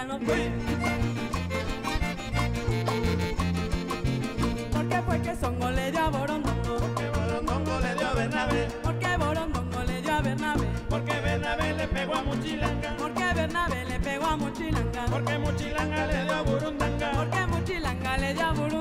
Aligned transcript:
hinchan 0.00 0.08
los 0.08 0.18
pies. 0.20 0.50
¿Por 4.72 4.88
qué 4.88 5.02
fue 5.02 5.20
que 5.22 5.36
Songo 5.36 5.70
le 5.70 5.90
dio 5.90 6.00
a 6.00 6.10
Borondongo? 6.10 6.94
Que 6.94 7.08
Borondongo 7.10 7.80
le 7.80 7.94
dio 7.94 8.06
a 8.08 8.14
Bernabé, 8.14 8.68
¿Por 8.82 8.98
qué 8.98 9.16
Borondongo 9.16 9.82
le 9.84 10.02
dio 10.02 10.12
a 10.14 10.20
Bernabe? 10.20 10.66
porque 10.88 11.20
Bernabé 11.20 11.74
le 11.74 11.88
pegó 11.88 12.14
a 12.14 12.22
Muchilanga, 12.22 12.96
¿Por 12.96 13.12
qué 13.14 13.34
Bernabe 13.34 13.84
le 13.84 14.00
pegó 14.00 14.26
a 14.26 14.36
Mochilanga? 14.36 15.04
porque 15.10 15.38
Muchilanga 15.38 16.06
le 16.06 16.22
dio 16.24 16.34
a 16.34 16.42
Burundanga, 16.42 17.10
¿Por 17.12 17.30
qué 17.30 17.46
Mochilanga 17.46 18.16
le 18.18 18.34
dio 18.34 18.46
a 18.46 18.52
Burundanga? 18.52 18.79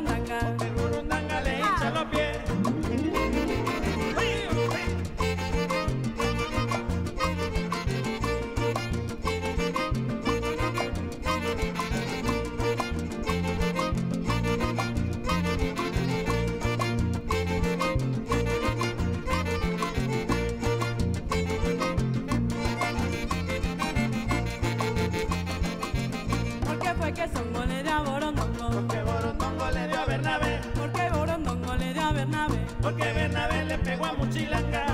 A 28.00 28.04
Borondongo? 28.04 28.70
Porque 28.72 29.02
Borondongo 29.04 29.72
le 29.72 29.88
dio 29.88 30.00
a 30.00 30.06
Bernabé, 30.06 30.60
¿Por 30.76 30.92
qué 30.92 31.10
Borondongo 31.10 31.76
le 31.76 31.94
dio 31.94 32.02
a 32.06 32.12
Bernabe? 32.12 32.60
porque 32.82 33.14
Bernabé 33.14 33.66
le 33.66 33.78
pegó 33.80 34.06
a 34.06 34.14
Muchilanga, 34.14 34.86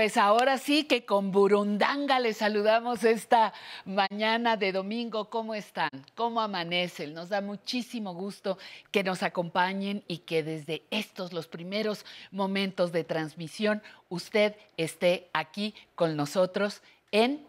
Pues 0.00 0.16
ahora 0.16 0.56
sí 0.56 0.84
que 0.84 1.04
con 1.04 1.30
Burundanga 1.30 2.20
les 2.20 2.38
saludamos 2.38 3.04
esta 3.04 3.52
mañana 3.84 4.56
de 4.56 4.72
domingo. 4.72 5.28
¿Cómo 5.28 5.54
están? 5.54 5.90
¿Cómo 6.14 6.40
amanecen? 6.40 7.12
Nos 7.12 7.28
da 7.28 7.42
muchísimo 7.42 8.14
gusto 8.14 8.56
que 8.92 9.04
nos 9.04 9.22
acompañen 9.22 10.02
y 10.08 10.20
que 10.20 10.42
desde 10.42 10.84
estos, 10.90 11.34
los 11.34 11.48
primeros 11.48 12.06
momentos 12.30 12.92
de 12.92 13.04
transmisión, 13.04 13.82
usted 14.08 14.56
esté 14.78 15.28
aquí 15.34 15.74
con 15.94 16.16
nosotros 16.16 16.80
en 17.12 17.46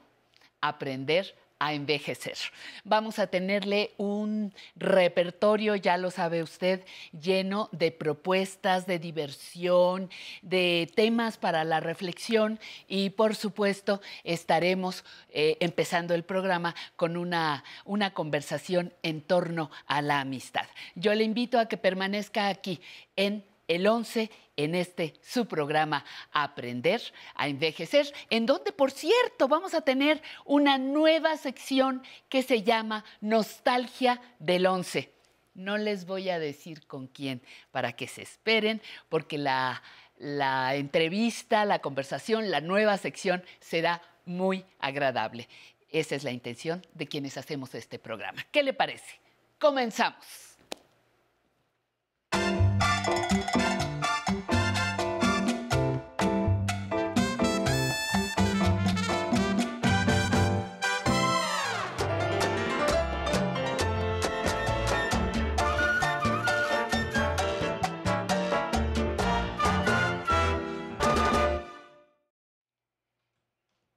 Aprender 0.60 1.34
a 1.62 1.74
envejecer. 1.74 2.38
Vamos 2.84 3.20
a 3.20 3.28
tenerle 3.28 3.92
un 3.98 4.52
repertorio, 4.76 5.76
ya 5.76 5.96
lo 5.98 6.10
sabe 6.10 6.42
usted, 6.42 6.84
lleno 7.12 7.70
de 7.72 7.92
propuestas, 7.92 8.88
de 8.88 8.98
diversión, 8.98 10.10
de 10.42 10.92
temas 10.96 11.38
para 11.38 11.64
la 11.64 11.80
reflexión 11.80 12.60
y 12.88 13.12
por 13.12 13.36
supuesto 13.36 14.02
estaremos 14.24 15.06
eh, 15.30 15.58
empezando 15.60 16.16
el 16.16 16.24
programa 16.24 16.74
con 16.96 17.16
una, 17.16 17.64
una 17.86 18.12
conversación 18.12 18.92
en 19.04 19.22
torno 19.22 19.70
a 19.86 20.02
la 20.02 20.20
amistad. 20.20 20.66
Yo 20.96 21.14
le 21.14 21.24
invito 21.24 21.60
a 21.60 21.68
que 21.68 21.78
permanezca 21.78 22.48
aquí 22.48 22.82
en 23.16 23.51
el 23.72 23.88
11 23.88 24.30
en 24.58 24.76
este 24.76 25.14
su 25.22 25.48
programa 25.48 26.04
Aprender 26.34 27.02
a 27.36 27.48
Envejecer, 27.48 28.12
en 28.30 28.46
donde, 28.46 28.74
por 28.74 28.92
cierto, 28.92 29.48
vamos 29.48 29.74
a 29.74 29.82
tener 29.82 30.22
una 30.44 30.78
nueva 30.78 31.38
sección 31.38 32.04
que 32.28 32.44
se 32.44 32.64
llama 32.64 33.06
Nostalgia 33.22 34.22
del 34.40 34.66
11. 34.66 35.14
No 35.54 35.78
les 35.78 36.06
voy 36.06 36.30
a 36.30 36.38
decir 36.38 36.86
con 36.86 37.08
quién 37.08 37.42
para 37.72 37.94
que 37.94 38.08
se 38.08 38.24
esperen, 38.24 38.82
porque 39.08 39.38
la, 39.38 39.82
la 40.18 40.76
entrevista, 40.76 41.64
la 41.64 41.80
conversación, 41.80 42.52
la 42.52 42.60
nueva 42.60 42.98
sección 42.98 43.42
será 43.62 44.02
muy 44.26 44.66
agradable. 44.80 45.48
Esa 45.90 46.16
es 46.16 46.26
la 46.26 46.32
intención 46.32 46.86
de 46.94 47.08
quienes 47.08 47.38
hacemos 47.38 47.74
este 47.74 48.00
programa. 48.00 48.46
¿Qué 48.52 48.64
le 48.64 48.74
parece? 48.74 49.20
Comenzamos. 49.60 50.51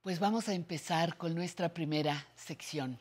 Pues 0.05 0.19
vamos 0.19 0.49
a 0.49 0.53
empezar 0.53 1.17
con 1.17 1.33
nuestra 1.33 1.69
primera 1.69 2.27
sección. 2.35 2.99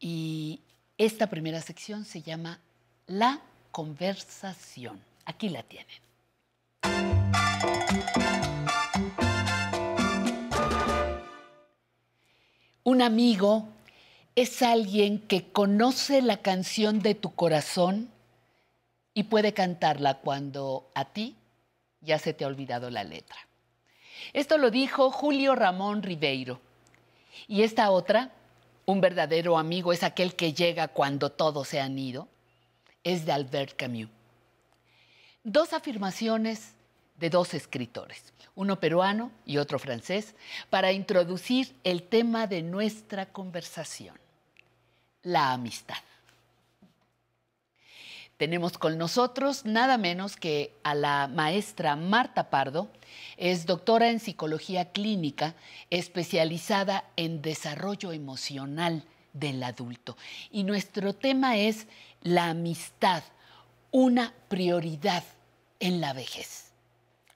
Y 0.00 0.58
esta 0.98 1.28
primera 1.28 1.60
sección 1.60 2.04
se 2.04 2.22
llama 2.22 2.58
La 3.06 3.40
conversación. 3.70 5.00
Aquí 5.26 5.48
la 5.48 5.62
tienen. 5.62 5.94
Un 12.82 13.00
amigo 13.00 13.68
es 14.34 14.60
alguien 14.60 15.20
que 15.20 15.52
conoce 15.52 16.20
la 16.20 16.38
canción 16.38 16.98
de 16.98 17.14
tu 17.14 17.32
corazón 17.32 18.10
y 19.14 19.22
puede 19.22 19.54
cantarla 19.54 20.18
cuando 20.18 20.90
a 20.96 21.04
ti 21.12 21.36
ya 22.00 22.18
se 22.18 22.34
te 22.34 22.42
ha 22.42 22.48
olvidado 22.48 22.90
la 22.90 23.04
letra. 23.04 23.36
Esto 24.32 24.58
lo 24.58 24.70
dijo 24.70 25.10
Julio 25.10 25.54
Ramón 25.54 26.02
Ribeiro. 26.02 26.60
Y 27.48 27.62
esta 27.62 27.90
otra, 27.90 28.30
un 28.86 29.00
verdadero 29.00 29.58
amigo 29.58 29.92
es 29.92 30.02
aquel 30.02 30.34
que 30.34 30.52
llega 30.52 30.88
cuando 30.88 31.30
todos 31.30 31.68
se 31.68 31.80
han 31.80 31.98
ido, 31.98 32.28
es 33.04 33.24
de 33.24 33.32
Albert 33.32 33.76
Camus. 33.76 34.08
Dos 35.44 35.72
afirmaciones 35.72 36.74
de 37.18 37.30
dos 37.30 37.54
escritores, 37.54 38.32
uno 38.54 38.78
peruano 38.78 39.32
y 39.44 39.58
otro 39.58 39.78
francés, 39.78 40.34
para 40.70 40.92
introducir 40.92 41.74
el 41.84 42.02
tema 42.04 42.46
de 42.46 42.62
nuestra 42.62 43.26
conversación, 43.26 44.16
la 45.22 45.52
amistad. 45.52 45.96
Tenemos 48.42 48.76
con 48.76 48.98
nosotros 48.98 49.64
nada 49.66 49.98
menos 49.98 50.34
que 50.34 50.74
a 50.82 50.96
la 50.96 51.28
maestra 51.28 51.94
Marta 51.94 52.50
Pardo, 52.50 52.90
es 53.36 53.66
doctora 53.66 54.10
en 54.10 54.18
psicología 54.18 54.90
clínica, 54.90 55.54
especializada 55.90 57.04
en 57.14 57.40
desarrollo 57.40 58.10
emocional 58.10 59.04
del 59.32 59.62
adulto. 59.62 60.16
Y 60.50 60.64
nuestro 60.64 61.12
tema 61.12 61.56
es 61.56 61.86
la 62.20 62.48
amistad, 62.48 63.22
una 63.92 64.34
prioridad 64.48 65.22
en 65.78 66.00
la 66.00 66.12
vejez. 66.12 66.72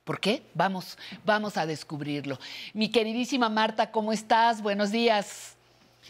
¿Por 0.03 0.19
qué? 0.19 0.43
Vamos, 0.55 0.99
vamos 1.25 1.57
a 1.57 1.67
descubrirlo. 1.67 2.37
Mi 2.75 2.91
queridísima 2.91 3.49
Marta, 3.49 3.93
¿cómo 3.93 4.13
estás? 4.13 4.61
Buenos 4.61 4.91
días. 4.91 5.55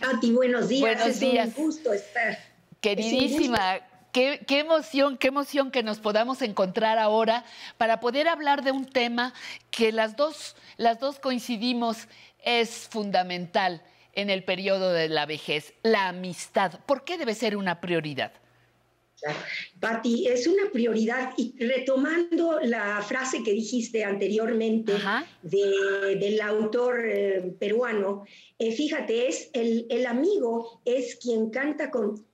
Pati, 0.01 0.33
buenos 0.33 0.71
días. 0.71 0.81
Buenos 0.81 1.07
es 1.09 1.21
días. 1.21 1.49
un 1.55 1.65
gusto 1.67 1.93
estar. 1.93 2.39
Queridísima, 2.81 3.81
qué, 4.17 4.41
qué 4.47 4.61
emoción, 4.61 5.19
qué 5.19 5.29
emoción 5.29 5.71
que 5.71 5.83
nos 5.83 5.99
podamos 5.99 6.41
encontrar 6.41 6.99
ahora 6.99 7.45
para 7.77 8.01
poder 8.01 8.29
hablar 8.29 8.65
de 8.65 8.73
un 8.73 8.87
tema 8.87 9.35
que 9.71 9.93
las 9.93 10.17
dos, 10.17 10.57
las 10.79 10.99
dos 11.01 11.19
coincidimos 11.19 12.09
es 12.43 12.89
fundamental 12.89 13.83
en 14.15 14.31
el 14.31 14.43
periodo 14.43 14.91
de 14.95 15.11
la 15.11 15.27
vejez, 15.27 15.75
la 15.83 16.09
amistad. 16.09 16.81
¿Por 16.87 17.05
qué 17.05 17.19
debe 17.19 17.35
ser 17.35 17.59
una 17.59 17.83
prioridad? 17.83 18.33
Claro. 19.21 19.39
Pati, 19.81 20.27
es 20.29 20.47
una 20.47 20.71
prioridad 20.73 21.35
y 21.37 21.55
retomando 21.63 22.59
la 22.61 23.03
frase 23.03 23.43
que 23.43 23.53
dijiste 23.53 24.03
anteriormente 24.03 24.95
de- 25.43 26.17
del 26.19 26.41
autor 26.41 27.05
eh, 27.07 27.55
peruano, 27.59 28.25
eh, 28.59 28.73
fíjate, 28.73 29.29
es 29.29 29.51
el, 29.53 29.87
el 29.91 30.07
amigo 30.07 30.81
es 30.87 31.17
quien 31.17 31.51
canta 31.51 31.91
con 31.91 32.25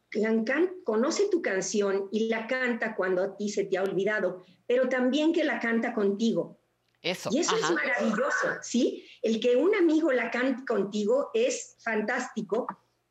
can- 0.45 0.75
conoce 0.85 1.29
tu 1.31 1.41
canción 1.43 2.09
y 2.13 2.29
la 2.29 2.47
canta 2.47 2.95
cuando 2.95 3.23
a 3.23 3.37
ti 3.37 3.49
se 3.49 3.65
te 3.65 3.79
ha 3.79 3.83
olvidado, 3.83 4.45
pero 4.67 4.89
también 4.89 5.33
que 5.33 5.45
la 5.45 5.59
canta 5.59 5.93
contigo. 5.93 6.59
Eso. 7.01 7.31
Y 7.33 7.39
eso 7.39 7.57
ajá. 7.57 7.67
es 7.67 7.73
maravilloso, 7.73 8.49
¿sí? 8.63 9.05
El 9.23 9.41
que 9.41 9.57
un 9.57 9.75
amigo 9.75 10.13
la 10.13 10.31
cante 10.31 10.65
contigo 10.65 11.31
es 11.35 11.77
fantástico 11.83 12.67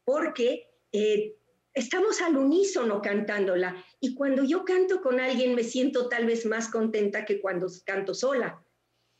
porque 0.06 0.70
eh, 0.94 1.36
estamos 1.74 2.22
al 2.22 2.38
unísono 2.38 3.02
cantándola. 3.02 3.84
Y 4.00 4.16
cuando 4.16 4.44
yo 4.44 4.64
canto 4.64 5.02
con 5.02 5.20
alguien 5.20 5.56
me 5.56 5.64
siento 5.64 6.08
tal 6.08 6.26
vez 6.26 6.46
más 6.46 6.70
contenta 6.70 7.26
que 7.26 7.42
cuando 7.42 7.68
canto 7.86 8.14
sola. 8.14 8.64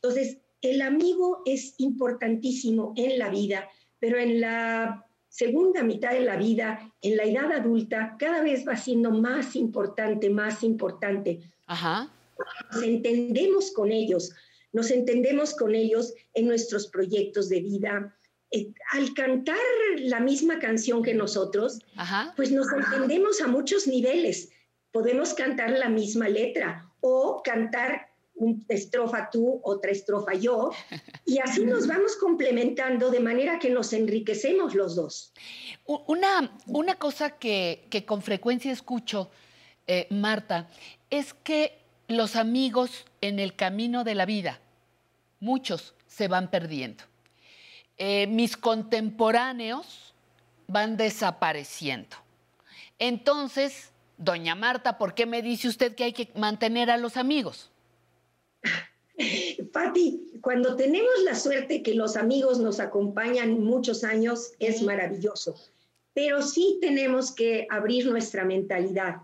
Entonces, 0.02 0.38
el 0.62 0.80
amigo 0.80 1.42
es 1.44 1.74
importantísimo 1.78 2.94
en 2.96 3.18
la 3.18 3.28
vida, 3.28 3.68
pero 3.98 4.18
en 4.18 4.40
la 4.40 5.06
segunda 5.32 5.82
mitad 5.82 6.10
de 6.12 6.20
la 6.20 6.36
vida, 6.36 6.92
en 7.00 7.16
la 7.16 7.24
edad 7.24 7.50
adulta, 7.52 8.16
cada 8.18 8.42
vez 8.42 8.68
va 8.68 8.76
siendo 8.76 9.10
más 9.10 9.56
importante, 9.56 10.28
más 10.28 10.62
importante 10.62 11.40
Ajá. 11.66 12.10
nos 12.70 12.82
entendemos 12.82 13.72
con 13.72 13.90
ellos, 13.90 14.34
nos 14.72 14.90
entendemos 14.90 15.54
con 15.54 15.74
ellos 15.74 16.12
en 16.34 16.48
nuestros 16.48 16.86
proyectos 16.86 17.48
de 17.48 17.60
vida. 17.62 18.14
Eh, 18.50 18.74
al 18.92 19.14
cantar 19.14 19.56
la 20.00 20.20
misma 20.20 20.58
canción 20.58 21.02
que 21.02 21.14
nosotros, 21.14 21.78
Ajá. 21.96 22.34
pues 22.36 22.52
nos 22.52 22.70
entendemos 22.70 23.40
a 23.40 23.46
muchos 23.46 23.86
niveles. 23.86 24.50
Podemos 24.90 25.32
cantar 25.32 25.70
la 25.70 25.88
misma 25.88 26.28
letra 26.28 26.92
o 27.00 27.40
cantar 27.42 28.11
una 28.42 28.60
estrofa 28.68 29.30
tú, 29.30 29.60
otra 29.64 29.90
estrofa 29.90 30.34
yo, 30.34 30.70
y 31.26 31.38
así 31.38 31.64
nos 31.64 31.86
vamos 31.86 32.16
complementando 32.16 33.10
de 33.10 33.20
manera 33.20 33.58
que 33.58 33.70
nos 33.70 33.92
enriquecemos 33.92 34.74
los 34.74 34.96
dos. 34.96 35.32
Una 35.86 36.94
cosa 36.98 37.30
que, 37.30 37.86
que 37.90 38.04
con 38.04 38.22
frecuencia 38.22 38.72
escucho, 38.72 39.30
eh, 39.86 40.06
Marta, 40.10 40.68
es 41.10 41.34
que 41.34 41.78
los 42.08 42.36
amigos 42.36 43.04
en 43.20 43.38
el 43.38 43.56
camino 43.56 44.04
de 44.04 44.14
la 44.14 44.26
vida, 44.26 44.60
muchos 45.40 45.94
se 46.06 46.28
van 46.28 46.50
perdiendo. 46.50 47.04
Eh, 47.98 48.26
mis 48.26 48.56
contemporáneos 48.56 50.14
van 50.66 50.96
desapareciendo. 50.96 52.16
Entonces, 52.98 53.90
doña 54.16 54.54
Marta, 54.54 54.98
¿por 54.98 55.14
qué 55.14 55.26
me 55.26 55.42
dice 55.42 55.68
usted 55.68 55.94
que 55.94 56.04
hay 56.04 56.12
que 56.12 56.30
mantener 56.36 56.90
a 56.90 56.96
los 56.96 57.16
amigos? 57.16 57.71
Patti, 59.72 60.38
cuando 60.40 60.76
tenemos 60.76 61.22
la 61.24 61.34
suerte 61.34 61.82
que 61.82 61.94
los 61.94 62.16
amigos 62.16 62.58
nos 62.58 62.80
acompañan 62.80 63.60
muchos 63.60 64.04
años, 64.04 64.52
es 64.58 64.82
maravilloso. 64.82 65.54
Pero 66.14 66.42
sí 66.42 66.78
tenemos 66.80 67.32
que 67.32 67.66
abrir 67.70 68.06
nuestra 68.06 68.44
mentalidad 68.44 69.22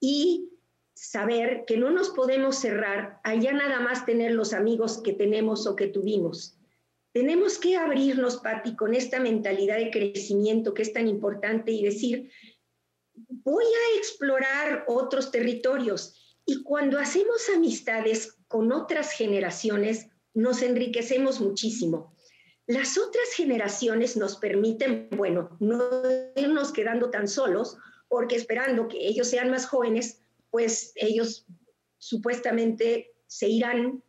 y 0.00 0.50
saber 0.94 1.64
que 1.66 1.76
no 1.76 1.90
nos 1.90 2.10
podemos 2.10 2.56
cerrar 2.56 3.20
a 3.22 3.34
ya 3.34 3.52
nada 3.52 3.80
más 3.80 4.04
tener 4.04 4.32
los 4.32 4.52
amigos 4.52 4.98
que 4.98 5.12
tenemos 5.12 5.66
o 5.66 5.76
que 5.76 5.86
tuvimos. 5.86 6.58
Tenemos 7.12 7.58
que 7.58 7.76
abrirnos, 7.76 8.36
Patti, 8.38 8.76
con 8.76 8.94
esta 8.94 9.18
mentalidad 9.18 9.78
de 9.78 9.90
crecimiento 9.90 10.74
que 10.74 10.82
es 10.82 10.92
tan 10.92 11.08
importante 11.08 11.72
y 11.72 11.84
decir, 11.84 12.30
voy 13.14 13.64
a 13.64 13.98
explorar 13.98 14.84
otros 14.86 15.30
territorios. 15.30 16.27
Y 16.50 16.62
cuando 16.62 16.98
hacemos 16.98 17.46
amistades 17.54 18.38
con 18.48 18.72
otras 18.72 19.12
generaciones, 19.12 20.06
nos 20.32 20.62
enriquecemos 20.62 21.42
muchísimo. 21.42 22.16
Las 22.66 22.96
otras 22.96 23.34
generaciones 23.36 24.16
nos 24.16 24.36
permiten, 24.36 25.10
bueno, 25.14 25.54
no 25.60 25.90
irnos 26.36 26.72
quedando 26.72 27.10
tan 27.10 27.28
solos, 27.28 27.76
porque 28.08 28.36
esperando 28.36 28.88
que 28.88 28.96
ellos 28.96 29.28
sean 29.28 29.50
más 29.50 29.66
jóvenes, 29.66 30.22
pues 30.48 30.92
ellos 30.96 31.44
supuestamente 31.98 33.12
se 33.26 33.50
irán 33.50 34.02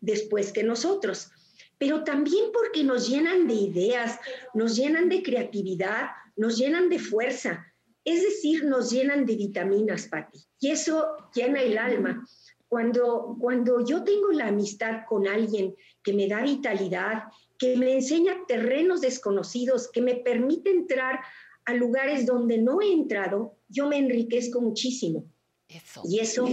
después 0.00 0.52
que 0.52 0.62
nosotros. 0.62 1.32
Pero 1.78 2.04
también 2.04 2.52
porque 2.52 2.84
nos 2.84 3.08
llenan 3.08 3.48
de 3.48 3.54
ideas, 3.54 4.20
nos 4.54 4.76
llenan 4.76 5.08
de 5.08 5.24
creatividad, 5.24 6.10
nos 6.36 6.58
llenan 6.58 6.88
de 6.90 7.00
fuerza. 7.00 7.66
Es 8.04 8.22
decir, 8.22 8.66
nos 8.66 8.92
llenan 8.92 9.26
de 9.26 9.34
vitaminas, 9.34 10.06
Pati. 10.06 10.45
Y 10.60 10.70
eso 10.70 11.16
llena 11.34 11.62
el 11.62 11.78
alma. 11.78 12.26
Cuando, 12.68 13.36
cuando 13.40 13.84
yo 13.84 14.02
tengo 14.02 14.32
la 14.32 14.48
amistad 14.48 15.02
con 15.08 15.28
alguien 15.28 15.74
que 16.02 16.12
me 16.12 16.28
da 16.28 16.42
vitalidad, 16.42 17.24
que 17.58 17.76
me 17.76 17.92
enseña 17.92 18.44
terrenos 18.48 19.00
desconocidos, 19.00 19.88
que 19.90 20.02
me 20.02 20.16
permite 20.16 20.70
entrar 20.70 21.20
a 21.64 21.74
lugares 21.74 22.26
donde 22.26 22.58
no 22.58 22.80
he 22.80 22.92
entrado, 22.92 23.56
yo 23.68 23.88
me 23.88 23.98
enriquezco 23.98 24.60
muchísimo. 24.60 25.24
Eso. 25.68 26.02
Y 26.04 26.20
eso 26.20 26.46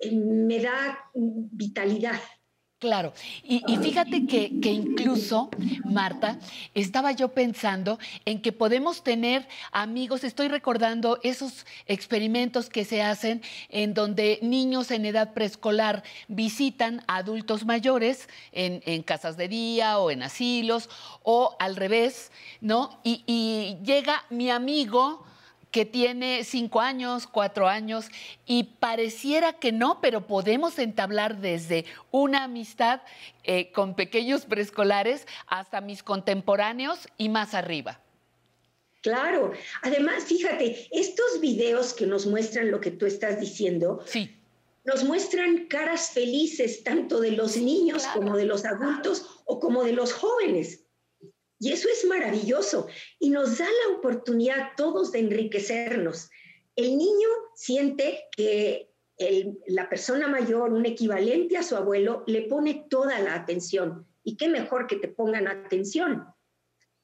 eh, 0.00 0.12
me 0.12 0.60
da 0.60 1.10
vitalidad. 1.14 2.20
Claro, 2.80 3.12
y, 3.44 3.62
y 3.70 3.76
fíjate 3.76 4.24
que, 4.26 4.58
que 4.58 4.72
incluso, 4.72 5.50
Marta, 5.84 6.38
estaba 6.72 7.12
yo 7.12 7.28
pensando 7.28 7.98
en 8.24 8.40
que 8.40 8.52
podemos 8.52 9.02
tener 9.04 9.46
amigos, 9.70 10.24
estoy 10.24 10.48
recordando 10.48 11.20
esos 11.22 11.66
experimentos 11.84 12.70
que 12.70 12.86
se 12.86 13.02
hacen 13.02 13.42
en 13.68 13.92
donde 13.92 14.38
niños 14.40 14.90
en 14.92 15.04
edad 15.04 15.34
preescolar 15.34 16.02
visitan 16.28 17.04
a 17.06 17.16
adultos 17.16 17.66
mayores 17.66 18.30
en, 18.50 18.82
en 18.86 19.02
casas 19.02 19.36
de 19.36 19.48
día 19.48 19.98
o 19.98 20.10
en 20.10 20.22
asilos 20.22 20.88
o 21.22 21.56
al 21.58 21.76
revés, 21.76 22.32
¿no? 22.62 22.98
Y, 23.04 23.24
y 23.26 23.76
llega 23.84 24.24
mi 24.30 24.48
amigo 24.48 25.26
que 25.70 25.84
tiene 25.84 26.44
cinco 26.44 26.80
años, 26.80 27.26
cuatro 27.26 27.68
años, 27.68 28.06
y 28.46 28.64
pareciera 28.64 29.52
que 29.52 29.72
no, 29.72 30.00
pero 30.00 30.26
podemos 30.26 30.78
entablar 30.78 31.38
desde 31.40 31.84
una 32.10 32.44
amistad 32.44 33.02
eh, 33.44 33.70
con 33.72 33.94
pequeños 33.94 34.46
preescolares 34.46 35.26
hasta 35.46 35.80
mis 35.80 36.02
contemporáneos 36.02 37.08
y 37.16 37.28
más 37.28 37.54
arriba. 37.54 38.00
Claro, 39.02 39.52
además, 39.82 40.24
fíjate, 40.24 40.88
estos 40.90 41.40
videos 41.40 41.94
que 41.94 42.06
nos 42.06 42.26
muestran 42.26 42.70
lo 42.70 42.80
que 42.80 42.90
tú 42.90 43.06
estás 43.06 43.40
diciendo, 43.40 44.02
Sí, 44.04 44.36
nos 44.84 45.04
muestran 45.04 45.66
caras 45.66 46.10
felices 46.10 46.82
tanto 46.82 47.20
de 47.20 47.32
los 47.32 47.56
niños 47.56 48.02
claro. 48.02 48.20
como 48.20 48.36
de 48.36 48.44
los 48.44 48.64
adultos 48.64 49.42
o 49.44 49.60
como 49.60 49.84
de 49.84 49.92
los 49.92 50.12
jóvenes. 50.12 50.84
Y 51.60 51.72
eso 51.72 51.88
es 51.90 52.06
maravilloso 52.06 52.88
y 53.18 53.28
nos 53.28 53.58
da 53.58 53.66
la 53.66 53.96
oportunidad 53.96 54.70
todos 54.76 55.12
de 55.12 55.18
enriquecernos. 55.18 56.30
El 56.74 56.96
niño 56.96 57.28
siente 57.54 58.24
que 58.34 58.90
el- 59.18 59.58
la 59.66 59.86
persona 59.90 60.26
mayor, 60.26 60.72
un 60.72 60.86
equivalente 60.86 61.58
a 61.58 61.62
su 61.62 61.76
abuelo, 61.76 62.24
le 62.26 62.42
pone 62.42 62.86
toda 62.88 63.18
la 63.20 63.34
atención. 63.34 64.06
Y 64.24 64.36
qué 64.38 64.48
mejor 64.48 64.86
que 64.86 64.96
te 64.96 65.08
pongan 65.08 65.46
atención. 65.48 66.24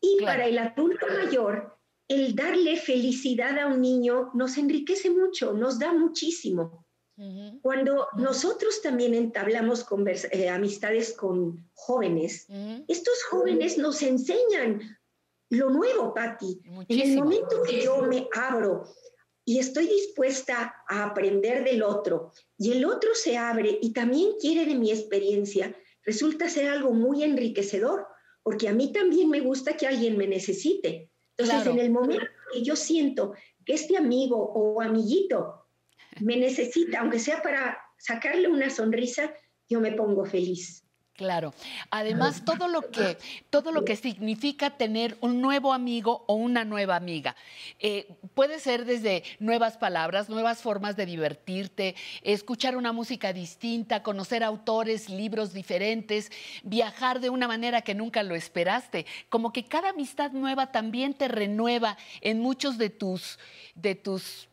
Y 0.00 0.16
Claro. 0.16 0.32
para 0.32 0.46
el 0.48 0.58
adulto 0.58 1.06
mayor, 1.06 1.76
el 2.08 2.34
darle 2.34 2.76
felicidad 2.78 3.58
a 3.58 3.66
un 3.66 3.82
niño 3.82 4.30
nos 4.32 4.56
enriquece 4.56 5.10
mucho, 5.10 5.52
nos 5.52 5.78
da 5.78 5.92
muchísimo. 5.92 6.85
Cuando 7.62 8.08
nosotros 8.18 8.82
también 8.82 9.14
entablamos 9.14 9.86
eh, 10.32 10.48
amistades 10.50 11.14
con 11.14 11.66
jóvenes, 11.72 12.46
estos 12.88 13.22
jóvenes 13.30 13.78
nos 13.78 14.02
enseñan 14.02 14.98
lo 15.50 15.70
nuevo, 15.70 16.12
Patti. 16.12 16.60
En 16.88 17.00
el 17.00 17.16
momento 17.16 17.62
que 17.62 17.80
yo 17.82 18.02
me 18.02 18.28
abro 18.34 18.84
y 19.44 19.58
estoy 19.58 19.86
dispuesta 19.86 20.74
a 20.88 21.04
aprender 21.04 21.64
del 21.64 21.82
otro 21.82 22.32
y 22.58 22.72
el 22.72 22.84
otro 22.84 23.14
se 23.14 23.38
abre 23.38 23.78
y 23.80 23.92
también 23.92 24.32
quiere 24.40 24.66
de 24.66 24.74
mi 24.74 24.90
experiencia, 24.90 25.74
resulta 26.04 26.48
ser 26.48 26.68
algo 26.68 26.92
muy 26.92 27.22
enriquecedor, 27.22 28.06
porque 28.42 28.68
a 28.68 28.72
mí 28.72 28.92
también 28.92 29.30
me 29.30 29.40
gusta 29.40 29.76
que 29.76 29.86
alguien 29.86 30.16
me 30.16 30.26
necesite. 30.26 31.10
Entonces, 31.30 31.62
Claro. 31.62 31.70
en 31.72 31.78
el 31.78 31.90
momento 31.90 32.26
que 32.52 32.62
yo 32.62 32.76
siento 32.76 33.34
que 33.64 33.74
este 33.74 33.96
amigo 33.96 34.36
o 34.36 34.80
amiguito 34.80 35.65
me 36.20 36.36
necesita, 36.36 37.00
aunque 37.00 37.18
sea 37.18 37.42
para 37.42 37.78
sacarle 37.98 38.48
una 38.48 38.70
sonrisa, 38.70 39.32
yo 39.68 39.80
me 39.80 39.92
pongo 39.92 40.24
feliz. 40.24 40.86
Claro. 41.16 41.54
Además, 41.90 42.44
todo 42.44 42.68
lo 42.68 42.90
que, 42.90 43.16
todo 43.48 43.72
lo 43.72 43.86
que 43.86 43.96
significa 43.96 44.76
tener 44.76 45.16
un 45.22 45.40
nuevo 45.40 45.72
amigo 45.72 46.24
o 46.28 46.34
una 46.34 46.66
nueva 46.66 46.94
amiga. 46.94 47.34
Eh, 47.78 48.06
puede 48.34 48.60
ser 48.60 48.84
desde 48.84 49.24
nuevas 49.38 49.78
palabras, 49.78 50.28
nuevas 50.28 50.60
formas 50.60 50.94
de 50.94 51.06
divertirte, 51.06 51.94
escuchar 52.20 52.76
una 52.76 52.92
música 52.92 53.32
distinta, 53.32 54.02
conocer 54.02 54.44
autores, 54.44 55.08
libros 55.08 55.54
diferentes, 55.54 56.30
viajar 56.62 57.20
de 57.20 57.30
una 57.30 57.48
manera 57.48 57.80
que 57.80 57.94
nunca 57.94 58.22
lo 58.22 58.34
esperaste. 58.34 59.06
Como 59.30 59.54
que 59.54 59.64
cada 59.64 59.90
amistad 59.90 60.32
nueva 60.32 60.70
también 60.70 61.14
te 61.14 61.28
renueva 61.28 61.96
en 62.20 62.40
muchos 62.40 62.76
de 62.76 62.90
tus, 62.90 63.38
de 63.74 63.94
tus 63.94 64.50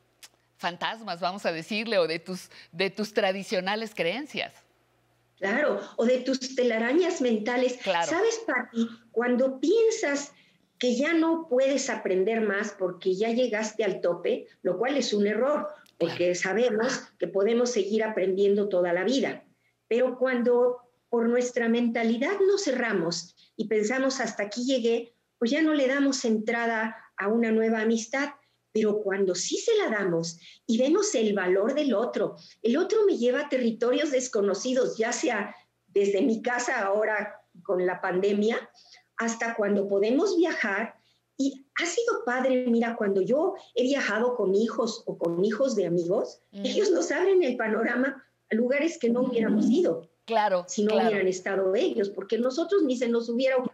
fantasmas, 0.64 1.20
vamos 1.20 1.46
a 1.46 1.52
decirle, 1.52 1.98
o 1.98 2.08
de 2.08 2.20
tus, 2.20 2.50
de 2.72 2.90
tus 2.90 3.14
tradicionales 3.14 3.94
creencias. 3.94 4.54
Claro, 5.38 5.82
o 5.98 6.06
de 6.06 6.20
tus 6.22 6.56
telarañas 6.56 7.20
mentales. 7.20 7.78
Claro. 7.84 8.10
¿Sabes, 8.10 8.42
Pati? 8.48 8.88
Cuando 9.12 9.60
piensas 9.60 10.32
que 10.80 10.96
ya 10.96 11.14
no 11.14 11.48
puedes 11.50 11.90
aprender 11.90 12.40
más 12.40 12.72
porque 12.80 13.14
ya 13.14 13.30
llegaste 13.30 13.84
al 13.84 14.00
tope, 14.00 14.48
lo 14.62 14.78
cual 14.78 14.96
es 14.96 15.14
un 15.14 15.28
error, 15.28 15.68
porque 16.00 16.34
sabemos 16.34 17.02
que 17.20 17.28
podemos 17.28 17.72
seguir 17.72 18.04
aprendiendo 18.06 18.70
toda 18.70 18.94
la 18.94 19.04
vida. 19.04 19.44
Pero 19.90 20.18
cuando 20.18 20.78
por 21.10 21.28
nuestra 21.28 21.68
mentalidad 21.68 22.40
nos 22.48 22.64
cerramos 22.64 23.36
y 23.58 23.68
pensamos 23.68 24.22
hasta 24.22 24.44
aquí 24.44 24.64
llegué, 24.66 25.14
pues 25.38 25.52
ya 25.52 25.62
no 25.62 25.74
le 25.74 25.88
damos 25.88 26.24
entrada 26.24 26.98
a 27.18 27.28
una 27.28 27.52
nueva 27.52 27.82
amistad. 27.82 28.30
Pero 28.74 29.02
cuando 29.02 29.36
sí 29.36 29.58
se 29.58 29.76
la 29.78 29.90
damos 29.90 30.40
y 30.66 30.78
vemos 30.80 31.14
el 31.16 31.34
valor 31.34 31.76
del 31.76 31.94
otro, 31.94 32.36
el 32.64 32.76
otro 32.78 33.06
me 33.06 33.18
lleva 33.18 33.42
a 33.42 33.50
territorios 33.50 34.12
desconocidos, 34.12 34.98
ya 34.98 35.12
sea 35.12 35.56
desde 35.88 36.22
mi 36.24 36.42
casa 36.42 36.80
ahora 36.84 37.40
con 37.64 37.86
la 37.86 38.02
pandemia, 38.02 38.58
hasta 39.18 39.56
cuando 39.56 39.88
podemos 39.88 40.36
viajar. 40.36 40.96
Y 41.38 41.66
ha 41.82 41.86
sido 41.86 42.24
padre, 42.26 42.66
mira, 42.68 42.96
cuando 42.96 43.22
yo 43.22 43.54
he 43.76 43.84
viajado 43.84 44.36
con 44.36 44.56
hijos 44.56 45.04
o 45.06 45.18
con 45.18 45.44
hijos 45.46 45.76
de 45.76 45.86
amigos, 45.86 46.42
Mm. 46.52 46.66
ellos 46.66 46.92
nos 46.92 47.12
abren 47.12 47.44
el 47.44 47.56
panorama 47.58 48.24
a 48.52 48.56
lugares 48.56 48.98
que 49.00 49.10
no 49.10 49.22
hubiéramos 49.22 49.70
ido 49.70 50.10
Claro, 50.26 50.64
si 50.68 50.84
no 50.84 50.92
claro. 50.92 51.10
hubieran 51.10 51.28
estado 51.28 51.76
ellos, 51.76 52.10
porque 52.10 52.38
nosotros 52.38 52.84
ni 52.84 52.96
se 52.96 53.08
nos 53.10 53.30
hubiera 53.30 53.58
ocurrido 53.58 53.73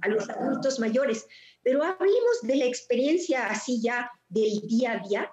a 0.00 0.08
los 0.08 0.28
adultos 0.28 0.78
mayores. 0.78 1.26
Pero 1.62 1.82
hablemos 1.82 2.42
de 2.42 2.56
la 2.56 2.64
experiencia 2.64 3.46
así 3.48 3.80
ya 3.80 4.10
del 4.28 4.60
día 4.66 4.92
a 4.92 5.08
día. 5.08 5.32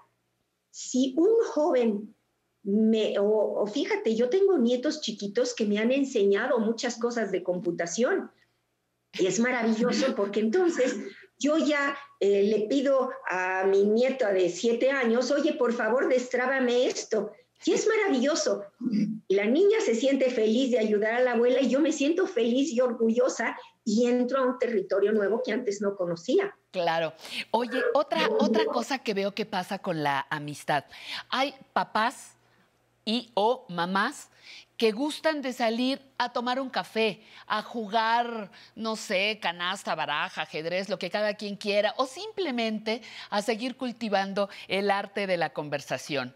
Si 0.71 1.13
un 1.17 1.31
joven 1.45 2.15
me, 2.63 3.15
o, 3.19 3.65
fíjate, 3.67 4.15
yo 4.15 4.29
tengo 4.29 4.57
nietos 4.57 5.01
chiquitos 5.01 5.53
que 5.53 5.65
me 5.65 5.77
han 5.77 5.91
enseñado 5.91 6.59
muchas 6.59 6.97
cosas 6.97 7.31
de 7.31 7.43
computación. 7.43 8.31
Y 9.13 9.27
es 9.27 9.39
maravilloso 9.39 10.15
porque 10.15 10.41
entonces 10.41 10.95
yo 11.37 11.57
ya 11.57 11.97
eh, 12.19 12.43
le 12.43 12.67
pido 12.67 13.11
a 13.29 13.65
mi 13.65 13.83
nieta 13.83 14.33
de 14.33 14.49
siete 14.49 14.89
años, 14.89 15.31
oye, 15.31 15.53
por 15.53 15.73
favor, 15.73 16.09
destrábame 16.09 16.87
esto. 16.87 17.31
Y 17.65 17.73
es 17.73 17.87
maravilloso. 17.87 18.63
La 19.27 19.45
niña 19.45 19.77
se 19.83 19.95
siente 19.95 20.29
feliz 20.29 20.71
de 20.71 20.79
ayudar 20.79 21.15
a 21.15 21.21
la 21.21 21.31
abuela 21.31 21.61
y 21.61 21.69
yo 21.69 21.79
me 21.79 21.91
siento 21.91 22.27
feliz 22.27 22.71
y 22.71 22.79
orgullosa 22.79 23.57
y 23.83 24.05
entro 24.05 24.39
a 24.39 24.45
un 24.45 24.59
territorio 24.59 25.11
nuevo 25.11 25.41
que 25.43 25.51
antes 25.51 25.81
no 25.81 25.95
conocía. 25.95 26.55
Claro. 26.71 27.13
Oye, 27.51 27.81
otra, 27.93 28.29
otra 28.39 28.65
cosa 28.65 28.99
que 28.99 29.13
veo 29.13 29.33
que 29.33 29.45
pasa 29.45 29.79
con 29.79 30.03
la 30.03 30.27
amistad. 30.29 30.85
Hay 31.29 31.55
papás 31.73 32.35
y 33.03 33.31
o 33.33 33.65
mamás 33.69 34.29
que 34.77 34.91
gustan 34.91 35.41
de 35.41 35.53
salir 35.53 36.01
a 36.17 36.33
tomar 36.33 36.59
un 36.59 36.69
café, 36.69 37.23
a 37.47 37.61
jugar, 37.61 38.51
no 38.75 38.95
sé, 38.95 39.39
canasta, 39.41 39.95
baraja, 39.95 40.41
ajedrez, 40.41 40.89
lo 40.89 40.99
que 40.99 41.09
cada 41.09 41.35
quien 41.35 41.55
quiera, 41.55 41.93
o 41.97 42.05
simplemente 42.05 43.01
a 43.29 43.41
seguir 43.41 43.77
cultivando 43.77 44.49
el 44.67 44.91
arte 44.91 45.27
de 45.27 45.37
la 45.37 45.53
conversación. 45.53 46.35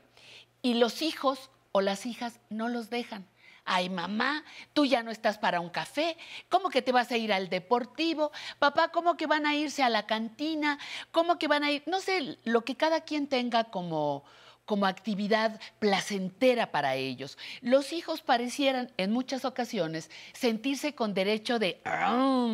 Y 0.61 0.75
los 0.75 1.01
hijos 1.01 1.49
o 1.71 1.81
las 1.81 2.05
hijas 2.05 2.39
no 2.49 2.67
los 2.67 2.89
dejan. 2.89 3.27
Ay, 3.71 3.89
mamá, 3.89 4.43
tú 4.73 4.85
ya 4.85 5.03
no 5.03 5.11
estás 5.11 5.37
para 5.37 5.59
un 5.59 5.69
café. 5.69 6.17
¿Cómo 6.49 6.69
que 6.69 6.81
te 6.81 6.91
vas 6.91 7.11
a 7.11 7.17
ir 7.17 7.31
al 7.31 7.49
deportivo? 7.49 8.31
Papá, 8.57 8.89
¿cómo 8.89 9.15
que 9.15 9.27
van 9.27 9.45
a 9.45 9.53
irse 9.53 9.83
a 9.83 9.89
la 9.89 10.07
cantina? 10.07 10.79
¿Cómo 11.11 11.37
que 11.37 11.47
van 11.47 11.63
a 11.63 11.71
ir? 11.71 11.83
No 11.85 11.99
sé, 11.99 12.39
lo 12.45 12.65
que 12.65 12.75
cada 12.75 13.01
quien 13.01 13.27
tenga 13.27 13.65
como, 13.65 14.23
como 14.65 14.87
actividad 14.87 15.59
placentera 15.77 16.71
para 16.71 16.95
ellos. 16.95 17.37
Los 17.61 17.93
hijos 17.93 18.21
parecieran 18.21 18.91
en 18.97 19.11
muchas 19.11 19.45
ocasiones 19.45 20.09
sentirse 20.33 20.95
con 20.95 21.13
derecho 21.13 21.59
de 21.59 21.81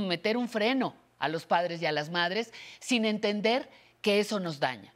meter 0.07 0.35
un 0.35 0.49
freno 0.49 0.95
a 1.17 1.29
los 1.29 1.45
padres 1.45 1.81
y 1.81 1.85
a 1.85 1.91
las 1.91 2.09
madres 2.09 2.51
sin 2.79 3.05
entender 3.05 3.69
que 4.01 4.19
eso 4.19 4.39
nos 4.39 4.59
daña. 4.59 4.94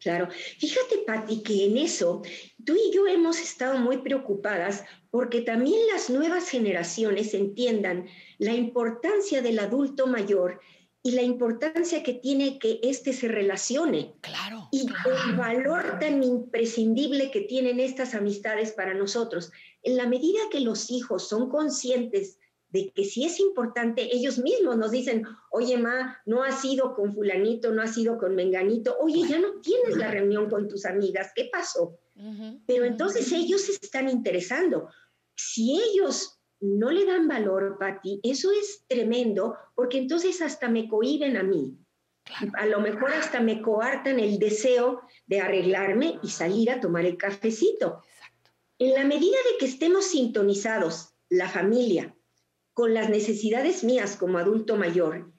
Claro. 0.00 0.28
Fíjate, 0.58 0.98
Patti, 1.06 1.42
que 1.42 1.66
en 1.66 1.78
eso 1.78 2.22
tú 2.64 2.74
y 2.74 2.94
yo 2.94 3.06
hemos 3.06 3.40
estado 3.40 3.78
muy 3.78 3.98
preocupadas 3.98 4.84
porque 5.10 5.40
también 5.40 5.80
las 5.92 6.10
nuevas 6.10 6.48
generaciones 6.50 7.32
entiendan 7.34 8.06
la 8.38 8.52
importancia 8.52 9.40
del 9.40 9.58
adulto 9.58 10.06
mayor 10.06 10.60
y 11.02 11.12
la 11.12 11.22
importancia 11.22 12.02
que 12.02 12.14
tiene 12.14 12.58
que 12.58 12.80
éste 12.82 13.12
se 13.12 13.28
relacione 13.28 14.14
Claro. 14.20 14.68
y 14.72 14.80
el 14.80 15.36
valor 15.36 15.98
tan 16.00 16.22
imprescindible 16.22 17.30
que 17.30 17.42
tienen 17.42 17.78
estas 17.80 18.14
amistades 18.14 18.72
para 18.72 18.92
nosotros. 18.92 19.52
En 19.82 19.96
la 19.96 20.06
medida 20.08 20.40
que 20.50 20.60
los 20.60 20.90
hijos 20.90 21.28
son 21.28 21.48
conscientes 21.48 22.38
de 22.76 22.92
que 22.92 23.04
si 23.04 23.24
es 23.24 23.40
importante, 23.40 24.14
ellos 24.14 24.38
mismos 24.38 24.76
nos 24.76 24.90
dicen, 24.90 25.24
oye, 25.50 25.78
ma, 25.78 26.20
no 26.26 26.42
has 26.42 26.62
ido 26.62 26.94
con 26.94 27.14
fulanito, 27.14 27.72
no 27.72 27.82
has 27.82 27.96
ido 27.96 28.18
con 28.18 28.34
menganito, 28.34 28.96
oye, 29.00 29.26
ya 29.26 29.38
no 29.38 29.60
tienes 29.62 29.96
la 29.96 30.10
reunión 30.10 30.50
con 30.50 30.68
tus 30.68 30.84
amigas, 30.84 31.32
¿qué 31.34 31.48
pasó? 31.50 31.98
Pero 32.66 32.84
entonces 32.84 33.30
ellos 33.32 33.62
se 33.62 33.72
están 33.72 34.08
interesando. 34.08 34.88
Si 35.34 35.80
ellos 35.80 36.38
no 36.60 36.90
le 36.90 37.04
dan 37.06 37.28
valor, 37.28 37.76
Patti, 37.78 38.20
eso 38.22 38.50
es 38.52 38.84
tremendo, 38.86 39.56
porque 39.74 39.98
entonces 39.98 40.40
hasta 40.42 40.68
me 40.68 40.88
cohiben 40.88 41.36
a 41.36 41.42
mí. 41.42 41.78
Claro. 42.24 42.52
A 42.56 42.66
lo 42.66 42.80
mejor 42.80 43.12
hasta 43.12 43.40
me 43.40 43.62
coartan 43.62 44.18
el 44.18 44.38
deseo 44.38 45.00
de 45.26 45.40
arreglarme 45.40 46.18
y 46.22 46.28
salir 46.28 46.70
a 46.70 46.80
tomar 46.80 47.06
el 47.06 47.16
cafecito. 47.16 48.02
Exacto. 48.04 48.50
En 48.78 48.94
la 48.94 49.04
medida 49.04 49.36
de 49.50 49.58
que 49.58 49.66
estemos 49.66 50.06
sintonizados, 50.06 51.14
la 51.28 51.48
familia, 51.48 52.15
con 52.76 52.92
las 52.92 53.08
necesidades 53.08 53.84
mías 53.84 54.18
como 54.18 54.36
adulto 54.36 54.76
mayor, 54.76 55.32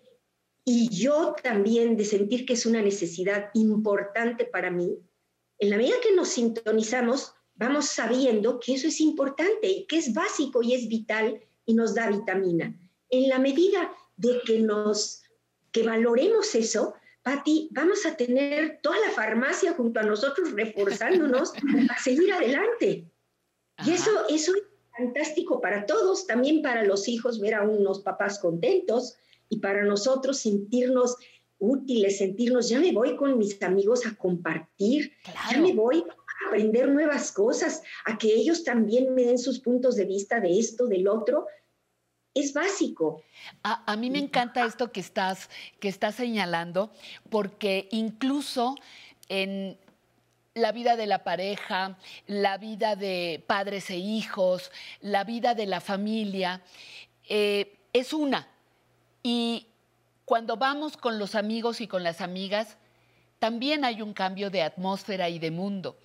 y 0.65 0.89
yo 0.89 1.35
también 1.43 1.95
de 1.95 2.03
sentir 2.03 2.47
que 2.47 2.53
es 2.53 2.65
una 2.65 2.81
necesidad 2.81 3.51
importante 3.53 4.43
para 4.43 4.71
mí, 4.71 4.97
en 5.59 5.69
la 5.69 5.77
medida 5.77 5.97
que 6.01 6.15
nos 6.15 6.29
sintonizamos, 6.29 7.35
vamos 7.53 7.89
sabiendo 7.89 8.59
que 8.59 8.73
eso 8.73 8.87
es 8.87 8.99
importante 9.01 9.67
y 9.67 9.85
que 9.85 9.99
es 9.99 10.15
básico 10.15 10.63
y 10.63 10.73
es 10.73 10.87
vital 10.87 11.39
y 11.63 11.75
nos 11.75 11.93
da 11.93 12.09
vitamina. 12.09 12.75
En 13.07 13.29
la 13.29 13.37
medida 13.37 13.93
de 14.15 14.41
que 14.43 14.59
nos 14.59 15.21
que 15.71 15.83
valoremos 15.83 16.55
eso, 16.55 16.95
Patti, 17.21 17.69
vamos 17.71 18.03
a 18.07 18.17
tener 18.17 18.79
toda 18.81 18.97
la 18.97 19.11
farmacia 19.11 19.73
junto 19.73 19.99
a 19.99 20.03
nosotros 20.03 20.53
reforzándonos 20.53 21.53
a 21.95 22.01
seguir 22.01 22.33
adelante. 22.33 23.11
Y 23.85 23.91
eso, 23.91 24.25
eso 24.27 24.55
es 24.55 24.63
fantástico 24.97 25.61
para 25.61 25.85
todos, 25.85 26.25
también 26.25 26.61
para 26.61 26.83
los 26.83 27.07
hijos 27.07 27.39
ver 27.39 27.55
a 27.55 27.63
unos 27.63 28.01
papás 28.01 28.39
contentos 28.39 29.15
y 29.49 29.59
para 29.59 29.83
nosotros 29.83 30.39
sentirnos 30.39 31.15
útiles, 31.59 32.17
sentirnos, 32.17 32.69
ya 32.69 32.79
me 32.79 32.91
voy 32.91 33.15
con 33.15 33.37
mis 33.37 33.61
amigos 33.61 34.05
a 34.05 34.15
compartir, 34.15 35.13
ya 35.51 35.59
me 35.59 35.73
voy 35.73 36.03
a 36.03 36.47
aprender 36.47 36.89
nuevas 36.89 37.31
cosas, 37.31 37.81
a 38.05 38.17
que 38.17 38.33
ellos 38.33 38.63
también 38.63 39.13
me 39.13 39.23
den 39.23 39.37
sus 39.37 39.59
puntos 39.59 39.95
de 39.95 40.05
vista 40.05 40.39
de 40.39 40.57
esto, 40.59 40.87
del 40.87 41.07
otro. 41.07 41.47
Es 42.33 42.53
básico. 42.53 43.23
A, 43.63 43.91
a 43.91 43.97
mí 43.97 44.11
me 44.11 44.19
encanta 44.19 44.65
esto 44.65 44.91
que 44.91 44.99
estás, 44.99 45.49
que 45.79 45.87
estás 45.87 46.15
señalando, 46.15 46.91
porque 47.31 47.87
incluso 47.91 48.75
en 49.29 49.77
la 50.57 50.71
vida 50.71 50.95
de 50.95 51.05
la 51.05 51.23
pareja, 51.23 51.97
la 52.25 52.57
vida 52.57 52.95
de 52.95 53.43
padres 53.45 53.89
e 53.89 53.97
hijos, 53.97 54.71
la 55.01 55.23
vida 55.23 55.55
de 55.55 55.65
la 55.65 55.81
familia, 55.81 56.61
eh, 57.29 57.77
es 57.93 58.13
una. 58.13 58.47
Y 59.23 59.67
cuando 60.25 60.57
vamos 60.57 60.97
con 60.97 61.19
los 61.19 61.35
amigos 61.35 61.81
y 61.81 61.87
con 61.87 62.03
las 62.03 62.21
amigas, 62.21 62.77
también 63.39 63.85
hay 63.85 64.01
un 64.01 64.13
cambio 64.13 64.49
de 64.49 64.63
atmósfera 64.63 65.29
y 65.29 65.39
de 65.39 65.51
mundo. 65.51 65.97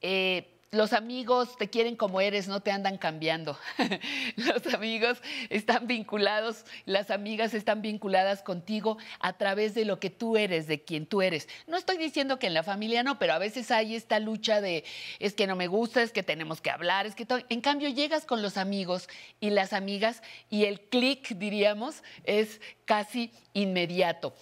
Eh, 0.00 0.59
los 0.72 0.92
amigos 0.92 1.56
te 1.56 1.68
quieren 1.68 1.96
como 1.96 2.20
eres, 2.20 2.46
no 2.46 2.60
te 2.60 2.70
andan 2.70 2.96
cambiando. 2.96 3.58
los 4.36 4.72
amigos 4.72 5.20
están 5.48 5.88
vinculados, 5.88 6.64
las 6.86 7.10
amigas 7.10 7.54
están 7.54 7.82
vinculadas 7.82 8.42
contigo 8.42 8.96
a 9.18 9.32
través 9.32 9.74
de 9.74 9.84
lo 9.84 9.98
que 9.98 10.10
tú 10.10 10.36
eres, 10.36 10.68
de 10.68 10.80
quien 10.82 11.06
tú 11.06 11.22
eres. 11.22 11.48
No 11.66 11.76
estoy 11.76 11.98
diciendo 11.98 12.38
que 12.38 12.46
en 12.46 12.54
la 12.54 12.62
familia 12.62 13.02
no, 13.02 13.18
pero 13.18 13.32
a 13.32 13.38
veces 13.38 13.72
hay 13.72 13.96
esta 13.96 14.20
lucha 14.20 14.60
de 14.60 14.84
es 15.18 15.34
que 15.34 15.48
no 15.48 15.56
me 15.56 15.66
gusta, 15.66 16.02
es 16.02 16.12
que 16.12 16.22
tenemos 16.22 16.60
que 16.60 16.70
hablar, 16.70 17.04
es 17.04 17.16
que 17.16 17.26
todo. 17.26 17.40
En 17.48 17.60
cambio, 17.60 17.88
llegas 17.88 18.24
con 18.24 18.40
los 18.40 18.56
amigos 18.56 19.08
y 19.40 19.50
las 19.50 19.72
amigas 19.72 20.22
y 20.50 20.66
el 20.66 20.80
clic, 20.80 21.30
diríamos, 21.30 22.04
es 22.22 22.60
casi 22.84 23.32
inmediato. 23.54 24.34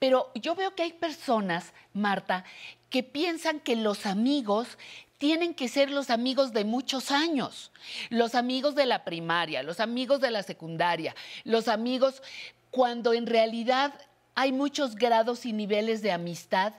Pero 0.00 0.32
yo 0.34 0.56
veo 0.56 0.74
que 0.74 0.82
hay 0.82 0.94
personas, 0.94 1.72
Marta, 1.92 2.44
que 2.90 3.02
piensan 3.02 3.60
que 3.60 3.76
los 3.76 4.06
amigos 4.06 4.78
tienen 5.18 5.54
que 5.54 5.68
ser 5.68 5.90
los 5.90 6.10
amigos 6.10 6.52
de 6.52 6.64
muchos 6.64 7.10
años, 7.10 7.72
los 8.10 8.34
amigos 8.34 8.74
de 8.74 8.86
la 8.86 9.04
primaria, 9.04 9.62
los 9.62 9.80
amigos 9.80 10.20
de 10.20 10.30
la 10.30 10.42
secundaria, 10.42 11.14
los 11.44 11.68
amigos 11.68 12.22
cuando 12.70 13.12
en 13.12 13.26
realidad 13.26 13.94
hay 14.34 14.52
muchos 14.52 14.96
grados 14.96 15.46
y 15.46 15.52
niveles 15.52 16.02
de 16.02 16.12
amistad 16.12 16.74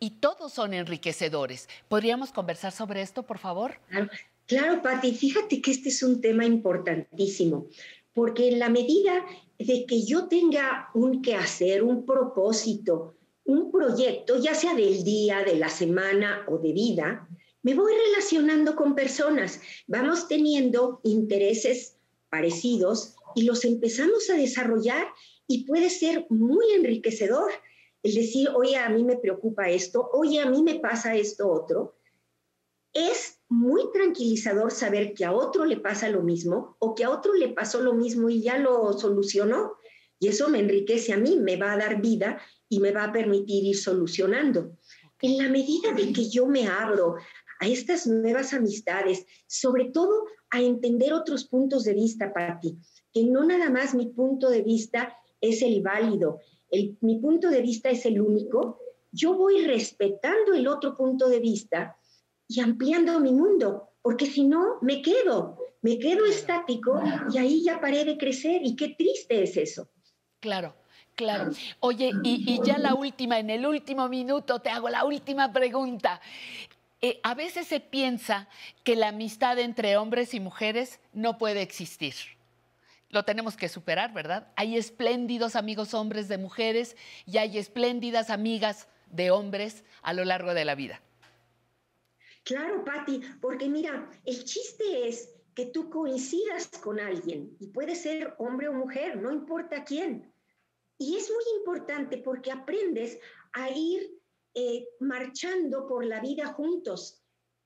y 0.00 0.10
todos 0.10 0.52
son 0.52 0.74
enriquecedores. 0.74 1.68
¿Podríamos 1.88 2.32
conversar 2.32 2.72
sobre 2.72 3.02
esto, 3.02 3.22
por 3.22 3.38
favor? 3.38 3.80
Claro, 3.88 4.10
claro 4.46 4.82
Patti, 4.82 5.12
fíjate 5.14 5.62
que 5.62 5.70
este 5.70 5.88
es 5.88 6.02
un 6.02 6.20
tema 6.20 6.44
importantísimo, 6.44 7.66
porque 8.12 8.48
en 8.48 8.58
la 8.58 8.68
medida 8.68 9.24
de 9.58 9.86
que 9.86 10.04
yo 10.04 10.28
tenga 10.28 10.90
un 10.94 11.22
quehacer, 11.22 11.82
un 11.82 12.04
propósito, 12.04 13.14
un 13.44 13.72
proyecto, 13.72 14.38
ya 14.38 14.54
sea 14.54 14.74
del 14.74 15.02
día, 15.02 15.42
de 15.42 15.56
la 15.56 15.70
semana 15.70 16.44
o 16.48 16.58
de 16.58 16.72
vida, 16.72 17.26
me 17.68 17.74
voy 17.74 17.92
relacionando 17.92 18.74
con 18.74 18.94
personas, 18.94 19.60
vamos 19.86 20.26
teniendo 20.26 21.02
intereses 21.04 21.98
parecidos 22.30 23.14
y 23.34 23.42
los 23.42 23.62
empezamos 23.66 24.30
a 24.30 24.36
desarrollar 24.36 25.06
y 25.46 25.66
puede 25.66 25.90
ser 25.90 26.24
muy 26.30 26.72
enriquecedor. 26.72 27.52
El 28.02 28.14
decir, 28.14 28.48
oye, 28.54 28.76
a 28.76 28.88
mí 28.88 29.04
me 29.04 29.18
preocupa 29.18 29.68
esto, 29.68 30.08
oye, 30.14 30.40
a 30.40 30.48
mí 30.48 30.62
me 30.62 30.76
pasa 30.76 31.14
esto 31.14 31.46
otro, 31.46 31.98
es 32.94 33.38
muy 33.50 33.82
tranquilizador 33.92 34.70
saber 34.70 35.12
que 35.12 35.26
a 35.26 35.32
otro 35.32 35.66
le 35.66 35.76
pasa 35.76 36.08
lo 36.08 36.22
mismo 36.22 36.78
o 36.78 36.94
que 36.94 37.04
a 37.04 37.10
otro 37.10 37.34
le 37.34 37.48
pasó 37.48 37.82
lo 37.82 37.92
mismo 37.92 38.30
y 38.30 38.40
ya 38.40 38.56
lo 38.56 38.94
solucionó. 38.94 39.74
Y 40.18 40.28
eso 40.28 40.48
me 40.48 40.60
enriquece 40.60 41.12
a 41.12 41.18
mí, 41.18 41.36
me 41.36 41.56
va 41.56 41.72
a 41.72 41.76
dar 41.76 42.00
vida 42.00 42.40
y 42.70 42.80
me 42.80 42.92
va 42.92 43.04
a 43.04 43.12
permitir 43.12 43.62
ir 43.62 43.76
solucionando. 43.76 44.78
En 45.20 45.36
la 45.36 45.48
medida 45.48 45.92
de 45.92 46.12
que 46.14 46.30
yo 46.30 46.46
me 46.46 46.66
abro 46.66 47.16
a 47.60 47.66
estas 47.66 48.06
nuevas 48.06 48.52
amistades, 48.52 49.26
sobre 49.46 49.86
todo 49.86 50.24
a 50.50 50.60
entender 50.60 51.12
otros 51.12 51.44
puntos 51.44 51.84
de 51.84 51.94
vista 51.94 52.32
para 52.32 52.58
ti, 52.60 52.78
que 53.12 53.24
no 53.24 53.44
nada 53.44 53.70
más 53.70 53.94
mi 53.94 54.06
punto 54.06 54.50
de 54.50 54.62
vista 54.62 55.16
es 55.40 55.62
el 55.62 55.82
válido, 55.82 56.40
el, 56.70 56.96
mi 57.00 57.18
punto 57.18 57.50
de 57.50 57.62
vista 57.62 57.90
es 57.90 58.04
el 58.06 58.20
único, 58.20 58.80
yo 59.12 59.34
voy 59.34 59.64
respetando 59.64 60.54
el 60.54 60.68
otro 60.68 60.96
punto 60.96 61.28
de 61.28 61.40
vista 61.40 61.96
y 62.46 62.60
ampliando 62.60 63.20
mi 63.20 63.32
mundo, 63.32 63.90
porque 64.02 64.26
si 64.26 64.44
no, 64.44 64.78
me 64.80 65.02
quedo, 65.02 65.58
me 65.82 65.98
quedo 65.98 66.24
estático 66.24 67.00
y 67.32 67.38
ahí 67.38 67.62
ya 67.62 67.80
paré 67.80 68.04
de 68.04 68.16
crecer 68.16 68.62
y 68.64 68.76
qué 68.76 68.94
triste 68.96 69.42
es 69.42 69.56
eso. 69.56 69.88
Claro. 70.40 70.74
Claro. 71.14 71.50
Oye, 71.80 72.12
y, 72.22 72.44
y, 72.46 72.60
ya 72.64 72.78
la 72.78 72.94
última, 72.94 73.40
en 73.40 73.50
el 73.50 73.66
último 73.66 74.08
minuto 74.08 74.60
te 74.60 74.70
hago 74.70 74.88
la 74.88 75.04
última 75.04 75.52
pregunta. 75.52 76.20
Eh, 77.00 77.20
a 77.22 77.34
veces 77.34 77.66
se 77.66 77.80
piensa 77.80 78.48
que 78.84 78.96
la 78.96 79.08
amistad 79.08 79.58
entre 79.58 79.96
hombres 79.96 80.34
y 80.34 80.40
mujeres 80.40 81.00
no 81.12 81.38
puede 81.38 81.62
existir. 81.62 82.14
Lo 83.10 83.24
tenemos 83.24 83.56
que 83.56 83.68
superar, 83.68 84.12
¿verdad? 84.12 84.52
Hay 84.56 84.76
espléndidos 84.76 85.56
amigos 85.56 85.94
hombres 85.94 86.28
de 86.28 86.38
mujeres 86.38 86.96
y 87.24 87.38
hay 87.38 87.56
espléndidas 87.56 88.30
amigas 88.30 88.88
de 89.10 89.30
hombres 89.30 89.84
a 90.02 90.12
lo 90.12 90.24
largo 90.24 90.54
de 90.54 90.64
la 90.64 90.74
vida. 90.74 91.00
Claro, 92.44 92.84
Patti, 92.84 93.20
porque 93.40 93.68
mira, 93.68 94.10
el 94.24 94.44
chiste 94.44 95.08
es 95.08 95.34
que 95.54 95.66
tú 95.66 95.90
coincidas 95.90 96.68
con 96.82 97.00
alguien 97.00 97.56
y 97.60 97.68
puede 97.68 97.94
ser 97.94 98.34
hombre 98.38 98.68
o 98.68 98.72
mujer, 98.72 99.16
no 99.16 99.32
importa 99.32 99.84
quién 99.84 100.32
y 100.98 101.16
es 101.16 101.30
muy 101.30 101.44
importante 101.58 102.18
porque 102.18 102.50
aprendes 102.50 103.18
a 103.52 103.70
ir 103.70 104.17
eh, 104.54 104.86
marchando 105.00 105.86
por 105.86 106.04
la 106.04 106.20
vida 106.20 106.46
juntos. 106.46 107.22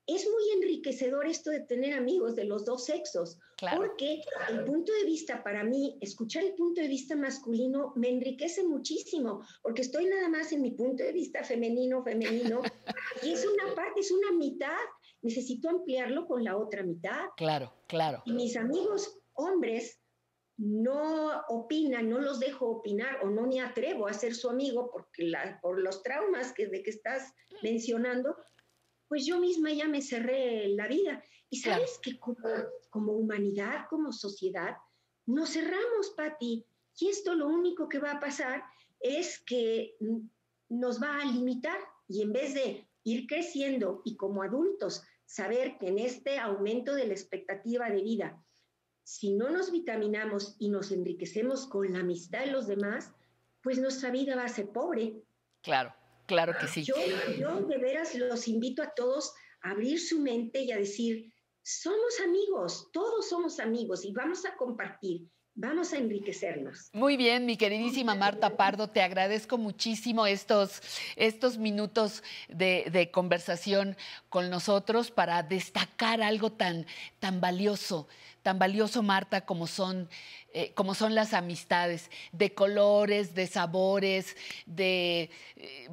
Es 0.06 0.26
muy 0.28 0.62
enriquecedor 0.62 1.26
esto 1.26 1.50
de 1.50 1.60
tener 1.60 1.94
amigos 1.94 2.34
de 2.34 2.44
los 2.44 2.64
dos 2.64 2.86
sexos, 2.86 3.38
porque 3.76 4.20
el 4.48 4.64
punto 4.64 4.92
de 4.92 5.04
vista 5.04 5.44
para 5.44 5.62
mí, 5.62 5.96
escuchar 6.00 6.42
el 6.42 6.54
punto 6.54 6.80
de 6.80 6.88
vista 6.88 7.14
masculino 7.14 7.92
me 7.94 8.08
enriquece 8.08 8.64
muchísimo, 8.64 9.46
porque 9.62 9.82
estoy 9.82 10.06
nada 10.06 10.28
más 10.28 10.50
en 10.52 10.62
mi 10.62 10.72
punto 10.72 11.04
de 11.04 11.12
vista 11.12 11.44
femenino, 11.44 12.02
femenino, 12.02 12.62
y 13.22 13.32
es 13.32 13.46
una 13.46 13.74
parte, 13.76 14.00
es 14.00 14.10
una 14.10 14.32
mitad, 14.32 14.80
necesito 15.22 15.68
ampliarlo 15.70 16.26
con 16.26 16.42
la 16.42 16.56
otra 16.56 16.82
mitad. 16.82 17.28
Claro, 17.36 17.72
claro. 17.86 18.22
Y 18.26 18.32
mis 18.32 18.56
amigos 18.56 19.20
hombres 19.34 20.01
no 20.62 21.42
opinan, 21.48 22.08
no 22.08 22.20
los 22.20 22.38
dejo 22.38 22.68
opinar 22.68 23.18
o 23.24 23.30
no 23.30 23.48
me 23.48 23.60
atrevo 23.60 24.06
a 24.06 24.12
ser 24.12 24.32
su 24.32 24.48
amigo 24.48 24.90
porque 24.92 25.32
por 25.60 25.80
los 25.80 26.04
traumas 26.04 26.52
que, 26.52 26.68
de 26.68 26.84
que 26.84 26.90
estás 26.90 27.34
mencionando, 27.62 28.36
pues 29.08 29.26
yo 29.26 29.40
misma 29.40 29.72
ya 29.72 29.88
me 29.88 30.00
cerré 30.00 30.68
la 30.68 30.86
vida. 30.86 31.22
Y 31.50 31.58
sabes 31.58 31.98
que 32.00 32.16
como, 32.18 32.38
como 32.90 33.12
humanidad, 33.12 33.86
como 33.90 34.12
sociedad, 34.12 34.76
nos 35.26 35.50
cerramos, 35.50 36.10
Patti. 36.16 36.64
Y 36.96 37.08
esto 37.08 37.34
lo 37.34 37.48
único 37.48 37.88
que 37.88 37.98
va 37.98 38.12
a 38.12 38.20
pasar 38.20 38.62
es 39.00 39.40
que 39.40 39.96
nos 40.68 41.02
va 41.02 41.20
a 41.20 41.24
limitar 41.24 41.78
y 42.06 42.22
en 42.22 42.32
vez 42.32 42.54
de 42.54 42.86
ir 43.02 43.26
creciendo 43.26 44.00
y 44.04 44.16
como 44.16 44.44
adultos 44.44 45.02
saber 45.26 45.76
que 45.78 45.88
en 45.88 45.98
este 45.98 46.38
aumento 46.38 46.94
de 46.94 47.08
la 47.08 47.14
expectativa 47.14 47.90
de 47.90 48.02
vida 48.02 48.44
si 49.04 49.32
no 49.32 49.50
nos 49.50 49.70
vitaminamos 49.70 50.56
y 50.58 50.68
nos 50.68 50.90
enriquecemos 50.92 51.66
con 51.66 51.92
la 51.92 52.00
amistad 52.00 52.40
de 52.40 52.52
los 52.52 52.66
demás, 52.66 53.12
pues 53.62 53.78
nuestra 53.78 54.10
vida 54.10 54.36
va 54.36 54.44
a 54.44 54.48
ser 54.48 54.70
pobre. 54.70 55.22
Claro, 55.62 55.94
claro 56.26 56.54
que 56.60 56.66
sí. 56.66 56.84
Yo, 56.84 56.96
de 56.96 57.78
veras 57.78 58.14
los 58.14 58.48
invito 58.48 58.82
a 58.82 58.94
todos 58.94 59.34
a 59.62 59.70
abrir 59.70 60.00
su 60.00 60.20
mente 60.20 60.60
y 60.60 60.72
a 60.72 60.78
decir, 60.78 61.32
somos 61.62 62.20
amigos, 62.24 62.90
todos 62.92 63.28
somos 63.28 63.60
amigos 63.60 64.04
y 64.04 64.12
vamos 64.12 64.44
a 64.44 64.56
compartir. 64.56 65.28
Vamos 65.54 65.92
a 65.92 65.98
enriquecernos. 65.98 66.88
Muy 66.94 67.18
bien, 67.18 67.44
mi 67.44 67.58
queridísima 67.58 68.14
Marta 68.14 68.56
Pardo, 68.56 68.88
te 68.88 69.02
agradezco 69.02 69.58
muchísimo 69.58 70.26
estos, 70.26 70.80
estos 71.14 71.58
minutos 71.58 72.22
de, 72.48 73.10
conversación 73.12 73.96
con 74.30 74.48
nosotros 74.48 75.10
para 75.10 75.42
destacar 75.42 76.22
algo 76.22 76.52
tan, 76.52 76.86
tan 77.20 77.40
valioso 77.40 78.08
tan 78.42 78.58
valioso, 78.58 79.02
Marta, 79.02 79.42
como 79.42 79.66
son, 79.66 80.08
eh, 80.52 80.72
como 80.74 80.94
son 80.94 81.14
las 81.14 81.32
amistades, 81.32 82.10
de 82.32 82.52
colores, 82.52 83.34
de 83.34 83.46
sabores, 83.46 84.36
de, 84.66 85.30
eh, 85.56 85.88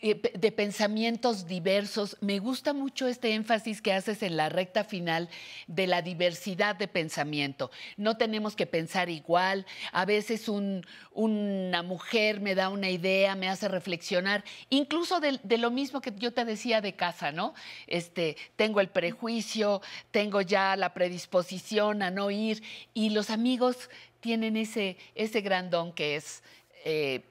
de 0.00 0.52
pensamientos 0.52 1.46
diversos. 1.46 2.16
Me 2.20 2.38
gusta 2.38 2.72
mucho 2.72 3.06
este 3.06 3.34
énfasis 3.34 3.82
que 3.82 3.92
haces 3.92 4.22
en 4.22 4.36
la 4.36 4.48
recta 4.48 4.84
final 4.84 5.28
de 5.66 5.86
la 5.86 6.02
diversidad 6.02 6.76
de 6.76 6.88
pensamiento. 6.88 7.70
No 7.96 8.16
tenemos 8.16 8.56
que 8.56 8.66
pensar 8.66 9.08
igual. 9.08 9.66
A 9.92 10.04
veces 10.04 10.48
una 10.48 11.82
mujer 11.82 12.40
me 12.40 12.54
da 12.54 12.68
una 12.68 12.90
idea, 12.90 13.34
me 13.34 13.48
hace 13.48 13.68
reflexionar, 13.68 14.44
incluso 14.68 15.20
de, 15.20 15.38
de, 15.42 15.58
lo 15.58 15.70
mismo 15.70 16.00
que 16.00 16.12
yo 16.16 16.32
te 16.32 16.44
decía 16.44 16.80
de 16.80 16.94
casa, 16.94 17.32
¿no? 17.32 17.54
Este, 17.86 18.36
tengo 18.56 18.80
el 18.80 18.88
prejuicio, 18.88 19.82
tengo 20.10 20.40
ya 20.40 20.76
la 20.76 20.94
predisposición 20.94 22.02
a 22.02 22.10
no 22.10 22.30
ir 22.30 22.62
y 22.94 23.10
los 23.10 23.30
amigos 23.30 23.90
tienen 24.20 24.56
ese, 24.56 24.96
ese 25.14 25.40
gran 25.40 25.70
don 25.70 25.92
que 25.92 26.16
es... 26.16 26.42
Eh, 26.84 27.22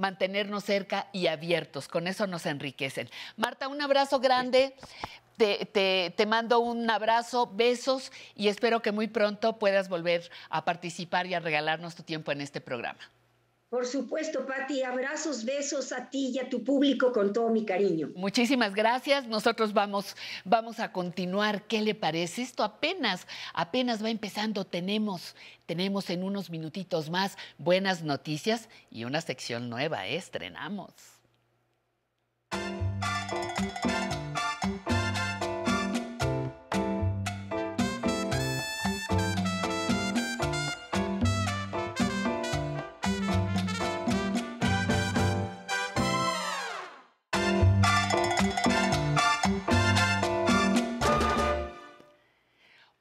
mantenernos 0.00 0.64
cerca 0.64 1.08
y 1.12 1.28
abiertos. 1.28 1.86
Con 1.86 2.06
eso 2.06 2.26
nos 2.26 2.46
enriquecen. 2.46 3.08
Marta, 3.36 3.68
un 3.68 3.80
abrazo 3.80 4.18
grande. 4.18 4.74
Te, 5.36 6.12
te, 6.14 6.26
mando 6.26 6.60
un 6.60 6.90
abrazo, 6.90 7.50
besos 7.54 8.12
y 8.34 8.48
espero 8.48 8.82
que 8.82 8.92
muy 8.92 9.08
pronto 9.08 9.58
puedas 9.58 9.88
volver 9.88 10.30
a 10.50 10.66
participar 10.66 11.26
y 11.26 11.32
a 11.32 11.40
regalarnos 11.40 11.94
tu 11.94 12.02
tiempo 12.02 12.30
en 12.30 12.42
este 12.42 12.60
programa. 12.60 13.00
Por 13.70 13.86
supuesto, 13.86 14.44
Patti, 14.46 14.82
abrazos, 14.82 15.44
besos 15.44 15.92
a 15.92 16.10
ti 16.10 16.32
y 16.34 16.40
a 16.40 16.48
tu 16.48 16.64
público 16.64 17.12
con 17.12 17.32
todo 17.32 17.50
mi 17.50 17.64
cariño. 17.64 18.10
Muchísimas 18.16 18.74
gracias. 18.74 19.28
Nosotros 19.28 19.72
vamos, 19.72 20.16
vamos 20.44 20.80
a 20.80 20.90
continuar. 20.90 21.62
¿Qué 21.62 21.80
le 21.80 21.94
parece? 21.94 22.42
Esto 22.42 22.64
apenas, 22.64 23.28
apenas 23.54 24.02
va 24.02 24.10
empezando. 24.10 24.66
Tenemos, 24.66 25.36
tenemos 25.66 26.10
en 26.10 26.24
unos 26.24 26.50
minutitos 26.50 27.10
más 27.10 27.38
buenas 27.58 28.02
noticias 28.02 28.68
y 28.90 29.04
una 29.04 29.20
sección 29.20 29.70
nueva. 29.70 30.08
Estrenamos. 30.08 31.19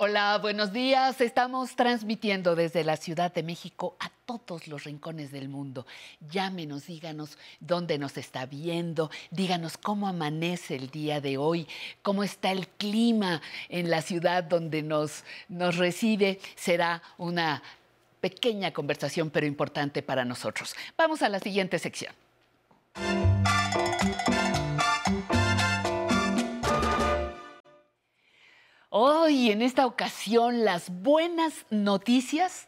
Hola, 0.01 0.37
buenos 0.37 0.71
días. 0.71 1.19
Estamos 1.19 1.75
transmitiendo 1.75 2.55
desde 2.55 2.85
la 2.85 2.95
Ciudad 2.95 3.33
de 3.33 3.43
México 3.43 3.97
a 3.99 4.09
todos 4.25 4.69
los 4.69 4.85
rincones 4.85 5.29
del 5.33 5.49
mundo. 5.49 5.85
Llámenos, 6.31 6.87
díganos 6.87 7.37
dónde 7.59 7.97
nos 7.97 8.15
está 8.15 8.45
viendo, 8.45 9.11
díganos 9.29 9.77
cómo 9.77 10.07
amanece 10.07 10.77
el 10.77 10.89
día 10.89 11.19
de 11.19 11.37
hoy, 11.37 11.67
cómo 12.01 12.23
está 12.23 12.53
el 12.53 12.69
clima 12.69 13.41
en 13.67 13.89
la 13.89 14.01
ciudad 14.01 14.45
donde 14.45 14.83
nos, 14.83 15.25
nos 15.49 15.75
recibe. 15.75 16.39
Será 16.55 17.03
una 17.17 17.61
pequeña 18.21 18.71
conversación, 18.71 19.29
pero 19.29 19.47
importante 19.47 20.01
para 20.01 20.23
nosotros. 20.23 20.77
Vamos 20.95 21.21
a 21.23 21.27
la 21.27 21.39
siguiente 21.39 21.77
sección. 21.77 22.13
Hoy, 28.91 29.51
en 29.51 29.61
esta 29.61 29.85
ocasión, 29.85 30.65
las 30.65 30.89
buenas 30.89 31.53
noticias 31.69 32.67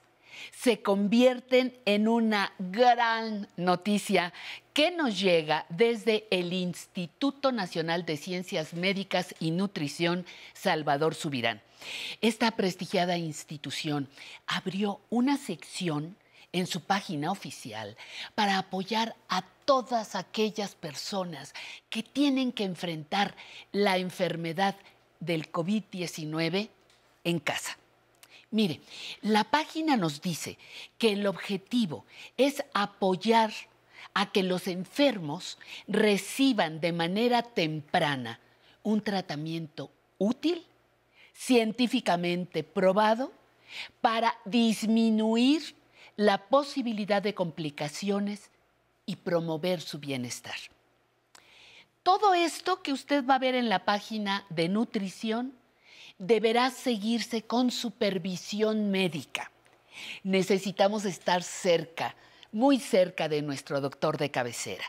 se 0.52 0.84
convierten 0.84 1.76
en 1.86 2.08
una 2.08 2.54
gran 2.60 3.48
noticia 3.58 4.32
que 4.72 4.92
nos 4.92 5.20
llega 5.20 5.66
desde 5.70 6.28
el 6.30 6.54
Instituto 6.54 7.52
Nacional 7.52 8.06
de 8.06 8.18
Ciencias 8.18 8.76
Médicas 8.76 9.34
y 9.40 9.50
Nutrición 9.50 10.28
Salvador 10.54 11.16
Subirán. 11.16 11.60
Esta 12.22 12.52
prestigiada 12.52 13.18
institución 13.18 14.08
abrió 14.46 15.02
una 15.10 15.38
sección 15.38 16.16
en 16.52 16.68
su 16.68 16.82
página 16.82 17.32
oficial 17.32 17.98
para 18.36 18.60
apoyar 18.60 19.16
a 19.28 19.42
todas 19.66 20.14
aquellas 20.14 20.76
personas 20.76 21.56
que 21.90 22.04
tienen 22.04 22.52
que 22.52 22.66
enfrentar 22.66 23.36
la 23.72 23.98
enfermedad 23.98 24.76
del 25.22 25.50
COVID-19 25.50 26.68
en 27.24 27.40
casa. 27.40 27.78
Mire, 28.50 28.82
la 29.22 29.46
página 29.46 29.96
nos 29.96 30.22
dice 30.22 30.58
que 30.98 31.14
el 31.14 31.26
objetivo 31.26 32.06
es 32.36 32.62
apoyar 32.74 33.54
a 34.14 34.32
que 34.34 34.44
los 34.44 34.68
enfermos 34.68 35.58
reciban 35.88 36.82
de 36.82 36.92
manera 36.92 37.44
temprana 37.44 38.42
un 38.84 39.02
tratamiento 39.02 39.90
útil, 40.18 40.66
científicamente 41.34 42.64
probado, 42.64 43.32
para 44.02 44.36
disminuir 44.44 45.76
la 46.18 46.50
posibilidad 46.50 47.22
de 47.22 47.34
complicaciones 47.34 48.50
y 49.06 49.16
promover 49.16 49.80
su 49.80 50.00
bienestar. 50.00 50.58
Todo 52.04 52.34
esto 52.34 52.82
que 52.82 52.94
usted 52.94 53.26
va 53.26 53.36
a 53.36 53.40
ver 53.40 53.54
en 53.54 53.70
la 53.70 53.86
página 53.86 54.44
de 54.50 54.70
nutrición 54.70 55.54
deberá 56.18 56.72
seguirse 56.72 57.44
con 57.44 57.70
supervisión 57.70 58.90
médica. 58.90 59.52
Necesitamos 60.24 61.06
estar 61.06 61.44
cerca, 61.44 62.16
muy 62.52 62.80
cerca 62.80 63.30
de 63.30 63.44
nuestro 63.44 63.82
doctor 63.82 64.18
de 64.18 64.32
cabecera. 64.32 64.86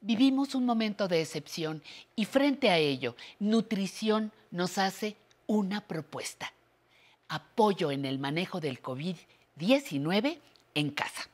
Vivimos 0.00 0.56
un 0.56 0.66
momento 0.66 1.06
de 1.06 1.20
excepción 1.20 1.82
y 2.16 2.24
frente 2.24 2.70
a 2.70 2.78
ello, 2.78 3.14
nutrición 3.38 4.32
nos 4.50 4.78
hace 4.78 5.16
una 5.46 5.80
propuesta. 5.86 6.52
Apoyo 7.28 7.92
en 7.92 8.04
el 8.04 8.18
manejo 8.18 8.58
del 8.58 8.82
COVID-19 8.82 10.38
en 10.74 10.90
casa 10.90 11.28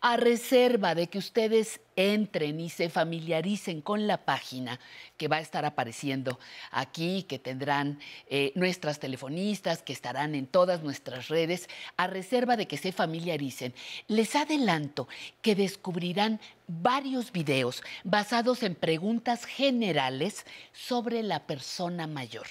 a 0.00 0.16
reserva 0.16 0.94
de 0.94 1.08
que 1.08 1.18
ustedes 1.18 1.80
entren 1.96 2.60
y 2.60 2.68
se 2.68 2.90
familiaricen 2.90 3.80
con 3.80 4.06
la 4.06 4.24
página 4.24 4.78
que 5.16 5.28
va 5.28 5.36
a 5.36 5.40
estar 5.40 5.64
apareciendo 5.64 6.38
aquí, 6.70 7.22
que 7.22 7.38
tendrán 7.38 7.98
eh, 8.28 8.52
nuestras 8.54 8.98
telefonistas, 8.98 9.82
que 9.82 9.92
estarán 9.92 10.34
en 10.34 10.46
todas 10.46 10.82
nuestras 10.82 11.28
redes, 11.28 11.68
a 11.96 12.06
reserva 12.06 12.56
de 12.56 12.66
que 12.66 12.76
se 12.76 12.92
familiaricen. 12.92 13.74
Les 14.08 14.34
adelanto 14.36 15.08
que 15.42 15.54
descubrirán 15.54 16.40
varios 16.66 17.32
videos 17.32 17.82
basados 18.04 18.62
en 18.62 18.74
preguntas 18.74 19.44
generales 19.44 20.44
sobre 20.72 21.22
la 21.22 21.46
persona 21.46 22.06
mayor. 22.06 22.46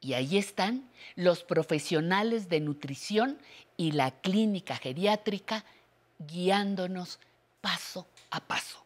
Y 0.00 0.14
ahí 0.14 0.36
están 0.36 0.90
los 1.14 1.44
profesionales 1.44 2.48
de 2.48 2.58
nutrición 2.58 3.38
y 3.76 3.92
la 3.92 4.10
clínica 4.10 4.76
geriátrica 4.76 5.64
guiándonos 6.26 7.18
paso 7.60 8.06
a 8.30 8.40
paso. 8.40 8.82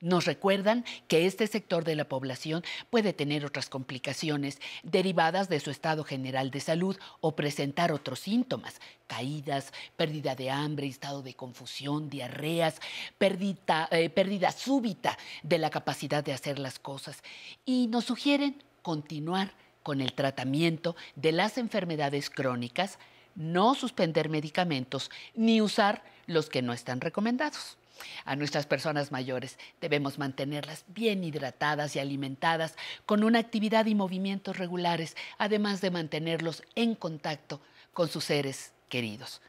Nos 0.00 0.24
recuerdan 0.24 0.86
que 1.08 1.26
este 1.26 1.46
sector 1.46 1.84
de 1.84 1.94
la 1.94 2.06
población 2.06 2.64
puede 2.88 3.12
tener 3.12 3.44
otras 3.44 3.68
complicaciones 3.68 4.58
derivadas 4.82 5.50
de 5.50 5.60
su 5.60 5.70
estado 5.70 6.04
general 6.04 6.50
de 6.50 6.60
salud 6.60 6.96
o 7.20 7.36
presentar 7.36 7.92
otros 7.92 8.20
síntomas, 8.20 8.80
caídas, 9.06 9.74
pérdida 9.96 10.34
de 10.34 10.50
hambre, 10.50 10.86
estado 10.86 11.20
de 11.20 11.34
confusión, 11.34 12.08
diarreas, 12.08 12.80
pérdida, 13.18 13.88
eh, 13.90 14.08
pérdida 14.08 14.52
súbita 14.52 15.18
de 15.42 15.58
la 15.58 15.68
capacidad 15.68 16.24
de 16.24 16.32
hacer 16.32 16.58
las 16.58 16.78
cosas. 16.78 17.22
Y 17.66 17.88
nos 17.88 18.06
sugieren 18.06 18.62
continuar 18.80 19.52
con 19.82 20.00
el 20.00 20.14
tratamiento 20.14 20.96
de 21.14 21.32
las 21.32 21.58
enfermedades 21.58 22.30
crónicas, 22.30 22.98
no 23.34 23.74
suspender 23.74 24.30
medicamentos 24.30 25.10
ni 25.34 25.60
usar 25.60 26.02
los 26.30 26.48
que 26.48 26.62
no 26.62 26.72
están 26.72 27.00
recomendados. 27.00 27.76
A 28.24 28.36
nuestras 28.36 28.66
personas 28.66 29.12
mayores 29.12 29.58
debemos 29.80 30.18
mantenerlas 30.18 30.84
bien 30.88 31.22
hidratadas 31.24 31.96
y 31.96 31.98
alimentadas 31.98 32.76
con 33.04 33.24
una 33.24 33.40
actividad 33.40 33.86
y 33.86 33.94
movimientos 33.94 34.56
regulares, 34.56 35.16
además 35.38 35.80
de 35.80 35.90
mantenerlos 35.90 36.62
en 36.74 36.94
contacto 36.94 37.60
con 37.92 38.08
sus 38.08 38.24
seres 38.24 38.72
queridos. 38.88 39.42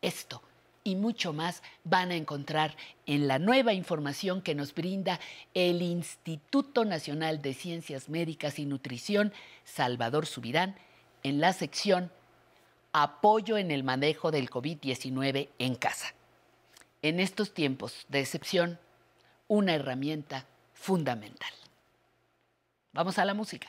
Esto 0.00 0.42
y 0.84 0.96
mucho 0.96 1.32
más 1.32 1.62
van 1.84 2.10
a 2.10 2.16
encontrar 2.16 2.76
en 3.06 3.28
la 3.28 3.38
nueva 3.38 3.72
información 3.72 4.42
que 4.42 4.56
nos 4.56 4.74
brinda 4.74 5.20
el 5.54 5.80
Instituto 5.80 6.84
Nacional 6.84 7.40
de 7.40 7.54
Ciencias 7.54 8.08
Médicas 8.08 8.58
y 8.58 8.64
Nutrición, 8.64 9.32
Salvador 9.64 10.26
Subirán, 10.26 10.74
en 11.22 11.40
la 11.40 11.52
sección 11.52 12.10
Apoyo 12.94 13.56
en 13.56 13.70
el 13.70 13.84
manejo 13.84 14.30
del 14.30 14.50
COVID-19 14.50 15.48
en 15.58 15.76
casa 15.76 16.14
en 17.02 17.20
estos 17.20 17.52
tiempos 17.52 18.06
de 18.08 18.20
excepción 18.20 18.78
una 19.48 19.74
herramienta 19.74 20.46
fundamental. 20.72 21.52
Vamos 22.92 23.18
a 23.18 23.24
la 23.24 23.34
música. 23.34 23.68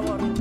Sabor. 0.00 0.39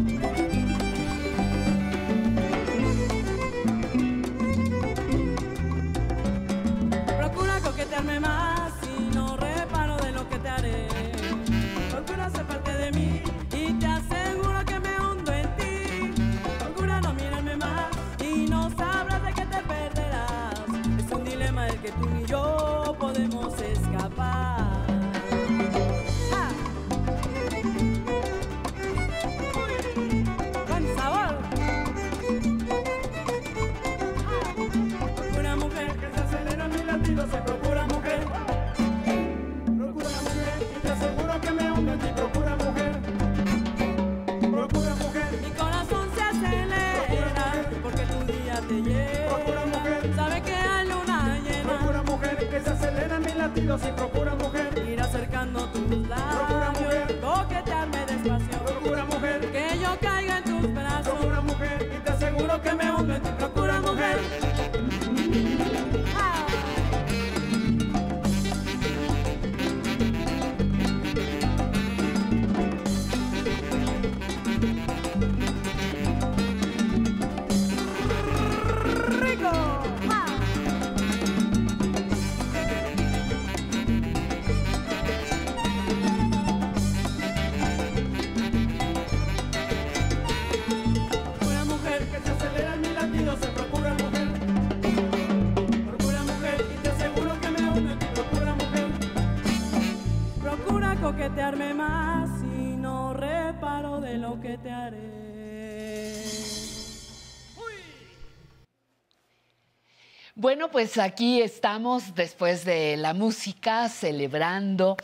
Pues 110.71 110.99
aquí 110.99 111.41
estamos 111.41 112.13
después 112.13 112.63
de 112.63 112.95
la 112.95 113.15
música 113.15 113.89
celebrando 113.89 114.97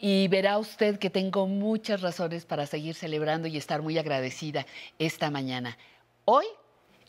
y 0.00 0.28
verá 0.28 0.58
usted 0.58 0.96
que 0.98 1.10
tengo 1.10 1.48
muchas 1.48 2.02
razones 2.02 2.44
para 2.44 2.66
seguir 2.66 2.94
celebrando 2.94 3.48
y 3.48 3.56
estar 3.56 3.82
muy 3.82 3.98
agradecida 3.98 4.64
esta 4.98 5.28
mañana. 5.30 5.76
Hoy 6.24 6.46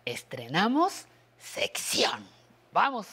estrenamos 0.06 1.06
sección. 1.38 2.26
Vamos. 2.72 3.06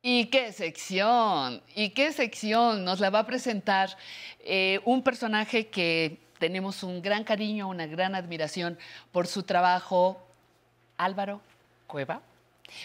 ¿Y 0.00 0.26
qué 0.26 0.52
sección? 0.52 1.62
¿Y 1.74 1.90
qué 1.90 2.12
sección? 2.12 2.84
Nos 2.84 3.00
la 3.00 3.10
va 3.10 3.18
a 3.18 3.26
presentar 3.26 3.90
eh, 4.40 4.80
un 4.86 5.02
personaje 5.02 5.66
que 5.66 6.25
tenemos 6.38 6.82
un 6.82 7.02
gran 7.02 7.24
cariño, 7.24 7.68
una 7.68 7.86
gran 7.86 8.14
admiración 8.14 8.78
por 9.12 9.26
su 9.26 9.42
trabajo, 9.42 10.20
Álvaro 10.96 11.40
Cueva, 11.86 12.20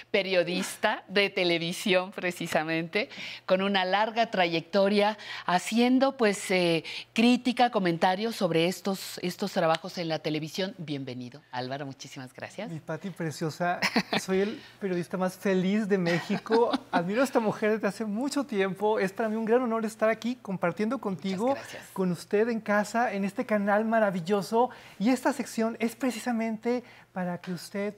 periodista 0.09 1.03
de 1.07 1.29
televisión 1.29 2.11
precisamente, 2.11 3.09
con 3.45 3.61
una 3.61 3.85
larga 3.85 4.29
trayectoria 4.31 5.17
haciendo 5.45 6.17
pues 6.17 6.51
eh, 6.51 6.83
crítica, 7.13 7.69
comentarios 7.69 8.35
sobre 8.35 8.67
estos, 8.67 9.19
estos 9.21 9.51
trabajos 9.51 9.97
en 9.97 10.07
la 10.07 10.19
televisión. 10.19 10.73
Bienvenido, 10.77 11.41
Álvaro, 11.51 11.85
muchísimas 11.85 12.33
gracias. 12.33 12.69
Mi 12.69 12.79
Pati 12.79 13.09
preciosa, 13.09 13.79
soy 14.21 14.41
el 14.41 14.61
periodista 14.79 15.17
más 15.17 15.37
feliz 15.37 15.87
de 15.87 15.97
México. 15.97 16.71
Admiro 16.91 17.21
a 17.21 17.23
esta 17.23 17.39
mujer 17.39 17.71
desde 17.71 17.87
hace 17.87 18.05
mucho 18.05 18.45
tiempo. 18.45 18.99
Es 18.99 19.13
para 19.13 19.29
mí 19.29 19.35
un 19.35 19.45
gran 19.45 19.61
honor 19.61 19.85
estar 19.85 20.09
aquí 20.09 20.37
compartiendo 20.41 20.99
contigo, 20.99 21.55
con 21.93 22.11
usted 22.11 22.49
en 22.49 22.59
casa, 22.59 23.13
en 23.13 23.25
este 23.25 23.45
canal 23.45 23.85
maravilloso. 23.85 24.69
Y 24.99 25.09
esta 25.09 25.33
sección 25.33 25.77
es 25.79 25.95
precisamente 25.95 26.83
para 27.13 27.39
que 27.39 27.53
usted 27.53 27.93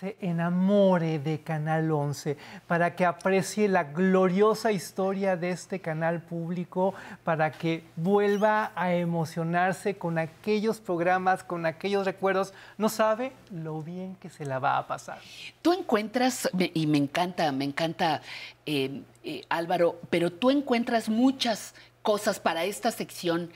se 0.00 0.16
enamore 0.20 1.18
de 1.18 1.40
Canal 1.40 1.90
11, 1.90 2.36
para 2.66 2.94
que 2.94 3.06
aprecie 3.06 3.66
la 3.66 3.84
gloriosa 3.84 4.70
historia 4.70 5.36
de 5.36 5.50
este 5.50 5.80
canal 5.80 6.20
público, 6.20 6.94
para 7.24 7.50
que 7.50 7.82
vuelva 7.96 8.72
a 8.74 8.92
emocionarse 8.92 9.96
con 9.96 10.18
aquellos 10.18 10.80
programas, 10.80 11.44
con 11.44 11.64
aquellos 11.64 12.04
recuerdos. 12.04 12.52
No 12.76 12.90
sabe 12.90 13.32
lo 13.50 13.80
bien 13.80 14.16
que 14.16 14.28
se 14.28 14.44
la 14.44 14.58
va 14.58 14.76
a 14.76 14.86
pasar. 14.86 15.18
Tú 15.62 15.72
encuentras, 15.72 16.50
y 16.74 16.86
me 16.86 16.98
encanta, 16.98 17.50
me 17.52 17.64
encanta, 17.64 18.20
eh, 18.66 19.00
eh, 19.24 19.44
Álvaro, 19.48 19.98
pero 20.10 20.30
tú 20.30 20.50
encuentras 20.50 21.08
muchas 21.08 21.74
cosas 22.06 22.38
para 22.38 22.62
esta 22.64 22.92
sección, 22.92 23.50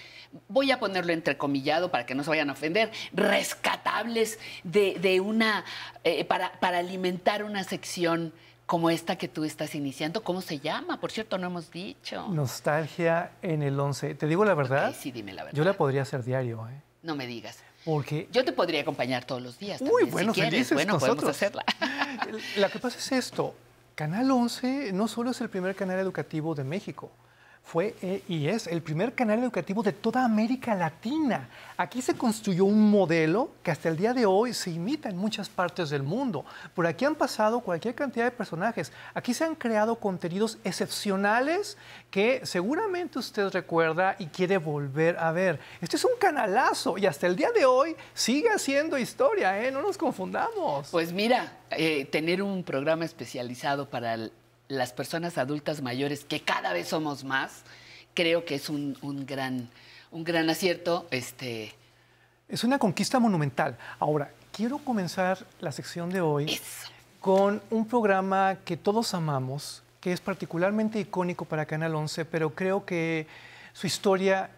voy 0.49 0.73
a 0.73 0.81
ponerlo 0.81 1.13
entrecomillado 1.13 1.93
para 1.93 2.05
que 2.05 2.17
no 2.17 2.25
se 2.25 2.31
vayan 2.31 2.51
a 2.51 2.55
ofender, 2.55 2.91
rescatables 3.13 4.41
de, 4.65 4.99
de 5.01 5.21
una, 5.21 5.65
eh, 6.03 6.25
para, 6.25 6.59
para 6.59 6.79
alimentar 6.79 7.45
una 7.45 7.63
sección 7.63 8.33
como 8.67 8.91
esta 8.91 9.15
que 9.15 9.29
tú 9.29 9.45
estás 9.45 9.77
iniciando. 9.77 10.25
¿Cómo 10.25 10.41
se 10.41 10.59
llama? 10.59 10.99
Por 10.99 11.13
cierto, 11.13 11.39
no 11.39 11.47
hemos 11.47 11.71
dicho. 11.71 12.27
Nostalgia 12.27 13.31
en 13.41 13.63
el 13.63 13.79
11. 13.79 14.17
Te 14.17 14.27
digo 14.27 14.45
la 14.45 14.55
verdad, 14.55 14.89
Ok, 14.91 14.97
sí, 14.97 15.13
dime 15.13 15.33
la 15.33 15.45
verdad. 15.45 15.57
yo 15.57 15.63
la 15.63 15.75
podría 15.75 16.03
hacer 16.03 16.25
diario, 16.25 16.69
¿eh? 16.69 16.83
No 17.05 17.15
me 17.15 17.29
digas. 17.29 17.61
porque 17.85 18.29
Yo 18.33 18.45
te 18.45 18.51
podría 18.51 18.81
acompañar 18.81 19.25
todos 19.27 19.41
los 19.43 19.61
días. 19.61 19.81
Uy, 19.81 19.89
también, 19.89 20.07
si 20.09 20.13
bueno, 20.13 20.33
quieres. 20.33 20.51
felices 20.51 20.75
Bueno, 20.75 20.99
podemos 20.99 21.23
nosotros. 21.23 21.37
hacerla. 21.37 21.65
La 22.57 22.69
que 22.69 22.81
pasa 22.81 22.99
es 22.99 23.13
esto, 23.13 23.55
Canal 23.95 24.29
11 24.29 24.91
no 24.93 25.07
solo 25.07 25.31
es 25.31 25.41
el 25.41 25.51
primer 25.51 25.77
canal 25.77 26.01
educativo 26.01 26.55
de 26.57 26.65
México, 26.65 27.11
fue 27.71 27.95
eh, 28.03 28.25
y 28.29 28.49
es 28.49 28.67
el 28.67 28.83
primer 28.83 29.15
canal 29.15 29.39
educativo 29.39 29.81
de 29.85 29.93
toda 29.93 30.25
América 30.25 30.75
Latina. 30.75 31.49
Aquí 31.77 32.03
se 32.03 32.15
construyó 32.15 32.65
un 32.65 32.91
modelo 32.91 33.51
que 33.63 33.71
hasta 33.71 33.89
el 33.89 33.97
día 33.97 34.13
de 34.13 34.27
hoy 34.27 34.53
se 34.55 34.71
imita 34.73 35.09
en 35.09 35.17
muchas 35.17 35.49
partes 35.49 35.89
del 35.91 36.03
mundo. 36.03 36.45
Por 36.75 36.85
aquí 36.89 37.05
han 37.05 37.15
pasado 37.15 37.61
cualquier 37.61 37.95
cantidad 37.95 38.25
de 38.25 38.33
personajes. 38.33 38.93
Aquí 39.15 39.33
se 39.35 39.45
han 39.45 39.55
creado 39.55 39.95
contenidos 40.01 40.59
excepcionales 40.65 41.79
que 42.11 42.45
seguramente 42.45 43.21
usted 43.21 43.51
recuerda 43.51 44.17
y 44.19 44.27
quiere 44.27 44.59
volver 44.59 45.17
a 45.19 45.31
ver. 45.31 45.61
Este 45.81 45.95
es 45.97 46.05
un 46.05 46.19
canalazo 46.19 46.99
y 46.99 47.07
hasta 47.07 47.29
el 47.29 47.37
día 47.37 47.53
de 47.53 47.67
hoy 47.67 47.95
sigue 48.15 48.49
haciendo 48.51 48.99
historia, 48.99 49.65
¿eh? 49.65 49.71
No 49.71 49.81
nos 49.81 49.97
confundamos. 49.97 50.89
Pues 50.91 51.13
mira, 51.13 51.53
eh, 51.71 52.05
tener 52.07 52.43
un 52.43 52.65
programa 52.65 53.05
especializado 53.05 53.89
para 53.89 54.15
l- 54.15 54.33
las 54.71 54.93
personas 54.93 55.37
adultas 55.37 55.83
mayores, 55.83 56.25
que 56.25 56.41
cada 56.41 56.73
vez 56.73 56.89
somos 56.89 57.25
más, 57.25 57.65
creo 58.15 58.45
que 58.45 58.55
es 58.55 58.69
un, 58.71 58.97
un 59.03 59.27
gran, 59.27 59.69
un 60.13 60.23
gran 60.25 60.49
acierto. 60.49 61.07
Este, 61.11 61.75
Es 62.49 62.63
una 62.63 62.79
conquista 62.79 63.19
monumental. 63.19 63.77
Ahora, 63.99 64.31
quiero 64.53 64.79
comenzar 64.79 65.45
la 65.61 65.73
sección 65.73 66.11
de 66.11 66.21
hoy 66.21 66.53
eso. 66.53 66.89
con 67.19 67.61
un 67.71 67.85
programa 67.87 68.59
que 68.65 68.77
todos 68.77 69.13
amamos, 69.13 69.83
que 70.01 70.13
es 70.13 70.21
particularmente 70.21 71.01
icónico 71.01 71.45
para 71.45 71.67
Canal 71.67 71.95
11, 71.97 72.25
pero 72.25 72.55
creo 72.55 72.85
que 72.85 73.27
su 73.73 73.89
historia 73.89 74.51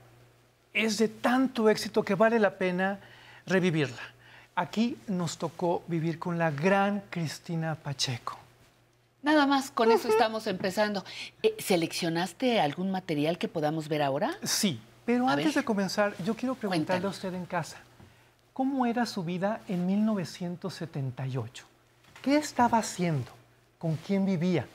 es 0.75 0.99
de 0.99 1.09
tanto 1.09 1.71
éxito 1.71 2.03
que 2.03 2.15
vale 2.15 2.39
la 2.39 2.59
pena 2.59 3.01
revivirla. 3.47 4.03
Aquí 4.55 4.99
nos 5.09 5.39
tocó 5.39 5.83
vivir 5.89 6.19
con 6.19 6.39
la 6.39 6.51
gran 6.51 7.03
Cristina 7.09 7.75
Pacheco. 7.75 8.42
Nada 9.23 9.47
más, 9.47 9.71
con 9.71 9.93
eso 9.93 10.09
estamos 10.09 10.47
empezando. 10.49 11.05
Eh, 11.43 11.55
¿Seleccionaste 11.59 12.61
algún 12.61 12.91
material 12.91 13.39
que 13.39 13.47
podamos 13.49 13.89
ver 13.89 14.03
ahora? 14.03 14.37
Sí, 14.43 14.81
pero 15.07 15.29
A 15.29 15.33
antes 15.33 15.47
ver. 15.47 15.55
de 15.55 15.65
comenzar, 15.65 16.15
yo 16.25 16.35
quiero 16.35 16.57
preguntarle 16.57 17.07
a 17.07 17.11
usted 17.11 17.33
en 17.35 17.47
casa, 17.47 17.77
¿cómo 18.53 18.85
era 18.85 19.07
su 19.07 19.23
vida 19.23 19.61
en 19.69 19.87
1978? 19.87 21.65
¿Qué 22.21 22.37
estaba 22.37 22.79
haciendo? 22.79 23.31
¿Con 23.79 23.97
quién 23.97 24.27
vivía? 24.27 24.67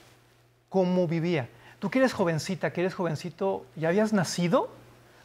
¿Cómo 0.69 1.07
vivía? 1.07 1.49
Tú 1.79 1.89
que 1.89 1.99
eres 1.99 2.13
jovencita, 2.13 2.71
que 2.71 2.81
eres 2.81 2.93
jovencito, 2.95 3.65
¿ya 3.75 3.89
habías 3.89 4.13
nacido? 4.13 4.69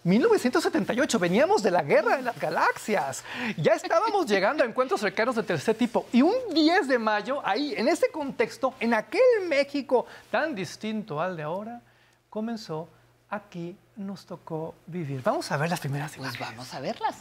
1978, 0.04 1.18
veníamos 1.18 1.62
de 1.62 1.70
la 1.70 1.82
guerra 1.82 2.16
de 2.16 2.22
las 2.22 2.38
galaxias. 2.38 3.24
Ya 3.56 3.74
estábamos 3.74 4.26
llegando 4.26 4.64
a 4.64 4.66
encuentros 4.66 5.00
cercanos 5.00 5.36
de 5.36 5.44
tercer 5.44 5.76
tipo. 5.76 6.06
Y 6.12 6.22
un 6.22 6.34
10 6.52 6.88
de 6.88 6.98
mayo, 6.98 7.40
ahí, 7.46 7.74
en 7.76 7.86
ese 7.86 8.10
contexto, 8.10 8.74
en 8.80 8.94
aquel 8.94 9.20
México 9.48 10.06
tan 10.30 10.54
distinto 10.54 11.20
al 11.20 11.36
de 11.36 11.44
ahora, 11.44 11.80
comenzó 12.28 12.88
aquí 13.30 13.76
nos 13.96 14.26
tocó 14.26 14.74
vivir. 14.86 15.22
Vamos 15.22 15.52
a 15.52 15.56
ver 15.56 15.70
las 15.70 15.80
primeras 15.80 16.16
Pues 16.16 16.34
imágenes. 16.34 16.50
vamos 16.50 16.74
a 16.74 16.80
verlas. 16.80 17.16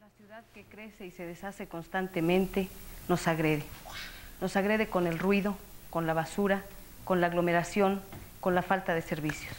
La 0.00 0.08
ciudad 0.18 0.44
que 0.52 0.64
crece 0.64 1.06
y 1.06 1.10
se 1.10 1.24
deshace 1.26 1.66
constantemente 1.68 2.68
nos 3.08 3.26
agrede. 3.28 3.64
Nos 4.40 4.56
agrede 4.56 4.88
con 4.88 5.06
el 5.06 5.18
ruido, 5.18 5.56
con 5.90 6.06
la 6.06 6.12
basura, 6.12 6.62
con 7.04 7.20
la 7.20 7.28
aglomeración, 7.28 8.02
con 8.40 8.54
la 8.54 8.62
falta 8.62 8.92
de 8.94 9.02
servicios. 9.02 9.54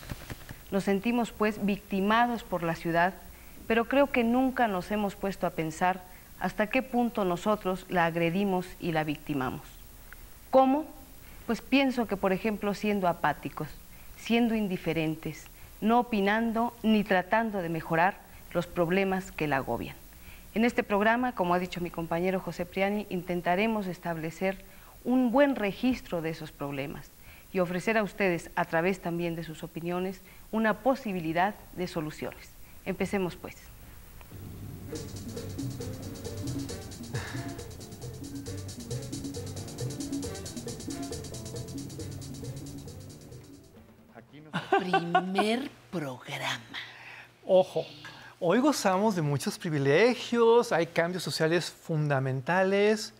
Nos 0.71 0.83
sentimos 0.83 1.31
pues 1.31 1.63
victimados 1.65 2.43
por 2.43 2.63
la 2.63 2.75
ciudad, 2.75 3.13
pero 3.67 3.85
creo 3.85 4.11
que 4.11 4.23
nunca 4.23 4.67
nos 4.67 4.91
hemos 4.91 5.15
puesto 5.15 5.47
a 5.47 5.51
pensar 5.51 6.01
hasta 6.39 6.67
qué 6.67 6.81
punto 6.81 7.25
nosotros 7.25 7.85
la 7.89 8.05
agredimos 8.05 8.67
y 8.79 8.91
la 8.91 9.03
victimamos. 9.03 9.61
¿Cómo? 10.49 10.85
Pues 11.45 11.61
pienso 11.61 12.07
que, 12.07 12.17
por 12.17 12.33
ejemplo, 12.33 12.73
siendo 12.73 13.07
apáticos, 13.07 13.67
siendo 14.17 14.55
indiferentes, 14.55 15.45
no 15.81 15.99
opinando 15.99 16.73
ni 16.81 17.03
tratando 17.03 17.61
de 17.61 17.69
mejorar 17.69 18.17
los 18.53 18.65
problemas 18.67 19.31
que 19.31 19.47
la 19.47 19.57
agobian. 19.57 19.95
En 20.55 20.65
este 20.65 20.83
programa, 20.83 21.33
como 21.33 21.53
ha 21.53 21.59
dicho 21.59 21.81
mi 21.81 21.89
compañero 21.89 22.39
José 22.39 22.65
Priani, 22.65 23.05
intentaremos 23.09 23.87
establecer 23.87 24.63
un 25.03 25.31
buen 25.31 25.55
registro 25.55 26.21
de 26.21 26.29
esos 26.29 26.51
problemas 26.51 27.11
y 27.55 27.61
ofrecer 27.61 27.97
a 27.97 28.03
ustedes, 28.03 28.49
a 28.57 28.65
través 28.65 28.99
también 28.99 29.37
de 29.37 29.45
sus 29.45 29.63
opiniones, 29.63 30.19
una 30.51 30.79
posibilidad 30.79 31.55
de 31.77 31.87
soluciones. 31.87 32.49
Empecemos 32.85 33.37
pues. 33.37 33.55
Primer 44.77 45.71
programa. 45.89 46.59
Ojo, 47.47 47.85
hoy 48.41 48.59
gozamos 48.59 49.15
de 49.15 49.21
muchos 49.21 49.57
privilegios, 49.57 50.73
hay 50.73 50.87
cambios 50.87 51.23
sociales 51.23 51.71
fundamentales. 51.71 53.13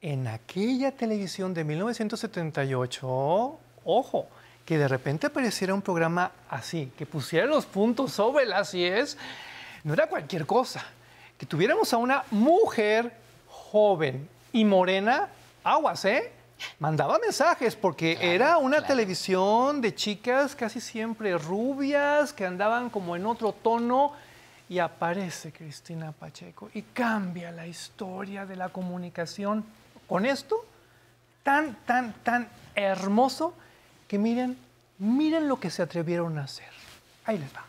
En 0.00 0.28
aquella 0.28 0.92
televisión 0.92 1.52
de 1.54 1.64
1978, 1.64 3.58
ojo, 3.84 4.28
que 4.64 4.78
de 4.78 4.86
repente 4.86 5.26
apareciera 5.26 5.74
un 5.74 5.82
programa 5.82 6.30
así, 6.48 6.92
que 6.96 7.04
pusiera 7.04 7.46
los 7.46 7.66
puntos 7.66 8.12
sobre 8.12 8.46
las 8.46 8.72
IES, 8.74 9.16
no 9.82 9.94
era 9.94 10.06
cualquier 10.06 10.46
cosa. 10.46 10.84
Que 11.36 11.46
tuviéramos 11.46 11.92
a 11.92 11.96
una 11.96 12.22
mujer 12.30 13.12
joven 13.48 14.28
y 14.52 14.64
morena, 14.64 15.28
aguas, 15.64 16.04
¿eh? 16.04 16.30
Mandaba 16.78 17.18
mensajes 17.18 17.74
porque 17.74 18.14
Claro, 18.16 18.32
era 18.32 18.58
una 18.58 18.76
claro. 18.78 18.86
televisión 18.94 19.80
de 19.80 19.94
chicas 19.94 20.54
casi 20.54 20.80
siempre 20.80 21.36
rubias 21.38 22.32
que 22.32 22.46
andaban 22.46 22.90
como 22.90 23.16
en 23.16 23.26
otro 23.26 23.52
tono 23.52 24.12
y 24.68 24.78
aparece 24.80 25.50
Cristina 25.52 26.12
Pacheco 26.12 26.68
y 26.74 26.82
cambia 26.82 27.50
la 27.52 27.66
historia 27.66 28.44
de 28.44 28.56
la 28.56 28.68
comunicación 28.68 29.64
con 30.08 30.26
esto 30.26 30.64
tan, 31.44 31.76
tan, 31.84 32.12
tan 32.24 32.48
hermoso 32.74 33.54
que 34.08 34.18
miren, 34.18 34.58
miren 34.98 35.48
lo 35.48 35.60
que 35.60 35.70
se 35.70 35.82
atrevieron 35.82 36.38
a 36.38 36.44
hacer. 36.44 36.70
Ahí 37.24 37.38
les 37.38 37.54
va. 37.54 37.64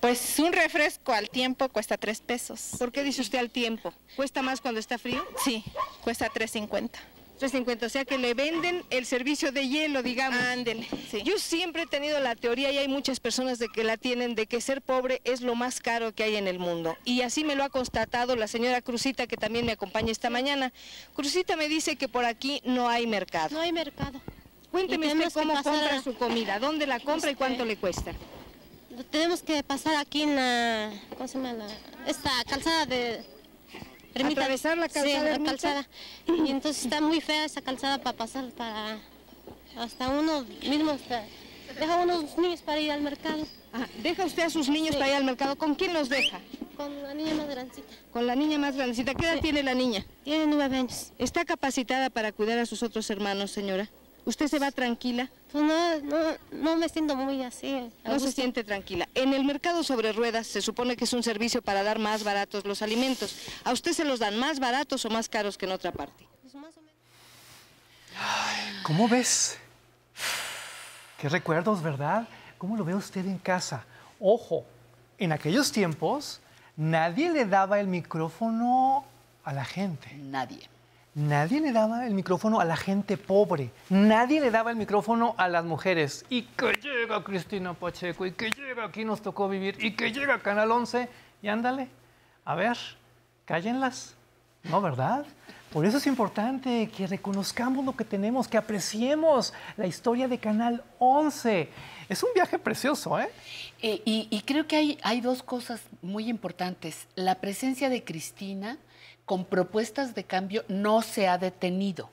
Pues 0.00 0.38
un 0.38 0.52
refresco 0.52 1.14
al 1.14 1.30
tiempo 1.30 1.66
cuesta 1.70 1.96
tres 1.96 2.20
pesos. 2.20 2.72
¿Por 2.78 2.92
qué 2.92 3.02
dice 3.02 3.22
usted 3.22 3.38
al 3.38 3.48
tiempo? 3.48 3.94
¿Cuesta 4.16 4.42
más 4.42 4.60
cuando 4.60 4.78
está 4.78 4.98
frío? 4.98 5.24
Sí, 5.42 5.64
cuesta 6.02 6.28
3.50. 6.30 6.90
3.50, 7.40 7.86
o 7.86 7.88
sea 7.88 8.04
que 8.04 8.16
le 8.16 8.32
venden 8.32 8.84
el 8.90 9.06
servicio 9.06 9.50
de 9.50 9.68
hielo, 9.68 10.02
digamos. 10.04 10.40
Ándele, 10.40 10.86
sí. 11.10 11.22
Yo 11.24 11.38
siempre 11.38 11.82
he 11.82 11.86
tenido 11.86 12.20
la 12.20 12.36
teoría, 12.36 12.70
y 12.70 12.78
hay 12.78 12.86
muchas 12.88 13.18
personas 13.18 13.58
de 13.58 13.68
que 13.68 13.82
la 13.82 13.96
tienen, 13.96 14.34
de 14.36 14.46
que 14.46 14.60
ser 14.60 14.80
pobre 14.82 15.20
es 15.24 15.40
lo 15.40 15.54
más 15.56 15.80
caro 15.80 16.14
que 16.14 16.22
hay 16.22 16.36
en 16.36 16.46
el 16.46 16.58
mundo. 16.60 16.96
Y 17.04 17.22
así 17.22 17.42
me 17.42 17.56
lo 17.56 17.64
ha 17.64 17.70
constatado 17.70 18.36
la 18.36 18.46
señora 18.46 18.80
Cruzita, 18.82 19.26
que 19.26 19.36
también 19.36 19.66
me 19.66 19.72
acompaña 19.72 20.12
esta 20.12 20.30
mañana. 20.30 20.72
Cruzita 21.14 21.56
me 21.56 21.68
dice 21.68 21.96
que 21.96 22.08
por 22.08 22.24
aquí 22.24 22.62
no 22.64 22.88
hay 22.88 23.06
mercado. 23.08 23.48
No 23.50 23.60
hay 23.60 23.72
mercado. 23.72 24.20
Cuénteme 24.70 25.06
usted 25.08 25.32
cómo 25.32 25.54
compra 25.54 25.96
a- 25.98 26.02
su 26.02 26.14
comida, 26.14 26.58
dónde 26.60 26.86
la 26.86 27.00
compra 27.00 27.30
y 27.30 27.34
cuánto 27.34 27.64
le 27.64 27.76
cuesta. 27.76 28.12
Tenemos 29.10 29.42
que 29.42 29.62
pasar 29.64 29.96
aquí 29.96 30.22
en 30.22 30.36
la, 30.36 30.92
¿cómo 31.16 31.26
se 31.26 31.38
llama? 31.38 31.52
La- 31.52 31.66
esta 32.08 32.30
calzada 32.48 32.86
de... 32.86 33.24
¿Atravesar 34.14 34.78
la 34.78 34.88
Sí, 34.88 34.94
calzada, 34.94 35.22
la 35.24 35.30
Ermita? 35.34 35.50
calzada. 35.52 35.88
Y 36.26 36.50
entonces 36.50 36.84
está 36.84 37.00
muy 37.00 37.20
fea 37.20 37.44
esa 37.44 37.60
calzada 37.62 37.98
para 37.98 38.16
pasar 38.16 38.50
para... 38.50 38.98
Hasta 39.76 40.08
uno 40.08 40.44
mismo, 40.68 40.92
hasta, 40.92 41.24
deja 41.80 41.96
unos 41.96 42.38
niños 42.38 42.62
para 42.62 42.78
ir 42.78 42.92
al 42.92 43.00
mercado 43.00 43.44
Ah, 43.72 43.88
¿Deja 44.04 44.24
usted 44.24 44.44
a 44.44 44.50
sus 44.50 44.68
niños 44.68 44.90
Sí. 44.90 44.98
para 44.98 45.08
ir 45.08 45.16
al 45.16 45.24
mercado? 45.24 45.56
¿Con 45.56 45.74
quién 45.74 45.92
los 45.92 46.08
deja? 46.08 46.40
con 46.76 47.02
la 47.04 47.14
niña 47.14 47.34
más 47.34 47.48
grandecita. 47.48 47.88
Con 48.12 48.26
la 48.26 48.34
niña 48.34 48.58
más 48.58 48.74
grandecita. 48.76 49.14
¿Qué 49.14 49.24
edad 49.26 49.34
Sí. 49.36 49.40
tiene 49.42 49.62
la 49.62 49.74
niña? 49.74 50.04
Tiene 50.24 50.46
nueve 50.46 50.76
años. 50.76 51.12
¿Está 51.18 51.44
capacitada 51.44 52.10
para 52.10 52.32
cuidar 52.32 52.58
a 52.58 52.66
sus 52.66 52.82
otros 52.82 53.08
hermanos, 53.10 53.50
señora? 53.52 53.88
¿Usted 54.24 54.48
se 54.48 54.58
va 54.58 54.70
tranquila? 54.70 55.30
Pues 55.52 55.62
no, 55.62 55.98
no, 56.00 56.16
no 56.52 56.76
me 56.76 56.88
siento 56.88 57.14
muy 57.14 57.42
así. 57.42 57.92
No 58.04 58.18
se 58.18 58.32
siente 58.32 58.64
tranquila. 58.64 59.08
En 59.14 59.34
el 59.34 59.44
mercado 59.44 59.84
sobre 59.84 60.12
ruedas 60.12 60.46
se 60.46 60.62
supone 60.62 60.96
que 60.96 61.04
es 61.04 61.12
un 61.12 61.22
servicio 61.22 61.60
para 61.62 61.82
dar 61.82 61.98
más 61.98 62.24
baratos 62.24 62.64
los 62.64 62.80
alimentos. 62.82 63.36
¿A 63.64 63.72
usted 63.72 63.92
se 63.92 64.04
los 64.04 64.18
dan 64.18 64.38
más 64.38 64.60
baratos 64.60 65.04
o 65.04 65.10
más 65.10 65.28
caros 65.28 65.58
que 65.58 65.66
en 65.66 65.72
otra 65.72 65.92
parte? 65.92 66.26
Pues 66.42 66.54
más 66.54 66.76
o 66.76 66.80
menos. 66.80 66.94
¿Cómo 68.82 69.08
ves? 69.08 69.58
Qué 71.20 71.28
recuerdos, 71.28 71.82
¿verdad? 71.82 72.26
¿Cómo 72.58 72.76
lo 72.76 72.84
ve 72.84 72.94
usted 72.94 73.24
en 73.26 73.38
casa? 73.38 73.84
Ojo, 74.20 74.64
en 75.18 75.32
aquellos 75.32 75.70
tiempos 75.70 76.40
nadie 76.76 77.30
le 77.30 77.44
daba 77.44 77.78
el 77.78 77.88
micrófono 77.88 79.04
a 79.44 79.52
la 79.52 79.64
gente. 79.64 80.14
Nadie. 80.14 80.68
Nadie 81.14 81.60
le 81.60 81.70
daba 81.70 82.08
el 82.08 82.14
micrófono 82.14 82.58
a 82.58 82.64
la 82.64 82.76
gente 82.76 83.16
pobre. 83.16 83.70
Nadie 83.88 84.40
le 84.40 84.50
daba 84.50 84.72
el 84.72 84.76
micrófono 84.76 85.36
a 85.38 85.48
las 85.48 85.64
mujeres. 85.64 86.26
Y 86.28 86.42
que 86.42 86.72
llega 86.72 87.22
Cristina 87.22 87.72
Pacheco, 87.72 88.26
y 88.26 88.32
que 88.32 88.50
llega 88.50 88.84
aquí 88.84 89.04
nos 89.04 89.22
tocó 89.22 89.48
vivir, 89.48 89.76
y 89.78 89.94
que 89.94 90.10
llega 90.10 90.40
Canal 90.40 90.72
11. 90.72 91.08
Y 91.40 91.46
ándale, 91.46 91.88
a 92.44 92.56
ver, 92.56 92.76
cállenlas. 93.44 94.16
¿No, 94.64 94.80
verdad? 94.80 95.24
Por 95.72 95.86
eso 95.86 95.98
es 95.98 96.06
importante 96.08 96.90
que 96.96 97.06
reconozcamos 97.06 97.84
lo 97.84 97.94
que 97.94 98.04
tenemos, 98.04 98.48
que 98.48 98.56
apreciemos 98.56 99.52
la 99.76 99.86
historia 99.86 100.26
de 100.26 100.38
Canal 100.38 100.82
11. 100.98 101.68
Es 102.08 102.24
un 102.24 102.30
viaje 102.34 102.58
precioso, 102.58 103.20
¿eh? 103.20 103.30
Eh, 103.82 104.02
y, 104.04 104.42
creo 104.46 104.66
que 104.66 104.98
hay 105.02 105.20
dos 105.20 105.44
cosas 105.44 105.80
muy 106.02 106.28
importantes. 106.28 107.06
La 107.14 107.36
presencia 107.36 107.88
de 107.88 108.02
Cristina 108.02 108.78
con 109.24 109.44
propuestas 109.44 110.14
de 110.14 110.24
cambio 110.24 110.64
no 110.68 111.02
se 111.02 111.28
ha 111.28 111.38
detenido. 111.38 112.10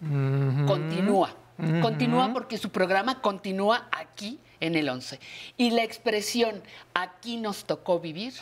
Continúa. 0.68 1.36
Continúa 1.82 2.34
porque 2.34 2.58
su 2.58 2.70
programa 2.70 3.22
continúa 3.22 3.88
aquí 3.92 4.40
en 4.60 4.76
el 4.76 4.90
11. 4.90 5.20
Y 5.58 5.72
la 5.72 5.84
expresión 5.84 6.62
aquí 6.94 7.38
nos 7.38 7.66
tocó 7.66 8.00
vivir 8.00 8.34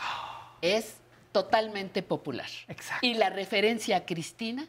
es 0.62 0.96
totalmente 1.32 2.02
popular. 2.02 2.48
Exacto. 2.68 3.06
Y 3.06 3.14
la 3.14 3.30
referencia 3.30 3.98
a 3.98 4.04
Cristina 4.06 4.66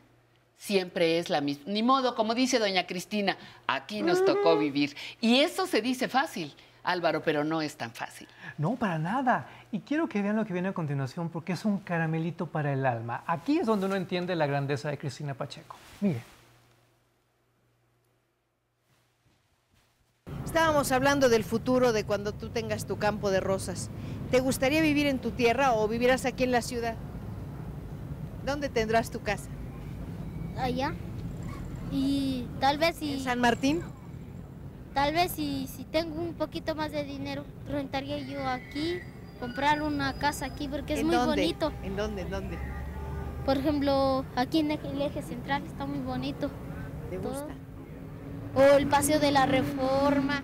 siempre 0.57 1.17
es 1.17 1.29
la 1.29 1.41
misma. 1.41 1.63
Ni 1.67 1.81
modo, 1.81 2.15
como 2.15 2.35
dice 2.35 2.59
doña 2.59 2.85
Cristina, 2.85 3.37
aquí 3.67 4.01
nos 4.01 4.23
tocó 4.25 4.57
vivir. 4.57 4.95
Y 5.19 5.39
eso 5.39 5.65
se 5.65 5.81
dice 5.81 6.07
fácil, 6.07 6.53
Álvaro, 6.83 7.21
pero 7.23 7.43
no 7.43 7.61
es 7.61 7.75
tan 7.75 7.91
fácil. 7.91 8.27
No, 8.57 8.75
para 8.75 8.97
nada. 8.97 9.47
Y 9.71 9.79
quiero 9.79 10.07
que 10.07 10.21
vean 10.21 10.35
lo 10.35 10.45
que 10.45 10.53
viene 10.53 10.69
a 10.69 10.73
continuación 10.73 11.29
porque 11.29 11.53
es 11.53 11.65
un 11.65 11.79
caramelito 11.79 12.47
para 12.47 12.73
el 12.73 12.85
alma. 12.85 13.23
Aquí 13.27 13.59
es 13.59 13.67
donde 13.67 13.85
uno 13.85 13.95
entiende 13.95 14.35
la 14.35 14.47
grandeza 14.47 14.89
de 14.89 14.97
Cristina 14.97 15.33
Pacheco. 15.33 15.75
Mire. 15.99 16.21
Estábamos 20.45 20.91
hablando 20.91 21.29
del 21.29 21.43
futuro 21.43 21.93
de 21.93 22.03
cuando 22.03 22.33
tú 22.33 22.49
tengas 22.49 22.85
tu 22.85 22.97
campo 22.97 23.31
de 23.31 23.39
rosas. 23.39 23.89
¿Te 24.31 24.39
gustaría 24.39 24.81
vivir 24.81 25.07
en 25.07 25.19
tu 25.19 25.31
tierra 25.31 25.73
o 25.73 25.87
vivirás 25.87 26.25
aquí 26.25 26.43
en 26.43 26.51
la 26.51 26.61
ciudad? 26.61 26.95
¿Dónde 28.45 28.69
tendrás 28.69 29.11
tu 29.11 29.21
casa? 29.21 29.49
allá. 30.57 30.93
Y 31.91 32.47
tal 32.59 32.77
vez 32.77 32.97
si, 32.97 33.13
¿En 33.13 33.19
San 33.21 33.39
Martín? 33.39 33.81
Tal 34.93 35.13
vez 35.13 35.31
si, 35.31 35.67
si 35.67 35.83
tengo 35.85 36.21
un 36.21 36.33
poquito 36.33 36.75
más 36.75 36.91
de 36.91 37.03
dinero, 37.03 37.43
rentaría 37.69 38.17
yo 38.19 38.45
aquí, 38.47 38.99
comprar 39.39 39.81
una 39.81 40.13
casa 40.13 40.45
aquí 40.45 40.67
porque 40.67 40.93
es 40.93 40.99
¿En 40.99 41.07
muy 41.07 41.15
dónde? 41.15 41.41
bonito. 41.41 41.71
¿En 41.83 41.95
dónde? 41.95 42.21
¿En 42.23 42.29
dónde? 42.29 42.57
Por 43.45 43.57
ejemplo, 43.57 44.23
aquí 44.35 44.59
en 44.59 44.71
el 44.71 45.01
eje 45.01 45.21
central 45.23 45.63
está 45.65 45.85
muy 45.85 45.99
bonito. 45.99 46.49
¿Te 47.09 47.17
Todo. 47.17 47.29
gusta? 47.29 47.53
O 48.53 48.61
el 48.77 48.87
Paseo 48.87 49.19
de 49.19 49.31
la 49.31 49.45
Reforma. 49.45 50.43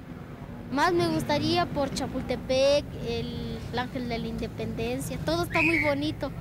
Más 0.72 0.94
me 0.94 1.08
gustaría 1.08 1.66
por 1.66 1.94
Chapultepec, 1.94 2.86
el 3.08 3.58
Ángel 3.78 4.10
de 4.10 4.18
la 4.18 4.28
Independencia. 4.28 5.18
Todo 5.26 5.44
está 5.44 5.62
muy 5.62 5.84
bonito. 5.84 6.32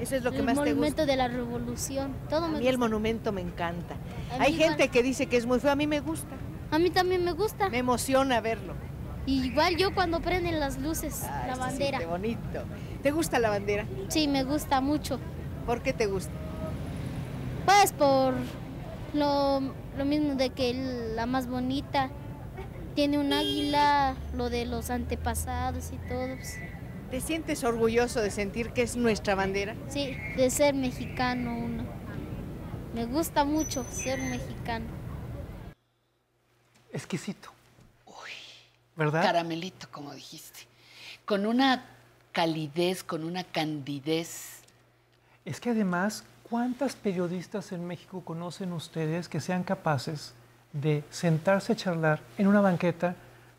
Eso 0.00 0.16
es 0.16 0.24
lo 0.24 0.30
que 0.32 0.38
el 0.38 0.44
más 0.44 0.54
te 0.54 0.60
Monumento 0.60 1.02
gusta. 1.02 1.06
de 1.06 1.16
la 1.16 1.28
Revolución. 1.28 2.12
Todo 2.28 2.44
A 2.46 2.48
me 2.48 2.58
mí 2.58 2.66
el 2.68 2.78
monumento 2.78 3.32
me 3.32 3.40
encanta. 3.40 3.96
Hay 4.38 4.54
igual. 4.54 4.70
gente 4.70 4.88
que 4.88 5.02
dice 5.02 5.26
que 5.26 5.36
es 5.36 5.46
muy 5.46 5.60
feo, 5.60 5.70
a 5.72 5.76
mí 5.76 5.86
me 5.86 6.00
gusta. 6.00 6.36
A 6.70 6.78
mí 6.78 6.90
también 6.90 7.24
me 7.24 7.32
gusta. 7.32 7.68
Me 7.68 7.78
emociona 7.78 8.40
verlo. 8.40 8.74
Igual 9.26 9.76
yo 9.76 9.94
cuando 9.94 10.20
prenden 10.20 10.60
las 10.60 10.78
luces, 10.78 11.24
Ah, 11.24 11.44
la 11.48 11.56
bandera. 11.56 11.98
siente 11.98 12.06
bonito. 12.06 12.62
¿Te 13.02 13.10
gusta 13.10 13.38
la 13.38 13.50
bandera? 13.50 13.86
Sí, 14.08 14.28
me 14.28 14.44
gusta 14.44 14.80
mucho. 14.80 15.18
¿Por 15.66 15.82
qué 15.82 15.92
te 15.92 16.06
gusta? 16.06 16.32
Pues 17.66 17.92
por 17.92 18.34
lo, 19.14 19.60
lo 19.96 20.04
mismo 20.04 20.34
de 20.34 20.50
que 20.50 20.72
la 21.14 21.26
más 21.26 21.46
bonita 21.48 22.10
tiene 22.94 23.18
un 23.18 23.32
águila, 23.32 24.14
lo 24.34 24.50
de 24.50 24.64
los 24.66 24.90
antepasados 24.90 25.90
y 25.92 25.96
todo. 26.08 26.34
pues, 26.36 26.58
¿Te 27.10 27.20
sientes 27.20 27.62
orgulloso 27.64 28.20
de 28.20 28.30
sentir 28.30 28.70
que 28.70 28.82
es 28.82 28.96
nuestra 28.96 29.34
bandera? 29.34 29.74
sí, 29.88 30.16
de 30.36 30.50
ser 30.50 30.74
mexicano 30.74 31.56
uno. 31.58 31.84
Me 32.94 33.04
gusta 33.04 33.44
mucho 33.44 33.84
ser 33.90 34.18
mexicano. 34.20 34.86
Exquisito. 36.92 37.50
¿Verdad? 38.96 39.22
Caramelito, 39.22 39.88
como 39.90 40.12
dijiste. 40.12 40.60
Con 41.24 41.46
una 41.46 41.84
calidez, 42.32 43.02
con 43.02 43.24
una 43.24 43.44
candidez. 43.44 44.60
Es 45.44 45.58
que 45.58 45.70
además, 45.70 46.24
¿cuántas 46.42 46.96
periodistas 46.96 47.72
en 47.72 47.86
México 47.86 48.22
conocen 48.22 48.72
ustedes 48.72 49.28
que 49.28 49.40
sean 49.40 49.64
capaces 49.64 50.34
de 50.72 51.02
sentarse 51.08 51.72
a 51.72 51.76
charlar 51.76 52.20
en 52.36 52.46
una 52.46 52.60
banqueta 52.60 53.16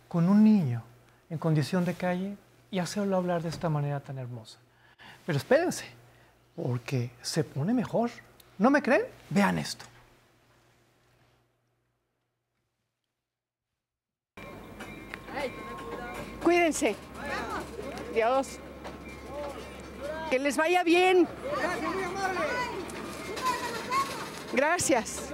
con 0.07 0.29
un 0.29 0.43
niño 0.43 0.83
en 1.29 1.37
condición 1.37 1.85
de 1.85 1.95
calle 1.95 2.37
y 2.69 2.79
hacerlo 2.79 3.17
hablar 3.17 3.41
de 3.41 3.49
esta 3.49 3.67
manera 3.67 3.99
tan 3.99 4.19
hermosa? 4.19 4.59
Pero 5.25 5.37
espérense, 5.37 5.85
porque 6.55 7.11
se 7.21 7.43
pone 7.43 7.73
mejor. 7.73 8.11
¿No 8.57 8.69
me 8.69 8.81
creen? 8.81 9.03
Vean 9.29 9.57
esto. 9.57 9.85
Cuídense. 16.51 16.97
Dios. 18.13 18.59
Que 20.29 20.37
les 20.37 20.57
vaya 20.57 20.83
bien. 20.83 21.25
Gracias. 24.51 25.29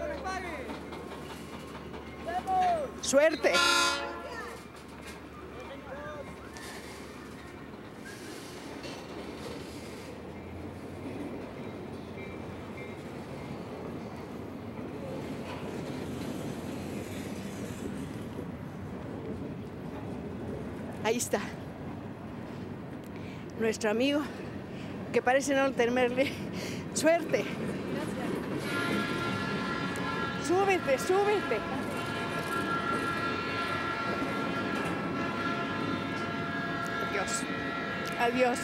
Suerte. 3.02 3.52
Ahí 21.08 21.16
está. 21.16 21.40
Nuestro 23.62 23.90
amigo, 23.90 24.20
que 25.14 25.22
parece 25.22 25.56
no 25.56 25.72
temerle. 25.72 26.34
Suerte. 26.94 27.46
Súbete, 30.46 31.00
súbete. 31.00 31.60
Adiós. 37.10 37.44
Adiós. 38.20 38.60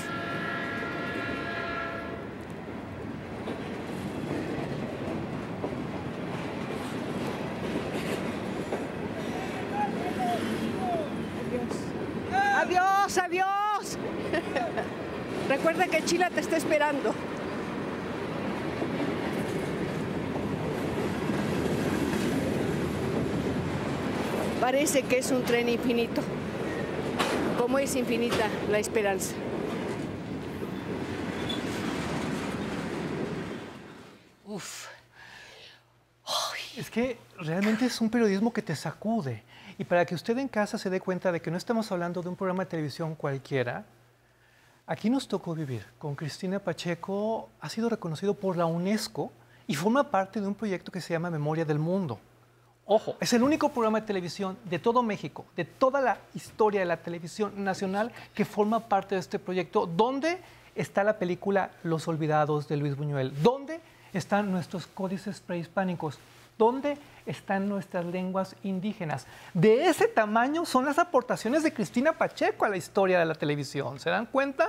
Adiós, 12.64 13.18
adiós. 13.18 13.98
Recuerda 15.50 15.88
que 15.88 16.02
Chila 16.06 16.23
te 16.34 16.42
está 16.42 16.58
esperando. 16.58 17.14
Parece 24.60 25.04
que 25.04 25.18
es 25.18 25.30
un 25.32 25.44
tren 25.44 25.70
infinito. 25.70 26.22
Como 27.58 27.80
es 27.80 27.96
infinita 27.96 28.48
la 28.70 28.80
esperanza. 28.80 29.36
Uf. 34.46 34.88
Es 36.78 36.90
que 36.90 37.18
realmente 37.38 37.86
es 37.86 38.02
un 38.02 38.10
periodismo 38.10 38.52
que 38.52 38.62
te 38.62 38.76
sacude. 38.76 39.44
Y 39.78 39.84
para 39.84 40.06
que 40.06 40.16
usted 40.16 40.38
en 40.38 40.48
casa 40.48 40.78
se 40.78 40.90
dé 40.90 41.00
cuenta 41.00 41.32
de 41.32 41.42
que 41.42 41.52
no 41.52 41.58
estamos 41.58 41.92
hablando 41.92 42.22
de 42.22 42.30
un 42.30 42.36
programa 42.36 42.64
de 42.64 42.70
televisión 42.70 43.16
cualquiera, 43.16 43.86
aquí 44.94 45.10
nos 45.10 45.28
tocó 45.28 45.56
vivir. 45.56 45.84
Con 45.98 46.14
Cristina 46.14 46.60
Pacheco 46.60 47.50
ha 47.60 47.68
sido 47.68 47.90
reconocido 47.90 48.36
por 48.36 48.56
la 48.58 48.68
UNESCO 48.68 49.32
y 49.66 49.74
forma 49.74 50.12
parte 50.12 50.40
de 50.40 50.48
un 50.48 50.54
proyecto 50.54 50.92
que 50.92 51.02
se 51.02 51.14
llama 51.14 51.32
Memoria 51.32 51.66
del 51.66 51.80
Mundo. 51.80 52.20
Ojo, 52.86 53.16
es 53.20 53.34
el 53.34 53.42
único 53.42 53.70
programa 53.70 54.02
de 54.02 54.06
televisión 54.06 54.56
de 54.66 54.78
todo 54.78 55.02
México, 55.02 55.46
de 55.56 55.66
toda 55.66 56.00
la 56.00 56.20
historia 56.36 56.82
de 56.82 56.86
la 56.86 56.98
televisión 56.98 57.64
nacional 57.64 58.12
que 58.36 58.46
forma 58.46 58.82
parte 58.82 59.16
de 59.16 59.22
este 59.22 59.40
proyecto, 59.40 59.88
donde 59.88 60.40
está 60.76 61.04
la 61.04 61.18
película 61.18 61.72
Los 61.82 62.08
Olvidados 62.08 62.68
de 62.68 62.78
Luis 62.78 62.96
Buñuel, 62.96 63.34
donde 63.42 63.82
están 64.14 64.52
nuestros 64.52 64.86
códices 64.86 65.42
prehispánicos, 65.42 66.20
donde 66.58 66.98
están 67.26 67.70
nuestras 67.70 68.06
lenguas 68.06 68.56
indígenas. 68.64 69.26
De 69.54 69.88
ese 69.88 70.08
tamaño 70.08 70.66
son 70.66 70.86
las 70.86 71.00
aportaciones 71.00 71.64
de 71.64 71.74
Cristina 71.74 72.14
Pacheco 72.14 72.66
a 72.66 72.70
la 72.70 72.78
historia 72.78 73.20
de 73.20 73.26
la 73.26 73.36
televisión. 73.36 74.00
¿Se 74.00 74.10
dan 74.10 74.26
cuenta? 74.26 74.68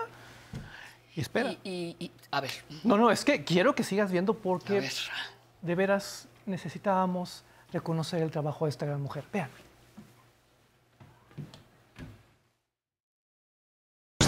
Y 1.16 1.20
espera. 1.20 1.50
Y, 1.52 1.58
y- 1.64 1.96
y- 2.06 2.12
a 2.30 2.40
ver, 2.40 2.50
No, 2.82 2.96
no, 2.96 3.10
es 3.10 3.24
que 3.24 3.44
quiero 3.44 3.74
que 3.74 3.84
sigas 3.84 4.10
viendo 4.10 4.34
porque 4.34 4.80
ver. 4.80 4.92
de 5.62 5.74
veras 5.74 6.28
necesitábamos 6.46 7.44
reconocer 7.72 8.22
el 8.22 8.30
trabajo 8.30 8.64
de 8.66 8.70
esta 8.70 8.86
gran 8.86 9.00
mujer. 9.00 9.24
Vean. 9.32 9.50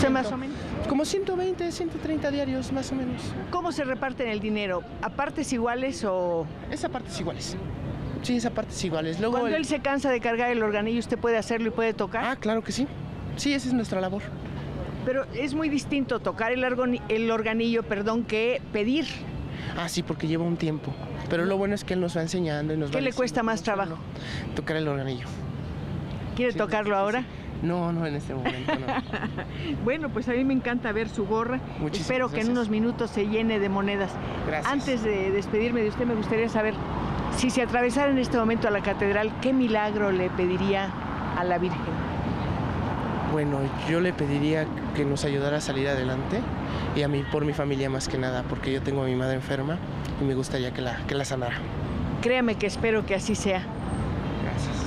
¿Usted 0.09 0.23
más 0.23 0.33
o 0.33 0.37
menos? 0.37 0.57
Como 0.89 1.05
120, 1.05 1.73
130 1.73 2.31
diarios, 2.31 2.73
más 2.73 2.91
o 2.93 2.95
menos. 2.95 3.23
¿Cómo 3.51 3.73
se 3.73 3.85
reparten 3.85 4.29
el 4.29 4.41
dinero? 4.41 4.83
¿A 5.03 5.11
partes 5.11 5.53
iguales 5.53 6.05
o...? 6.05 6.47
Esa 6.71 6.89
parte 6.89 7.11
es 7.11 7.21
iguales. 7.21 7.57
Sí, 8.23 8.37
esa 8.37 8.51
parte 8.51 8.73
es 8.73 8.85
iguales. 8.85 9.19
Luego 9.21 9.33
Cuando 9.33 9.49
el- 9.49 9.55
él 9.57 9.65
se 9.65 9.81
cansa 9.81 10.11
de 10.11 10.21
cargar 10.21 10.51
el 10.51 10.63
organillo, 10.63 10.99
¿usted 11.01 11.19
puede 11.19 11.37
hacerlo 11.39 11.69
y 11.69 11.71
puede 11.71 11.93
tocar? 11.95 12.25
Ah, 12.25 12.37
claro 12.37 12.63
que 12.63 12.73
sí. 12.73 12.87
Sí, 13.37 13.53
esa 13.53 13.69
es 13.69 13.75
nuestra 13.75 14.01
labor. 14.01 14.23
Pero 15.05 15.25
es 15.35 15.55
muy 15.55 15.69
distinto 15.69 16.19
tocar 16.21 16.53
el, 16.53 16.65
argoni- 16.65 17.01
el 17.09 17.31
organillo, 17.31 17.83
perdón, 17.85 18.25
que 18.25 18.61
pedir. 18.73 19.07
Ah, 19.77 19.89
sí, 19.89 20.03
porque 20.03 20.27
lleva 20.27 20.45
un 20.45 20.57
tiempo. 20.57 20.93
Pero 21.29 21.45
lo 21.45 21.57
bueno 21.57 21.75
es 21.75 21.85
que 21.85 21.95
él 21.95 22.01
nos 22.01 22.17
va 22.17 22.23
enseñando 22.23 22.73
y 22.75 22.77
nos 22.77 22.91
¿Qué 22.91 22.97
va 22.97 23.03
le 23.03 23.13
cuesta 23.13 23.43
más 23.43 23.63
trabajo? 23.63 23.99
Tocar 24.55 24.77
el 24.77 24.89
organillo. 24.89 25.27
¿Quiere 26.35 26.53
Sí, 26.53 26.59
tocarlo 26.59 26.97
ahora? 26.97 27.21
sí. 27.21 27.27
No, 27.63 27.93
no 27.93 28.07
en 28.07 28.15
este 28.15 28.35
momento, 28.35 28.73
no. 28.75 28.87
Bueno, 29.85 30.09
pues 30.11 30.29
a 30.29 30.33
mí 30.33 30.45
me 30.45 30.55
encanta 30.55 30.93
ver 30.93 31.09
su 31.09 31.27
gorra. 31.27 31.61
Muchísimas 31.79 32.01
Espero 32.01 32.29
que 32.31 32.41
en 32.41 32.51
unos 32.51 32.69
minutos 32.69 33.11
se 33.11 33.27
llene 33.27 33.59
de 33.59 33.69
monedas. 33.69 34.13
Gracias. 34.47 34.73
Antes 34.73 35.03
de 35.03 35.31
despedirme 35.31 35.83
de 35.83 35.89
usted, 35.89 36.07
me 36.07 36.15
gustaría 36.15 36.49
saber 36.49 36.75
si 37.37 37.51
se 37.51 37.63
atravesara 37.63 38.11
en 38.11 38.19
este 38.19 38.39
momento 38.39 38.69
a 38.69 38.71
la 38.71 38.81
catedral, 38.81 39.31
¿qué 39.41 39.53
milagro 39.53 40.11
le 40.11 40.31
pediría 40.31 40.91
a 41.37 41.45
la 41.45 41.59
Virgen? 41.59 41.81
Bueno, 43.33 43.59
yo 43.91 44.01
le 44.01 44.13
pediría 44.13 44.67
que 44.95 45.05
nos 45.05 45.25
ayudara 45.25 45.59
a 45.59 45.61
salir 45.61 45.89
adelante 45.89 46.41
y 46.95 47.03
a 47.03 47.09
mí, 47.09 47.23
por 47.31 47.45
mi 47.45 47.53
familia 47.53 47.91
más 47.91 48.09
que 48.09 48.17
nada, 48.17 48.45
porque 48.49 48.73
yo 48.73 48.81
tengo 48.81 49.03
a 49.03 49.05
mi 49.05 49.15
madre 49.15 49.35
enferma 49.35 49.77
y 50.21 50.25
me 50.25 50.35
gustaría 50.35 50.73
que 50.73 50.81
la, 50.81 50.97
que 51.07 51.15
la 51.15 51.25
sanara. 51.25 51.57
Créame 52.23 52.55
que 52.55 52.67
espero 52.67 53.05
que 53.05 53.15
así 53.15 53.35
sea. 53.35 53.63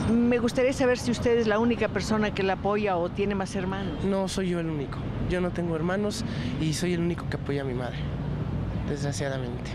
Me 0.09 0.39
gustaría 0.39 0.73
saber 0.73 0.97
si 0.97 1.11
usted 1.11 1.37
es 1.37 1.45
la 1.45 1.59
única 1.59 1.87
persona 1.87 2.33
que 2.33 2.41
la 2.41 2.53
apoya 2.53 2.97
o 2.97 3.09
tiene 3.09 3.35
más 3.35 3.55
hermanos. 3.55 4.03
No 4.03 4.27
soy 4.27 4.49
yo 4.49 4.59
el 4.59 4.67
único. 4.67 4.97
Yo 5.29 5.39
no 5.39 5.51
tengo 5.51 5.75
hermanos 5.75 6.25
y 6.59 6.73
soy 6.73 6.93
el 6.93 7.01
único 7.01 7.29
que 7.29 7.37
apoya 7.37 7.61
a 7.61 7.65
mi 7.65 7.75
madre, 7.75 7.97
desgraciadamente. 8.87 9.69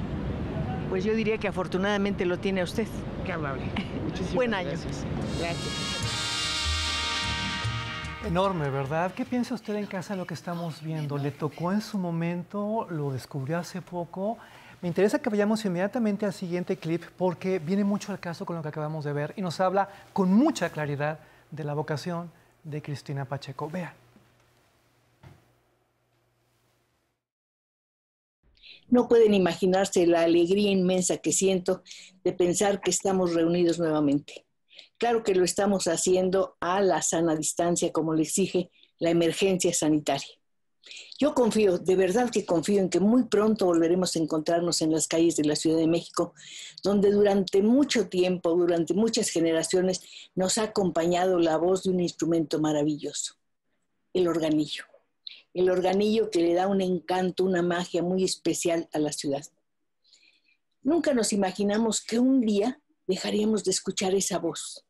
Pues 0.91 1.05
yo 1.05 1.15
diría 1.15 1.39
que 1.39 1.47
afortunadamente 1.47 2.25
lo 2.25 2.39
tiene 2.39 2.63
a 2.63 2.65
usted. 2.65 2.89
Qué 3.25 3.33
amable. 3.33 3.63
Muchísimas 4.05 4.35
Buen 4.35 4.55
año. 4.55 4.71
Gracias. 4.71 5.05
Gracias. 5.39 6.05
Enorme, 8.27 8.71
¿verdad? 8.71 9.13
¿Qué 9.15 9.25
piensa 9.25 9.55
usted 9.55 9.77
en 9.77 9.87
casa 9.87 10.15
de 10.15 10.19
lo 10.19 10.27
que 10.27 10.35
estamos 10.35 10.83
viendo? 10.83 11.17
¿Le 11.17 11.31
tocó 11.31 11.73
en 11.73 11.81
su 11.81 11.99
momento? 11.99 12.89
¿Lo 12.91 13.13
descubrió 13.13 13.59
hace 13.59 13.83
poco? 13.83 14.39
Me 14.85 14.89
interesa 14.89 15.19
que 15.19 15.31
vayamos 15.31 15.65
inmediatamente 15.65 16.27
al 16.27 16.35
siguiente 16.35 16.77
clip 16.77 17.05
porque 17.17 17.59
viene 17.59 17.85
mucho 17.85 18.13
al 18.13 18.21
caso 18.21 18.45
con 18.45 18.55
lo 18.55 18.61
que 18.61 18.69
acabamos 18.69 19.03
de 19.03 19.15
ver 19.15 19.33
y 19.35 19.41
nos 19.41 19.59
habla 19.59 19.89
con 20.13 20.31
mucha 20.31 20.69
claridad 20.69 21.21
de 21.51 21.65
la 21.65 21.73
vocación 21.73 22.31
de 22.65 22.83
Cristina 22.83 23.25
Pacheco. 23.25 23.71
Vean. 23.71 23.95
No 28.91 29.09
pueden 29.09 29.33
imaginarse 29.33 30.07
la 30.07 30.21
alegría 30.21 30.71
inmensa 30.71 31.17
que 31.17 31.33
siento 31.33 31.83
de 32.23 32.35
pensar 32.35 32.83
que 32.83 32.91
estamos 32.91 33.33
reunidos 33.33 33.79
nuevamente. 33.79 34.45
Claro 34.99 35.23
que 35.23 35.35
lo 35.35 35.45
estamos 35.45 35.87
haciendo 35.87 36.59
a 36.61 36.83
la 36.83 37.01
sana 37.01 37.35
distancia, 37.35 37.91
como 37.91 38.13
le 38.13 38.25
exige 38.25 38.71
la 38.99 39.09
emergencia 39.09 39.73
sanitaria. 39.73 40.44
Yo 41.17 41.33
confío, 41.33 41.79
de 41.79 41.95
verdad 41.95 42.31
que 42.31 42.45
confío 42.45 42.81
en 42.81 42.89
que 42.89 42.99
muy 42.99 43.25
pronto 43.25 43.67
volveremos 43.67 44.17
a 44.17 44.19
encontrarnos 44.19 44.83
en 44.83 44.91
las 44.91 45.07
calles 45.07 45.37
de 45.37 45.45
la 45.45 45.55
Ciudad 45.55 45.79
de 45.79 45.87
México, 45.87 46.35
donde 46.83 47.13
durante 47.13 47.63
mucho 47.63 48.09
tiempo, 48.09 48.51
durante 48.51 48.95
muchas 48.95 49.29
generaciones, 49.29 50.03
nos 50.35 50.59
ha 50.59 50.65
acompañado 50.65 51.39
la 51.39 51.57
voz 51.57 51.85
de 51.85 51.91
un 51.91 52.01
instrumento 52.01 52.59
maravilloso, 52.59 53.37
el 54.13 54.27
organillo. 54.27 54.85
El 55.53 55.71
organillo 55.71 56.31
que 56.31 56.41
le 56.41 56.53
da 56.53 56.67
un 56.67 56.81
encanto, 56.81 57.45
una 57.45 57.63
magia 57.63 58.03
muy 58.03 58.25
especial 58.25 58.89
a 58.93 58.99
la 58.99 59.13
ciudad. 59.13 59.45
Nunca 60.83 61.15
nos 61.15 61.33
imaginamos 61.33 62.03
que 62.03 62.19
un 62.19 62.41
día 62.41 62.81
dejaríamos 63.07 63.63
de 63.63 63.71
escuchar 63.71 64.17
esa 64.17 64.39
voz. 64.39 64.85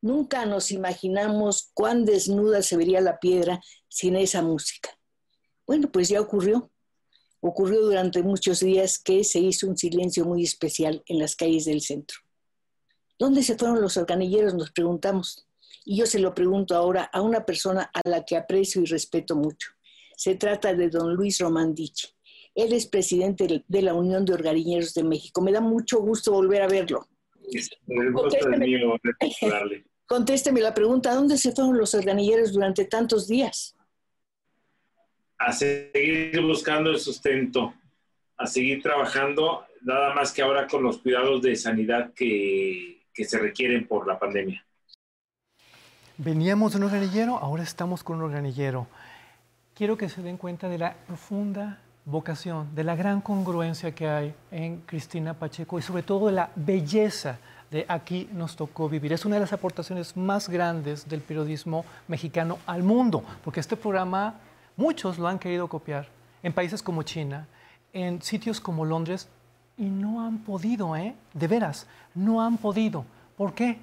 Nunca 0.00 0.44
nos 0.44 0.72
imaginamos 0.72 1.70
cuán 1.72 2.04
desnuda 2.04 2.62
se 2.62 2.76
vería 2.76 3.00
la 3.00 3.20
piedra 3.20 3.62
sin 3.88 4.16
esa 4.16 4.42
música. 4.42 4.95
Bueno, 5.66 5.90
pues 5.90 6.08
ya 6.08 6.20
ocurrió. 6.20 6.70
Ocurrió 7.40 7.80
durante 7.80 8.22
muchos 8.22 8.60
días 8.60 8.98
que 8.98 9.24
se 9.24 9.40
hizo 9.40 9.66
un 9.66 9.76
silencio 9.76 10.24
muy 10.24 10.42
especial 10.42 11.02
en 11.06 11.18
las 11.18 11.36
calles 11.36 11.64
del 11.64 11.80
centro. 11.80 12.18
¿Dónde 13.18 13.42
se 13.42 13.56
fueron 13.56 13.80
los 13.80 13.96
organilleros? 13.96 14.54
Nos 14.54 14.70
preguntamos. 14.70 15.46
Y 15.84 15.96
yo 15.96 16.06
se 16.06 16.18
lo 16.18 16.34
pregunto 16.34 16.74
ahora 16.74 17.04
a 17.12 17.22
una 17.22 17.44
persona 17.44 17.90
a 17.94 18.08
la 18.08 18.24
que 18.24 18.36
aprecio 18.36 18.82
y 18.82 18.86
respeto 18.86 19.36
mucho. 19.36 19.70
Se 20.16 20.34
trata 20.34 20.74
de 20.74 20.88
don 20.88 21.14
Luis 21.14 21.38
Romandichi. 21.38 22.08
Él 22.54 22.72
es 22.72 22.86
presidente 22.86 23.64
de 23.66 23.82
la 23.82 23.94
Unión 23.94 24.24
de 24.24 24.32
Organilleros 24.32 24.94
de 24.94 25.04
México. 25.04 25.42
Me 25.42 25.52
da 25.52 25.60
mucho 25.60 26.00
gusto 26.00 26.32
volver 26.32 26.62
a 26.62 26.68
verlo. 26.68 27.06
El 27.86 28.12
gusto 28.12 28.50
es 28.50 28.58
mío 28.58 28.96
recordarle. 29.02 29.84
Contésteme 30.06 30.60
la 30.60 30.72
pregunta, 30.72 31.14
¿dónde 31.14 31.36
se 31.36 31.52
fueron 31.52 31.76
los 31.76 31.94
organilleros 31.94 32.52
durante 32.52 32.84
tantos 32.84 33.26
días? 33.26 33.75
A 35.38 35.52
seguir 35.52 36.40
buscando 36.40 36.90
el 36.90 36.98
sustento, 36.98 37.74
a 38.36 38.46
seguir 38.46 38.82
trabajando, 38.82 39.66
nada 39.82 40.14
más 40.14 40.32
que 40.32 40.42
ahora 40.42 40.66
con 40.66 40.82
los 40.82 40.98
cuidados 40.98 41.42
de 41.42 41.56
sanidad 41.56 42.12
que, 42.14 43.02
que 43.12 43.24
se 43.24 43.38
requieren 43.38 43.86
por 43.86 44.06
la 44.06 44.18
pandemia. 44.18 44.64
Veníamos 46.18 46.72
de 46.72 46.78
un 46.78 46.84
organillero, 46.84 47.36
ahora 47.36 47.62
estamos 47.62 48.02
con 48.02 48.16
un 48.16 48.22
organillero. 48.22 48.86
Quiero 49.74 49.98
que 49.98 50.08
se 50.08 50.22
den 50.22 50.38
cuenta 50.38 50.68
de 50.68 50.78
la 50.78 50.94
profunda 51.06 51.80
vocación, 52.06 52.74
de 52.74 52.84
la 52.84 52.96
gran 52.96 53.20
congruencia 53.20 53.94
que 53.94 54.08
hay 54.08 54.34
en 54.50 54.80
Cristina 54.82 55.34
Pacheco 55.34 55.78
y 55.78 55.82
sobre 55.82 56.02
todo 56.02 56.28
de 56.28 56.32
la 56.32 56.50
belleza 56.54 57.38
de 57.70 57.84
Aquí 57.88 58.28
nos 58.32 58.56
tocó 58.56 58.88
vivir. 58.88 59.12
Es 59.12 59.24
una 59.24 59.36
de 59.36 59.40
las 59.40 59.52
aportaciones 59.52 60.16
más 60.16 60.48
grandes 60.48 61.08
del 61.08 61.20
periodismo 61.20 61.84
mexicano 62.08 62.58
al 62.64 62.82
mundo, 62.82 63.24
porque 63.44 63.60
este 63.60 63.76
programa 63.76 64.40
muchos 64.76 65.18
lo 65.18 65.28
han 65.28 65.38
querido 65.38 65.68
copiar 65.68 66.08
en 66.42 66.52
países 66.52 66.82
como 66.82 67.02
China, 67.02 67.48
en 67.92 68.22
sitios 68.22 68.60
como 68.60 68.84
Londres, 68.84 69.28
y 69.78 69.84
no 69.84 70.24
han 70.24 70.38
podido, 70.38 70.96
¿eh? 70.96 71.14
De 71.34 71.48
veras, 71.48 71.86
no 72.14 72.42
han 72.42 72.56
podido. 72.56 73.04
¿Por 73.36 73.54
qué? 73.54 73.78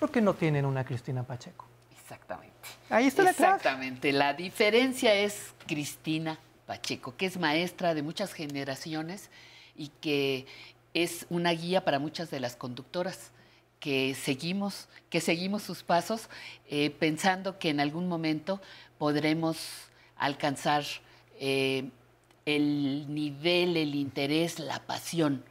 Porque 0.00 0.20
no 0.20 0.34
tienen 0.34 0.64
una 0.64 0.84
Cristina 0.84 1.22
Pacheco. 1.22 1.66
Exactamente. 1.92 2.54
Ahí 2.90 3.06
está 3.06 3.22
la 3.22 3.32
clave. 3.32 3.56
Exactamente. 3.56 4.12
La 4.12 4.34
diferencia 4.34 5.14
es 5.14 5.54
Cristina 5.66 6.38
Pacheco, 6.66 7.16
que 7.16 7.26
es 7.26 7.38
maestra 7.38 7.94
de 7.94 8.02
muchas 8.02 8.32
generaciones 8.32 9.30
y 9.76 9.88
que 10.00 10.46
es 10.94 11.26
una 11.28 11.50
guía 11.50 11.84
para 11.84 11.98
muchas 11.98 12.30
de 12.30 12.40
las 12.40 12.56
conductoras 12.56 13.30
que 13.78 14.14
seguimos, 14.14 14.88
que 15.10 15.20
seguimos 15.20 15.62
sus 15.62 15.82
pasos, 15.82 16.28
eh, 16.68 16.90
pensando 16.90 17.58
que 17.58 17.70
en 17.70 17.80
algún 17.80 18.08
momento 18.08 18.60
podremos 18.98 19.58
alcanzar 20.16 20.84
eh, 21.38 21.90
el 22.44 23.12
nivel, 23.12 23.76
el 23.76 23.94
interés, 23.94 24.58
la 24.58 24.80
pasión 24.86 25.44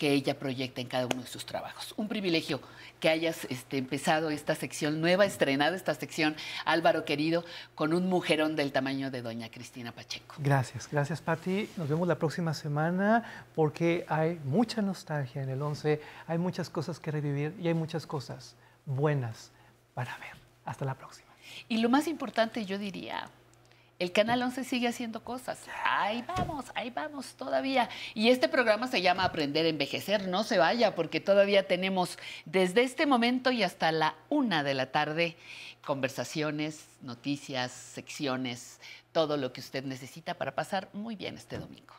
que 0.00 0.12
ella 0.12 0.38
proyecta 0.38 0.80
en 0.80 0.86
cada 0.86 1.04
uno 1.04 1.20
de 1.20 1.28
sus 1.28 1.44
trabajos. 1.44 1.92
Un 1.98 2.08
privilegio 2.08 2.62
que 3.00 3.10
hayas 3.10 3.44
este, 3.50 3.76
empezado 3.76 4.30
esta 4.30 4.54
sección 4.54 4.98
nueva, 5.00 5.26
estrenada 5.26 5.76
esta 5.76 5.94
sección, 5.94 6.36
Álvaro 6.64 7.04
querido, 7.04 7.44
con 7.74 7.92
un 7.92 8.08
mujerón 8.08 8.56
del 8.56 8.72
tamaño 8.72 9.10
de 9.10 9.20
doña 9.20 9.50
Cristina 9.50 9.92
Pacheco. 9.92 10.36
Gracias, 10.38 10.88
gracias 10.90 11.20
Patti. 11.20 11.68
Nos 11.76 11.88
vemos 11.88 12.08
la 12.08 12.14
próxima 12.14 12.54
semana 12.54 13.44
porque 13.54 14.06
hay 14.08 14.40
mucha 14.44 14.80
nostalgia 14.80 15.42
en 15.42 15.50
el 15.50 15.60
11, 15.60 16.00
hay 16.26 16.38
muchas 16.38 16.70
cosas 16.70 16.98
que 16.98 17.10
revivir 17.10 17.54
y 17.60 17.68
hay 17.68 17.74
muchas 17.74 18.06
cosas 18.06 18.56
buenas 18.86 19.50
para 19.92 20.16
ver. 20.16 20.40
Hasta 20.64 20.86
la 20.86 20.94
próxima. 20.94 21.28
Y 21.68 21.78
lo 21.78 21.90
más 21.90 22.06
importante, 22.06 22.64
yo 22.64 22.78
diría, 22.78 23.28
el 24.00 24.12
Canal 24.12 24.42
11 24.42 24.64
sigue 24.64 24.88
haciendo 24.88 25.22
cosas. 25.22 25.58
Ahí 25.84 26.24
vamos, 26.26 26.64
ahí 26.74 26.88
vamos 26.88 27.34
todavía. 27.34 27.88
Y 28.14 28.30
este 28.30 28.48
programa 28.48 28.88
se 28.88 29.02
llama 29.02 29.24
Aprender 29.24 29.66
a 29.66 29.68
Envejecer. 29.68 30.26
No 30.26 30.42
se 30.42 30.56
vaya 30.56 30.94
porque 30.94 31.20
todavía 31.20 31.68
tenemos 31.68 32.18
desde 32.46 32.82
este 32.82 33.04
momento 33.04 33.50
y 33.50 33.62
hasta 33.62 33.92
la 33.92 34.16
una 34.30 34.64
de 34.64 34.74
la 34.74 34.90
tarde 34.90 35.36
conversaciones, 35.84 36.86
noticias, 37.02 37.72
secciones, 37.72 38.80
todo 39.12 39.36
lo 39.36 39.52
que 39.52 39.60
usted 39.60 39.84
necesita 39.84 40.34
para 40.34 40.54
pasar 40.54 40.88
muy 40.94 41.14
bien 41.14 41.36
este 41.36 41.58
domingo. 41.58 41.94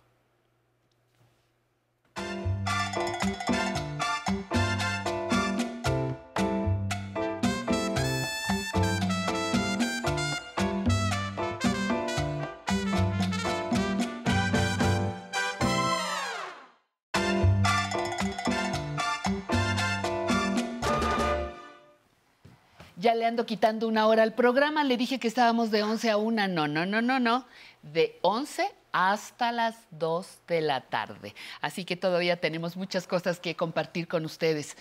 Ya 23.01 23.15
le 23.15 23.25
ando 23.25 23.45
quitando 23.45 23.87
una 23.87 24.05
hora 24.07 24.23
al 24.23 24.33
programa. 24.33 24.83
Le 24.83 24.95
dije 24.95 25.19
que 25.19 25.27
estábamos 25.27 25.71
de 25.71 25.83
11 25.83 26.11
a 26.11 26.17
1. 26.17 26.47
No, 26.47 26.67
no, 26.67 26.85
no, 26.85 27.01
no, 27.01 27.19
no. 27.19 27.45
De 27.81 28.19
11 28.21 28.71
hasta 28.91 29.51
las 29.51 29.75
2 29.91 30.27
de 30.47 30.61
la 30.61 30.81
tarde. 30.81 31.33
Así 31.61 31.83
que 31.83 31.95
todavía 31.95 32.39
tenemos 32.39 32.77
muchas 32.77 33.07
cosas 33.07 33.39
que 33.39 33.55
compartir 33.55 34.07
con 34.07 34.23
ustedes. 34.23 34.77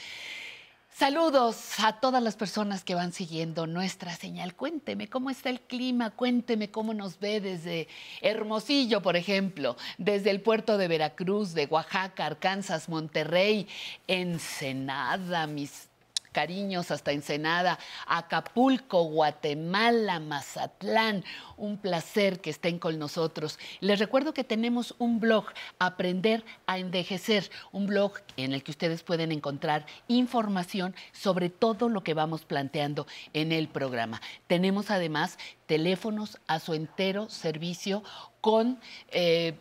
Saludos 0.92 1.78
a 1.78 1.98
todas 2.00 2.22
las 2.22 2.36
personas 2.36 2.84
que 2.84 2.94
van 2.94 3.12
siguiendo 3.12 3.66
nuestra 3.66 4.14
señal. 4.14 4.54
Cuénteme 4.54 5.08
cómo 5.08 5.30
está 5.30 5.48
el 5.48 5.60
clima, 5.60 6.10
cuénteme 6.10 6.70
cómo 6.70 6.92
nos 6.92 7.18
ve 7.20 7.40
desde 7.40 7.88
Hermosillo, 8.20 9.00
por 9.00 9.16
ejemplo, 9.16 9.76
desde 9.96 10.28
el 10.30 10.42
puerto 10.42 10.76
de 10.76 10.88
Veracruz, 10.88 11.54
de 11.54 11.66
Oaxaca, 11.66 12.26
Arkansas, 12.26 12.90
Monterrey, 12.90 13.66
Ensenada, 14.08 15.46
mis 15.46 15.89
cariños 16.32 16.90
hasta 16.90 17.12
Ensenada, 17.12 17.78
Acapulco, 18.06 19.04
Guatemala, 19.04 20.20
Mazatlán. 20.20 21.24
Un 21.56 21.78
placer 21.78 22.40
que 22.40 22.50
estén 22.50 22.78
con 22.78 22.98
nosotros. 22.98 23.58
Les 23.80 23.98
recuerdo 23.98 24.34
que 24.34 24.44
tenemos 24.44 24.94
un 24.98 25.20
blog, 25.20 25.46
Aprender 25.78 26.44
a 26.66 26.78
Envejecer, 26.78 27.50
un 27.72 27.86
blog 27.86 28.14
en 28.36 28.52
el 28.52 28.62
que 28.62 28.70
ustedes 28.70 29.02
pueden 29.02 29.32
encontrar 29.32 29.86
información 30.08 30.94
sobre 31.12 31.50
todo 31.50 31.88
lo 31.88 32.02
que 32.02 32.14
vamos 32.14 32.44
planteando 32.44 33.06
en 33.32 33.52
el 33.52 33.68
programa. 33.68 34.20
Tenemos 34.46 34.90
además 34.90 35.38
teléfonos 35.66 36.38
a 36.46 36.58
su 36.58 36.74
entero 36.74 37.28
servicio 37.28 38.02
con... 38.40 38.80
Eh, 39.10 39.54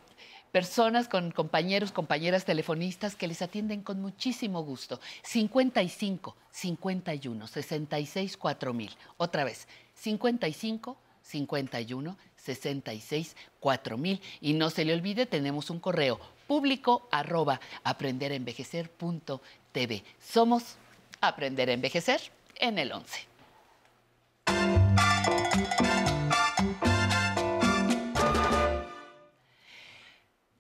personas, 0.51 1.07
con 1.07 1.31
compañeros, 1.31 1.91
compañeras 1.91 2.45
telefonistas 2.45 3.15
que 3.15 3.27
les 3.27 3.41
atienden 3.41 3.81
con 3.81 3.99
muchísimo 4.01 4.63
gusto. 4.63 4.99
55 5.23 6.35
51 6.51 7.47
66 7.47 8.37
4000. 8.37 8.91
Otra 9.17 9.43
vez, 9.43 9.67
55 9.95 10.97
51 11.21 12.17
66 12.37 13.35
4000. 13.59 14.21
Y 14.41 14.53
no 14.53 14.69
se 14.69 14.85
le 14.85 14.93
olvide, 14.93 15.25
tenemos 15.25 15.69
un 15.69 15.79
correo 15.79 16.19
público 16.47 17.07
arroba 17.11 17.59
aprenderenvejecer.tv. 17.83 20.03
Somos 20.19 20.77
Aprender 21.21 21.69
a 21.69 21.73
Envejecer 21.73 22.21
en 22.55 22.79
el 22.79 22.93
11. 22.93 23.28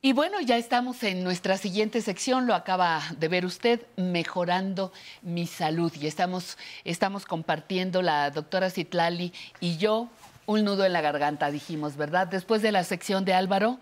Y 0.01 0.13
bueno, 0.13 0.39
ya 0.39 0.55
estamos 0.55 1.03
en 1.03 1.25
nuestra 1.25 1.57
siguiente 1.57 2.01
sección, 2.01 2.47
lo 2.47 2.55
acaba 2.55 3.01
de 3.17 3.27
ver 3.27 3.45
usted, 3.45 3.85
mejorando 3.97 4.93
mi 5.21 5.45
salud. 5.45 5.91
Y 5.99 6.07
estamos, 6.07 6.57
estamos 6.85 7.25
compartiendo 7.25 8.01
la 8.01 8.31
doctora 8.31 8.69
Citlali 8.69 9.33
y 9.59 9.75
yo 9.77 10.07
un 10.45 10.63
nudo 10.63 10.85
en 10.85 10.93
la 10.93 11.01
garganta, 11.01 11.51
dijimos, 11.51 11.97
¿verdad? 11.97 12.27
Después 12.27 12.61
de 12.61 12.71
la 12.71 12.85
sección 12.85 13.25
de 13.25 13.33
Álvaro, 13.33 13.77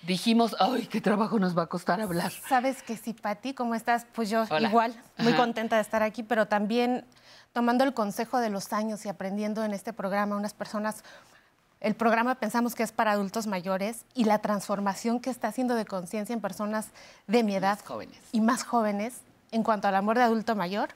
dijimos, 0.00 0.56
ay, 0.60 0.86
qué 0.86 1.02
trabajo 1.02 1.38
nos 1.38 1.56
va 1.56 1.64
a 1.64 1.66
costar 1.66 2.00
hablar. 2.00 2.32
Sabes 2.48 2.82
que 2.82 2.96
sí, 2.96 3.12
Pati, 3.12 3.52
¿cómo 3.52 3.74
estás? 3.74 4.06
Pues 4.14 4.30
yo 4.30 4.44
Hola. 4.48 4.66
igual, 4.66 4.94
muy 5.18 5.34
Ajá. 5.34 5.42
contenta 5.42 5.76
de 5.76 5.82
estar 5.82 6.02
aquí, 6.02 6.22
pero 6.22 6.46
también 6.46 7.04
tomando 7.52 7.84
el 7.84 7.92
consejo 7.92 8.38
de 8.38 8.48
los 8.48 8.72
años 8.72 9.04
y 9.04 9.10
aprendiendo 9.10 9.62
en 9.62 9.74
este 9.74 9.92
programa 9.92 10.36
unas 10.36 10.54
personas. 10.54 11.04
El 11.80 11.94
programa 11.94 12.34
pensamos 12.34 12.74
que 12.74 12.82
es 12.82 12.92
para 12.92 13.12
adultos 13.12 13.46
mayores 13.46 14.04
y 14.14 14.24
la 14.24 14.40
transformación 14.40 15.18
que 15.20 15.30
está 15.30 15.48
haciendo 15.48 15.74
de 15.74 15.86
conciencia 15.86 16.32
en 16.34 16.40
personas 16.40 16.88
de 17.26 17.42
mi 17.42 17.54
edad 17.56 17.78
jóvenes. 17.84 18.18
y 18.32 18.40
más 18.42 18.64
jóvenes 18.64 19.20
en 19.50 19.62
cuanto 19.62 19.88
al 19.88 19.96
amor 19.96 20.16
de 20.18 20.24
adulto 20.24 20.54
mayor. 20.54 20.90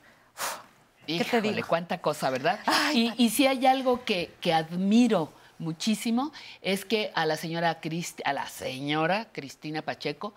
¿Qué 1.07 1.23
te 1.23 1.37
Híjole, 1.39 1.53
digo? 1.53 1.67
cuánta 1.67 1.99
cosa, 1.99 2.29
¿verdad? 2.29 2.59
y, 2.93 3.11
y 3.17 3.29
si 3.31 3.47
hay 3.47 3.65
algo 3.65 4.03
que, 4.05 4.33
que 4.41 4.53
admiro 4.53 5.31
muchísimo 5.57 6.31
es 6.61 6.85
que 6.85 7.11
a 7.15 7.25
la 7.25 7.37
señora 7.37 7.79
a 8.25 8.33
la 8.33 8.47
señora 8.47 9.27
Cristina 9.31 9.81
Pacheco 9.81 10.33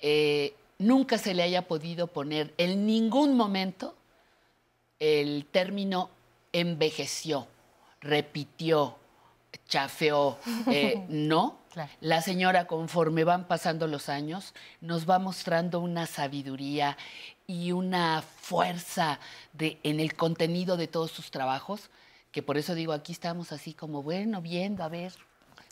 eh, 0.00 0.54
nunca 0.78 1.16
se 1.18 1.32
le 1.34 1.42
haya 1.42 1.66
podido 1.66 2.08
poner 2.08 2.52
en 2.58 2.86
ningún 2.86 3.36
momento 3.36 3.94
el 4.98 5.46
término 5.50 6.10
envejeció, 6.52 7.46
repitió, 8.00 8.96
chafeó. 9.68 10.38
eh, 10.70 11.04
no. 11.08 11.58
Claro. 11.72 11.90
La 12.00 12.22
señora, 12.22 12.66
conforme 12.66 13.22
van 13.24 13.46
pasando 13.46 13.86
los 13.86 14.08
años, 14.08 14.52
nos 14.80 15.08
va 15.08 15.18
mostrando 15.18 15.78
una 15.80 16.06
sabiduría 16.06 16.96
y 17.46 17.70
una 17.72 18.22
fuerza 18.22 19.20
de, 19.52 19.78
en 19.84 20.00
el 20.00 20.14
contenido 20.14 20.76
de 20.76 20.88
todos 20.88 21.10
sus 21.12 21.30
trabajos, 21.30 21.90
que 22.32 22.42
por 22.42 22.58
eso 22.58 22.74
digo, 22.74 22.92
aquí 22.92 23.12
estamos 23.12 23.52
así 23.52 23.74
como, 23.74 24.02
bueno, 24.02 24.42
viendo, 24.42 24.82
a 24.82 24.88
ver, 24.88 25.12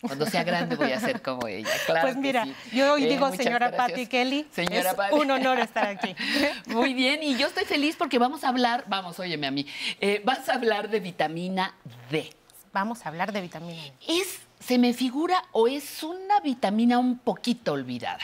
cuando 0.01 0.27
sea 0.27 0.45
grande 0.45 0.77
voy 0.77 0.93
a 0.93 1.01
ser 1.01 1.23
como 1.23 1.47
ella. 1.49 1.69
Claro 1.87 2.03
pues 2.03 2.17
mira, 2.17 2.45
sí. 2.45 2.55
yo 2.77 2.93
hoy 2.93 3.05
Eh, 3.05 3.09
digo 3.09 3.31
señora 3.33 3.69
gracias. 3.71 3.89
Patti 3.91 4.07
Kelly, 4.07 4.47
Señora 4.53 4.91
es 4.93 5.13
un 5.13 5.31
honor 5.31 5.59
estar 5.61 5.87
aquí. 5.87 6.15
Muy 6.67 6.95
bien, 6.95 7.23
y 7.23 7.37
yo 7.37 7.49
estoy 7.49 7.65
feliz 7.65 7.97
porque 7.97 8.19
vamos 8.19 8.45
a 8.45 8.49
hablar, 8.51 8.85
vamos, 8.87 9.19
óyeme 9.19 9.47
a 9.47 9.51
mí, 9.51 9.67
eh, 10.01 10.23
vas 10.25 10.49
a 10.49 10.55
hablar 10.55 10.89
de 10.89 11.01
vitamina 11.01 11.75
D. 12.11 12.31
Vamos 12.77 13.07
a 13.07 13.09
hablar 13.09 13.33
de 13.33 13.41
vitamina 13.41 13.73
D. 13.73 13.93
¿Es, 14.07 14.39
se 14.61 14.77
me 14.77 14.93
figura 14.93 15.43
o 15.53 15.67
es 15.67 16.03
una 16.03 16.41
vitamina 16.41 16.99
un 16.99 17.17
poquito 17.17 17.73
olvidada? 17.73 18.21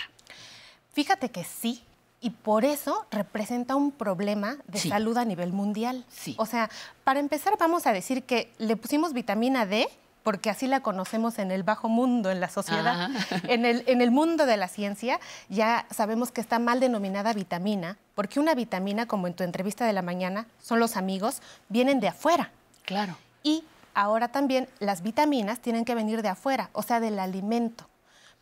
Fíjate 0.93 1.31
que 1.31 1.43
sí, 1.43 1.83
y 2.21 2.29
por 2.29 2.67
eso 2.67 3.07
representa 3.11 3.77
un 3.77 3.93
problema 3.93 4.59
de 4.67 4.79
Sí. 4.79 4.91
salud 4.91 5.17
a 5.17 5.25
nivel 5.25 5.55
mundial. 5.55 6.05
Sí. 6.11 6.35
O 6.37 6.45
sea, 6.45 6.69
para 7.03 7.19
empezar 7.19 7.57
vamos 7.59 7.87
a 7.87 7.95
decir 7.95 8.25
que 8.25 8.53
le 8.59 8.77
pusimos 8.77 9.15
vitamina 9.15 9.65
D 9.65 9.89
porque 10.23 10.51
así 10.51 10.67
la 10.67 10.81
conocemos 10.81 11.39
en 11.39 11.51
el 11.51 11.63
bajo 11.63 11.89
mundo, 11.89 12.31
en 12.31 12.41
la 12.41 12.51
sociedad. 12.51 13.09
Ah. 13.11 13.11
En, 13.49 13.65
el, 13.65 13.85
en 13.87 14.03
el 14.03 14.11
mundo 14.11 14.45
de 14.45 14.59
la 14.59 14.69
ciencia 14.69 15.19
ya 15.49 15.87
sabemos 15.91 16.31
que 16.31 16.43
está 16.43 16.59
mal 16.59 16.79
denominada 16.79 17.33
vitamina, 17.33 17.97
porque 18.15 18.39
una 18.39 18.55
vitamina, 18.55 19.07
como 19.07 19.29
en 19.29 19.33
tu 19.35 19.45
entrevista 19.45 19.87
de 19.87 19.95
la 19.95 20.03
mañana, 20.03 20.47
son 20.63 20.79
los 20.79 20.99
amigos, 20.99 21.41
vienen 21.71 22.01
de 22.01 22.09
afuera. 22.09 22.51
Claro. 22.85 23.17
Y 23.43 23.65
ahora 23.95 24.29
también 24.29 24.69
las 24.79 25.03
vitaminas 25.03 25.61
tienen 25.61 25.85
que 25.85 25.95
venir 25.95 26.23
de 26.23 26.29
afuera, 26.29 26.71
o 26.73 26.83
sea, 26.83 27.01
del 27.01 27.19
alimento. 27.19 27.89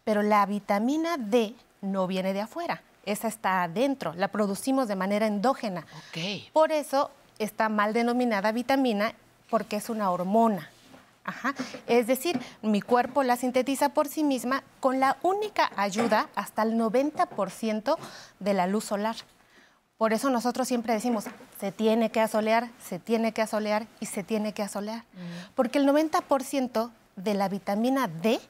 Pero 0.04 0.22
la 0.22 0.44
vitamina 0.46 1.16
D 1.16 1.54
no 1.80 2.06
viene 2.06 2.32
de 2.32 2.40
afuera, 2.40 2.82
esa 3.06 3.28
está 3.28 3.62
adentro, 3.62 4.12
la 4.14 4.28
producimos 4.28 4.88
de 4.88 4.96
manera 4.96 5.26
endógena. 5.26 5.86
Ok. 6.08 6.52
Por 6.52 6.72
eso 6.72 7.10
está 7.38 7.68
mal 7.68 7.92
denominada 7.92 8.52
vitamina 8.52 9.14
porque 9.48 9.76
es 9.76 9.90
una 9.90 10.10
hormona. 10.10 10.70
Ajá. 11.24 11.54
Es 11.86 12.06
decir, 12.06 12.40
mi 12.62 12.80
cuerpo 12.80 13.22
la 13.22 13.36
sintetiza 13.36 13.90
por 13.90 14.08
sí 14.08 14.24
misma 14.24 14.62
con 14.80 15.00
la 15.00 15.18
única 15.22 15.70
ayuda 15.76 16.28
hasta 16.34 16.62
el 16.62 16.78
90% 16.78 17.96
de 18.38 18.54
la 18.54 18.66
luz 18.66 18.84
solar. 18.84 19.16
Por 20.00 20.14
eso 20.14 20.30
nosotros 20.30 20.66
siempre 20.66 20.94
decimos, 20.94 21.24
se 21.60 21.72
tiene 21.72 22.08
que 22.10 22.22
asolear, 22.22 22.70
se 22.82 22.98
tiene 22.98 23.32
que 23.32 23.42
asolear 23.42 23.86
y 24.00 24.06
se 24.06 24.22
tiene 24.22 24.54
que 24.54 24.62
asolear. 24.62 25.04
Porque 25.54 25.76
el 25.78 25.86
90% 25.86 26.90
de 27.16 27.34
la 27.34 27.50
vitamina 27.50 28.08
D 28.08 28.40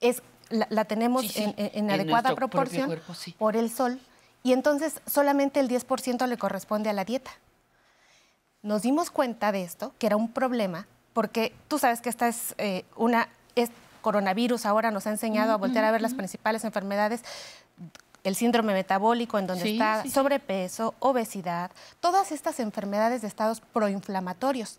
es, 0.00 0.20
la, 0.50 0.66
la 0.70 0.84
tenemos 0.84 1.22
Sí, 1.22 1.28
sí, 1.28 1.42
en, 1.44 1.50
en- 1.50 1.66
en 1.66 1.70
en 1.84 1.90
adecuada 1.92 2.34
proporción 2.34 2.86
cuerpo, 2.88 3.14
sí. 3.14 3.36
por 3.38 3.54
el 3.54 3.70
sol 3.70 4.00
y 4.42 4.52
entonces 4.52 5.00
solamente 5.06 5.60
el 5.60 5.68
10% 5.68 6.26
le 6.26 6.36
corresponde 6.38 6.90
a 6.90 6.92
la 6.92 7.04
dieta. 7.04 7.30
Nos 8.62 8.82
dimos 8.82 9.10
cuenta 9.10 9.52
de 9.52 9.62
esto, 9.62 9.94
que 10.00 10.08
era 10.08 10.16
un 10.16 10.32
problema, 10.32 10.88
porque 11.12 11.54
tú 11.68 11.78
sabes 11.78 12.00
que 12.00 12.08
esta 12.08 12.26
es 12.26 12.56
eh, 12.58 12.84
una 12.96 13.28
es 13.54 13.70
coronavirus 14.00 14.66
ahora 14.66 14.90
nos 14.90 15.06
ha 15.06 15.10
enseñado 15.10 15.52
a 15.52 15.56
voltear 15.56 15.84
a 15.84 15.92
ver 15.92 16.02
las 16.02 16.14
principales 16.14 16.64
enfermedades 16.64 17.22
el 18.24 18.34
síndrome 18.34 18.72
metabólico 18.72 19.38
en 19.38 19.46
donde 19.46 19.62
Sí, 19.64 19.72
está 19.74 20.02
sí, 20.02 20.08
sí. 20.08 20.14
sobrepeso, 20.14 20.94
obesidad, 20.98 21.70
todas 22.00 22.32
estas 22.32 22.58
enfermedades 22.58 23.22
de 23.22 23.28
estados 23.28 23.60
proinflamatorios. 23.60 24.78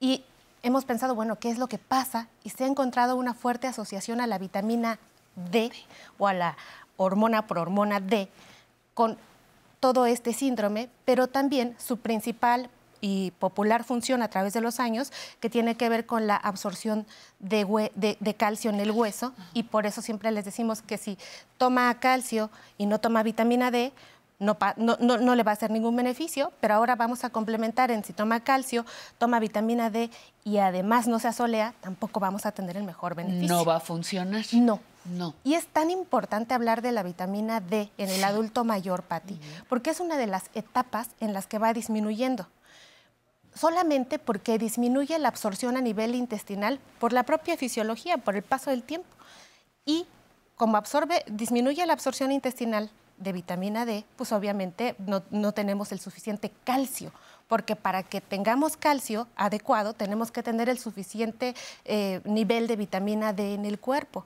Y 0.00 0.24
hemos 0.62 0.84
pensado, 0.84 1.14
bueno, 1.14 1.36
¿qué 1.38 1.50
es 1.50 1.58
lo 1.58 1.68
que 1.68 1.78
pasa? 1.78 2.28
Y 2.44 2.50
se 2.50 2.64
ha 2.64 2.66
encontrado 2.66 3.14
una 3.16 3.34
fuerte 3.34 3.66
asociación 3.66 4.20
a 4.20 4.26
la 4.26 4.38
vitamina 4.38 4.98
D 5.50 5.70
o 6.18 6.26
a 6.26 6.32
la 6.32 6.56
hormona 6.96 7.46
prohormona 7.46 8.00
D 8.00 8.28
con 8.94 9.18
todo 9.80 10.06
este 10.06 10.32
síndrome, 10.32 10.88
pero 11.04 11.28
también 11.28 11.76
su 11.78 11.98
principal 11.98 12.68
y 13.00 13.32
popular 13.38 13.84
función 13.84 14.22
a 14.22 14.28
través 14.28 14.52
de 14.52 14.60
los 14.60 14.80
años, 14.80 15.12
que 15.40 15.50
tiene 15.50 15.76
que 15.76 15.88
ver 15.88 16.06
con 16.06 16.26
la 16.26 16.36
absorción 16.36 17.06
de, 17.38 17.66
hue- 17.66 17.92
de- 17.94 18.16
de 18.20 18.34
calcio 18.34 18.70
en 18.70 18.80
el 18.80 18.90
hueso, 18.90 19.32
y 19.54 19.64
por 19.64 19.86
eso 19.86 20.02
siempre 20.02 20.30
les 20.30 20.44
decimos 20.44 20.82
que 20.82 20.98
si 20.98 21.18
toma 21.58 21.92
calcio 22.00 22.50
y 22.76 22.86
no 22.86 22.98
toma 23.00 23.22
vitamina 23.22 23.70
D, 23.70 23.92
no, 24.40 25.34
le 25.34 25.42
va 25.42 25.50
a 25.50 25.54
hacer 25.54 25.70
ningún 25.72 25.96
beneficio, 25.96 26.52
pero 26.60 26.74
ahora 26.74 26.94
vamos 26.94 27.24
a 27.24 27.30
complementar 27.30 27.90
en 27.90 28.04
si 28.04 28.12
toma 28.12 28.38
calcio, 28.40 28.86
toma 29.18 29.40
vitamina 29.40 29.90
D 29.90 30.10
y 30.44 30.58
además 30.58 31.08
no 31.08 31.18
se 31.18 31.26
asolea, 31.28 31.74
tampoco 31.80 32.20
vamos 32.20 32.46
a 32.46 32.52
tener 32.52 32.76
el 32.76 32.84
mejor 32.84 33.16
beneficio. 33.16 33.48
¿No 33.48 33.64
va 33.64 33.76
a 33.76 33.80
funcionar? 33.80 34.44
No. 34.52 34.80
No. 35.04 35.34
Y 35.42 35.54
es 35.54 35.66
tan 35.66 35.90
importante 35.90 36.52
hablar 36.54 36.82
de 36.82 36.92
la 36.92 37.02
vitamina 37.02 37.60
D 37.60 37.90
en 37.96 38.10
el 38.10 38.22
adulto 38.22 38.62
mayor, 38.64 39.02
Patti, 39.04 39.40
porque 39.68 39.90
es 39.90 40.00
una 40.00 40.18
de 40.18 40.26
las 40.26 40.50
etapas 40.54 41.08
en 41.20 41.32
las 41.32 41.46
que 41.46 41.58
va 41.58 41.72
disminuyendo. 41.72 42.46
Solamente 43.54 44.18
porque 44.18 44.58
disminuye 44.58 45.18
la 45.18 45.28
absorción 45.28 45.76
a 45.76 45.80
nivel 45.80 46.14
intestinal 46.14 46.80
por 46.98 47.12
la 47.12 47.24
propia 47.24 47.56
fisiología, 47.56 48.18
por 48.18 48.36
el 48.36 48.42
paso 48.42 48.70
del 48.70 48.82
tiempo. 48.82 49.08
Y 49.84 50.06
como 50.56 50.76
absorbe, 50.76 51.24
disminuye 51.28 51.84
la 51.86 51.92
absorción 51.92 52.32
intestinal 52.32 52.90
de 53.16 53.32
vitamina 53.32 53.84
D, 53.84 54.04
pues 54.16 54.32
obviamente 54.32 54.94
no, 54.98 55.22
no 55.30 55.52
tenemos 55.52 55.92
el 55.92 55.98
suficiente 55.98 56.52
calcio, 56.64 57.12
porque 57.48 57.76
para 57.76 58.02
que 58.02 58.20
tengamos 58.20 58.76
calcio 58.76 59.26
adecuado 59.34 59.92
tenemos 59.92 60.30
que 60.30 60.42
tener 60.42 60.68
el 60.68 60.78
suficiente 60.78 61.54
eh, 61.84 62.20
nivel 62.24 62.66
de 62.66 62.76
vitamina 62.76 63.32
D 63.32 63.54
en 63.54 63.64
el 63.64 63.78
cuerpo. 63.78 64.24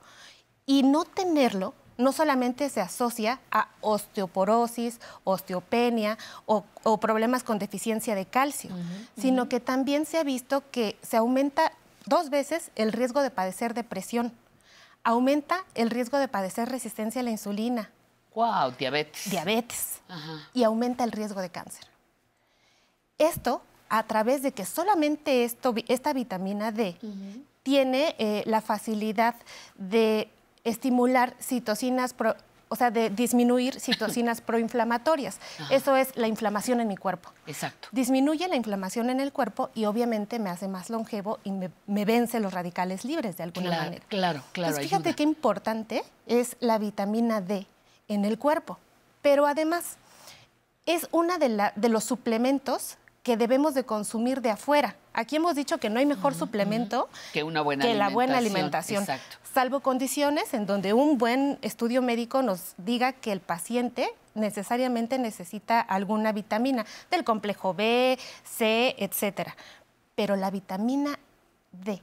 Y 0.66 0.82
no 0.82 1.04
tenerlo 1.04 1.74
no 1.99 2.12
solamente 2.12 2.68
se 2.68 2.80
asocia 2.80 3.40
a 3.51 3.68
osteoporosis, 3.80 5.01
osteopenia 5.24 6.18
o, 6.47 6.64
o 6.82 6.99
problemas 6.99 7.43
con 7.45 7.59
deficiencia 7.59 8.14
de 8.14 8.26
calcio, 8.26 8.70
sino 9.18 9.49
que 9.49 9.61
también 9.61 10.07
se 10.07 10.18
ha 10.18 10.24
visto 10.24 10.62
que 10.70 10.97
se 11.03 11.16
aumenta 11.16 11.72
dos 12.07 12.30
veces 12.30 12.70
el 12.74 12.93
riesgo 12.93 13.22
de 13.22 13.30
padecer 13.30 13.74
depresión, 13.74 14.32
aumenta 15.05 15.64
el 15.74 15.90
riesgo 15.90 16.18
de 16.18 16.28
padecer 16.28 16.68
resistencia 16.68 17.20
a 17.20 17.24
la 17.24 17.30
insulina, 17.30 17.90
Wow, 18.34 18.70
diabetes. 18.78 19.30
diabetes 19.30 20.01
Ajá. 20.09 20.49
y 20.55 20.64
aumenta 20.64 21.05
el 21.05 21.12
riesgo 21.12 21.40
de 21.43 21.51
cáncer. 21.51 21.84
Esto 23.18 23.62
a 23.88 24.03
través 24.05 24.43
de 24.43 24.53
que 24.53 24.64
solamente 24.64 25.45
esto, 25.45 25.74
esta 25.88 26.12
vitamina 26.14 26.72
D 26.72 26.97
tiene 27.62 28.16
eh, 28.18 28.43
la 28.47 28.61
facilidad 28.62 29.34
de 29.76 30.30
estimular 30.64 31.34
citocinas, 31.40 32.12
pro- 32.14 32.36
o 32.68 32.76
sea, 32.76 32.90
de 32.90 33.10
disminuir 33.10 33.78
citocinas 33.80 34.40
proinflamatorias. 34.40 35.38
Ajá. 35.58 35.74
Eso 35.74 35.96
es 35.96 36.16
la 36.16 36.26
inflamación 36.28 36.80
en 36.80 36.88
mi 36.88 36.96
cuerpo. 36.96 37.30
Exacto. 37.46 37.88
Disminuye 37.92 38.48
la 38.48 38.56
inflamación 38.56 39.10
en 39.10 39.20
el 39.20 39.32
cuerpo 39.32 39.70
y 39.74 39.84
obviamente 39.84 40.38
me 40.38 40.50
hace 40.50 40.68
más 40.68 40.88
longevo 40.88 41.38
y 41.44 41.50
me, 41.52 41.70
me 41.86 42.04
vence 42.04 42.40
los 42.40 42.52
radicales 42.54 43.04
libres 43.04 43.36
de 43.36 43.42
alguna 43.44 43.68
Claro, 43.68 43.84
manera. 43.84 44.04
claro, 44.08 44.42
claro. 44.52 44.68
Entonces, 44.70 44.88
fíjate 44.90 45.08
ayuda. 45.10 45.16
qué 45.16 45.22
importante 45.22 46.04
es 46.26 46.56
la 46.60 46.78
vitamina 46.78 47.40
D 47.40 47.66
en 48.08 48.24
el 48.24 48.38
cuerpo. 48.38 48.78
Pero 49.20 49.46
además, 49.46 49.96
es 50.86 51.08
uno 51.12 51.38
de, 51.38 51.70
de 51.76 51.88
los 51.88 52.04
suplementos 52.04 52.96
que 53.22 53.36
debemos 53.36 53.74
de 53.74 53.84
consumir 53.84 54.40
de 54.40 54.50
afuera. 54.50 54.96
Aquí 55.14 55.36
hemos 55.36 55.54
dicho 55.54 55.78
que 55.78 55.90
no 55.90 55.98
hay 55.98 56.06
mejor 56.06 56.34
suplemento 56.34 57.08
Que 57.32 57.42
una 57.42 57.60
buena 57.60 57.84
que 57.84 57.94
la 57.94 58.08
buena 58.08 58.38
alimentación. 58.38 59.02
alimentación, 59.02 59.02
Exacto. 59.02 59.48
salvo 59.52 59.80
condiciones 59.80 60.54
en 60.54 60.66
donde 60.66 60.92
un 60.94 61.18
buen 61.18 61.58
estudio 61.62 62.00
médico 62.02 62.42
nos 62.42 62.74
diga 62.78 63.12
que 63.12 63.32
el 63.32 63.40
paciente 63.40 64.08
necesariamente 64.34 65.18
necesita 65.18 65.80
alguna 65.80 66.32
vitamina 66.32 66.86
del 67.10 67.24
complejo 67.24 67.74
B, 67.74 68.18
C, 68.44 68.94
etcétera. 68.98 69.54
Pero 70.14 70.36
la 70.36 70.50
vitamina 70.50 71.18
D 71.72 72.00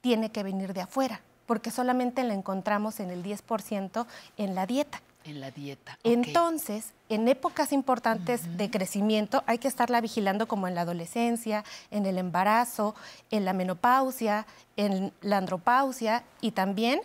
tiene 0.00 0.30
que 0.30 0.42
venir 0.42 0.74
de 0.74 0.82
afuera, 0.82 1.20
porque 1.46 1.70
solamente 1.70 2.22
la 2.24 2.34
encontramos 2.34 3.00
en 3.00 3.10
el 3.10 3.22
10% 3.22 4.06
en 4.36 4.54
la 4.54 4.66
dieta. 4.66 5.00
En 5.28 5.40
la 5.40 5.50
dieta. 5.50 5.98
Entonces, 6.04 6.92
en 7.10 7.28
épocas 7.28 7.72
importantes 7.72 8.56
de 8.56 8.70
crecimiento 8.70 9.44
hay 9.46 9.58
que 9.58 9.68
estarla 9.68 10.00
vigilando 10.00 10.48
como 10.48 10.66
en 10.68 10.74
la 10.74 10.80
adolescencia, 10.80 11.64
en 11.90 12.06
el 12.06 12.16
embarazo, 12.16 12.94
en 13.30 13.44
la 13.44 13.52
menopausia, 13.52 14.46
en 14.76 15.12
la 15.20 15.36
andropausia 15.36 16.24
y 16.40 16.52
también 16.52 17.02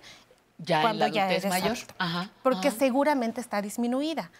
Ya 0.58 0.78
en 0.78 0.82
cuando 0.84 1.08
la 1.08 1.12
ya 1.12 1.30
eres 1.30 1.50
mayor. 1.50 1.78
Ajá. 1.98 2.30
porque 2.44 2.70
ajá. 2.70 2.78
seguramente 2.80 3.42
está 3.42 3.62
disminuida. 3.62 4.32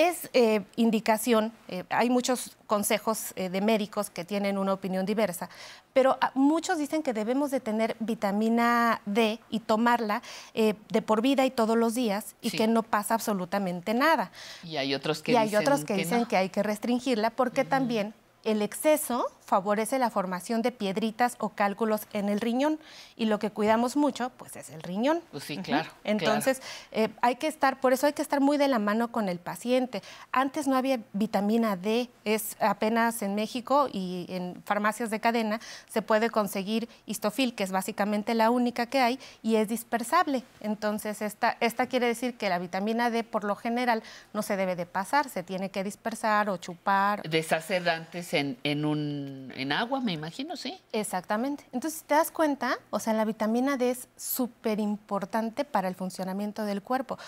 Es 0.00 0.30
eh, 0.32 0.62
indicación, 0.76 1.52
eh, 1.68 1.84
hay 1.90 2.08
muchos 2.08 2.56
consejos 2.66 3.34
eh, 3.36 3.50
de 3.50 3.60
médicos 3.60 4.08
que 4.08 4.24
tienen 4.24 4.56
una 4.56 4.72
opinión 4.72 5.04
diversa, 5.04 5.50
pero 5.92 6.16
ah, 6.22 6.30
muchos 6.34 6.78
dicen 6.78 7.02
que 7.02 7.12
debemos 7.12 7.50
de 7.50 7.60
tener 7.60 7.96
vitamina 8.00 9.02
D 9.04 9.40
y 9.50 9.60
tomarla 9.60 10.22
eh, 10.54 10.72
de 10.88 11.02
por 11.02 11.20
vida 11.20 11.44
y 11.44 11.50
todos 11.50 11.76
los 11.76 11.94
días 11.94 12.34
y 12.40 12.48
Sí. 12.48 12.56
que 12.56 12.66
no 12.66 12.82
pasa 12.82 13.12
absolutamente 13.12 13.92
nada. 13.92 14.32
Y 14.64 14.78
hay 14.78 14.94
otros 14.94 15.20
que 15.20 15.32
y 15.32 15.36
hay 15.36 15.48
dicen 15.48 15.60
otros 15.60 15.80
que, 15.80 15.88
que 15.88 15.96
dicen 15.96 16.20
no. 16.20 16.28
que 16.28 16.38
hay 16.38 16.48
que 16.48 16.62
restringirla 16.62 17.28
porque 17.28 17.66
también 17.66 18.14
el 18.42 18.62
exceso 18.62 19.26
favorece 19.50 19.98
la 19.98 20.10
formación 20.10 20.62
de 20.62 20.70
piedritas 20.70 21.34
o 21.40 21.48
cálculos 21.48 22.02
en 22.12 22.28
el 22.28 22.40
riñón 22.40 22.78
y 23.16 23.24
lo 23.24 23.40
que 23.40 23.50
cuidamos 23.50 23.96
mucho 23.96 24.30
pues 24.36 24.54
es 24.54 24.70
el 24.70 24.80
riñón. 24.80 25.22
Pues 25.32 25.42
sí, 25.42 25.58
claro, 25.58 25.90
Entonces 26.04 26.62
eh, 26.92 27.08
hay 27.20 27.34
que 27.34 27.48
estar, 27.48 27.80
por 27.80 27.92
eso 27.92 28.06
hay 28.06 28.12
que 28.12 28.22
estar 28.22 28.40
muy 28.40 28.58
de 28.58 28.68
la 28.68 28.78
mano 28.78 29.10
con 29.10 29.28
el 29.28 29.40
paciente. 29.40 30.02
Antes 30.30 30.68
no 30.68 30.76
había 30.76 31.00
vitamina 31.14 31.76
D, 31.76 32.08
es 32.24 32.56
apenas 32.60 33.22
en 33.22 33.34
México 33.34 33.88
y 33.92 34.26
en 34.28 34.62
farmacias 34.64 35.10
de 35.10 35.18
cadena 35.18 35.60
se 35.88 36.00
puede 36.00 36.30
conseguir 36.30 36.88
histofil, 37.06 37.56
que 37.56 37.64
es 37.64 37.72
básicamente 37.72 38.34
la 38.34 38.50
única 38.50 38.86
que 38.86 39.00
hay 39.00 39.18
y 39.42 39.56
es 39.56 39.68
dispersable. 39.68 40.44
Entonces 40.60 41.22
esta, 41.22 41.56
esta 41.58 41.88
quiere 41.88 42.06
decir 42.06 42.36
que 42.36 42.48
la 42.48 42.60
vitamina 42.60 43.10
D 43.10 43.24
por 43.24 43.42
lo 43.42 43.56
general 43.56 44.04
no 44.32 44.42
se 44.42 44.56
debe 44.56 44.76
de 44.76 44.86
pasar, 44.86 45.28
se 45.28 45.42
tiene 45.42 45.70
que 45.70 45.82
dispersar 45.82 46.48
o 46.50 46.56
chupar. 46.56 47.22
Deshacer 47.28 47.88
antes 47.88 48.32
en, 48.32 48.56
en, 48.62 48.84
un, 48.84 49.39
en 49.54 49.72
agua, 49.72 50.00
me 50.00 50.12
imagino, 50.12 50.56
sí. 50.56 50.80
Exactamente. 50.92 51.64
Entonces, 51.72 52.04
te 52.04 52.14
das 52.14 52.30
cuenta, 52.30 52.78
o 52.90 52.98
sea, 52.98 53.12
la 53.12 53.24
vitamina 53.24 53.76
D 53.76 53.90
es 53.90 54.08
súper 54.16 54.80
importante 54.80 55.64
para 55.64 55.88
el 55.88 55.94
funcionamiento 55.94 56.64
del 56.64 56.82
cuerpo. 56.82 57.18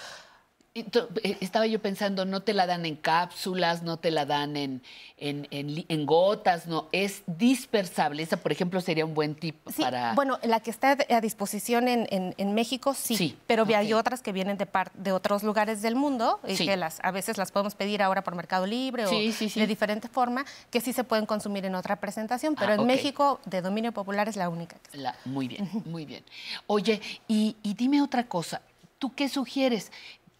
Eh, 0.74 1.36
Estaba 1.40 1.66
yo 1.66 1.82
pensando, 1.82 2.24
no 2.24 2.40
te 2.42 2.54
la 2.54 2.66
dan 2.66 2.86
en 2.86 2.96
cápsulas, 2.96 3.82
no 3.82 3.98
te 3.98 4.10
la 4.10 4.24
dan 4.24 4.56
en, 4.56 4.82
en, 5.18 5.46
en 5.50 5.74
li- 5.74 5.84
en 5.88 6.06
gotas, 6.06 6.66
no, 6.66 6.88
es 6.92 7.22
dispersable. 7.26 8.22
Esa, 8.22 8.38
por 8.38 8.52
ejemplo, 8.52 8.80
sería 8.80 9.04
un 9.04 9.12
buen 9.12 9.34
tip 9.34 9.56
Sí, 9.68 9.82
para... 9.82 10.14
bueno, 10.14 10.38
la 10.42 10.60
que 10.60 10.70
está 10.70 10.96
a 11.10 11.20
disposición 11.20 11.88
en, 11.88 12.06
México, 12.54 12.94
sí, 12.94 13.16
Sí, 13.16 13.36
pero 13.46 13.66
hay 13.74 13.92
otras 13.92 14.22
que 14.22 14.32
vienen 14.32 14.56
de, 14.56 14.64
par- 14.64 14.92
de 14.94 15.12
otros 15.12 15.42
lugares 15.42 15.82
del 15.82 15.94
mundo 15.94 16.40
y 16.48 16.56
Sí. 16.56 16.64
que 16.66 16.76
las, 16.78 17.00
a 17.02 17.10
veces 17.10 17.36
las 17.36 17.52
podemos 17.52 17.74
pedir 17.74 18.02
ahora 18.02 18.24
por 18.24 18.34
Mercado 18.34 18.64
Libre 18.66 19.04
o 19.06 19.10
de 19.10 19.66
diferente 19.66 20.08
forma, 20.08 20.46
que 20.70 20.80
sí 20.80 20.94
se 20.94 21.04
pueden 21.04 21.26
consumir 21.26 21.66
en 21.66 21.74
otra 21.74 21.96
presentación, 21.96 22.54
pero 22.54 22.72
Ah, 22.72 22.76
en. 22.76 22.86
México 22.86 23.40
de 23.44 23.60
dominio 23.60 23.92
popular 23.92 24.26
es 24.28 24.36
la 24.36 24.48
única. 24.48 24.76
que 24.90 24.96
La- 24.98 25.16
muy 25.26 25.48
bien, 25.48 25.68
muy 25.84 26.06
bien. 26.06 26.24
Oye, 26.66 27.00
y, 27.28 27.56
y 27.62 27.74
dime 27.74 28.00
otra 28.00 28.26
cosa, 28.26 28.62
¿tú 28.98 29.12
qué 29.14 29.28
sugieres? 29.28 29.90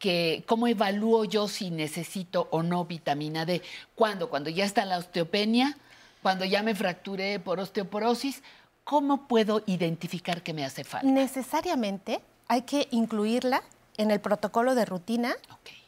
Que, 0.06 0.42
¿Cómo 0.48 0.66
evalúo 0.66 1.24
yo 1.24 1.46
si 1.46 1.70
necesito 1.70 2.48
o 2.50 2.64
no 2.64 2.84
vitamina 2.86 3.46
D? 3.46 3.62
¿Cuándo? 3.94 4.28
Cuando 4.28 4.50
ya 4.50 4.64
está 4.64 4.84
la 4.84 4.98
osteopenia, 4.98 5.78
cuando 6.22 6.44
ya 6.44 6.64
me 6.64 6.74
fracturé 6.74 7.38
por 7.38 7.60
osteoporosis, 7.60 8.42
¿cómo 8.82 9.28
puedo 9.28 9.62
identificar 9.66 10.42
que 10.42 10.54
me 10.54 10.64
hace 10.64 10.82
falta? 10.82 11.06
Necesariamente 11.06 12.20
hay 12.48 12.62
que 12.62 12.88
incluirla 12.90 13.62
en 13.96 14.10
el 14.10 14.18
protocolo 14.20 14.74
de 14.74 14.86
rutina 14.86 15.36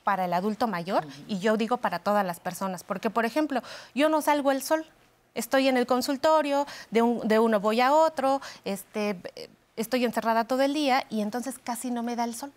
para 0.04 0.26
el 0.26 0.32
adulto 0.32 0.68
mayor 0.68 1.04
y 1.26 1.40
yo 1.40 1.56
digo 1.56 1.78
para 1.78 1.98
todas 1.98 2.24
las 2.24 2.38
personas, 2.38 2.84
porque 2.84 3.10
por 3.10 3.24
ejemplo, 3.24 3.62
yo 3.96 4.08
no 4.08 4.22
salgo 4.22 4.52
el 4.52 4.62
sol, 4.62 4.86
estoy 5.34 5.66
en 5.66 5.76
el 5.76 5.86
consultorio, 5.86 6.68
de, 6.92 7.02
un- 7.02 7.26
de 7.26 7.40
uno 7.40 7.58
voy 7.58 7.80
a 7.80 7.92
otro, 7.92 8.40
este, 8.64 9.16
estoy 9.74 10.04
encerrada 10.04 10.44
todo 10.44 10.62
el 10.62 10.72
día 10.72 11.04
y 11.10 11.20
entonces 11.20 11.56
casi 11.58 11.90
no 11.90 12.04
me 12.04 12.14
da 12.14 12.22
el 12.22 12.36
sol. 12.36 12.52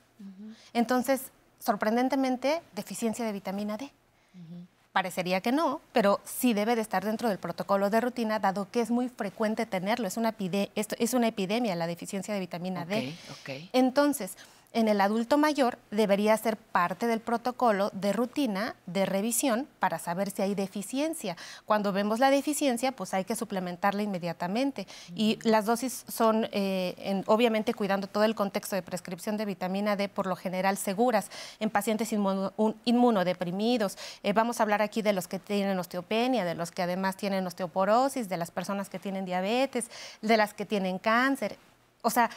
Entonces, 0.74 1.32
sorprendentemente, 1.72 2.62
deficiencia 2.74 3.26
de 3.26 3.34
vitamina 3.34 3.76
D. 3.76 3.92
Parecería 4.94 5.42
que 5.42 5.52
no, 5.52 5.82
pero 5.92 6.22
sí 6.24 6.54
debe 6.54 6.76
de 6.76 6.82
estar 6.82 7.04
dentro 7.06 7.28
del 7.30 7.38
protocolo 7.40 7.90
de 7.90 8.00
rutina, 8.02 8.40
dado 8.40 8.72
que 8.72 8.80
es 8.82 8.90
muy 8.90 9.10
frecuente 9.10 9.66
tenerlo. 9.66 10.08
Es 10.08 10.16
una, 10.18 10.32
epide- 10.36 10.72
es 10.76 11.14
una 11.14 11.28
epidemia 11.28 11.76
la 11.76 11.86
deficiencia 11.86 12.34
de 12.34 12.40
vitamina 12.40 12.86
D. 12.86 13.14
Ok, 13.30 13.32
ok. 13.42 13.70
Entonces, 13.74 14.38
en 14.74 14.88
el 14.90 15.02
adulto 15.02 15.38
mayor 15.38 15.80
debería 15.92 16.38
ser 16.38 16.58
parte 16.58 17.08
del 17.08 17.20
protocolo 17.20 17.90
de 17.94 18.14
rutina 18.14 18.76
de 18.86 19.06
revisión 19.06 19.68
para 19.80 19.98
saber 19.98 20.30
si 20.30 20.42
hay 20.42 20.56
deficiencia. 20.56 21.36
Cuando 21.66 21.94
vemos 21.94 22.20
la 22.20 22.30
deficiencia, 22.30 22.92
pues 22.92 23.14
hay 23.14 23.24
que 23.26 23.36
suplementarla 23.36 24.04
inmediatamente. 24.04 24.86
Y 25.16 25.40
las 25.44 25.66
dosis 25.66 26.04
son, 26.08 26.48
eh, 26.52 26.94
en- 27.00 27.24
obviamente, 27.28 27.74
cuidando 27.74 28.08
todo 28.08 28.24
el 28.26 28.36
contexto 28.36 28.76
de 28.76 28.82
prescripción 28.84 29.38
de 29.38 29.46
vitamina 29.46 29.96
D, 29.96 30.10
por 30.10 30.28
lo 30.28 30.36
general 30.36 30.78
seguras 30.78 31.32
en 31.60 31.70
pacientes 31.70 32.12
inmuno- 32.12 32.54
un- 32.58 32.76
inmunodeprimidos. 32.86 33.98
Eh, 34.22 34.34
vamos 34.34 34.60
a 34.60 34.64
hablar 34.64 34.82
aquí 34.82 35.02
de 35.02 35.14
los 35.14 35.28
que 35.28 35.40
tienen 35.40 35.80
osteopenia, 35.80 36.46
de 36.46 36.56
los 36.56 36.72
que 36.72 36.84
además 36.84 37.16
tienen 37.16 37.48
osteoporosis, 37.48 38.30
de 38.30 38.38
las 38.38 38.52
personas 38.52 38.90
que 38.90 39.00
tienen 39.00 39.26
diabetes, 39.26 39.90
de 40.22 40.38
las 40.38 40.54
que 40.54 40.66
tienen 40.66 41.00
cáncer. 41.00 41.58
O 42.04 42.10
sea, 42.10 42.30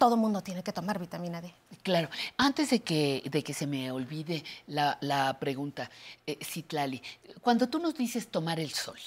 todo 0.00 0.16
mundo 0.16 0.42
tiene 0.42 0.64
que 0.64 0.72
tomar 0.72 0.98
vitamina 0.98 1.40
D. 1.40 1.52
Claro. 1.84 2.08
Antes 2.38 2.70
de 2.70 2.80
que, 2.80 3.22
de 3.30 3.44
que 3.44 3.54
se 3.54 3.66
me 3.68 3.92
olvide 3.92 4.42
la, 4.66 4.98
la 5.02 5.38
pregunta, 5.38 5.88
eh, 6.26 6.38
Citlali, 6.42 7.00
cuando 7.40 7.68
tú 7.68 7.78
nos 7.78 7.94
dices 7.94 8.26
tomar 8.28 8.58
el 8.58 8.70
sol, 8.72 8.98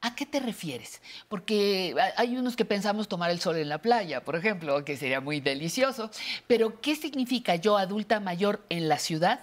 ¿a 0.00 0.14
qué 0.14 0.24
te 0.24 0.38
refieres? 0.40 1.02
Porque 1.28 1.94
ha- 2.00 2.20
hay 2.20 2.36
unos 2.36 2.56
que 2.56 2.64
pensamos 2.64 3.08
tomar 3.08 3.30
el 3.30 3.40
sol 3.40 3.56
en 3.56 3.68
la 3.68 3.78
playa, 3.78 4.24
por 4.24 4.36
ejemplo, 4.36 4.84
que 4.84 4.96
sería 4.96 5.20
muy 5.20 5.40
delicioso, 5.40 6.10
pero 6.46 6.80
¿qué 6.80 6.94
significa 6.94 7.56
yo, 7.56 7.76
adulta 7.76 8.20
mayor, 8.20 8.64
en 8.70 8.88
la 8.88 8.98
ciudad, 8.98 9.40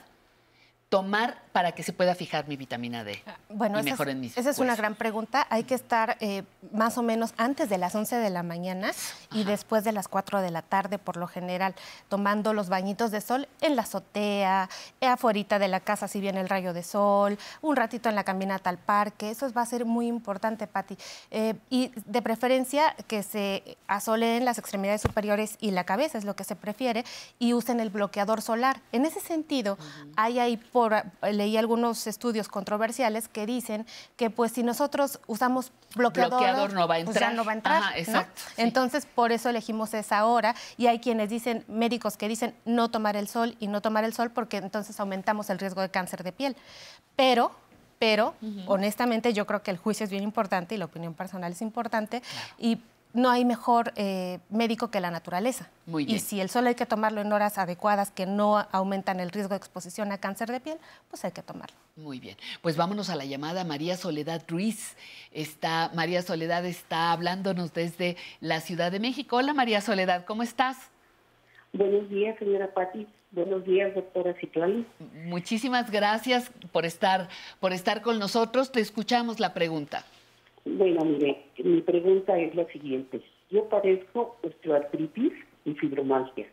tomar 0.91 1.37
para 1.53 1.71
que 1.71 1.83
se 1.83 1.93
pueda 1.93 2.15
fijar 2.15 2.49
mi 2.49 2.57
vitamina 2.57 3.05
D 3.05 3.23
Bueno, 3.49 3.79
y 3.79 3.89
esa, 3.89 4.03
es, 4.03 4.15
mis 4.15 4.37
esa 4.37 4.49
es 4.49 4.59
una 4.59 4.75
gran 4.75 4.95
pregunta. 4.95 5.47
Hay 5.49 5.63
que 5.63 5.73
estar 5.73 6.17
eh, 6.19 6.43
más 6.73 6.97
o 6.97 7.01
menos 7.01 7.33
antes 7.37 7.69
de 7.69 7.77
las 7.77 7.95
11 7.95 8.17
de 8.17 8.29
la 8.29 8.43
mañana 8.43 8.91
y 9.31 9.45
después 9.45 9.85
de 9.85 9.93
las 9.93 10.09
4 10.09 10.41
de 10.41 10.51
la 10.51 10.61
tarde, 10.61 10.97
por 10.97 11.15
lo 11.15 11.27
general, 11.27 11.75
tomando 12.09 12.53
los 12.53 12.67
bañitos 12.67 13.09
de 13.11 13.21
sol 13.21 13.47
en 13.61 13.77
la 13.77 13.83
azotea, 13.83 14.69
eh, 14.99 15.07
afuerita 15.07 15.59
de 15.59 15.69
la 15.69 15.79
casa 15.79 16.09
si 16.09 16.19
viene 16.19 16.41
el 16.41 16.49
rayo 16.49 16.73
de 16.73 16.83
sol, 16.83 17.37
un 17.61 17.75
ratito 17.77 18.09
en 18.09 18.15
la 18.15 18.25
caminata 18.25 18.69
al 18.69 18.77
parque. 18.77 19.31
Eso 19.31 19.51
va 19.53 19.61
a 19.61 19.65
ser 19.65 19.85
muy 19.85 20.07
importante, 20.07 20.67
Patti. 20.67 20.97
Eh, 21.31 21.55
y 21.69 21.93
de 22.05 22.21
preferencia 22.21 22.95
que 23.07 23.23
se 23.23 23.77
asoleen 23.87 24.43
las 24.43 24.57
extremidades 24.57 25.01
superiores 25.01 25.57
y 25.61 25.71
la 25.71 25.85
cabeza, 25.85 26.17
es 26.17 26.25
lo 26.25 26.35
que 26.35 26.43
se 26.43 26.57
prefiere, 26.57 27.05
y 27.39 27.53
usen 27.53 27.79
el 27.79 27.89
bloqueador 27.89 28.41
solar. 28.41 28.81
En 28.91 29.05
ese 29.05 29.21
sentido, 29.21 29.77
hay 30.17 30.39
ahí 30.39 30.57
por 30.81 30.95
leí 31.31 31.57
algunos 31.57 32.07
estudios 32.07 32.47
controversiales 32.47 33.27
que 33.27 33.45
dicen 33.45 33.85
que 34.15 34.31
pues 34.31 34.51
si 34.51 34.63
nosotros 34.63 35.19
usamos 35.27 35.71
bloqueador, 35.93 36.39
Bloqueador 36.39 36.73
no 36.73 36.87
va 36.87 36.95
a 36.95 37.05
pues 37.05 37.19
ya 37.19 37.31
no 37.33 37.45
va 37.45 37.51
a 37.51 37.55
entrar. 37.55 37.83
Ajá, 37.83 37.91
¿no? 37.91 37.97
exacto, 37.97 38.41
sí. 38.43 38.53
Entonces, 38.63 39.05
por 39.05 39.31
eso 39.31 39.49
elegimos 39.49 39.93
esa 39.93 40.25
hora 40.25 40.55
y 40.77 40.87
hay 40.87 40.97
quienes 40.97 41.29
dicen, 41.29 41.63
médicos 41.67 42.17
que 42.17 42.27
dicen 42.27 42.55
no 42.65 42.89
tomar 42.89 43.15
el 43.15 43.27
sol 43.27 43.55
y 43.59 43.67
no 43.67 43.81
tomar 43.81 44.05
el 44.05 44.13
sol 44.15 44.31
porque 44.31 44.57
entonces 44.57 44.99
aumentamos 44.99 45.51
el 45.51 45.59
riesgo 45.59 45.81
de 45.81 45.91
cáncer 45.91 46.23
de 46.23 46.31
piel. 46.31 46.55
Pero 47.15 47.51
pero 47.99 48.33
honestamente 48.65 49.31
yo 49.31 49.45
creo 49.45 49.61
que 49.61 49.69
el 49.69 49.77
juicio 49.77 50.03
es 50.03 50.09
bien 50.09 50.23
importante 50.23 50.73
y 50.73 50.79
la 50.79 50.85
opinión 50.85 51.13
personal 51.13 51.51
es 51.51 51.61
importante 51.61 52.23
y 52.57 52.81
no 53.13 53.29
hay 53.29 53.45
mejor 53.45 53.93
eh, 53.95 54.39
médico 54.49 54.89
que 54.91 54.99
la 54.99 55.11
naturaleza. 55.11 55.69
Muy 55.85 56.03
Y 56.03 56.07
bien. 56.07 56.19
si 56.19 56.41
el 56.41 56.49
sol 56.49 56.67
hay 56.67 56.75
que 56.75 56.85
tomarlo 56.85 57.21
en 57.21 57.31
horas 57.33 57.57
adecuadas 57.57 58.11
que 58.11 58.25
no 58.25 58.57
aumentan 58.71 59.19
el 59.19 59.31
riesgo 59.31 59.49
de 59.51 59.57
exposición 59.57 60.11
a 60.11 60.17
cáncer 60.17 60.51
de 60.51 60.59
piel, 60.59 60.77
pues 61.09 61.25
hay 61.25 61.31
que 61.31 61.41
tomarlo. 61.41 61.75
Muy 61.95 62.19
bien, 62.19 62.37
pues 62.61 62.77
vámonos 62.77 63.09
a 63.09 63.15
la 63.15 63.25
llamada. 63.25 63.63
María 63.63 63.97
Soledad 63.97 64.43
Ruiz 64.47 64.95
está, 65.31 65.91
María 65.93 66.21
Soledad 66.21 66.65
está 66.65 67.11
hablándonos 67.11 67.73
desde 67.73 68.17
la 68.39 68.61
Ciudad 68.61 68.91
de 68.91 68.99
México. 68.99 69.37
Hola 69.37 69.53
María 69.53 69.81
Soledad, 69.81 70.25
¿cómo 70.25 70.43
estás? 70.43 70.77
Buenos 71.73 72.09
días, 72.09 72.37
señora 72.39 72.73
Patti. 72.73 73.07
Buenos 73.31 73.63
días, 73.63 73.95
doctora 73.95 74.33
Citlali. 74.41 74.85
Muchísimas 75.25 75.89
gracias 75.89 76.51
por 76.73 76.85
estar, 76.85 77.29
por 77.61 77.71
estar 77.71 78.01
con 78.01 78.19
nosotros. 78.19 78.73
Te 78.73 78.81
escuchamos 78.81 79.39
la 79.39 79.53
pregunta. 79.53 80.03
Bueno, 80.65 81.05
mire, 81.05 81.45
mi 81.63 81.81
pregunta 81.81 82.37
es 82.37 82.53
la 82.55 82.65
siguiente. 82.67 83.21
Yo 83.49 83.67
padezco 83.67 84.37
osteoartritis 84.43 85.33
y 85.65 85.73
fibromialgia. 85.73 86.47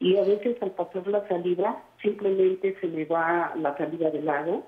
Y 0.00 0.16
a 0.16 0.22
veces 0.22 0.60
al 0.62 0.72
pasar 0.72 1.06
la 1.06 1.26
saliva, 1.28 1.82
simplemente 2.02 2.76
se 2.80 2.88
me 2.88 3.04
va 3.04 3.54
la 3.56 3.76
saliva 3.76 4.10
del 4.10 4.24
lado 4.26 4.64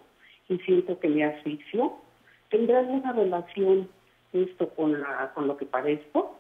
y 0.49 0.59
siento 0.59 0.99
que 1.01 1.09
me 1.09 1.25
asfixio. 1.25 1.95
¿Tendrá 2.51 2.79
alguna 2.79 3.13
relación 3.13 3.89
esto 4.33 4.69
con, 4.71 5.01
la, 5.01 5.33
con 5.35 5.49
lo 5.49 5.57
que 5.57 5.67
padezco? 5.67 6.37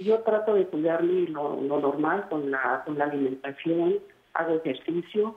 Yo 0.00 0.20
trato 0.20 0.54
de 0.54 0.66
cuidarme 0.66 1.28
lo, 1.28 1.60
lo 1.60 1.80
normal 1.80 2.28
con 2.28 2.50
la, 2.50 2.82
con 2.86 2.96
la 2.96 3.06
alimentación, 3.06 3.98
hago 4.34 4.54
ejercicio. 4.64 5.36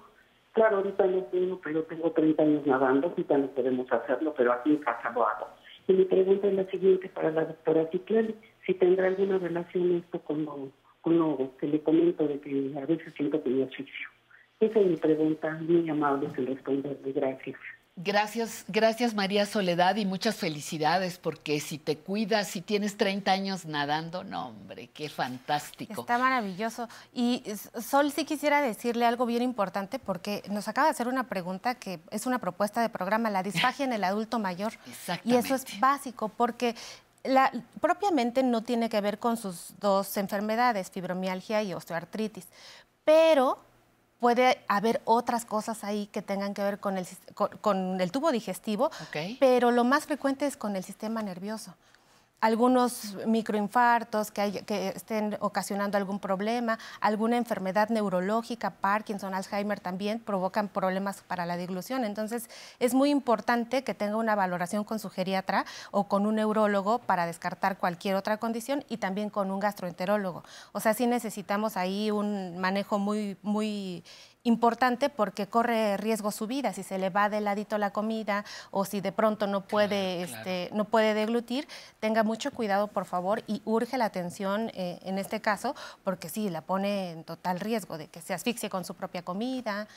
Claro, 0.54 0.78
ahorita 0.78 1.06
no 1.08 1.24
puedo, 1.26 1.60
pero 1.62 1.84
tengo 1.84 2.12
30 2.12 2.44
años 2.44 2.68
nadando, 2.68 3.08
ahorita 3.08 3.38
no 3.38 3.48
podemos 3.48 3.92
hacerlo, 3.92 4.34
pero 4.36 4.52
aquí 4.52 4.72
en 4.72 4.78
casa 4.78 5.12
lo 5.12 5.26
hago. 5.26 5.48
Y 5.88 5.94
mi 5.94 6.06
pregunta 6.06 6.48
es 6.48 6.54
la 6.54 6.66
siguiente 6.66 7.10
para 7.10 7.32
la 7.32 7.46
doctora 7.46 7.88
Ciclali, 7.90 8.36
si 8.66 8.74
tendrá 8.74 9.08
alguna 9.08 9.38
relación 9.38 9.96
esto 9.96 10.20
con 10.20 10.44
lo, 10.44 10.72
con 11.02 11.18
lo 11.18 11.52
que 11.58 11.68
le 11.68 11.82
comento 11.82 12.28
de 12.28 12.40
que 12.42 12.74
a 12.78 12.86
veces 12.86 13.14
siento 13.14 13.42
que 13.42 13.50
me 13.50 13.64
asfixio. 13.64 14.10
Esa 14.60 14.80
es 14.80 14.88
mi 14.88 14.98
pregunta, 14.98 15.58
muy 15.62 15.90
amable 15.90 16.28
en 16.38 16.48
responderle, 16.48 17.12
gracias. 17.14 17.58
Gracias, 17.98 18.64
gracias 18.70 19.14
María 19.14 19.46
Soledad 19.46 19.98
y 19.98 20.06
muchas 20.06 20.36
felicidades 20.36 21.18
porque 21.18 21.60
si 21.60 21.78
te 21.78 21.98
cuidas, 21.98 22.48
si 22.48 22.62
tienes 22.62 22.96
30 22.96 23.32
años 23.32 23.66
nadando, 23.66 24.24
no 24.24 24.48
hombre, 24.48 24.88
qué 24.88 25.10
fantástico. 25.10 26.02
Está 26.02 26.18
maravilloso. 26.18 26.88
Y 27.14 27.44
Sol, 27.80 28.12
sí 28.12 28.24
quisiera 28.24 28.62
decirle 28.62 29.06
algo 29.06 29.26
bien 29.26 29.44
importante 29.44 30.00
porque 30.00 30.42
nos 30.50 30.70
acaba 30.70 30.88
de 30.88 30.92
hacer 30.92 31.10
una 31.10 31.28
pregunta 31.28 31.76
que 31.76 32.00
es 32.12 32.26
una 32.26 32.40
propuesta 32.40 32.82
de 32.82 32.88
programa, 32.88 33.30
la 33.30 33.44
disfagia 33.44 33.84
en 33.84 33.94
el 33.94 34.04
adulto 34.04 34.40
mayor. 34.40 34.74
Y 35.26 35.36
eso 35.36 35.56
es 35.56 35.80
básico 35.80 36.30
porque 36.30 36.76
la, 37.24 37.52
propiamente 37.80 38.42
no 38.42 38.64
tiene 38.64 38.90
que 38.90 39.02
ver 39.02 39.20
con 39.20 39.38
sus 39.38 39.74
dos 39.80 40.18
enfermedades, 40.18 40.90
fibromialgia 40.90 41.62
y 41.62 41.74
osteoartritis, 41.74 42.48
pero 43.04 43.60
puede 44.22 44.64
haber 44.68 45.02
otras 45.04 45.46
cosas 45.46 45.84
ahí 45.84 46.06
que 46.06 46.22
tengan 46.22 46.54
que 46.54 46.62
ver 46.62 46.80
con 46.80 47.00
el, 47.00 47.08
con, 47.60 48.00
el 48.00 48.12
tubo 48.12 48.32
digestivo, 48.32 48.92
pero 49.40 49.72
lo 49.72 49.84
más 49.84 50.06
frecuente 50.06 50.46
es 50.46 50.56
con 50.56 50.76
el 50.76 50.84
sistema 50.84 51.24
nervioso 51.24 51.76
algunos 52.42 53.16
microinfartos 53.28 54.32
que, 54.32 54.64
que, 54.66 54.90
estén 54.90 55.38
ocasionando 55.40 55.98
algún 55.98 56.20
problema, 56.20 56.80
alguna 57.00 57.38
enfermedad 57.38 57.90
neurológica, 57.90 58.72
Parkinson, 58.72 59.34
Alzheimer 59.36 59.80
también 59.80 60.20
provocan 60.20 60.68
problemas 60.68 61.22
para 61.22 61.46
la 61.46 61.56
deglución. 61.56 62.04
Entonces, 62.04 62.50
es 62.80 62.94
muy 62.96 63.12
importante 63.12 63.84
que 63.84 63.94
tenga 63.94 64.18
una 64.18 64.36
valoración 64.36 64.84
con 64.84 65.00
su 65.00 65.10
geriatra 65.10 65.66
o 65.92 66.08
con 66.08 66.26
un 66.26 66.36
neurólogo 66.36 67.00
para 67.00 67.28
descartar 67.28 67.78
cualquier 67.78 68.16
otra 68.16 68.38
condición 68.38 68.84
y 68.90 68.98
también 68.98 69.30
con 69.30 69.52
un 69.52 69.60
gastroenterólogo. 69.60 70.44
O 70.72 70.80
sea, 70.80 70.96
sí 70.96 71.06
necesitamos 71.06 71.78
ahí 71.78 72.10
un 72.10 72.58
manejo 72.58 72.98
muy, 72.98 73.38
muy 73.44 74.04
importante 74.44 75.10
porque 75.10 75.48
corre 75.48 75.98
riesgo 75.98 76.32
su 76.32 76.48
vida, 76.48 76.74
si 76.74 76.84
se 76.84 76.98
le 76.98 77.10
va 77.10 77.30
de 77.30 77.42
ladito 77.42 77.78
la 77.78 77.92
comida 77.92 78.44
o 78.72 78.86
si 78.86 79.02
de 79.02 79.12
pronto 79.12 79.48
no 79.48 79.62
puede, 79.62 80.24
Este, 80.24 80.70
no 80.74 80.86
puede 80.86 81.14
deglutir, 81.14 81.68
tenga 82.00 82.24
mucho 82.24 82.52
cuidado 82.52 82.88
por 82.88 83.06
favor 83.06 83.44
y 83.48 83.62
urge 83.66 83.98
la 83.98 84.06
atención 84.06 84.72
eh, 84.74 85.00
en 85.04 85.18
este 85.18 85.42
caso 85.42 85.76
porque 86.04 86.30
sí, 86.30 86.50
la 86.50 86.62
pone 86.62 87.12
en 87.12 87.24
total 87.24 87.60
riesgo 87.60 87.98
de 87.98 88.08
que 88.08 88.22
se 88.22 88.34
asfixie 88.34 88.70
con 88.70 88.84
su 88.86 88.96
propia 88.96 89.24
comida, 89.24 89.88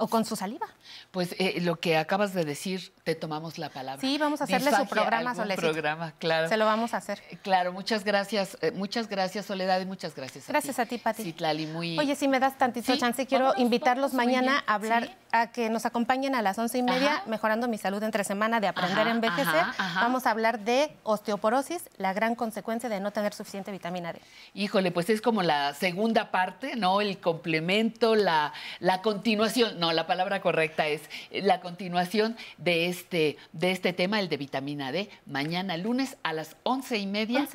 o 0.00 0.08
con 0.08 0.24
su 0.24 0.34
saliva. 0.34 0.66
Pues 1.10 1.34
eh, 1.38 1.60
lo 1.60 1.76
que 1.76 1.96
acabas 1.96 2.32
de 2.34 2.44
decir, 2.44 2.92
te 3.04 3.14
tomamos 3.14 3.58
la 3.58 3.68
palabra. 3.68 4.00
Sí, 4.00 4.16
vamos 4.18 4.40
a 4.40 4.44
hacerle 4.44 4.70
su 4.74 4.86
programa, 4.86 5.34
Soledad. 5.34 5.58
programa, 5.60 6.12
claro. 6.18 6.48
Se 6.48 6.56
lo 6.56 6.64
vamos 6.64 6.94
a 6.94 6.96
hacer. 6.96 7.22
Eh, 7.30 7.38
claro, 7.42 7.72
muchas 7.72 8.02
gracias, 8.04 8.56
eh, 8.62 8.70
muchas 8.72 9.08
gracias 9.08 9.46
Soledad 9.46 9.80
y 9.80 9.86
muchas 9.86 10.14
gracias 10.14 10.48
a 10.48 10.52
gracias 10.52 10.76
ti. 10.76 10.82
a 10.82 10.86
ti, 10.86 10.98
Pati. 10.98 11.22
Citlali, 11.22 11.66
muy... 11.66 11.98
Oye, 11.98 12.16
si 12.16 12.28
me 12.28 12.40
das 12.40 12.56
tantito 12.56 12.96
chance, 12.96 13.26
quiero 13.26 13.52
invitarlos 13.56 14.14
mañana 14.14 14.64
a 14.66 14.74
hablar, 14.74 15.16
a 15.32 15.52
que 15.52 15.68
nos 15.70 15.84
acompañen 15.86 16.34
a 16.34 16.42
las 16.42 16.58
once 16.58 16.78
y 16.78 16.82
media, 16.82 17.22
mejorando 17.26 17.68
mi 17.68 17.78
salud 17.78 18.02
entre 18.02 18.24
semana 18.24 18.58
de 18.60 18.68
aprender 18.68 19.06
a 19.06 19.10
envejecer. 19.10 19.64
Vamos 19.96 20.26
a 20.26 20.30
hablar 20.30 20.60
de 20.60 20.96
osteoporosis, 21.02 21.82
la 21.98 22.12
gran 22.12 22.34
consecuencia 22.34 22.88
de 22.88 23.00
no 23.00 23.10
tener 23.12 23.34
suficiente 23.34 23.70
vitamina 23.70 24.12
D. 24.12 24.20
Híjole, 24.54 24.90
pues 24.90 25.10
es 25.10 25.20
como 25.20 25.42
la 25.42 25.74
segunda 25.74 26.30
parte, 26.30 26.76
¿no? 26.76 27.00
El 27.00 27.18
complemento, 27.18 28.14
la, 28.16 28.52
la 28.80 29.02
continuación, 29.02 29.78
no, 29.78 29.89
la 29.92 30.06
palabra 30.06 30.40
correcta 30.40 30.86
es 30.88 31.02
la 31.30 31.60
continuación 31.60 32.36
de 32.58 32.86
este, 32.86 33.36
de 33.52 33.70
este 33.70 33.92
tema, 33.92 34.20
el 34.20 34.28
de 34.28 34.36
vitamina 34.36 34.92
D, 34.92 35.08
mañana 35.26 35.76
lunes 35.76 36.16
a 36.22 36.32
las 36.32 36.56
once 36.62 36.98
y 36.98 37.06
media, 37.06 37.48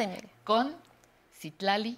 con 0.44 0.76
Citlali 1.34 1.98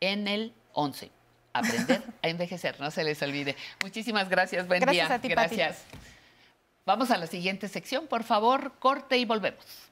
en 0.00 0.28
el 0.28 0.52
11. 0.72 1.10
Aprender 1.52 2.02
a 2.22 2.28
envejecer, 2.28 2.78
no 2.80 2.90
se 2.90 3.04
les 3.04 3.20
olvide. 3.22 3.56
Muchísimas 3.82 4.28
gracias, 4.28 4.66
buen 4.68 4.80
gracias 4.80 5.08
día. 5.08 5.16
A 5.16 5.20
ti, 5.20 5.28
gracias. 5.28 5.84
Vamos 6.84 7.10
a 7.10 7.18
la 7.18 7.26
siguiente 7.26 7.68
sección, 7.68 8.06
por 8.06 8.24
favor, 8.24 8.72
corte 8.78 9.18
y 9.18 9.24
volvemos. 9.24 9.88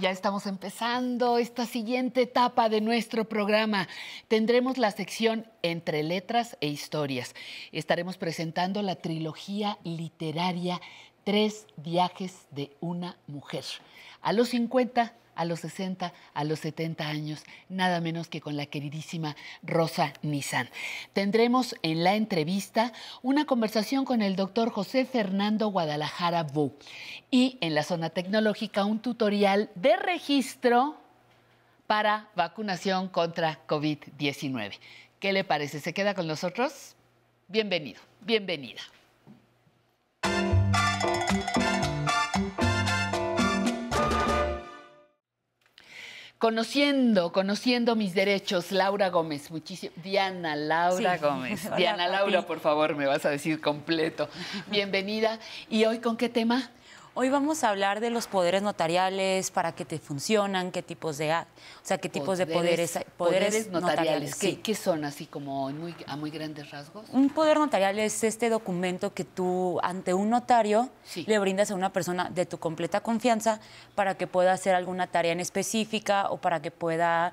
Ya 0.00 0.10
estamos 0.10 0.46
empezando 0.46 1.38
esta 1.38 1.66
siguiente 1.66 2.22
etapa 2.22 2.68
de 2.68 2.80
nuestro 2.80 3.26
programa. 3.26 3.86
Tendremos 4.26 4.76
la 4.76 4.90
sección 4.90 5.46
Entre 5.62 6.02
Letras 6.02 6.56
e 6.60 6.66
Historias. 6.66 7.34
Estaremos 7.70 8.16
presentando 8.16 8.82
la 8.82 8.96
trilogía 8.96 9.78
literaria 9.84 10.80
Tres 11.22 11.66
viajes 11.76 12.46
de 12.50 12.76
una 12.80 13.16
mujer. 13.26 13.64
A 14.20 14.32
los 14.32 14.48
50 14.48 15.14
a 15.34 15.44
los 15.44 15.60
60, 15.60 16.12
a 16.32 16.44
los 16.44 16.60
70 16.60 17.06
años, 17.06 17.44
nada 17.68 18.00
menos 18.00 18.28
que 18.28 18.40
con 18.40 18.56
la 18.56 18.66
queridísima 18.66 19.36
Rosa 19.62 20.12
Nizan. 20.22 20.70
Tendremos 21.12 21.74
en 21.82 22.04
la 22.04 22.14
entrevista 22.14 22.92
una 23.22 23.44
conversación 23.44 24.04
con 24.04 24.22
el 24.22 24.36
doctor 24.36 24.70
José 24.70 25.04
Fernando 25.04 25.68
Guadalajara 25.68 26.42
Bu 26.42 26.74
y 27.30 27.58
en 27.60 27.74
la 27.74 27.82
zona 27.82 28.10
tecnológica 28.10 28.84
un 28.84 29.00
tutorial 29.00 29.70
de 29.74 29.96
registro 29.96 30.96
para 31.86 32.28
vacunación 32.34 33.08
contra 33.08 33.66
COVID-19. 33.66 34.78
¿Qué 35.20 35.32
le 35.32 35.44
parece? 35.44 35.80
¿Se 35.80 35.92
queda 35.92 36.14
con 36.14 36.26
nosotros? 36.26 36.94
Bienvenido, 37.48 38.00
bienvenida. 38.20 38.80
Conociendo, 46.48 47.32
conociendo 47.32 47.96
mis 47.96 48.12
derechos, 48.12 48.70
Laura 48.70 49.08
Gómez, 49.08 49.50
muchísimo. 49.50 49.94
Diana 50.02 50.54
Laura 50.54 51.16
Sí. 51.16 51.24
Gómez. 51.24 51.64
Hola, 51.68 51.76
Diana 51.76 52.06
Laura, 52.06 52.42
por 52.42 52.60
favor, 52.60 52.94
me 52.96 53.06
vas 53.06 53.24
a 53.24 53.30
decir 53.30 53.62
completo. 53.62 54.28
Bienvenida. 54.66 55.38
¿Y 55.70 55.86
hoy 55.86 56.00
con 56.00 56.18
qué 56.18 56.28
tema? 56.28 56.70
Hoy 57.16 57.28
vamos 57.30 57.62
a 57.62 57.68
hablar 57.68 58.00
de 58.00 58.10
los 58.10 58.26
poderes 58.26 58.60
notariales, 58.62 59.52
para 59.52 59.70
qué 59.72 59.84
te 59.84 60.00
funcionan, 60.00 60.72
qué 60.72 60.82
tipos 60.82 61.16
de, 61.16 61.30
a- 61.30 61.46
o 61.76 61.86
sea, 61.86 61.96
qué 61.98 62.08
tipos 62.08 62.38
de 62.38 62.46
poderes, 62.48 62.96
hay- 62.96 63.04
poderes 63.16 63.70
notariales. 63.70 64.34
¿Qué, 64.34 64.48
sí. 64.48 64.56
qué 64.56 64.74
son 64.74 65.04
así 65.04 65.26
como 65.26 65.70
muy, 65.70 65.94
a 66.08 66.16
muy 66.16 66.32
grandes 66.32 66.72
rasgos? 66.72 67.04
Un 67.12 67.30
poder 67.30 67.60
notarial 67.60 68.00
es 68.00 68.24
este 68.24 68.48
documento 68.50 69.14
que 69.14 69.22
tú 69.22 69.78
ante 69.84 70.12
un 70.12 70.28
notario 70.28 70.88
le 71.14 71.38
brindas 71.38 71.70
a 71.70 71.76
una 71.76 71.92
persona 71.92 72.30
de 72.30 72.46
tu 72.46 72.58
completa 72.58 73.00
confianza 73.00 73.60
para 73.94 74.16
que 74.16 74.26
pueda 74.26 74.52
hacer 74.52 74.74
alguna 74.74 75.06
tarea 75.06 75.30
en 75.30 75.38
específica 75.38 76.30
o 76.30 76.38
para 76.38 76.60
que 76.62 76.72
pueda 76.72 77.32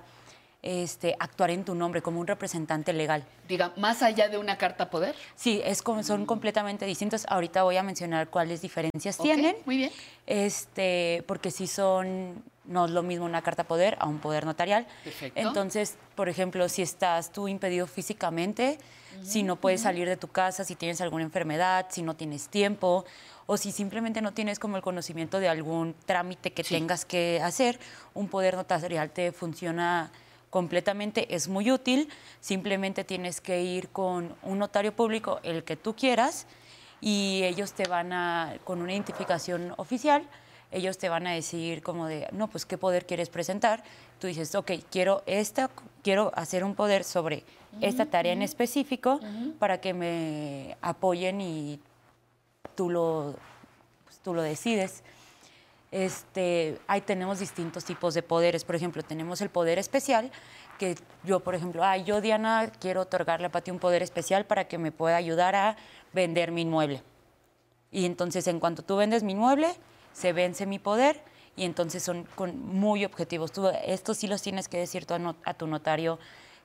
este, 0.64 1.16
actuar 1.20 1.50
en 1.50 1.64
tu 1.66 1.74
nombre 1.74 2.02
como 2.02 2.20
un 2.20 2.28
representante 2.28 2.94
legal. 2.94 3.26
Diga, 3.48 3.74
más 3.78 4.04
allá 4.04 4.30
de 4.30 4.38
una 4.38 4.58
carta 4.58 4.90
poder. 4.90 5.16
Sí, 5.36 5.62
es 5.66 5.82
como, 5.82 6.04
son 6.04 6.26
completamente 6.26 6.86
distintos. 6.86 7.26
Ahorita 7.28 7.64
voy 7.64 7.78
a 7.78 7.84
mencionar 7.84 8.30
cuáles 8.30 8.62
diferencias 8.62 9.18
tienen. 9.18 9.56
Muy 9.66 9.78
bien. 9.78 9.92
Este, 10.28 11.24
porque 11.28 11.50
sí 11.50 11.68
son, 11.68 12.44
no 12.66 12.86
es 12.86 12.92
lo 12.92 13.02
mismo 13.02 13.26
una 13.26 13.42
carta 13.42 13.64
poder 13.64 13.98
a 14.00 14.08
un 14.08 14.20
poder 14.20 14.46
notarial. 14.46 14.86
Perfecto. 15.04 15.40
Entonces, 15.40 15.96
por 16.16 16.30
ejemplo, 16.30 16.70
si 16.70 16.82
estás 16.82 17.32
tú 17.32 17.48
impedido 17.48 17.88
físicamente, 17.88 18.78
si 19.24 19.44
no 19.44 19.58
puedes 19.58 19.82
salir 19.82 20.08
de 20.08 20.16
tu 20.16 20.30
casa, 20.30 20.64
si 20.64 20.76
tienes 20.76 21.02
alguna 21.02 21.24
enfermedad, 21.24 21.88
si 21.90 22.02
no 22.02 22.16
tienes 22.16 22.48
tiempo, 22.48 23.04
o 23.46 23.58
si 23.58 23.72
simplemente 23.72 24.22
no 24.22 24.32
tienes 24.32 24.60
como 24.60 24.78
el 24.78 24.84
conocimiento 24.84 25.40
de 25.40 25.50
algún 25.50 25.96
trámite 26.06 26.54
que 26.54 26.64
tengas 26.64 27.04
que 27.04 27.42
hacer, 27.44 27.80
un 28.14 28.30
poder 28.30 28.56
notarial 28.56 29.10
te 29.10 29.32
funciona 29.32 30.12
completamente, 30.52 31.34
es 31.34 31.48
muy 31.48 31.72
útil, 31.72 32.10
simplemente 32.42 33.04
tienes 33.04 33.42
que 33.42 33.64
ir 33.64 33.90
con 33.90 34.36
un 34.44 34.60
notario 34.60 34.94
público, 34.96 35.40
el 35.42 35.64
que 35.64 35.78
tú 35.78 35.96
quieras, 35.96 36.46
y 37.00 37.42
ellos 37.44 37.74
te 37.74 37.88
van 37.88 38.14
a, 38.14 38.58
con 38.64 38.82
una 38.82 38.92
identificación 38.92 39.74
oficial, 39.78 40.28
ellos 40.72 40.98
te 40.98 41.10
van 41.10 41.26
a 41.26 41.32
decir 41.32 41.82
como 41.82 42.06
de, 42.06 42.28
no, 42.32 42.48
pues 42.50 42.66
qué 42.66 42.78
poder 42.78 43.06
quieres 43.06 43.30
presentar. 43.30 43.84
Tú 44.20 44.28
dices, 44.28 44.56
ok, 44.56 44.72
quiero 44.90 45.24
esta, 45.26 45.70
quiero 46.04 46.32
hacer 46.36 46.64
un 46.64 46.76
poder 46.76 47.04
sobre 47.04 47.44
esta 47.82 48.06
tarea 48.06 48.34
en 48.34 48.42
específico 48.42 49.20
para 49.60 49.82
que 49.82 49.94
me 49.94 50.78
apoyen 50.82 51.42
y 51.42 51.80
tú 52.76 52.90
lo, 52.90 53.36
pues, 54.06 54.20
tú 54.20 54.34
lo 54.34 54.42
decides. 54.42 55.04
Este, 55.92 56.80
ahí 56.88 57.02
tenemos 57.02 57.40
distintos 57.40 57.84
tipos 57.84 58.14
de 58.14 58.24
poderes. 58.24 58.64
Por 58.64 58.76
ejemplo, 58.76 59.04
tenemos 59.04 59.42
el 59.42 59.50
poder 59.50 59.78
especial, 59.78 60.32
que 60.80 60.96
yo, 61.24 61.42
por 61.42 61.54
ejemplo, 61.54 61.84
ah, 61.84 61.98
yo, 61.98 62.22
Diana, 62.22 62.72
quiero 62.80 63.02
otorgarle 63.02 63.48
a 63.48 63.52
Pati 63.52 63.72
un 63.72 63.80
poder 63.80 64.02
especial 64.02 64.46
para 64.46 64.68
que 64.68 64.78
me 64.78 64.92
pueda 64.92 65.18
ayudar 65.18 65.56
a 65.56 65.76
vender 66.14 66.52
mi 66.52 66.62
inmueble. 66.62 67.04
Y 67.92 68.06
entonces, 68.06 68.48
en 68.48 68.60
cuanto 68.60 68.84
tú 68.84 68.96
vendes 68.96 69.22
mi 69.22 69.34
inmueble, 69.34 69.76
se 70.14 70.32
vence 70.32 70.66
mi 70.66 70.80
poder 70.80 71.22
y 71.58 71.66
entonces 71.66 72.02
son 72.02 72.24
con 72.36 72.58
muy 72.58 73.04
objetivos. 73.04 73.52
Tú 73.52 73.68
estos 73.86 74.18
sí 74.18 74.28
los 74.28 74.42
tienes 74.42 74.70
que 74.70 74.78
decir 74.78 75.06
tú 75.06 75.14
a, 75.14 75.20
no- 75.20 75.36
a 75.44 75.54
tu 75.54 75.68
notario. 75.68 76.18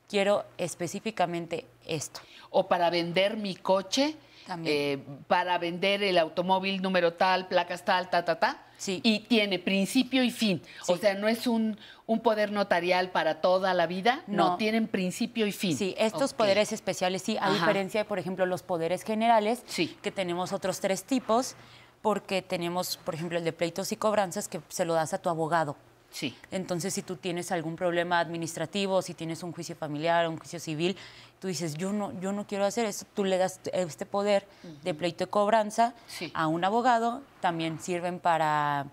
Quiero 0.09 0.45
específicamente 0.57 1.67
esto. 1.85 2.21
O 2.51 2.69
para 2.69 2.91
vender 2.91 3.37
mi 3.37 3.57
coche, 3.57 4.17
eh, 4.65 4.99
para 5.27 5.59
vender 5.59 6.03
el 6.03 6.19
automóvil 6.19 6.81
número 6.83 7.13
tal, 7.15 7.49
placas 7.49 7.85
tal, 7.85 8.09
ta, 8.11 8.25
ta, 8.25 8.39
ta. 8.39 8.63
Sí. 8.79 9.01
Y 9.03 9.21
tiene 9.21 9.59
principio 9.59 10.23
y 10.23 10.31
fin. 10.31 10.61
O 10.87 10.97
sea, 10.99 11.15
no 11.15 11.29
es 11.29 11.47
un, 11.47 11.79
un 12.07 12.21
poder 12.21 12.53
notarial 12.53 13.11
para 13.11 13.41
toda 13.41 13.73
la 13.73 13.87
vida, 13.87 14.23
no, 14.27 14.51
No. 14.51 14.57
tienen 14.59 14.87
principio 14.87 15.47
y 15.47 15.53
fin. 15.53 15.75
Sí, 15.77 15.95
estos 15.97 16.35
poderes 16.35 16.73
especiales 16.73 17.23
sí, 17.23 17.39
a 17.39 17.45
Ajá. 17.47 17.53
diferencia 17.55 18.01
de, 18.03 18.05
por 18.05 18.19
ejemplo, 18.19 18.45
los 18.45 18.63
poderes 18.63 19.03
generales, 19.03 19.65
que 20.03 20.11
tenemos 20.11 20.53
otros 20.53 20.81
tres 20.81 21.05
tipos, 21.05 21.55
porque 22.03 22.43
tenemos, 22.43 22.99
por 22.99 23.15
ejemplo, 23.15 23.39
el 23.39 23.45
de 23.45 23.53
pleitos 23.55 23.91
y 23.93 23.97
cobranzas 23.97 24.47
que 24.47 24.61
se 24.69 24.85
lo 24.85 24.93
das 24.93 25.15
a 25.15 25.19
tu 25.19 25.31
abogado. 25.31 25.75
Sí. 26.17 26.35
Entonces, 26.51 26.95
si 26.95 27.03
tú 27.03 27.17
tienes 27.17 27.53
algún 27.53 27.77
problema 27.77 28.21
administrativo, 28.21 29.03
si 29.03 29.13
tienes 29.13 29.43
un 29.43 29.53
juicio 29.53 29.77
familiar, 29.77 30.27
un 30.31 30.39
juicio 30.39 30.59
civil, 30.59 30.97
tú 31.41 31.49
dices, 31.49 31.75
yo 31.75 31.93
no, 31.93 32.19
yo 32.21 32.33
no 32.33 32.47
quiero 32.47 32.65
hacer 32.65 32.87
eso, 32.87 33.05
tú 33.13 33.23
le 33.25 33.37
das 33.37 33.61
este 33.75 34.07
poder 34.07 34.49
de 34.83 34.95
pleito 34.95 35.25
y 35.25 35.27
cobranza 35.27 35.93
a 36.33 36.47
un 36.47 36.65
abogado, 36.65 37.21
también 37.43 37.79
sirven 37.81 38.19
para, 38.19 38.87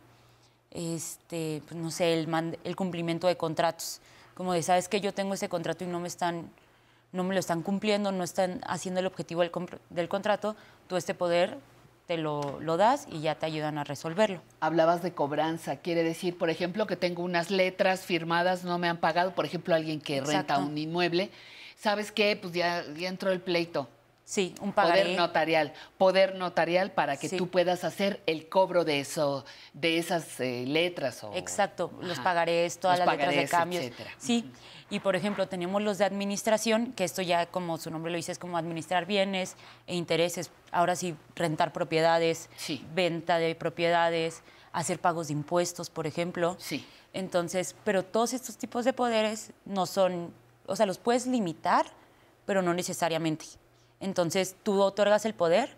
este, 0.71 1.61
pues, 1.67 1.79
no 1.79 1.91
sé, 1.91 2.13
el, 2.13 2.27
man- 2.27 2.57
el 2.65 2.75
cumplimiento 2.75 3.27
de 3.27 3.37
contratos. 3.37 4.01
Como 4.33 4.51
de, 4.51 4.61
sabes 4.61 4.89
que 4.89 4.99
yo 4.99 5.13
tengo 5.13 5.33
ese 5.35 5.47
contrato 5.47 5.85
y 5.85 5.87
no 5.87 6.01
me 6.01 6.09
están, 6.09 6.49
no 7.13 7.23
me 7.23 7.33
lo 7.33 7.39
están 7.39 7.61
cumpliendo, 7.61 8.11
no 8.11 8.25
están 8.25 8.59
haciendo 8.67 8.99
el 8.99 9.05
objetivo 9.05 9.41
del, 9.41 9.51
del 9.91 10.09
contrato, 10.09 10.57
tú 10.89 10.97
este 10.97 11.13
poder 11.13 11.57
te 12.05 12.17
lo, 12.17 12.59
lo 12.59 12.77
das 12.77 13.07
y 13.11 13.21
ya 13.21 13.35
te 13.35 13.45
ayudan 13.45 13.77
a 13.77 13.83
resolverlo. 13.83 14.41
Hablabas 14.59 15.01
de 15.01 15.13
cobranza, 15.13 15.77
quiere 15.77 16.03
decir, 16.03 16.37
por 16.37 16.49
ejemplo, 16.49 16.87
que 16.87 16.95
tengo 16.95 17.23
unas 17.23 17.49
letras 17.49 18.01
firmadas, 18.01 18.63
no 18.63 18.77
me 18.77 18.89
han 18.89 18.97
pagado, 18.97 19.33
por 19.33 19.45
ejemplo, 19.45 19.73
alguien 19.73 20.01
que 20.01 20.21
renta 20.21 20.57
un 20.57 20.77
inmueble, 20.77 21.29
¿sabes 21.77 22.11
qué? 22.11 22.37
Pues 22.39 22.53
ya, 22.53 22.83
ya 22.97 23.09
entró 23.09 23.31
el 23.31 23.39
pleito. 23.39 23.87
Sí, 24.25 24.55
un 24.61 24.71
Poder 24.71 24.89
pagaré. 24.93 25.15
notarial, 25.17 25.73
poder 25.97 26.35
notarial 26.35 26.91
para 26.91 27.17
que 27.17 27.27
Sí. 27.27 27.37
tú 27.37 27.49
puedas 27.49 27.83
hacer 27.83 28.21
el 28.25 28.47
cobro 28.47 28.85
de 28.85 29.01
eso, 29.01 29.43
de 29.73 29.97
esas 29.97 30.39
eh, 30.39 30.63
letras 30.65 31.23
o 31.25 31.33
Exacto, 31.35 31.91
los 32.01 32.19
pagarés, 32.19 32.79
todas 32.79 32.99
Los 32.99 33.05
las 33.07 33.17
letras 33.17 33.35
de 33.35 33.77
etcétera. 33.79 34.09
Sí, 34.17 34.49
y 34.89 35.01
por 35.01 35.17
ejemplo, 35.17 35.47
tenemos 35.49 35.81
los 35.81 35.97
de 35.97 36.05
administración, 36.05 36.93
que 36.93 37.03
esto 37.03 37.21
ya, 37.21 37.47
como 37.47 37.77
su 37.77 37.91
nombre 37.91 38.11
lo 38.11 38.15
dice, 38.15 38.31
es 38.31 38.39
como 38.39 38.57
administrar 38.57 39.05
bienes 39.05 39.55
e 39.87 39.95
intereses. 39.95 40.51
Ahora 40.71 40.95
sí, 40.95 41.15
rentar 41.35 41.73
propiedades, 41.73 42.49
venta 42.93 43.39
de 43.39 43.55
propiedades, 43.55 44.41
hacer 44.71 44.99
pagos 44.99 45.27
de 45.27 45.33
impuestos, 45.33 45.89
por 45.89 46.07
ejemplo. 46.07 46.55
Sí. 46.59 46.85
Entonces, 47.11 47.75
pero 47.83 48.03
todos 48.03 48.33
estos 48.33 48.57
tipos 48.57 48.85
de 48.85 48.93
poderes 48.93 49.51
no 49.65 49.85
son, 49.85 50.33
o 50.65 50.75
sea, 50.77 50.85
los 50.85 50.97
puedes 50.97 51.27
limitar, 51.27 51.85
pero 52.45 52.61
no 52.61 52.73
necesariamente. 52.73 53.45
Entonces, 54.03 54.55
tú 54.63 54.81
otorgas 54.81 55.25
el 55.25 55.33
poder 55.33 55.69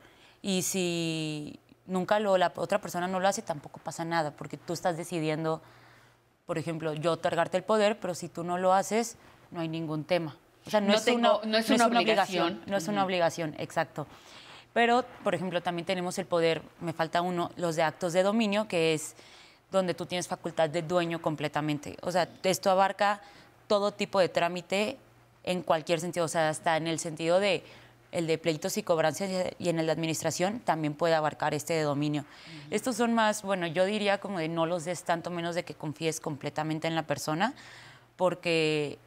y 0.41 0.63
si 0.63 1.59
nunca 1.85 2.19
lo, 2.19 2.37
la 2.37 2.51
otra 2.55 2.81
persona 2.81 3.07
no 3.07 3.19
lo 3.19 3.27
hace, 3.27 3.41
tampoco 3.41 3.79
pasa 3.79 4.03
nada, 4.03 4.31
porque 4.31 4.57
tú 4.57 4.73
estás 4.73 4.97
decidiendo, 4.97 5.61
por 6.45 6.57
ejemplo, 6.57 6.93
yo 6.93 7.11
otorgarte 7.13 7.57
el 7.57 7.63
poder, 7.63 7.99
pero 7.99 8.15
si 8.15 8.27
tú 8.27 8.43
no 8.43 8.57
lo 8.57 8.73
haces, 8.73 9.17
no 9.51 9.61
hay 9.61 9.67
ningún 9.69 10.03
tema. 10.03 10.35
O 10.65 10.69
sea, 10.71 10.81
no, 10.81 10.87
No 10.87 10.93
es, 10.95 11.05
tengo- 11.05 11.39
una, 11.39 11.45
no 11.51 11.57
es 11.59 11.69
una 11.69 11.85
obligación. 11.87 12.61
No 12.65 12.77
es 12.77 12.87
una 12.87 13.05
obligación, 13.05 13.55
exacto. 13.59 14.07
Pero, 14.73 15.05
por 15.23 15.35
ejemplo, 15.35 15.61
también 15.61 15.85
tenemos 15.85 16.17
el 16.17 16.25
poder, 16.25 16.61
me 16.81 16.91
falta 16.93 17.21
uno, 17.21 17.51
los 17.55 17.75
de 17.75 17.83
actos 17.83 18.11
de 18.13 18.23
dominio, 18.23 18.67
que 18.67 18.93
es 18.95 19.15
donde 19.71 19.93
tú 19.93 20.05
tienes 20.07 20.27
facultad 20.27 20.69
de 20.69 20.81
dueño 20.81 21.21
completamente. 21.21 21.95
O 22.01 22.11
sea, 22.11 22.27
esto 22.43 22.71
abarca 22.71 23.21
todo 23.67 23.91
tipo 23.91 24.19
de 24.19 24.29
trámite 24.29 24.97
en 25.43 25.61
cualquier 25.61 25.99
sentido, 25.99 26.25
o 26.25 26.29
sea, 26.29 26.49
hasta 26.49 26.75
en 26.77 26.87
el 26.87 26.97
sentido 26.99 27.39
de 27.39 27.63
el 28.15 28.27
de 28.27 28.37
pleitos 28.37 28.77
y 28.77 28.83
cobranzas 28.83 29.29
y 29.59 29.69
en 29.69 29.77
el 29.77 29.87
de 29.87 29.91
administración 29.91 30.61
también 30.61 30.93
puede 30.93 31.15
abarcar 31.15 31.53
este 31.53 31.73
de 31.73 31.81
dominio. 31.81 32.23
Estos 32.71 32.95
son 32.95 33.13
más, 33.13 33.43
bueno, 33.43 33.67
yo 33.67 33.83
diría 33.83 34.19
como 34.19 34.39
de 34.39 34.47
no 34.47 34.65
los 34.65 34.85
des 34.85 35.03
tanto 35.03 35.29
menos 35.29 35.53
de 35.53 35.65
que 35.65 35.73
confíes 35.73 36.21
completamente 36.21 36.87
en 36.87 36.95
la 36.95 37.03
persona, 37.03 37.53
porque 38.15 38.97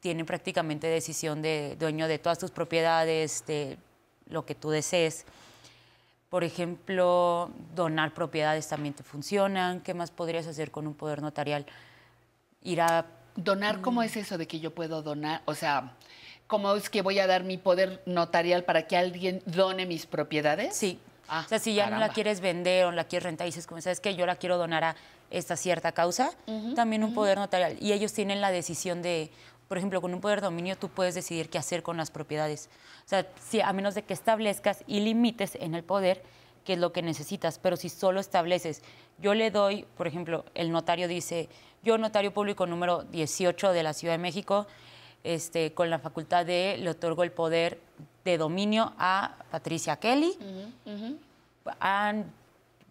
tiene 0.00 0.26
prácticamente 0.26 0.88
decisión 0.88 1.40
de 1.40 1.76
dueño 1.80 2.06
de 2.06 2.18
todas 2.18 2.38
tus 2.38 2.50
propiedades, 2.50 3.44
de 3.46 3.78
lo 4.26 4.44
que 4.44 4.54
tú 4.54 4.68
desees. 4.68 5.24
Por 6.28 6.44
ejemplo, 6.44 7.50
donar 7.74 8.12
propiedades 8.12 8.68
también 8.68 8.92
te 8.92 9.02
funcionan. 9.02 9.80
¿Qué 9.80 9.94
más 9.94 10.10
podrías 10.10 10.46
hacer 10.46 10.70
con 10.70 10.86
un 10.86 10.94
poder 10.94 11.22
notarial? 11.22 11.64
Ir 12.62 12.82
a... 12.82 13.06
¿Donar 13.36 13.80
cómo 13.80 14.02
es 14.02 14.16
eso 14.16 14.36
de 14.36 14.46
que 14.46 14.60
yo 14.60 14.74
puedo 14.74 15.02
donar? 15.02 15.40
O 15.46 15.54
sea, 15.54 15.94
¿cómo 16.50 16.74
es 16.74 16.90
que 16.90 17.00
voy 17.00 17.20
a 17.20 17.28
dar 17.28 17.44
mi 17.44 17.56
poder 17.58 18.02
notarial 18.06 18.64
para 18.64 18.88
que 18.88 18.96
alguien 18.96 19.40
done 19.46 19.86
mis 19.86 20.06
propiedades? 20.06 20.76
Sí. 20.76 20.98
Ah, 21.28 21.44
o 21.46 21.48
sea, 21.48 21.60
si 21.60 21.74
ya 21.74 21.88
no 21.88 21.98
la 22.00 22.08
quieres 22.08 22.40
vender 22.40 22.86
o 22.86 22.90
la 22.90 23.04
quieres 23.04 23.22
rentar 23.22 23.46
y 23.46 23.50
dices, 23.50 23.68
como 23.68 23.80
sabes 23.80 24.00
que 24.00 24.16
yo 24.16 24.26
la 24.26 24.34
quiero 24.34 24.58
donar 24.58 24.82
a 24.82 24.96
esta 25.30 25.56
cierta 25.56 25.92
causa, 25.92 26.32
también 26.74 27.04
un 27.04 27.14
poder 27.14 27.38
notarial. 27.38 27.76
Y 27.80 27.92
ellos 27.92 28.12
tienen 28.12 28.40
la 28.40 28.50
decisión 28.50 29.00
de, 29.00 29.30
por 29.68 29.78
ejemplo, 29.78 30.00
con 30.00 30.12
un 30.12 30.20
poder 30.20 30.40
de 30.40 30.46
dominio 30.46 30.76
tú 30.76 30.88
puedes 30.88 31.14
decidir 31.14 31.48
qué 31.48 31.58
hacer 31.58 31.84
con 31.84 31.96
las 31.96 32.10
propiedades. 32.10 32.68
O 33.06 33.08
sea, 33.08 33.28
si, 33.40 33.60
a 33.60 33.72
menos 33.72 33.94
de 33.94 34.02
que 34.02 34.12
establezcas 34.12 34.82
y 34.88 34.98
limites 34.98 35.54
en 35.54 35.76
el 35.76 35.84
poder 35.84 36.20
qué 36.64 36.72
es 36.72 36.80
lo 36.80 36.92
que 36.92 37.00
necesitas, 37.00 37.60
pero 37.60 37.76
si 37.76 37.88
solo 37.88 38.18
estableces, 38.18 38.82
yo 39.18 39.34
le 39.34 39.52
doy, 39.52 39.86
por 39.96 40.08
ejemplo, 40.08 40.44
el 40.54 40.72
notario 40.72 41.06
dice, 41.06 41.48
yo 41.84 41.96
notario 41.96 42.34
público 42.34 42.66
número 42.66 43.04
18 43.04 43.72
de 43.72 43.84
la 43.84 43.92
Ciudad 43.92 44.14
de 44.14 44.18
México, 44.18 44.66
este, 45.24 45.72
con 45.74 45.90
la 45.90 45.98
facultad 45.98 46.46
de, 46.46 46.76
le 46.78 46.90
otorgo 46.90 47.22
el 47.22 47.32
poder 47.32 47.78
de 48.24 48.38
dominio 48.38 48.92
a 48.98 49.36
Patricia 49.50 49.96
Kelly, 49.96 50.32
a- 51.80 52.14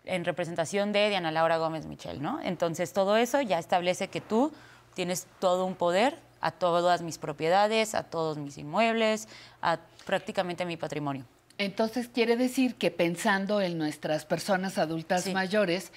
en 0.06 0.26
representación 0.26 0.92
de 0.92 1.10
Diana 1.10 1.32
Laura 1.32 1.58
Gómez 1.58 1.86
Michel, 1.86 2.22
¿no? 2.22 2.40
Entonces 2.42 2.94
todo 2.94 3.16
eso 3.18 3.42
ya 3.42 3.60
establece 3.60 4.08
que 4.08 4.22
tú 4.22 4.52
tienes 4.96 5.28
todo 5.40 5.66
un 5.66 5.76
poder 5.76 6.18
a 6.42 6.52
todas 6.52 7.02
mis 7.02 7.18
propiedades, 7.18 7.94
a 7.94 8.04
todos 8.04 8.38
mis 8.38 8.58
inmuebles, 8.58 9.28
a 9.62 9.78
prácticamente 10.06 10.66
mi 10.66 10.78
patrimonio. 10.78 11.26
Entonces 11.58 12.08
quiere 12.08 12.38
decir 12.38 12.76
que 12.76 12.90
pensando 12.90 13.62
en 13.62 13.78
nuestras 13.78 14.26
personas 14.26 14.78
adultas 14.78 15.28
mayores, 15.34 15.92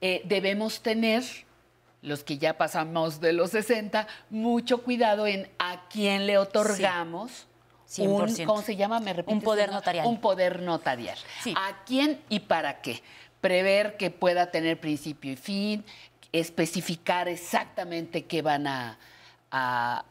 eh, 0.00 0.20
debemos 0.26 0.80
tener, 0.82 1.24
los 2.02 2.24
que 2.24 2.38
ya 2.38 2.56
pasamos 2.56 3.20
de 3.20 3.32
los 3.32 3.50
60, 3.50 4.06
mucho 4.30 4.82
cuidado 4.82 5.26
en 5.26 5.48
a 5.58 5.88
quién 5.88 6.26
le 6.26 6.38
otorgamos. 6.38 7.46
Un, 7.98 8.20
100%. 8.20 8.44
¿Cómo 8.44 8.62
se 8.62 8.76
llama? 8.76 9.00
¿Me 9.00 9.14
repites 9.14 9.34
Un 9.34 9.40
poder 9.40 9.72
notarial. 9.72 10.06
Un 10.06 10.20
poder 10.20 10.60
notarial. 10.62 11.16
¿A 11.56 11.84
quién 11.86 12.20
y 12.28 12.40
para 12.40 12.80
qué? 12.82 13.02
Prever 13.40 13.96
que 13.96 14.10
pueda 14.10 14.50
tener 14.50 14.78
principio 14.78 15.32
y 15.32 15.36
fin, 15.36 15.84
especificar 16.32 17.28
exactamente 17.28 18.26
qué 18.26 18.42
van 18.42 18.66
a, 18.66 18.98
a, 19.50 20.04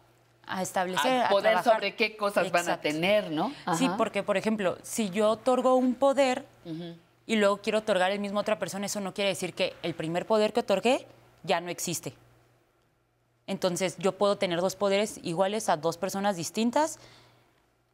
a 0.48 0.62
establecer, 0.62 1.22
a 1.22 1.30
poder 1.30 1.64
sobre 1.64 1.96
qué 1.96 2.18
cosas 2.18 2.52
van 2.52 2.70
a 2.70 2.82
tener, 2.82 3.32
¿no? 3.32 3.54
Sí, 3.78 3.90
porque, 3.98 4.24
por 4.24 4.38
ejemplo, 4.38 4.78
si 4.82 5.10
yo 5.12 5.30
otorgo 5.30 5.76
un 5.76 5.94
poder 5.94 6.46
y 7.28 7.36
luego 7.36 7.58
quiero 7.58 7.80
otorgar 7.80 8.12
el 8.12 8.20
mismo 8.20 8.40
a 8.40 8.42
otra 8.42 8.58
persona, 8.58 8.88
eso 8.88 9.02
no 9.02 9.14
quiere 9.14 9.30
decir 9.30 9.54
que 9.54 9.76
el 9.84 9.94
primer 9.94 10.26
poder 10.26 10.52
que 10.52 10.62
otorgué 10.62 11.06
ya 11.48 11.60
no 11.60 11.70
existe. 11.70 12.14
Entonces, 13.48 13.98
yo 13.98 14.12
puedo 14.12 14.38
tener 14.38 14.60
dos 14.60 14.76
poderes 14.76 15.20
iguales 15.24 15.70
a 15.70 15.78
dos 15.78 15.98
personas 15.98 16.36
distintas 16.36 17.00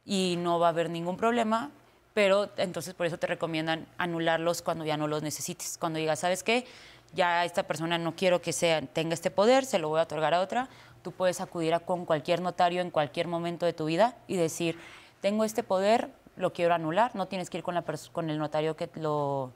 y 0.04 0.34
no 0.38 0.58
va 0.58 0.66
a 0.66 0.70
haber 0.70 0.90
ningún 0.90 1.16
problema, 1.16 1.70
pero 2.12 2.50
entonces 2.56 2.92
por 2.94 3.06
eso 3.06 3.18
te 3.18 3.26
recomiendan 3.26 3.86
anularlos 3.96 4.62
cuando 4.62 4.84
ya 4.84 4.96
no 4.96 5.06
los 5.06 5.22
necesites. 5.22 5.78
Cuando 5.78 5.98
digas, 5.98 6.18
¿sabes 6.18 6.42
qué? 6.42 6.66
Ya 7.14 7.44
esta 7.44 7.62
persona 7.62 7.96
no 7.98 8.16
quiero 8.16 8.42
que 8.42 8.52
sea, 8.52 8.82
tenga 8.82 9.14
este 9.14 9.30
poder, 9.30 9.64
se 9.64 9.78
lo 9.78 9.88
voy 9.88 10.00
a 10.00 10.02
otorgar 10.02 10.34
a 10.34 10.40
otra. 10.40 10.68
Tú 11.02 11.12
puedes 11.12 11.40
acudir 11.40 11.72
a 11.74 11.80
con 11.80 12.04
cualquier 12.04 12.40
notario 12.40 12.82
en 12.82 12.90
cualquier 12.90 13.28
momento 13.28 13.64
de 13.64 13.72
tu 13.72 13.84
vida 13.84 14.16
y 14.26 14.36
decir, 14.36 14.78
tengo 15.20 15.44
este 15.44 15.62
poder, 15.62 16.10
lo 16.36 16.52
quiero 16.52 16.74
anular. 16.74 17.14
No 17.14 17.26
tienes 17.26 17.48
que 17.48 17.58
ir 17.58 17.64
con, 17.64 17.74
la 17.74 17.84
con 18.12 18.30
el 18.30 18.38
notario 18.38 18.76
que 18.76 18.90
lo, 18.96 19.52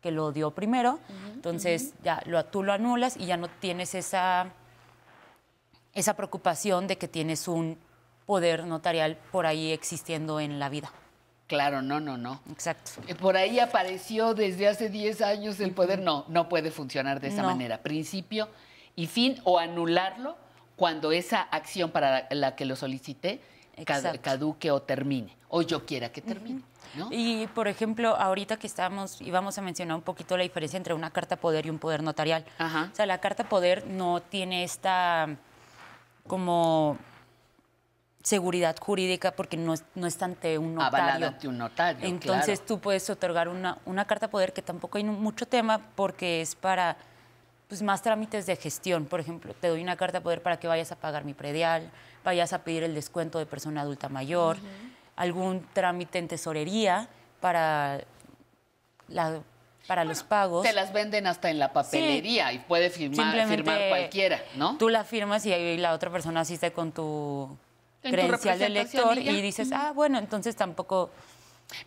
que 0.00 0.10
lo 0.10 0.32
dio 0.32 0.50
primero. 0.52 0.98
Entonces, 1.34 1.92
ya 2.02 2.22
lo, 2.26 2.44
tú 2.46 2.62
lo 2.62 2.72
anulas 2.72 3.16
y 3.16 3.26
ya 3.26 3.36
no 3.36 3.48
tienes 3.48 3.94
esa, 3.94 4.46
esa 5.94 6.14
preocupación 6.14 6.86
de 6.86 6.96
que 6.98 7.08
tienes 7.08 7.48
un 7.48 7.78
poder 8.26 8.64
notarial 8.66 9.18
por 9.32 9.46
ahí 9.46 9.72
existiendo 9.72 10.40
en 10.40 10.58
la 10.58 10.68
vida. 10.68 10.90
Claro, 11.46 11.82
no, 11.82 11.98
no, 11.98 12.16
no. 12.16 12.40
Exacto. 12.52 12.92
Eh, 13.08 13.14
Por 13.16 13.36
ahí 13.36 13.58
apareció 13.58 14.34
desde 14.34 14.68
hace 14.68 14.88
10 14.88 15.20
años 15.22 15.58
el 15.58 15.72
poder. 15.72 15.98
No, 16.00 16.24
no 16.28 16.48
puede 16.48 16.70
funcionar 16.70 17.20
de 17.20 17.26
esa 17.28 17.42
No. 17.42 17.48
manera. 17.48 17.78
Principio 17.82 18.48
y 18.94 19.08
fin 19.08 19.40
o 19.42 19.58
anularlo 19.58 20.36
cuando 20.76 21.10
esa 21.10 21.42
acción 21.42 21.90
para 21.90 22.28
la 22.30 22.54
que 22.54 22.64
lo 22.64 22.76
solicité 22.76 23.40
Exacto. 23.76 24.20
caduque 24.22 24.70
o 24.70 24.80
termine. 24.82 25.36
O 25.50 25.62
yo 25.62 25.84
quiera 25.84 26.10
que 26.10 26.20
termine. 26.22 26.62
¿no? 26.96 27.08
Y, 27.10 27.46
por 27.48 27.66
ejemplo, 27.68 28.14
ahorita 28.16 28.56
que 28.56 28.66
estamos, 28.66 29.20
y 29.20 29.30
vamos 29.30 29.58
a 29.58 29.62
mencionar 29.62 29.96
un 29.96 30.02
poquito 30.02 30.36
la 30.36 30.42
diferencia 30.44 30.76
entre 30.76 30.94
una 30.94 31.10
carta 31.10 31.36
poder 31.36 31.66
y 31.66 31.70
un 31.70 31.78
poder 31.78 32.02
notarial. 32.02 32.44
O 32.58 32.94
sea, 32.94 33.04
la 33.06 33.18
carta 33.18 33.48
poder 33.48 33.86
no 33.86 34.20
tiene 34.22 34.62
esta 34.64 35.28
como 36.26 36.96
seguridad 38.22 38.76
jurídica 38.78 39.32
porque 39.32 39.56
no, 39.56 39.72
es- 39.74 39.84
no 39.94 40.06
está 40.06 40.26
ante 40.26 40.58
un 40.58 40.74
notario. 40.74 40.98
Avalada 40.98 41.28
ante 41.28 41.48
un 41.48 41.58
notario. 41.58 42.06
Entonces 42.06 42.60
claro. 42.60 42.66
tú 42.66 42.78
puedes 42.80 43.08
otorgar 43.08 43.48
una, 43.48 43.78
una 43.86 44.04
carta 44.04 44.28
poder 44.28 44.52
que 44.52 44.60
tampoco 44.62 44.98
hay 44.98 45.04
mucho 45.04 45.46
tema 45.46 45.80
porque 45.96 46.42
es 46.42 46.54
para 46.54 46.96
pues, 47.68 47.80
más 47.82 48.02
trámites 48.02 48.44
de 48.46 48.56
gestión. 48.56 49.06
Por 49.06 49.20
ejemplo, 49.20 49.54
te 49.54 49.68
doy 49.68 49.82
una 49.82 49.96
carta 49.96 50.20
poder 50.20 50.42
para 50.42 50.58
que 50.60 50.68
vayas 50.68 50.92
a 50.92 50.96
pagar 50.96 51.24
mi 51.24 51.32
predial, 51.34 51.90
vayas 52.22 52.52
a 52.52 52.62
pedir 52.62 52.82
el 52.82 52.94
descuento 52.94 53.38
de 53.38 53.46
persona 53.46 53.80
adulta 53.80 54.08
mayor, 54.10 54.58
algún 55.16 55.66
trámite 55.72 56.18
en 56.18 56.28
tesorería 56.28 57.08
para, 57.40 58.00
la, 59.08 59.40
para 59.86 60.04
los 60.04 60.22
pagos. 60.22 60.62
Te 60.66 60.72
las 60.72 60.92
venden 60.92 61.26
hasta 61.26 61.50
en 61.50 61.58
la 61.58 61.72
papelería 61.72 62.52
y 62.52 62.58
puede 62.60 62.90
firmar, 62.90 63.16
Simplemente 63.16 63.56
firmar 63.56 63.88
cualquiera, 63.88 64.42
¿no? 64.56 64.76
Tú 64.78 64.88
la 64.88 65.04
firmas 65.04 65.44
y 65.46 65.76
la 65.76 65.92
otra 65.92 66.10
persona 66.10 66.40
asiste 66.40 66.72
con 66.72 66.92
tu 66.92 67.56
En 68.02 68.10
tu 68.12 68.16
credencial 68.16 68.58
de 68.58 68.68
lector 68.68 69.18
y 69.18 69.40
dices, 69.40 69.70
ah, 69.72 69.92
bueno, 69.94 70.18
entonces 70.18 70.56
tampoco... 70.56 71.10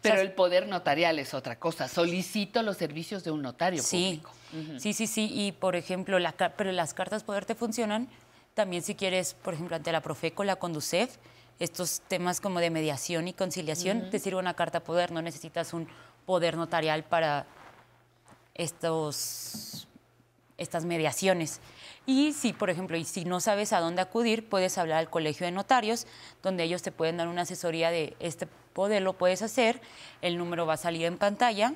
Pero 0.01 0.21
el 0.21 0.31
poder 0.31 0.67
notarial 0.67 1.19
es 1.19 1.33
otra 1.33 1.59
cosa. 1.59 1.89
Solicito 1.89 2.63
los 2.63 2.77
servicios 2.77 3.23
de 3.25 3.31
un 3.31 3.41
notario 3.41 3.83
Sí, 3.83 4.21
público. 4.23 4.79
sí, 4.79 4.93
sí, 4.93 5.07
sí. 5.07 5.29
Y 5.33 5.51
por 5.51 5.75
ejemplo, 5.75 6.19
la, 6.19 6.31
pero 6.31 6.71
las 6.71 6.93
cartas 6.93 7.23
poder 7.25 7.43
te 7.43 7.53
funcionan 7.53 8.07
también 8.53 8.81
si 8.81 8.95
quieres, 8.95 9.33
por 9.33 9.55
ejemplo, 9.55 9.75
ante 9.75 9.91
la 9.91 9.99
Profeco, 9.99 10.45
la 10.45 10.55
Conducef, 10.55 11.17
estos 11.59 12.01
temas 12.07 12.41
como 12.41 12.59
de 12.59 12.69
mediación 12.69 13.27
y 13.27 13.33
conciliación, 13.33 13.99
Ujú. 13.99 14.09
te 14.09 14.19
sirve 14.19 14.39
una 14.39 14.53
carta 14.53 14.83
poder. 14.83 15.11
No 15.11 15.21
necesitas 15.21 15.73
un 15.73 15.87
poder 16.25 16.57
notarial 16.57 17.03
para 17.03 17.45
estos, 18.53 19.87
estas 20.57 20.85
mediaciones. 20.85 21.59
Y 22.05 22.33
si, 22.33 22.53
por 22.53 22.69
ejemplo, 22.69 22.97
y 22.97 23.05
si 23.05 23.25
no 23.25 23.39
sabes 23.39 23.73
a 23.73 23.79
dónde 23.79 24.01
acudir, 24.01 24.47
puedes 24.47 24.77
hablar 24.77 24.99
al 24.99 25.09
colegio 25.09 25.45
de 25.45 25.51
notarios, 25.51 26.05
donde 26.41 26.63
ellos 26.63 26.81
te 26.81 26.91
pueden 26.91 27.17
dar 27.17 27.27
una 27.27 27.43
asesoría 27.43 27.91
de 27.91 28.15
este 28.19 28.47
poder 28.73 29.03
lo 29.03 29.13
puedes 29.13 29.41
hacer, 29.41 29.79
el 30.21 30.37
número 30.37 30.65
va 30.65 30.73
a 30.73 30.77
salir 30.77 31.05
en 31.05 31.17
pantalla 31.17 31.75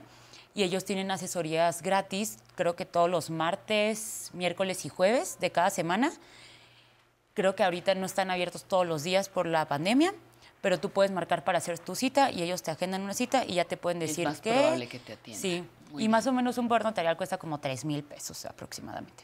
y 0.55 0.63
ellos 0.63 0.83
tienen 0.83 1.11
asesorías 1.11 1.83
gratis, 1.83 2.39
creo 2.55 2.75
que 2.75 2.85
todos 2.85 3.09
los 3.09 3.29
martes, 3.29 4.31
miércoles 4.33 4.83
y 4.85 4.89
jueves 4.89 5.37
de 5.39 5.51
cada 5.51 5.69
semana. 5.69 6.11
Creo 7.37 7.55
que 7.55 7.63
ahorita 7.63 7.93
no 7.93 8.07
están 8.07 8.31
abiertos 8.31 8.63
todos 8.63 8.87
los 8.87 9.03
días 9.03 9.29
por 9.29 9.45
la 9.45 9.67
pandemia, 9.67 10.11
pero 10.59 10.79
tú 10.79 10.89
puedes 10.89 11.11
marcar 11.11 11.43
para 11.43 11.59
hacer 11.59 11.77
tu 11.77 11.93
cita 11.93 12.31
y 12.31 12.41
ellos 12.41 12.63
te 12.63 12.71
agendan 12.71 13.03
una 13.03 13.13
cita 13.13 13.45
y 13.45 13.53
ya 13.53 13.65
te 13.65 13.77
pueden 13.77 14.01
Es 14.01 14.09
decir 14.09 14.27
más 14.27 14.41
que... 14.41 14.51
probable 14.53 14.87
que 14.87 14.97
te 14.97 15.13
atiendan. 15.13 15.39
Sí, 15.39 15.63
Muy 15.91 16.05
y 16.05 16.09
más 16.09 16.25
o 16.25 16.33
menos 16.33 16.57
un 16.57 16.67
poder 16.67 16.83
notarial 16.83 17.15
cuesta 17.15 17.37
como 17.37 17.59
3 17.59 17.85
mil 17.85 18.01
pesos 18.03 18.43
aproximadamente. 18.45 19.23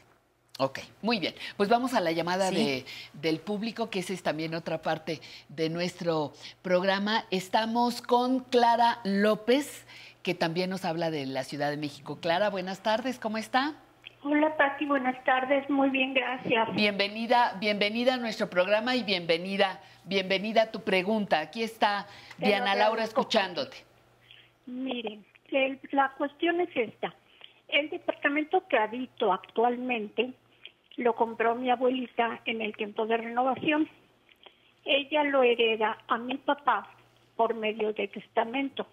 Ok, 0.60 0.78
muy 1.02 1.18
bien. 1.18 1.34
Pues 1.56 1.68
vamos 1.68 1.92
a 1.92 2.00
la 2.00 2.12
llamada 2.12 2.50
Sí. 2.50 2.54
de, 2.54 2.86
del 3.14 3.40
público, 3.40 3.90
que 3.90 3.98
esa 3.98 4.12
es 4.12 4.22
también 4.22 4.54
otra 4.54 4.80
parte 4.80 5.20
de 5.48 5.68
nuestro 5.68 6.34
programa. 6.62 7.24
Estamos 7.32 8.00
con 8.00 8.38
Clara 8.44 9.00
López, 9.02 9.82
que 10.22 10.36
también 10.36 10.70
nos 10.70 10.84
habla 10.84 11.10
de 11.10 11.26
la 11.26 11.42
Ciudad 11.42 11.68
de 11.70 11.78
México. 11.78 12.18
Clara, 12.20 12.48
buenas 12.48 12.78
tardes, 12.78 13.18
¿cómo 13.18 13.38
está? 13.38 13.74
Hola 14.26 14.56
Pati, 14.56 14.86
buenas 14.86 15.22
tardes, 15.24 15.68
muy 15.68 15.90
bien, 15.90 16.14
gracias. 16.14 16.74
Bienvenida, 16.74 17.56
bienvenida 17.60 18.14
a 18.14 18.16
nuestro 18.16 18.48
programa 18.48 18.96
y 18.96 19.02
bienvenida, 19.02 19.80
bienvenida 20.04 20.62
a 20.62 20.70
tu 20.70 20.80
pregunta. 20.82 21.40
Aquí 21.40 21.62
está 21.62 22.06
Te 22.38 22.46
Diana 22.46 22.74
Laura 22.74 23.04
escuchándote. 23.04 23.76
Miren, 24.66 25.24
el- 25.50 25.78
la 25.90 26.10
cuestión 26.16 26.58
es 26.62 26.70
esta. 26.74 27.14
El 27.68 27.90
departamento 27.90 28.66
que 28.66 28.78
habito 28.78 29.30
actualmente 29.30 30.32
lo 30.96 31.14
compró 31.14 31.54
mi 31.54 31.70
abuelita 31.70 32.40
en 32.46 32.62
el 32.62 32.74
tiempo 32.76 33.06
de 33.06 33.18
renovación. 33.18 33.88
Ella 34.86 35.24
lo 35.24 35.42
hereda 35.42 35.98
a 36.08 36.16
mi 36.16 36.38
papá 36.38 36.88
por 37.36 37.52
medio 37.54 37.92
de 37.92 38.08
testamento. 38.08 38.86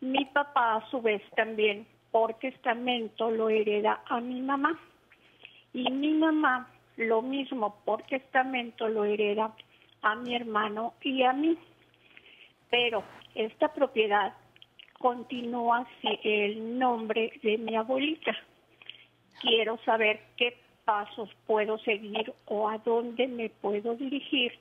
Mi 0.00 0.24
papá 0.26 0.76
a 0.76 0.90
su 0.90 1.02
vez 1.02 1.22
también 1.36 1.86
por 2.12 2.34
testamento 2.34 3.30
lo 3.30 3.48
hereda 3.48 4.02
a 4.06 4.20
mi 4.20 4.40
mamá. 4.40 4.78
Y 5.72 5.90
mi 5.90 6.12
mamá 6.12 6.70
lo 6.96 7.22
mismo 7.22 7.80
por 7.84 8.02
testamento 8.02 8.86
lo 8.86 9.04
hereda 9.04 9.52
a 10.02 10.14
mi 10.14 10.36
hermano 10.36 10.94
y 11.00 11.22
a 11.24 11.32
mí. 11.32 11.56
Pero 12.70 13.02
esta 13.34 13.72
propiedad 13.72 14.34
continúa 14.98 15.86
el 16.22 16.78
nombre 16.78 17.32
de 17.42 17.58
mi 17.58 17.74
abuelita. 17.74 18.36
Quiero 19.40 19.78
saber 19.84 20.20
qué 20.36 20.56
pasos 20.84 21.30
puedo 21.46 21.78
seguir 21.78 22.32
o 22.46 22.68
a 22.68 22.78
dónde 22.78 23.26
me 23.26 23.48
puedo 23.48 23.94
dirigir 23.94 24.52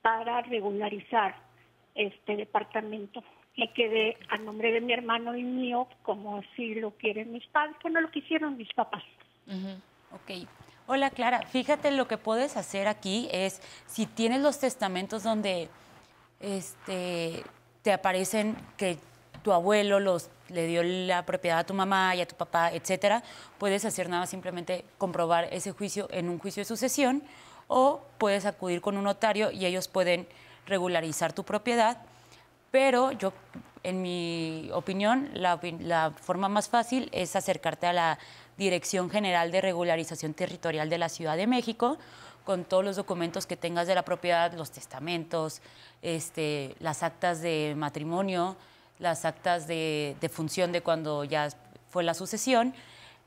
para 0.00 0.40
regularizar 0.42 1.36
este 1.94 2.36
departamento 2.36 3.22
y 3.56 3.68
quede 3.68 4.16
a 4.28 4.36
nombre 4.38 4.72
de 4.72 4.80
mi 4.80 4.92
hermano 4.92 5.36
y 5.36 5.42
mío 5.42 5.88
como 6.02 6.38
así 6.38 6.74
lo 6.74 6.90
quieren 6.92 7.32
mis 7.32 7.46
padres, 7.46 7.76
bueno, 7.82 8.00
lo 8.00 8.10
quisieron 8.10 8.56
mis 8.56 8.72
papás. 8.74 9.02
Ok. 10.12 10.46
Hola 10.86 11.10
Clara, 11.10 11.42
fíjate 11.46 11.90
lo 11.92 12.06
que 12.06 12.18
puedes 12.18 12.58
hacer 12.58 12.88
aquí 12.88 13.28
es 13.32 13.62
si 13.86 14.04
tienes 14.04 14.42
los 14.42 14.58
testamentos 14.60 15.22
donde 15.22 15.70
este, 16.40 17.42
te 17.82 17.92
aparecen 17.92 18.56
que 18.76 18.98
tu 19.42 19.52
abuelo 19.52 19.98
los, 19.98 20.30
le 20.48 20.66
dio 20.66 20.82
la 20.82 21.24
propiedad 21.24 21.60
a 21.60 21.64
tu 21.64 21.72
mamá 21.72 22.14
y 22.16 22.20
a 22.20 22.26
tu 22.26 22.34
papá, 22.34 22.70
etcétera, 22.72 23.22
puedes 23.58 23.84
hacer 23.84 24.08
nada 24.08 24.26
simplemente 24.26 24.84
comprobar 24.98 25.48
ese 25.52 25.72
juicio 25.72 26.08
en 26.10 26.28
un 26.28 26.38
juicio 26.38 26.60
de 26.60 26.64
sucesión 26.66 27.22
o 27.66 28.02
puedes 28.18 28.44
acudir 28.44 28.80
con 28.80 28.96
un 28.96 29.04
notario 29.04 29.50
y 29.50 29.64
ellos 29.64 29.88
pueden 29.88 30.26
regularizar 30.66 31.32
tu 31.32 31.44
propiedad. 31.44 31.98
Pero 32.74 33.12
yo, 33.12 33.32
en 33.84 34.02
mi 34.02 34.68
opinión, 34.72 35.30
la, 35.32 36.10
forma 36.10 36.48
más 36.48 36.68
fácil 36.68 37.08
es 37.12 37.36
acercarte 37.36 37.86
a 37.86 37.92
la 37.92 38.18
Dirección 38.58 39.10
General 39.10 39.52
de 39.52 39.60
Regularización 39.60 40.34
Territorial 40.34 40.90
de 40.90 40.98
la 40.98 41.08
Ciudad 41.08 41.36
de 41.36 41.46
México 41.46 41.98
con 42.42 42.64
todos 42.64 42.84
los 42.84 42.96
documentos 42.96 43.46
que 43.46 43.56
tengas 43.56 43.86
de 43.86 43.94
la 43.94 44.04
propiedad, 44.04 44.52
los 44.54 44.72
testamentos, 44.72 45.62
este, 46.02 46.74
las 46.80 47.04
actas 47.04 47.42
de 47.42 47.74
matrimonio, 47.76 48.56
las 48.98 49.24
actas 49.24 49.68
de, 49.68 50.16
de 50.20 50.28
función 50.28 50.72
de 50.72 50.80
cuando 50.80 51.22
ya 51.22 51.50
fue 51.90 52.02
la 52.02 52.14
sucesión, 52.14 52.74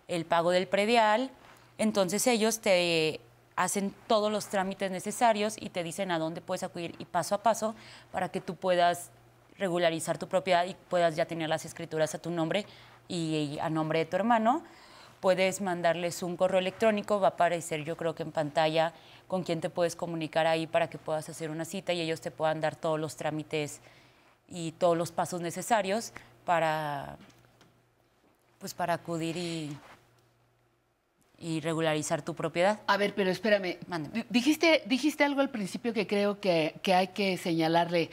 el 0.10 0.26
pago 0.26 0.52
del 0.52 0.68
predial. 0.68 1.32
Entonces 1.78 2.28
ellos 2.28 2.60
te 2.60 3.22
hacen 3.56 3.96
todos 4.08 4.30
los 4.30 4.48
trámites 4.48 4.92
necesarios 4.92 5.56
y 5.58 5.70
te 5.70 5.84
dicen 5.84 6.12
a 6.12 6.20
dónde 6.20 6.42
puedes 6.42 6.64
acudir 6.64 6.96
y 7.00 7.06
paso 7.06 7.34
a 7.34 7.44
paso 7.44 7.76
para 8.12 8.28
que 8.28 8.42
tú 8.42 8.54
puedas 8.56 9.10
regularizar 9.58 10.18
tu 10.18 10.28
propiedad 10.28 10.66
y 10.66 10.76
puedas 10.90 11.16
ya 11.16 11.26
tener 11.26 11.50
las 11.50 11.66
escrituras 11.66 12.14
a 12.16 12.20
tu 12.20 12.30
nombre 12.30 12.66
y 13.08 13.58
a 13.62 13.70
nombre 13.70 14.00
de 14.00 14.06
tu 14.06 14.16
hermano. 14.16 14.64
Puedes 15.20 15.62
mandarles 15.62 16.22
un 16.22 16.38
correo 16.38 16.60
electrónico, 16.60 17.20
va 17.20 17.30
a 17.30 17.32
aparecer 17.32 17.84
yo 17.84 17.98
creo 17.98 18.14
que 18.14 18.24
en 18.24 18.32
pantalla 18.32 18.94
con 19.28 19.44
quién 19.44 19.60
te 19.62 19.70
puedes 19.70 19.96
comunicar 19.96 20.46
ahí 20.46 20.68
para 20.68 20.90
que 20.90 20.98
puedas 21.00 21.28
hacer 21.28 21.50
una 21.50 21.66
cita 21.66 21.92
y 21.92 22.02
ellos 22.02 22.22
te 22.22 22.30
puedan 22.32 22.62
dar 22.62 22.76
todos 22.76 23.00
los 23.00 23.16
trámites 23.16 23.82
y 24.48 24.74
todos 24.74 24.96
los 24.96 25.12
pasos 25.12 25.42
necesarios 25.42 26.14
para 26.46 27.18
pues 28.60 28.74
para 28.74 28.94
acudir 28.94 29.38
y, 29.38 29.78
y 31.40 31.60
regularizar 31.62 32.22
tu 32.24 32.34
propiedad. 32.34 32.80
A 32.88 32.98
ver, 32.98 33.14
pero 33.14 33.30
espérame. 33.30 33.78
Di- 34.14 34.26
Dijiste, 34.30 34.84
dijiste 34.86 35.24
algo 35.24 35.42
al 35.42 35.50
principio 35.50 35.94
que 35.94 36.08
creo 36.08 36.40
que, 36.40 36.76
que 36.82 36.94
hay 36.94 37.10
que 37.10 37.38
señalarle 37.38 38.10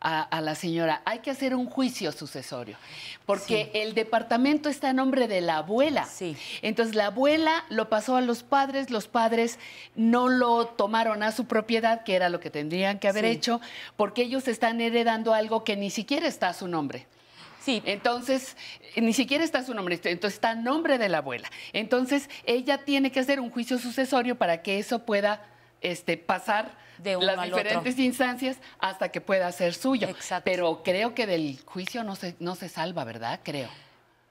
a, 0.00 0.22
a 0.22 0.40
la 0.40 0.54
señora. 0.54 1.02
Hay 1.04 1.20
que 1.20 1.30
hacer 1.30 1.54
un 1.54 1.66
juicio 1.66 2.12
sucesorio, 2.12 2.76
porque 3.24 3.70
el 3.74 3.94
departamento 3.94 4.68
está 4.68 4.90
a 4.90 4.92
nombre 4.92 5.26
de 5.28 5.40
la 5.40 5.58
abuela. 5.58 6.06
Entonces 6.62 6.94
la 6.94 7.06
abuela 7.06 7.64
lo 7.70 7.88
pasó 7.88 8.16
a 8.16 8.20
los 8.20 8.42
padres, 8.42 8.90
los 8.90 9.08
padres 9.08 9.58
no 9.94 10.28
lo 10.28 10.66
tomaron 10.66 11.22
a 11.22 11.32
su 11.32 11.46
propiedad, 11.46 12.04
que 12.04 12.14
era 12.14 12.28
lo 12.28 12.40
que 12.40 12.50
tendrían 12.50 12.98
que 12.98 13.08
haber 13.08 13.24
Sí. 13.24 13.30
hecho, 13.30 13.60
porque 13.96 14.22
ellos 14.22 14.48
están 14.48 14.80
heredando 14.80 15.34
algo 15.34 15.64
que 15.64 15.76
ni 15.76 15.90
siquiera 15.90 16.26
está 16.28 16.48
a 16.50 16.54
su 16.54 16.68
nombre. 16.68 17.06
Sí. 17.64 17.82
Entonces, 17.84 18.56
ni 18.94 19.12
siquiera 19.12 19.42
está 19.42 19.64
su 19.64 19.74
nombre, 19.74 19.96
entonces 20.04 20.34
está 20.34 20.50
a 20.50 20.54
nombre 20.54 20.98
de 20.98 21.08
la 21.08 21.18
abuela. 21.18 21.50
Entonces, 21.72 22.30
ella 22.44 22.84
tiene 22.84 23.10
que 23.10 23.18
hacer 23.18 23.40
un 23.40 23.50
juicio 23.50 23.78
sucesorio 23.78 24.36
para 24.38 24.62
que 24.62 24.78
eso 24.78 25.00
pueda 25.00 25.42
este, 25.80 26.16
pasar 26.16 26.72
De 26.98 27.16
las 27.20 27.42
diferentes 27.44 27.94
otro. 27.94 28.02
instancias 28.02 28.56
hasta 28.78 29.10
que 29.10 29.20
pueda 29.20 29.50
ser 29.52 29.74
suyo. 29.74 30.08
Pero 30.44 30.82
creo 30.82 31.14
que 31.14 31.26
del 31.26 31.60
juicio 31.64 32.02
no 32.04 32.16
se, 32.16 32.36
no 32.38 32.54
se 32.54 32.68
salva, 32.68 33.04
¿verdad? 33.04 33.40
Creo. 33.42 33.68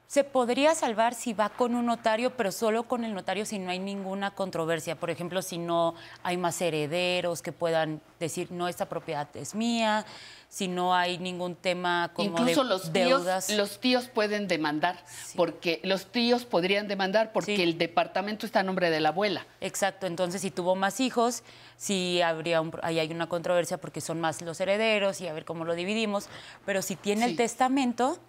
Se 0.07 0.23
podría 0.23 0.76
salvar 0.76 1.15
si 1.15 1.34
va 1.34 1.49
con 1.49 1.73
un 1.73 1.88
notario, 1.88 2.38
pero 2.38 2.52
solo 2.52 2.84
con 2.84 3.03
el 3.03 3.14
notario 3.14 3.45
si 3.45 3.57
no 3.57 3.72
hay 3.72 3.80
ninguna 3.80 4.32
controversia. 4.32 4.95
Por 4.95 5.10
ejemplo, 5.10 5.41
si 5.41 5.57
no 5.57 5.95
hay 6.22 6.38
más 6.38 6.61
herederos 6.61 7.41
que 7.41 7.52
puedan 7.52 8.02
decir, 8.19 8.52
no, 8.52 8.68
esta 8.68 8.88
propiedad 8.88 9.27
es 9.36 9.56
mía, 9.56 10.06
si 10.48 10.68
no 10.68 10.95
hay 10.95 11.18
ningún 11.18 11.56
tema 11.56 12.11
como 12.14 12.30
Incluso 12.30 12.64
de 12.64 12.69
los 12.69 12.94
tíos, 12.94 13.23
deudas. 13.23 13.49
los 13.49 13.80
tíos 13.80 14.07
pueden 14.07 14.48
demandar, 14.48 15.03
porque 15.36 15.82
los 15.84 16.06
tíos 16.06 16.45
podrían 16.45 16.88
demandar 16.88 17.34
porque 17.34 17.61
el 17.61 17.77
departamento 17.77 18.45
está 18.45 18.61
a 18.61 18.64
nombre 18.64 18.90
de 18.90 18.99
la 18.99 19.10
abuela. 19.10 19.45
Exacto, 19.60 20.07
entonces 20.07 20.41
si 20.41 20.52
tuvo 20.52 20.76
más 20.76 20.99
hijos, 20.99 21.44
si 21.77 22.22
habría 22.22 22.61
un, 22.61 22.72
ahí 22.84 22.99
hay 22.99 23.11
una 23.11 23.27
controversia 23.27 23.77
porque 23.77 24.02
son 24.02 24.22
más 24.22 24.41
los 24.44 24.60
herederos 24.61 25.19
y 25.19 25.27
a 25.27 25.34
ver 25.34 25.45
cómo 25.45 25.65
lo 25.65 25.73
dividimos, 25.73 26.30
pero 26.65 26.82
si 26.82 26.95
tiene 26.95 27.26
el 27.26 27.36
testamento 27.36 28.19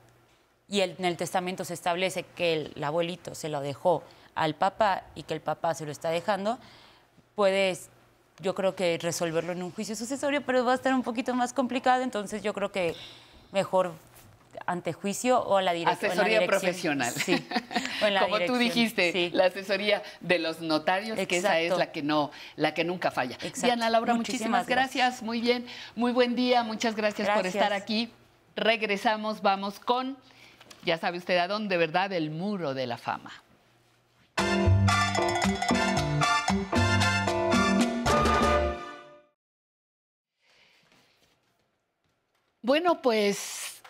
y 0.69 0.81
el- 0.81 0.97
en 0.99 1.05
el 1.05 1.17
testamento 1.17 1.65
se 1.65 1.75
establece 1.75 2.25
que 2.25 2.53
el, 2.55 2.73
el 2.77 2.85
abuelito 2.85 3.35
se 3.35 3.49
lo 3.49 3.61
dejó 3.61 4.03
al 4.35 4.55
papá 4.55 5.05
y 5.15 5.23
que 5.23 5.35
el 5.35 5.41
papá 5.41 5.75
se 5.75 5.87
lo 5.87 5.93
está 5.93 6.11
dejando, 6.11 6.59
puedes, 7.35 7.89
yo 8.41 8.55
creo 8.55 8.75
que 8.77 8.99
resolverlo 9.01 9.53
en 9.53 9.63
un 9.63 9.71
juicio 9.73 9.97
sucesorio, 9.97 10.43
pero 10.45 10.65
va 10.65 10.73
a 10.73 10.75
estar 10.75 10.93
un 10.95 11.03
poquito 11.03 11.35
más 11.35 11.53
complicado, 11.53 12.03
entonces 12.03 12.43
yo 12.43 12.53
creo 12.53 12.71
que 12.73 12.95
mejor 13.53 13.93
ante 14.67 14.93
juicio 14.95 15.39
o 15.41 15.59
a 15.59 15.63
la, 15.63 15.75
direc- 15.75 15.79
o 15.79 15.81
en 15.81 15.85
la 15.87 15.93
Asesoría 15.93 16.41
dirección. 16.41 16.49
profesional. 16.99 17.13
Sí. 17.13 17.47
o 18.03 18.07
en 18.07 18.15
la 18.15 18.21
Como 18.23 18.37
tú 18.37 18.43
dirección, 18.43 18.59
dijiste, 18.59 19.13
sí. 19.13 19.31
la 19.33 19.45
asesoría 19.47 20.03
de 20.21 20.39
los 20.39 20.61
notarios, 20.61 21.17
que 21.27 21.37
esa 21.37 21.59
es 21.61 21.65
Exacto. 21.73 21.79
la 21.79 21.93
que 21.93 22.03
no, 22.03 22.31
la 22.57 22.73
que 22.75 22.83
nunca 22.85 23.11
falla. 23.11 23.37
Exacto. 23.37 23.61
Diana 23.67 23.91
Laura, 23.91 24.15
muchísimas, 24.15 24.63
Muchísimas 24.63 24.67
gracias. 24.67 25.23
Muy 25.23 25.41
bien, 25.41 25.67
muy 25.95 26.13
buen 26.13 26.35
día, 26.35 26.63
muchas 26.63 26.97
gracias, 26.97 27.29
por 27.29 27.43
Gracias. 27.43 27.55
estar 27.63 27.73
aquí. 27.75 28.11
Regresamos, 28.57 29.43
vamos 29.43 29.79
con, 29.79 30.17
ya 30.87 30.97
sabe 30.99 31.19
usted 31.19 31.37
a 31.39 31.49
dónde, 31.49 31.77
¿verdad? 31.77 32.13
El 32.13 32.31
muro 32.31 32.73
de 32.73 32.87
la 32.87 32.97
fama. 32.97 33.33
Bueno, 42.63 43.03
pues 43.03 43.83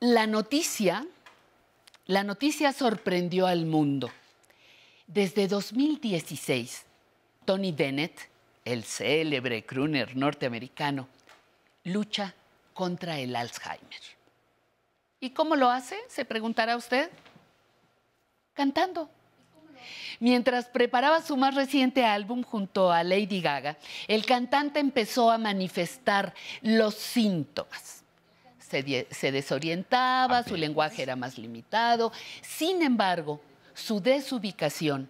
la 0.00 0.26
noticia, 0.26 1.06
la 2.06 2.22
noticia 2.22 2.72
sorprendió 2.72 3.46
al 3.46 3.64
mundo. 3.64 4.10
Desde 5.06 5.48
2016, 5.48 6.84
Tony 7.46 7.72
Bennett, 7.72 8.28
el 8.64 8.84
célebre 8.84 9.64
crooner 9.64 10.16
norteamericano, 10.16 11.08
lucha 11.84 12.34
contra 12.74 13.18
el 13.18 13.36
Alzheimer. 13.36 14.21
¿Y 15.22 15.30
cómo 15.30 15.54
lo 15.54 15.70
hace? 15.70 15.96
Se 16.08 16.24
preguntará 16.24 16.76
usted. 16.76 17.08
Cantando. 18.54 19.08
Mientras 20.18 20.66
preparaba 20.66 21.22
su 21.22 21.36
más 21.36 21.54
reciente 21.54 22.04
álbum 22.04 22.42
junto 22.42 22.90
a 22.92 23.04
Lady 23.04 23.40
Gaga, 23.40 23.78
el 24.08 24.26
cantante 24.26 24.80
empezó 24.80 25.30
a 25.30 25.38
manifestar 25.38 26.34
los 26.60 26.96
síntomas. 26.96 28.02
Se, 28.58 29.32
desorientaba, 29.32 30.42
su 30.42 30.56
lenguaje 30.56 31.02
era 31.02 31.14
más 31.14 31.38
limitado. 31.38 32.12
Sin 32.42 32.82
embargo, 32.82 33.40
su 33.74 34.00
desubicación 34.00 35.08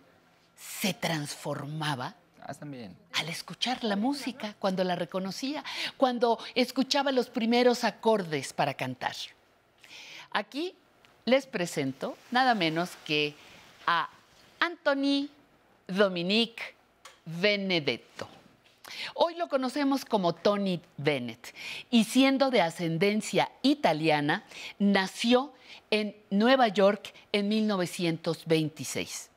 se 0.55 0.93
transformaba 0.93 2.17
Ah, 2.45 2.55
al 3.13 3.29
escuchar 3.29 3.85
la 3.85 3.95
música, 3.95 4.57
cuando 4.59 4.83
la 4.83 4.97
reconocía, 4.97 5.63
cuando 5.97 6.39
escuchaba 6.57 7.13
los 7.13 7.31
primeros 7.31 7.85
acordes 7.85 8.53
para 8.53 8.75
cantar. 8.75 9.15
Aquí 10.33 10.75
les 11.25 11.47
presento 11.47 12.17
nada 12.31 12.55
menos 12.55 12.91
que 13.05 13.35
a 13.87 14.09
Anthony 14.61 15.29
Dominique 15.87 16.75
Benedetto. 17.25 18.29
Hoy 19.15 19.35
lo 19.37 19.49
conocemos 19.49 20.05
como 20.05 20.35
Tony 20.35 20.81
Bennett 20.97 21.55
y 21.91 22.05
siendo 22.05 22.51
de 22.51 22.61
ascendencia 22.61 23.51
italiana, 23.63 24.45
nació 24.79 25.53
en 25.91 26.17
Nueva 26.31 26.69
York 26.69 27.13
en 27.33 27.49
1926. 27.49 29.32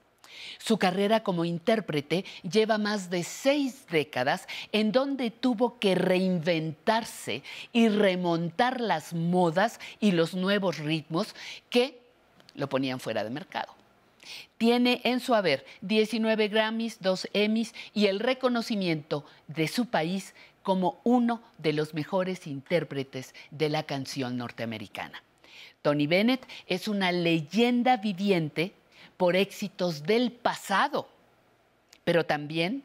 Su 0.57 0.77
carrera 0.77 1.23
como 1.23 1.45
intérprete 1.45 2.25
lleva 2.49 2.77
más 2.77 3.09
de 3.09 3.23
seis 3.23 3.85
décadas 3.89 4.47
en 4.71 4.91
donde 4.91 5.31
tuvo 5.31 5.79
que 5.79 5.95
reinventarse 5.95 7.43
y 7.73 7.89
remontar 7.89 8.81
las 8.81 9.13
modas 9.13 9.79
y 9.99 10.11
los 10.11 10.33
nuevos 10.33 10.79
ritmos 10.79 11.35
que 11.69 11.99
lo 12.55 12.69
ponían 12.69 12.99
fuera 12.99 13.23
de 13.23 13.29
mercado. 13.29 13.73
Tiene 14.57 15.01
en 15.03 15.19
su 15.19 15.35
haber 15.35 15.65
19 15.81 16.47
Grammys, 16.47 16.97
2 17.01 17.29
Emmys 17.33 17.73
y 17.93 18.07
el 18.07 18.19
reconocimiento 18.19 19.25
de 19.47 19.67
su 19.67 19.87
país 19.87 20.33
como 20.63 20.99
uno 21.03 21.41
de 21.59 21.73
los 21.73 21.93
mejores 21.93 22.47
intérpretes 22.47 23.35
de 23.51 23.69
la 23.69 23.83
canción 23.83 24.37
norteamericana. 24.37 25.21
Tony 25.83 26.07
Bennett 26.07 26.43
es 26.65 26.87
una 26.87 27.11
leyenda 27.11 27.97
viviente 27.97 28.73
por 29.17 29.35
éxitos 29.35 30.03
del 30.03 30.31
pasado, 30.31 31.07
pero 32.03 32.25
también 32.25 32.83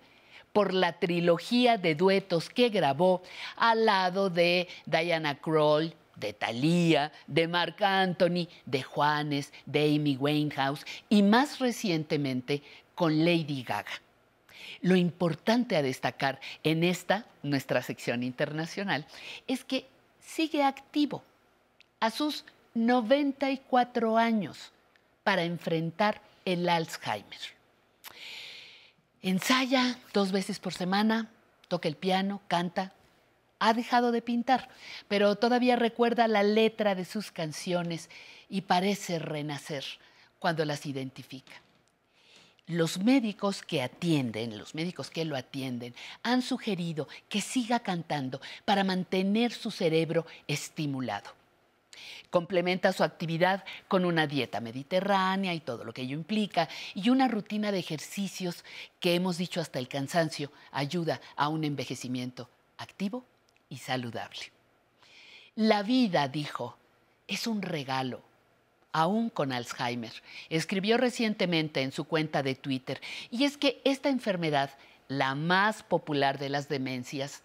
por 0.52 0.74
la 0.74 0.98
trilogía 0.98 1.78
de 1.78 1.94
duetos 1.94 2.50
que 2.50 2.68
grabó 2.68 3.22
al 3.56 3.86
lado 3.86 4.30
de 4.30 4.68
Diana 4.86 5.36
Kroll, 5.36 5.94
de 6.16 6.32
Thalía, 6.32 7.12
de 7.26 7.48
Marc 7.48 7.80
Anthony, 7.82 8.48
de 8.66 8.82
Juanes, 8.82 9.52
de 9.66 9.94
Amy 9.94 10.16
Winehouse 10.16 10.84
y 11.08 11.22
más 11.22 11.58
recientemente 11.58 12.62
con 12.94 13.24
Lady 13.24 13.62
Gaga. 13.62 14.02
Lo 14.82 14.96
importante 14.96 15.76
a 15.76 15.82
destacar 15.82 16.40
en 16.62 16.84
esta, 16.84 17.26
nuestra 17.42 17.82
sección 17.82 18.22
internacional, 18.22 19.06
es 19.46 19.64
que 19.64 19.86
sigue 20.20 20.62
activo 20.62 21.22
a 22.00 22.10
sus 22.10 22.44
94 22.74 24.16
años 24.16 24.72
para 25.22 25.44
enfrentar 25.44 26.20
el 26.44 26.68
Alzheimer. 26.68 27.40
Ensaya 29.22 29.98
dos 30.12 30.32
veces 30.32 30.58
por 30.58 30.72
semana, 30.72 31.30
toca 31.68 31.88
el 31.88 31.96
piano, 31.96 32.40
canta. 32.48 32.92
Ha 33.58 33.74
dejado 33.74 34.12
de 34.12 34.22
pintar, 34.22 34.70
pero 35.08 35.36
todavía 35.36 35.76
recuerda 35.76 36.26
la 36.26 36.42
letra 36.42 36.94
de 36.94 37.04
sus 37.04 37.30
canciones 37.30 38.08
y 38.48 38.62
parece 38.62 39.18
renacer 39.18 39.84
cuando 40.38 40.64
las 40.64 40.86
identifica. 40.86 41.52
Los 42.66 42.98
médicos 42.98 43.62
que 43.62 43.82
atienden, 43.82 44.56
los 44.56 44.74
médicos 44.74 45.10
que 45.10 45.24
lo 45.24 45.36
atienden, 45.36 45.94
han 46.22 46.40
sugerido 46.40 47.08
que 47.28 47.40
siga 47.40 47.80
cantando 47.80 48.40
para 48.64 48.84
mantener 48.84 49.52
su 49.52 49.70
cerebro 49.70 50.24
estimulado. 50.46 51.39
Complementa 52.30 52.92
su 52.92 53.02
actividad 53.04 53.64
con 53.88 54.04
una 54.04 54.26
dieta 54.26 54.60
mediterránea 54.60 55.54
y 55.54 55.60
todo 55.60 55.84
lo 55.84 55.92
que 55.92 56.02
ello 56.02 56.14
implica 56.14 56.68
y 56.94 57.10
una 57.10 57.28
rutina 57.28 57.72
de 57.72 57.78
ejercicios 57.78 58.64
que 59.00 59.14
hemos 59.14 59.38
dicho 59.38 59.60
hasta 59.60 59.78
el 59.78 59.88
cansancio 59.88 60.52
ayuda 60.70 61.20
a 61.36 61.48
un 61.48 61.64
envejecimiento 61.64 62.48
activo 62.78 63.24
y 63.68 63.78
saludable. 63.78 64.52
La 65.56 65.82
vida, 65.82 66.28
dijo, 66.28 66.76
es 67.26 67.46
un 67.46 67.62
regalo, 67.62 68.22
aún 68.92 69.30
con 69.30 69.52
Alzheimer. 69.52 70.12
Escribió 70.48 70.96
recientemente 70.96 71.82
en 71.82 71.92
su 71.92 72.04
cuenta 72.04 72.42
de 72.42 72.54
Twitter 72.54 73.00
y 73.30 73.44
es 73.44 73.56
que 73.56 73.80
esta 73.84 74.08
enfermedad, 74.08 74.70
la 75.08 75.34
más 75.34 75.82
popular 75.82 76.38
de 76.38 76.48
las 76.48 76.68
demencias, 76.68 77.42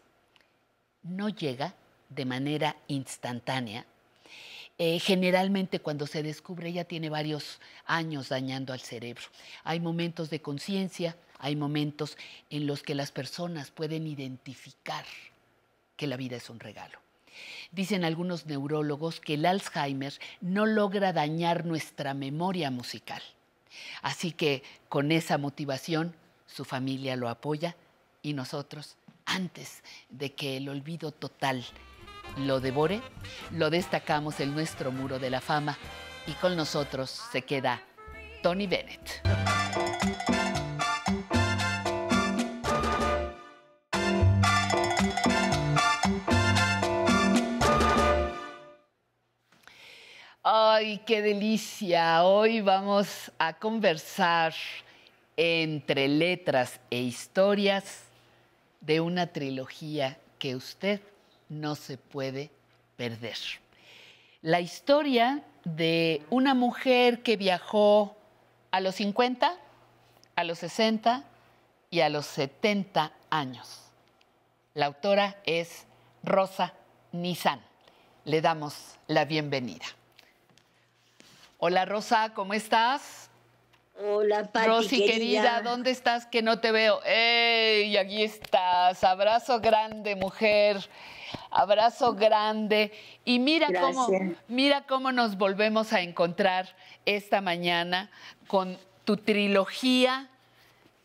no 1.03 1.29
llega 1.29 1.75
de 2.09 2.25
manera 2.25 2.75
instantánea 2.87 3.85
eh, 4.77 4.99
generalmente 4.99 5.79
cuando 5.79 6.05
se 6.05 6.21
descubre 6.23 6.71
ya 6.73 6.83
tiene 6.83 7.09
varios 7.09 7.59
años 7.85 8.29
dañando 8.29 8.73
al 8.73 8.81
cerebro. 8.81 9.23
Hay 9.63 9.79
momentos 9.79 10.29
de 10.29 10.41
conciencia, 10.41 11.15
hay 11.39 11.55
momentos 11.55 12.17
en 12.49 12.67
los 12.67 12.83
que 12.83 12.95
las 12.95 13.11
personas 13.11 13.71
pueden 13.71 14.07
identificar 14.07 15.05
que 15.95 16.07
la 16.07 16.17
vida 16.17 16.35
es 16.35 16.49
un 16.49 16.59
regalo. 16.59 16.99
Dicen 17.71 18.03
algunos 18.03 18.45
neurólogos 18.45 19.19
que 19.19 19.35
el 19.35 19.45
Alzheimer 19.45 20.13
no 20.41 20.65
logra 20.65 21.13
dañar 21.13 21.65
nuestra 21.65 22.13
memoria 22.13 22.71
musical. 22.71 23.21
Así 24.01 24.31
que 24.31 24.63
con 24.89 25.11
esa 25.11 25.37
motivación 25.37 26.15
su 26.47 26.65
familia 26.65 27.15
lo 27.15 27.29
apoya 27.29 27.75
y 28.21 28.33
nosotros, 28.33 28.95
antes 29.25 29.83
de 30.09 30.33
que 30.33 30.57
el 30.57 30.69
olvido 30.69 31.11
total 31.11 31.65
lo 32.37 32.59
devore, 32.59 33.01
lo 33.51 33.69
destacamos 33.69 34.39
en 34.39 34.53
nuestro 34.53 34.91
muro 34.91 35.19
de 35.19 35.29
la 35.29 35.41
fama 35.41 35.77
y 36.27 36.31
con 36.33 36.55
nosotros 36.55 37.09
se 37.31 37.43
queda 37.43 37.81
Tony 38.41 38.67
Bennett. 38.67 39.21
Ay, 50.47 51.01
qué 51.07 51.23
delicia. 51.23 52.23
Hoy 52.23 52.61
vamos 52.61 53.31
a 53.39 53.53
conversar 53.53 54.53
entre 55.37 56.07
letras 56.07 56.79
e 56.91 57.01
historias 57.01 58.03
de 58.81 59.01
una 59.01 59.27
trilogía 59.27 60.19
que 60.37 60.55
usted 60.55 61.01
no 61.49 61.75
se 61.75 61.97
puede 61.97 62.49
perder. 62.97 63.37
La 64.41 64.61
historia 64.61 65.43
de 65.63 66.23
una 66.29 66.53
mujer 66.53 67.23
que 67.23 67.37
viajó 67.37 68.15
a 68.71 68.79
los 68.79 68.95
50, 68.95 69.55
a 70.35 70.43
los 70.43 70.59
60 70.59 71.23
y 71.89 72.01
a 72.01 72.09
los 72.09 72.25
70 72.25 73.11
años. 73.29 73.81
La 74.73 74.87
autora 74.87 75.37
es 75.45 75.85
Rosa 76.23 76.73
Nizan. 77.11 77.61
Le 78.25 78.41
damos 78.41 78.97
la 79.07 79.25
bienvenida. 79.25 79.85
Hola 81.57 81.85
Rosa, 81.85 82.33
¿cómo 82.33 82.53
estás? 82.53 83.29
Hola, 83.97 84.51
Pati, 84.51 84.67
Rosy, 84.67 84.97
querida. 84.97 85.13
querida, 85.13 85.61
¿dónde 85.61 85.91
estás 85.91 86.25
que 86.25 86.41
no 86.41 86.59
te 86.59 86.73
veo? 86.73 87.01
¡Ey! 87.05 87.95
Aquí 87.95 88.23
estás. 88.23 89.03
Abrazo 89.05 89.61
grande, 89.61 90.15
mujer. 90.17 90.77
Abrazo 91.55 92.13
grande. 92.15 92.91
Y 93.23 93.39
mira 93.39 93.69
cómo, 93.79 94.09
mira 94.49 94.81
cómo 94.85 95.13
nos 95.13 95.37
volvemos 95.37 95.93
a 95.93 96.01
encontrar 96.01 96.75
esta 97.05 97.39
mañana 97.39 98.11
con 98.47 98.77
tu 99.05 99.15
trilogía 99.15 100.29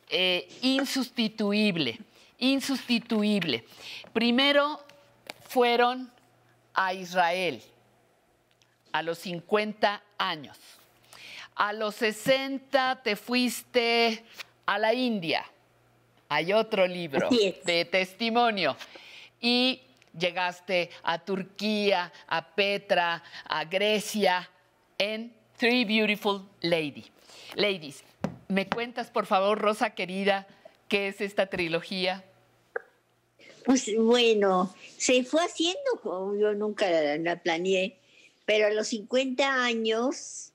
eh, 0.08 0.48
insustituible. 0.62 2.00
Insustituible. 2.38 3.64
Primero 4.12 4.84
fueron 5.48 6.10
a 6.74 6.94
Israel 6.94 7.62
a 8.90 9.02
los 9.02 9.18
50 9.18 10.02
años. 10.18 10.58
A 11.54 11.72
los 11.72 11.94
60 11.94 13.02
te 13.04 13.14
fuiste 13.14 14.24
a 14.66 14.78
la 14.78 14.94
India. 14.94 15.44
Hay 16.28 16.52
otro 16.52 16.88
libro 16.88 17.28
de 17.30 17.84
testimonio. 17.84 18.76
Y 19.40 19.82
llegaste 20.20 20.90
a 21.02 21.24
Turquía, 21.24 22.12
a 22.28 22.54
Petra, 22.54 23.22
a 23.44 23.64
Grecia, 23.64 24.48
en 24.98 25.34
Three 25.56 25.84
Beautiful 25.84 26.48
Lady. 26.60 27.06
Ladies, 27.56 28.04
¿me 28.48 28.68
cuentas, 28.68 29.10
por 29.10 29.26
favor, 29.26 29.58
Rosa 29.58 29.94
querida, 29.94 30.46
qué 30.88 31.08
es 31.08 31.20
esta 31.20 31.46
trilogía? 31.46 32.24
Pues 33.64 33.90
bueno, 33.96 34.74
se 34.96 35.24
fue 35.24 35.44
haciendo, 35.44 36.36
yo 36.38 36.54
nunca 36.54 36.88
la, 36.90 37.16
la 37.18 37.42
planeé, 37.42 37.98
pero 38.44 38.66
a 38.66 38.70
los 38.70 38.88
50 38.88 39.64
años 39.64 40.52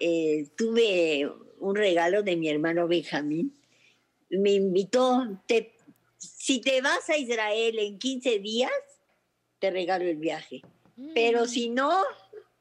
eh, 0.00 0.48
tuve 0.56 1.30
un 1.58 1.74
regalo 1.74 2.22
de 2.22 2.36
mi 2.36 2.48
hermano 2.48 2.86
Benjamín. 2.86 3.54
Me 4.28 4.52
invitó, 4.52 5.40
si 6.18 6.60
te 6.60 6.80
vas 6.80 7.08
a 7.08 7.16
Israel 7.16 7.78
en 7.78 7.98
15 7.98 8.38
días, 8.40 8.70
te 9.58 9.70
regalo 9.70 10.04
el 10.04 10.16
viaje. 10.16 10.62
Pero 11.14 11.46
si 11.46 11.68
no, 11.68 12.02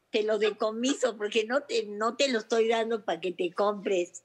te 0.09 0.23
lo 0.23 0.37
decomiso 0.39 1.15
porque 1.17 1.45
no 1.45 1.61
te, 1.61 1.85
no 1.87 2.15
te 2.15 2.29
lo 2.29 2.39
estoy 2.39 2.67
dando 2.67 3.03
para 3.05 3.19
que 3.21 3.31
te 3.31 3.51
compres 3.51 4.23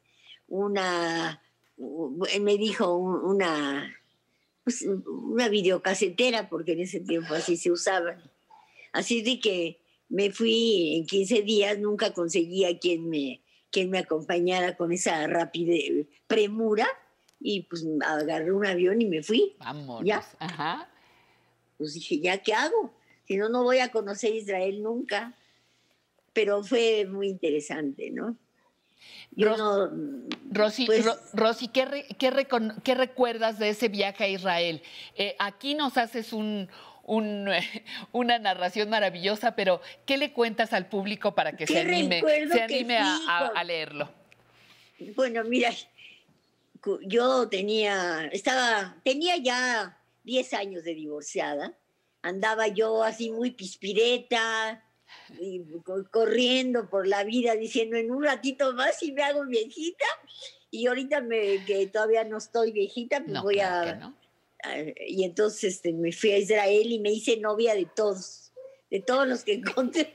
una, 0.49 1.41
él 1.77 2.41
me 2.43 2.57
dijo 2.57 2.95
un- 2.97 3.25
una, 3.25 3.97
pues, 4.65 4.83
una 4.83 5.49
videocasetera, 5.49 6.49
porque 6.49 6.73
en 6.73 6.81
ese 6.81 7.01
tiempo 7.01 7.35
así 7.35 7.57
se 7.57 7.71
usaban. 7.71 8.21
Así 8.93 9.23
de 9.23 9.39
que 9.39 9.81
me 10.09 10.33
fui 10.33 10.97
en 10.97 11.07
15 11.07 11.43
días, 11.43 11.79
nunca 11.79 12.13
conseguía 12.13 12.77
quien 12.81 13.09
me, 13.09 13.43
quien 13.71 13.91
me 13.91 13.99
acompañara 13.99 14.77
con 14.77 14.91
esa 14.93 15.25
rápida 15.29 15.75
premura 16.27 16.89
y 17.39 17.63
pues 17.63 17.87
agarré 18.05 18.53
un 18.53 18.67
avión 18.67 19.01
y 19.01 19.07
me 19.07 19.23
fui. 19.23 19.55
Vamos. 19.61 20.03
Ya. 20.05 20.25
Ajá. 20.41 20.90
Pues 21.81 21.95
dije, 21.95 22.21
¿ya 22.21 22.37
qué 22.37 22.53
hago? 22.53 22.93
Si 23.27 23.39
no, 23.39 23.49
no 23.49 23.63
voy 23.63 23.79
a 23.79 23.91
conocer 23.91 24.35
Israel 24.35 24.83
nunca. 24.83 25.33
Pero 26.35 26.63
fue 26.63 27.07
muy 27.07 27.29
interesante, 27.29 28.11
¿no? 28.11 28.37
Yo 29.31 29.57
no, 29.57 29.89
Rosy, 30.51 30.85
pues- 30.85 31.07
Ro- 31.07 31.17
Rosy, 31.33 31.69
¿qué, 31.69 31.87
re- 31.87 32.07
qué 32.19 32.95
recuerdas 32.95 33.59
de 33.59 33.71
ese 33.71 33.89
viaje 33.89 34.25
a 34.25 34.29
Israel? 34.29 34.83
Eh, 35.17 35.37
aquí 35.39 35.75
nos 35.75 35.97
haces 35.97 36.35
un, 36.35 36.69
un, 37.05 37.49
una 38.13 38.39
narración 38.39 38.91
maravillosa, 38.91 39.57
pero 39.57 39.81
¿qué 40.05 40.19
le 40.19 40.35
cuentas 40.35 40.75
al 40.75 40.87
público 40.91 41.35
para 41.35 41.57
que 41.57 41.67
se 41.67 41.73
¿Qué 41.73 41.81
anime, 41.81 42.23
se 42.53 42.61
anime 42.61 42.99
a, 42.99 43.47
a- 43.55 43.65
leerlo? 43.65 44.11
Bueno, 45.17 45.45
mira, 45.45 45.71
yo 47.07 47.49
tenía, 47.49 48.27
estaba, 48.33 48.97
tenía 49.03 49.39
ya 49.39 49.97
10 50.31 50.53
años 50.55 50.85
de 50.85 50.95
divorciada. 50.95 51.77
Andaba 52.23 52.69
yo 52.69 53.03
así 53.03 53.31
muy 53.33 53.51
pispireta, 53.51 54.85
y 55.41 55.63
co- 55.85 56.05
corriendo 56.11 56.89
por 56.89 57.07
la 57.09 57.25
vida 57.25 57.55
diciendo 57.57 57.97
en 57.97 58.11
un 58.11 58.23
ratito 58.23 58.73
más 58.75 59.03
y 59.03 59.11
me 59.13 59.23
hago 59.23 59.45
viejita 59.47 60.05
y 60.71 60.87
ahorita 60.87 61.21
me, 61.21 61.65
que 61.65 61.87
todavía 61.89 62.23
no 62.25 62.39
estoy 62.39 62.71
viejita, 62.73 63.21
pues 63.21 63.33
No, 63.33 63.43
voy 63.43 63.57
claro 63.57 63.89
a... 63.91 63.93
que 63.95 64.01
no. 64.01 64.17
a- 64.63 65.01
Y 65.09 65.25
entonces 65.25 65.75
este, 65.75 65.93
me 65.93 66.13
fui 66.13 66.31
a 66.31 66.39
Israel 66.39 66.93
y 66.93 66.99
me 67.01 67.11
hice 67.13 67.37
novia 67.39 67.75
de 67.75 67.87
todos, 67.87 68.53
de 68.91 69.01
todos 69.01 69.27
los 69.27 69.43
que 69.45 69.55
encontré, 69.61 70.15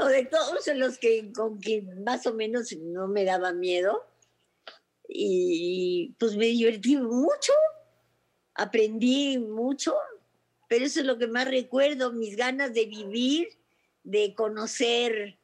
o 0.00 0.06
de 0.06 0.24
todos 0.26 0.66
los 0.74 0.98
que 0.98 1.32
con 1.32 1.58
quien 1.58 2.04
más 2.04 2.26
o 2.26 2.34
menos 2.34 2.72
no 2.76 3.08
me 3.08 3.24
daba 3.24 3.52
miedo. 3.52 4.04
Y 5.08 6.14
pues 6.18 6.36
me 6.36 6.46
divertí 6.46 6.96
mucho, 6.96 7.52
aprendí 8.54 9.38
mucho, 9.38 9.94
pero 10.68 10.84
eso 10.84 11.00
es 11.00 11.06
lo 11.06 11.18
que 11.18 11.26
más 11.26 11.46
recuerdo, 11.46 12.12
mis 12.12 12.36
ganas 12.36 12.72
de 12.72 12.86
vivir, 12.86 13.48
de 14.02 14.34
conocer. 14.34 15.38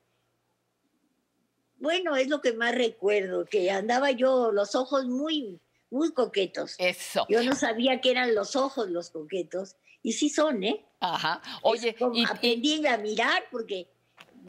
Bueno, 1.79 2.17
es 2.17 2.29
lo 2.29 2.41
que 2.41 2.53
más 2.53 2.75
recuerdo, 2.75 3.45
que 3.47 3.71
andaba 3.71 4.11
yo 4.11 4.53
los 4.53 4.75
ojos 4.75 5.07
muy, 5.07 5.61
muy 5.91 6.13
coquetos. 6.13 6.75
Eso. 6.79 7.27
Yo 7.29 7.43
no 7.43 7.55
sabía 7.55 8.01
que 8.01 8.11
eran 8.11 8.35
los 8.35 8.55
ojos 8.55 8.91
los 8.91 9.11
coquetos, 9.11 9.77
y 10.03 10.13
sí 10.13 10.29
son, 10.31 10.63
¿eh? 10.65 10.85
Ajá. 11.01 11.41
Oye, 11.63 11.97
y, 12.15 12.25
aprendí 12.25 12.87
a 12.87 12.97
mirar 12.99 13.45
porque 13.51 13.89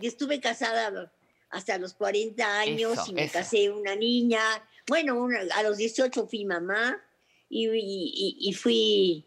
estuve 0.01 0.39
casada 0.39 1.11
hasta 1.49 1.77
los 1.77 1.93
40 1.93 2.59
años 2.59 2.93
Eso, 2.93 3.05
y 3.09 3.13
me 3.13 3.23
eso. 3.25 3.33
casé 3.33 3.69
una 3.69 3.95
niña. 3.95 4.41
Bueno, 4.87 5.21
una- 5.21 5.41
a 5.55 5.63
los 5.63 5.77
18 5.77 6.27
fui 6.27 6.45
mamá 6.45 7.01
y, 7.51 7.67
y- 7.67 8.11
y- 8.15 8.49
y 8.49 8.53
fui 8.53 9.25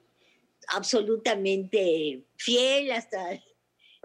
absolutamente 0.68 2.24
fiel 2.36 2.92
hasta 2.92 3.34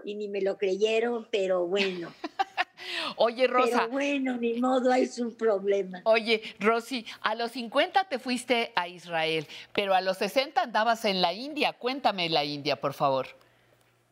y 0.04 0.14
ni 0.14 0.28
me 0.28 0.40
lo 0.42 0.56
creyeron, 0.58 1.26
pero 1.30 1.66
bueno. 1.66 2.12
Oye, 3.16 3.46
Rosa. 3.46 3.78
Pero 3.80 3.88
bueno, 3.90 4.36
ni 4.38 4.54
modo, 4.54 4.92
es 4.94 5.18
un 5.18 5.34
problema. 5.34 6.00
Oye, 6.04 6.42
Rosy, 6.58 7.04
a 7.20 7.34
los 7.34 7.52
50 7.52 8.08
te 8.08 8.18
fuiste 8.18 8.72
a 8.74 8.88
Israel, 8.88 9.46
pero 9.74 9.94
a 9.94 10.00
los 10.00 10.16
60 10.18 10.62
andabas 10.62 11.04
en 11.04 11.20
la 11.20 11.32
India. 11.34 11.72
Cuéntame 11.74 12.28
la 12.30 12.44
India, 12.44 12.80
por 12.80 12.94
favor. 12.94 13.26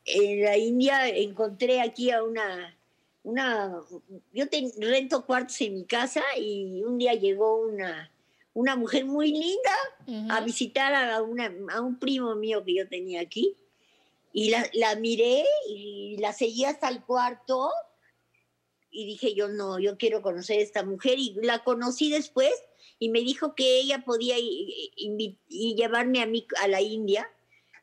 en 0.04 0.42
la 0.42 0.56
India 0.56 1.08
encontré 1.08 1.80
aquí 1.80 2.10
a 2.10 2.22
una, 2.22 2.76
una 3.22 3.78
yo 4.32 4.48
te- 4.48 4.70
rento 4.80 5.24
cuartos 5.26 5.60
en 5.62 5.74
mi 5.74 5.84
casa 5.86 6.22
y 6.36 6.82
un 6.82 6.96
día 6.98 7.12
llegó 7.14 7.60
una, 7.62 8.10
una 8.58 8.74
mujer 8.74 9.04
muy 9.04 9.30
linda 9.30 10.34
a 10.34 10.40
visitar 10.40 10.92
a, 10.92 11.22
una, 11.22 11.54
a 11.72 11.80
un 11.80 11.96
primo 12.00 12.34
mío 12.34 12.64
que 12.64 12.74
yo 12.74 12.88
tenía 12.88 13.20
aquí. 13.20 13.54
Y 14.32 14.50
la, 14.50 14.68
la 14.72 14.96
miré 14.96 15.44
y 15.68 16.16
la 16.18 16.32
seguí 16.32 16.64
hasta 16.64 16.88
el 16.88 17.04
cuarto. 17.04 17.70
Y 18.90 19.06
dije 19.06 19.32
yo 19.32 19.46
no, 19.46 19.78
yo 19.78 19.96
quiero 19.96 20.22
conocer 20.22 20.58
a 20.58 20.62
esta 20.62 20.82
mujer 20.82 21.20
y 21.20 21.36
la 21.40 21.62
conocí 21.62 22.10
después 22.10 22.52
y 22.98 23.10
me 23.10 23.20
dijo 23.20 23.54
que 23.54 23.78
ella 23.78 24.02
podía 24.04 24.34
y 24.40 25.74
llevarme 25.76 26.20
a 26.20 26.26
mí 26.26 26.44
a 26.60 26.66
la 26.66 26.80
India, 26.82 27.30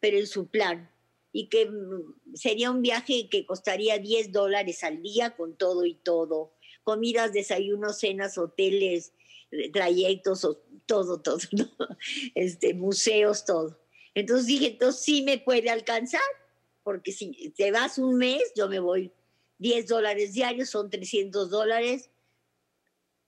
pero 0.02 0.18
en 0.18 0.28
su 0.28 0.48
plan. 0.48 0.92
Y 1.32 1.48
que 1.48 1.68
mm, 1.68 2.36
sería 2.36 2.70
un 2.70 2.82
viaje 2.82 3.30
que 3.30 3.46
costaría 3.46 3.98
10 3.98 4.34
dólares 4.34 4.84
al 4.84 5.02
día 5.02 5.38
con 5.38 5.56
todo 5.56 5.86
y 5.86 5.94
todo, 5.94 6.52
comidas, 6.84 7.32
desayunos, 7.32 8.00
cenas, 8.00 8.38
hoteles, 8.38 9.14
trayectos, 9.72 10.42
todo, 10.42 10.62
todo, 10.86 11.22
todo, 11.22 11.38
este, 12.36 12.74
museos, 12.74 13.46
todo. 13.46 13.80
Entonces 14.14 14.48
dije, 14.48 14.68
entonces 14.68 15.02
sí 15.02 15.24
me 15.24 15.38
puede 15.40 15.70
alcanzar, 15.70 16.22
porque 16.84 17.12
si 17.12 17.50
te 17.58 17.72
vas 17.72 17.98
un 17.98 18.18
mes, 18.18 18.42
yo 18.56 18.70
me 18.70 18.80
voy 18.80 19.12
10 19.58 19.88
dólares 19.88 20.34
diarios, 20.34 20.70
son 20.70 20.90
300 20.90 21.50
dólares, 21.50 22.10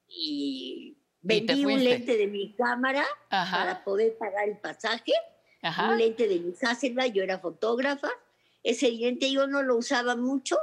y 0.07 0.97
vendí 1.21 1.65
un 1.65 1.83
lente 1.83 2.15
de 2.15 2.27
mi 2.27 2.53
cámara 2.55 3.05
Ajá. 3.29 3.57
para 3.57 3.83
poder 3.83 4.17
pagar 4.17 4.47
el 4.47 4.57
pasaje, 4.57 5.13
Ajá. 5.61 5.91
un 5.91 5.97
lente 5.97 6.27
de 6.27 6.39
mi 6.39 6.53
Hasselblad, 6.61 7.11
yo 7.11 7.23
era 7.23 7.39
fotógrafa, 7.39 8.09
ese 8.63 8.91
lente 8.91 9.31
yo 9.31 9.47
no 9.47 9.63
lo 9.63 9.75
usaba 9.75 10.15
mucho, 10.15 10.57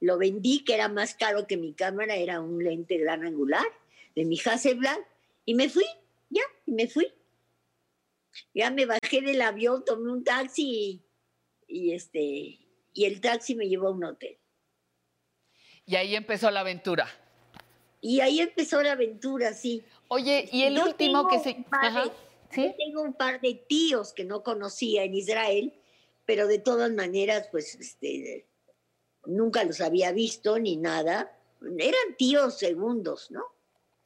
lo 0.00 0.18
vendí, 0.18 0.64
que 0.64 0.74
era 0.74 0.88
más 0.88 1.14
caro 1.14 1.46
que 1.46 1.56
mi 1.56 1.74
cámara, 1.74 2.16
era 2.16 2.40
un 2.40 2.62
lente 2.62 2.96
gran 2.98 3.24
angular 3.24 3.66
de 4.16 4.24
mi 4.24 4.38
Hasselblad, 4.44 4.98
y 5.44 5.54
me 5.54 5.68
fui, 5.68 5.84
ya, 6.30 6.42
y 6.64 6.72
me 6.72 6.88
fui. 6.88 7.06
Ya 8.52 8.70
me 8.70 8.86
bajé 8.86 9.20
del 9.20 9.40
avión, 9.42 9.84
tomé 9.84 10.10
un 10.10 10.24
taxi 10.24 11.02
y, 11.68 11.78
y 11.88 11.92
este, 11.92 12.18
y 12.92 13.04
el 13.04 13.20
taxi 13.20 13.54
me 13.54 13.68
llevó 13.68 13.88
a 13.88 13.90
un 13.92 14.04
hotel. 14.04 14.36
Y 15.84 15.94
ahí 15.96 16.16
empezó 16.16 16.50
la 16.50 16.60
aventura. 16.60 17.06
Y 18.00 18.20
ahí 18.20 18.40
empezó 18.40 18.82
la 18.82 18.92
aventura, 18.92 19.52
sí. 19.52 19.84
Oye, 20.08 20.48
y 20.50 20.62
el 20.62 20.74
Yo 20.76 20.84
último 20.86 21.28
que 21.28 21.38
se... 21.38 21.50
de- 21.54 21.64
Ajá. 21.70 22.04
yo 22.56 22.74
tengo 22.74 23.02
un 23.02 23.14
par 23.14 23.40
de 23.40 23.54
tíos 23.54 24.12
que 24.12 24.24
no 24.24 24.42
conocía 24.42 25.04
en 25.04 25.14
Israel, 25.14 25.72
pero 26.24 26.46
de 26.46 26.58
todas 26.58 26.90
maneras, 26.90 27.48
pues, 27.50 27.74
este, 27.76 28.46
nunca 29.26 29.62
los 29.64 29.80
había 29.80 30.12
visto 30.12 30.58
ni 30.58 30.76
nada. 30.76 31.38
Eran 31.78 32.16
tíos 32.18 32.58
segundos, 32.58 33.30
¿no? 33.30 33.44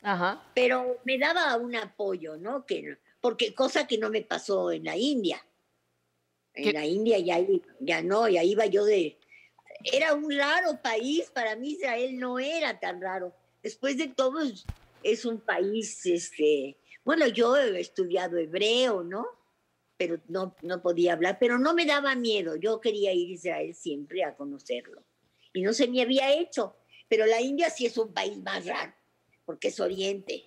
Ajá. 0.02 0.43
Pero 0.55 0.98
me 1.05 1.18
daba 1.18 1.56
un 1.56 1.74
apoyo, 1.77 2.36
¿no? 2.36 2.64
Que, 2.64 2.98
porque 3.20 3.55
cosa 3.55 3.86
que 3.86 3.98
no 3.98 4.10
me 4.10 4.22
pasó 4.22 4.70
en 4.72 4.85
la 4.85 4.97
India. 4.97 5.44
En 6.55 6.74
la 6.74 6.86
India 6.86 7.18
ya, 7.18 7.39
ya 7.81 8.02
no, 8.02 8.28
ya 8.28 8.43
iba 8.43 8.66
yo 8.66 8.85
de... 8.85 9.18
Era 9.85 10.14
un 10.14 10.31
raro 10.31 10.81
país, 10.82 11.31
para 11.31 11.56
mí 11.56 11.72
Israel 11.72 12.18
no 12.18 12.39
era 12.39 12.78
tan 12.78 13.01
raro. 13.01 13.35
Después 13.62 13.97
de 13.97 14.09
todo 14.09 14.40
es, 14.40 14.66
es 15.02 15.24
un 15.24 15.40
país, 15.40 16.05
este, 16.05 16.77
bueno, 17.05 17.27
yo 17.28 17.56
he 17.56 17.81
estudiado 17.81 18.36
hebreo, 18.36 19.02
¿no? 19.02 19.27
Pero 19.97 20.20
no, 20.28 20.55
no 20.62 20.82
podía 20.82 21.14
hablar, 21.14 21.39
pero 21.39 21.59
no 21.59 21.74
me 21.74 21.86
daba 21.86 22.14
miedo. 22.14 22.56
Yo 22.56 22.81
quería 22.81 23.12
ir 23.12 23.31
a 23.31 23.32
Israel 23.32 23.74
siempre 23.74 24.24
a 24.24 24.35
conocerlo. 24.35 25.02
Y 25.52 25.62
no 25.62 25.72
se 25.72 25.89
me 25.89 26.02
había 26.02 26.32
hecho. 26.32 26.77
Pero 27.09 27.27
la 27.27 27.40
India 27.40 27.70
sí 27.70 27.86
es 27.86 27.98
un 27.98 28.12
país 28.12 28.39
más 28.39 28.64
raro, 28.66 28.93
porque 29.51 29.66
es 29.66 29.81
oriente, 29.81 30.44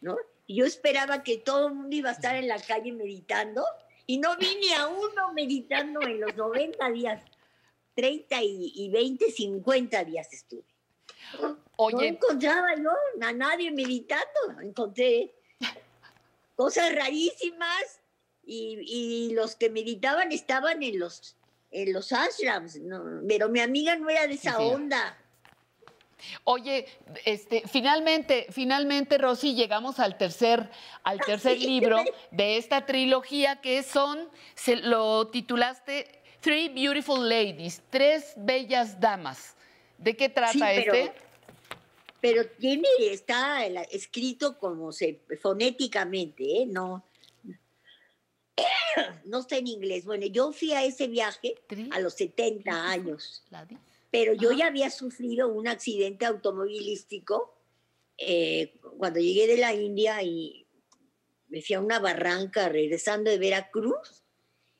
¿no? 0.00 0.16
Y 0.46 0.56
yo 0.56 0.64
esperaba 0.64 1.22
que 1.22 1.36
todo 1.36 1.66
el 1.68 1.74
mundo 1.74 1.94
iba 1.94 2.08
a 2.08 2.14
estar 2.14 2.36
en 2.36 2.48
la 2.48 2.58
calle 2.58 2.90
meditando 2.90 3.62
y 4.06 4.16
no 4.16 4.34
vi 4.38 4.56
ni 4.56 4.72
a 4.72 4.86
uno 4.88 5.34
meditando 5.34 6.00
en 6.00 6.22
los 6.22 6.34
90 6.36 6.90
días. 6.90 7.22
30 7.96 8.42
y, 8.42 8.72
y 8.76 8.88
20, 8.88 9.30
50 9.30 10.04
días 10.04 10.32
estuve. 10.32 10.64
Oye. 11.76 11.96
No 11.96 12.02
encontraba 12.02 12.68
yo 12.76 12.92
a 13.20 13.32
nadie 13.34 13.70
meditando. 13.72 14.58
Encontré 14.62 15.34
cosas 16.56 16.94
rarísimas 16.94 18.00
y, 18.46 18.78
y 18.86 19.34
los 19.34 19.54
que 19.54 19.68
meditaban 19.68 20.32
estaban 20.32 20.82
en 20.82 20.98
los, 20.98 21.36
en 21.72 21.92
los 21.92 22.10
ashrams. 22.10 22.76
¿no? 22.80 23.20
Pero 23.28 23.50
mi 23.50 23.60
amiga 23.60 23.96
no 23.96 24.08
era 24.08 24.26
de 24.26 24.32
esa 24.32 24.56
Sí, 24.56 24.62
sí. 24.62 24.64
onda. 24.64 25.18
Oye, 26.44 26.86
este, 27.24 27.62
finalmente, 27.66 28.46
finalmente, 28.50 29.18
Rosy, 29.18 29.54
llegamos 29.54 29.98
al 29.98 30.16
tercer, 30.18 30.70
al 31.02 31.20
tercer 31.20 31.58
libro 31.58 31.98
de 32.30 32.56
esta 32.56 32.86
trilogía 32.86 33.60
que 33.60 33.82
son, 33.82 34.28
se 34.54 34.76
lo 34.76 35.28
titulaste 35.28 36.20
Three 36.40 36.68
Beautiful 36.70 37.28
Ladies, 37.28 37.82
tres 37.90 38.32
bellas 38.36 38.98
damas. 39.00 39.54
¿De 39.98 40.16
qué 40.16 40.28
trata 40.28 40.52
Sí, 40.52 40.60
pero- 40.60 40.94
este? 40.94 41.30
Pero 42.22 42.46
tiene, 42.58 42.86
está 43.00 43.64
escrito 43.64 44.58
como 44.58 44.92
se, 44.92 45.20
fonéticamente, 45.40 46.44
¿eh? 46.44 46.66
No, 46.66 47.02
no 49.24 49.38
está 49.38 49.56
en 49.56 49.66
inglés. 49.68 50.04
Bueno, 50.04 50.26
yo 50.26 50.52
fui 50.52 50.72
a 50.72 50.84
ese 50.84 51.06
viaje 51.06 51.54
a 51.90 51.98
los 52.00 52.14
70 52.14 52.90
años, 52.90 53.42
pero 54.10 54.34
yo 54.34 54.52
ya 54.52 54.66
había 54.66 54.90
sufrido 54.90 55.48
un 55.52 55.68
accidente 55.68 56.26
automovilístico 56.26 57.56
eh, 58.18 58.78
cuando 58.98 59.20
llegué 59.20 59.46
de 59.46 59.56
la 59.56 59.72
India 59.74 60.22
y 60.22 60.66
me 61.48 61.62
fui 61.62 61.74
a 61.74 61.80
una 61.80 61.98
barranca 61.98 62.68
regresando 62.68 63.30
de 63.30 63.38
Veracruz 63.38 64.24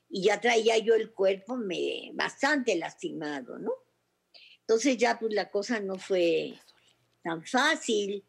y 0.09 0.23
ya 0.23 0.39
traía 0.41 0.77
yo 0.77 0.95
el 0.95 1.11
cuerpo 1.13 1.55
me, 1.57 2.11
bastante 2.13 2.75
lastimado, 2.75 3.57
¿no? 3.57 3.71
Entonces 4.61 4.97
ya 4.97 5.17
pues 5.19 5.33
la 5.33 5.49
cosa 5.49 5.79
no 5.79 5.97
fue 5.97 6.53
tan 7.23 7.43
fácil, 7.45 8.23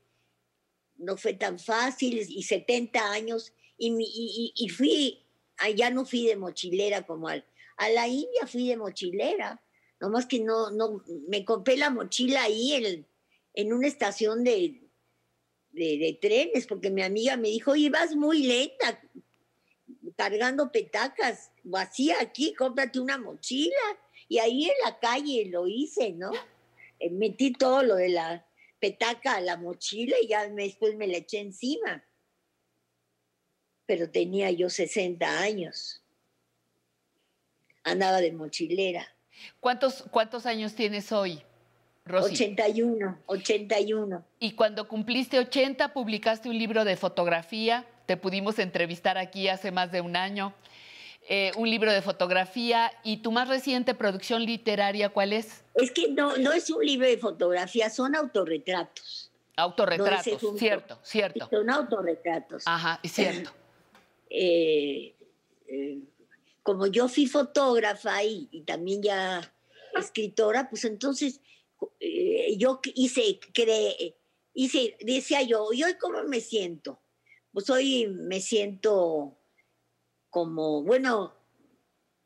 no 0.97 1.17
fue 1.17 1.35
tan 1.35 1.59
fácil 1.59 2.19
y 2.29 2.43
70 2.43 3.11
años 3.13 3.53
y, 3.77 3.89
y, 3.93 4.05
y- 4.05 4.53
y 4.57 4.69
fui, 4.69 5.25
allá 5.57 5.91
no 5.91 6.05
fui 6.05 6.27
de 6.27 6.37
mochilera 6.37 7.07
como 7.07 7.29
al, 7.29 7.45
a 7.77 7.89
la 7.91 8.07
India 8.09 8.47
fui 8.47 8.69
de 8.69 8.77
mochilera, 8.77 9.63
nomás 10.03 10.27
que 10.27 10.41
no, 10.41 10.73
no, 10.73 11.01
me 11.29 11.45
compré 11.45 11.77
la 11.77 11.89
mochila 11.89 12.43
ahí 12.43 12.73
en, 12.73 13.07
en 13.55 13.73
una 13.73 13.87
estación 13.87 14.43
de, 14.43 14.83
de, 15.71 16.19
trenes 16.21 16.67
porque 16.67 16.91
mi 16.91 17.03
amiga 17.03 17.37
me 17.37 17.49
dijo, 17.49 17.71
oye, 17.71 17.89
vas 17.89 18.17
muy 18.17 18.43
lenta 18.43 19.01
cargando 20.17 20.73
petacas 20.73 21.53
vacía 21.63 22.17
aquí, 22.21 22.53
cómprate 22.55 22.99
una 22.99 23.17
mochila. 23.17 23.77
Y 24.29 24.39
ahí 24.39 24.65
en 24.65 24.77
la 24.85 24.99
calle 24.99 25.47
lo 25.47 25.69
hice, 25.69 26.11
¿no? 26.13 26.33
Eh, 26.99 27.11
Metí 27.11 27.53
todo 27.53 27.85
lo 27.85 27.95
de 27.95 28.09
la 28.09 28.45
petaca 28.81 29.37
a 29.37 29.41
la 29.41 29.57
mochila 29.57 30.17
y 30.21 30.27
ya 30.27 30.49
después 30.49 30.97
me 30.97 31.07
la 31.07 31.19
eché 31.19 31.39
encima. 31.39 32.05
Pero 33.87 34.11
tenía 34.11 34.51
yo 34.51 34.69
60 34.69 35.41
años. 35.41 36.03
Andaba 37.85 38.21
de 38.21 38.33
mochilera. 38.33 39.12
¿Cuántos, 39.61 40.05
¿Cuántos 40.11 40.47
años 40.47 40.75
tienes 40.75 41.13
hoy, 41.13 41.43
Rosy? 42.05 42.35
81, 42.35 43.19
81. 43.27 44.25
Y 44.39 44.53
cuando 44.53 44.89
cumpliste 44.89 45.39
80, 45.39 45.93
publicaste 45.93 46.49
un 46.49 46.59
libro 46.59 46.85
de 46.85 46.97
fotografía. 46.97 47.87
Te 48.07 48.17
pudimos 48.17 48.59
entrevistar 48.59 49.19
aquí 49.19 49.49
hace 49.49 49.71
más 49.71 49.93
de 49.93 50.01
un 50.01 50.17
año. 50.17 50.55
Eh, 51.29 51.53
un 51.57 51.71
libro 51.71 51.93
de 51.93 52.03
fotografía. 52.03 52.93
¿Y 53.05 53.19
tu 53.19 53.31
más 53.31 53.49
reciente 53.49 53.95
producción 53.95 54.45
literaria 54.45 55.09
cuál 55.09 55.33
es? 55.33 55.65
Es 55.75 55.91
que 55.93 56.09
no, 56.09 56.37
no 56.37 56.53
es 56.53 56.69
un 56.71 56.85
libro 56.85 57.07
de 57.07 57.19
fotografía, 57.19 57.89
son 57.91 58.17
autorretratos. 58.17 59.31
Autorretratos, 59.57 60.43
No, 60.43 60.57
cierto, 60.57 60.99
cierto. 61.03 61.49
Son 61.51 61.69
autorretratos. 61.71 62.65
Ajá, 62.67 62.99
cierto. 63.05 63.51
Eh, 64.31 65.15
eh, 65.69 65.99
como 66.63 66.87
yo 66.87 67.09
fui 67.09 67.27
fotógrafa 67.27 68.23
y, 68.25 68.63
también 68.67 69.03
ya 69.03 69.55
escritora, 69.99 70.69
pues 70.71 70.85
entonces 70.85 71.41
eh, 72.01 72.57
yo 72.57 72.81
hice, 72.95 73.41
cre- 73.53 74.15
hice, 74.55 74.97
decía 75.01 75.43
yo, 75.43 75.73
¿y 75.73 75.83
hoy 75.83 75.95
cómo 76.01 76.23
me 76.25 76.41
siento? 76.41 77.01
Pues 77.53 77.69
hoy 77.69 78.07
me 78.07 78.41
siento 78.41 79.39
como, 80.31 80.83
bueno, 80.83 81.35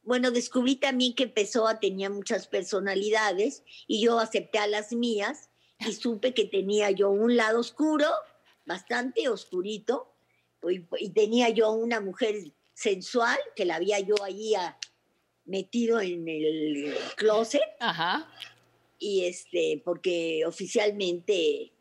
bueno, 0.03 0.31
descubrí 0.31 0.77
también 0.77 1.15
que 1.15 1.27
Pessoa 1.27 1.81
tenía 1.81 2.09
muchas 2.11 2.47
personalidades 2.47 3.65
y 3.89 4.01
yo 4.01 4.21
acepté 4.21 4.59
a 4.59 4.69
las 4.69 4.93
mías 4.93 5.51
y 5.81 5.93
supe 5.93 6.33
que 6.33 6.45
tenía 6.45 6.93
yo 6.93 7.11
un 7.11 7.37
lado 7.37 7.59
oscuro, 7.59 8.07
bastante 8.65 9.29
oscurito, 9.29 10.13
y 10.99 11.11
tenía 11.11 11.49
yo 11.51 11.71
una 11.73 12.01
mujer 12.01 12.37
sensual 12.77 13.39
que 13.57 13.65
la 13.65 13.77
había 13.77 13.99
yo 14.01 14.15
allí 14.23 14.53
metido 15.47 15.99
en 16.01 16.29
el 16.29 16.95
closet. 17.17 17.63
Ajá. 17.81 18.31
Y 18.99 19.25
este, 19.25 19.81
porque 19.85 20.45
oficialmente 20.47 21.73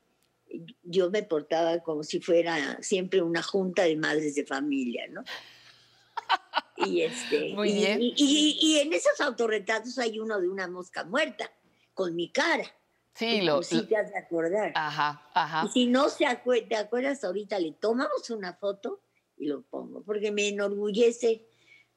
yo 0.83 1.09
me 1.11 1.23
portaba 1.23 1.79
como 1.83 2.03
si 2.03 2.21
fuera 2.21 2.81
siempre 2.81 3.21
una 3.21 3.43
junta 3.43 3.83
de 3.83 3.97
madres 3.97 4.35
de 4.35 4.45
familia, 4.45 5.05
¿no? 5.09 5.23
Y 6.77 7.01
este, 7.01 7.53
Muy 7.53 7.69
y- 7.71 7.73
bien. 7.75 8.01
Y, 8.01 8.13
y- 8.17 8.57
y 8.61 8.79
en 8.79 8.91
esos 8.93 9.19
autorretratos 9.21 9.97
hay 9.97 10.19
uno 10.19 10.39
de 10.41 10.47
una 10.49 10.67
mosca 10.67 11.03
muerta 11.05 11.51
con 11.93 12.15
mi 12.15 12.29
cara. 12.31 12.65
Sí, 13.13 13.41
lo. 13.41 13.63
sí 13.63 13.83
te 13.83 13.95
has 13.95 14.11
de 14.11 14.17
acordar. 14.17 14.73
Ajá, 14.75 15.29
ajá. 15.33 15.65
Y 15.67 15.69
si 15.71 15.87
no 15.87 16.09
se 16.09 16.25
acue- 16.25 16.67
te 16.67 16.75
acuerdas 16.75 17.23
ahorita, 17.23 17.59
le 17.59 17.71
tomamos 17.71 18.29
una 18.29 18.53
foto 18.55 19.01
y 19.37 19.47
lo 19.47 19.61
pongo, 19.63 20.03
porque 20.03 20.31
me 20.31 20.47
enorgullece 20.47 21.45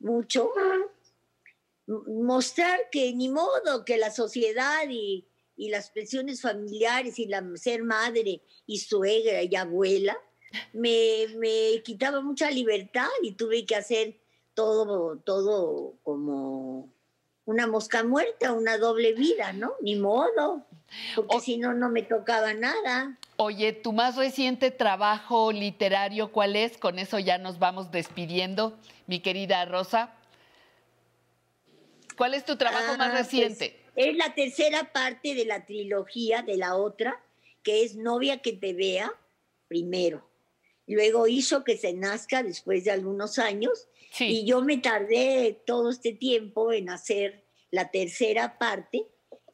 mucho 0.00 0.50
mostrar 1.86 2.90
que 2.90 3.12
ni 3.14 3.28
modo 3.28 3.84
que 3.84 3.96
la 3.96 4.10
sociedad 4.10 4.82
y, 4.88 5.26
y 5.56 5.70
las 5.70 5.90
presiones 5.90 6.42
familiares 6.42 7.18
y 7.18 7.26
la 7.26 7.44
ser 7.56 7.82
madre 7.82 8.42
y 8.66 8.78
suegra 8.78 9.42
y 9.42 9.56
abuela 9.56 10.18
me, 10.72 11.26
me 11.36 11.82
quitaba 11.82 12.20
mucha 12.20 12.50
libertad 12.50 13.08
y 13.22 13.32
tuve 13.32 13.64
que 13.66 13.76
hacer 13.76 14.18
todo, 14.54 15.18
todo 15.18 15.94
como 16.02 16.92
una 17.44 17.66
mosca 17.66 18.02
muerta, 18.04 18.52
una 18.52 18.76
doble 18.76 19.12
vida, 19.14 19.52
¿no? 19.52 19.74
Ni 19.80 19.96
modo, 19.96 20.66
porque 21.14 21.40
si 21.40 21.56
no, 21.58 21.74
no 21.74 21.90
me 21.90 22.02
tocaba 22.02 22.54
nada. 22.54 23.18
Oye, 23.40 23.72
tu 23.72 23.92
más 23.92 24.16
reciente 24.16 24.72
trabajo 24.72 25.52
literario, 25.52 26.32
¿cuál 26.32 26.56
es? 26.56 26.76
Con 26.76 26.98
eso 26.98 27.20
ya 27.20 27.38
nos 27.38 27.60
vamos 27.60 27.92
despidiendo, 27.92 28.76
mi 29.06 29.20
querida 29.20 29.64
Rosa. 29.64 30.12
¿Cuál 32.16 32.34
es 32.34 32.44
tu 32.44 32.56
trabajo 32.56 32.96
más 32.96 33.10
Ah, 33.10 33.10
pues, 33.12 33.22
reciente? 33.32 33.80
es 33.94 34.16
la 34.16 34.34
tercera 34.34 34.92
parte 34.92 35.36
de 35.36 35.44
la 35.44 35.64
trilogía 35.64 36.42
de 36.42 36.56
la 36.56 36.74
otra, 36.74 37.22
que 37.62 37.84
es 37.84 37.94
Novia 37.94 38.38
que 38.42 38.54
te 38.54 38.72
vea, 38.72 39.12
primero. 39.68 40.28
Luego 40.88 41.28
hizo 41.28 41.62
que 41.62 41.76
se 41.76 41.92
nazca 41.92 42.42
después 42.42 42.82
de 42.86 42.90
algunos 42.90 43.38
años. 43.38 43.86
Y 44.18 44.46
yo 44.46 44.62
me 44.62 44.78
tardé 44.78 45.62
todo 45.64 45.90
este 45.90 46.12
tiempo 46.12 46.72
en 46.72 46.90
hacer 46.90 47.44
la 47.70 47.88
tercera 47.92 48.58
parte, 48.58 49.06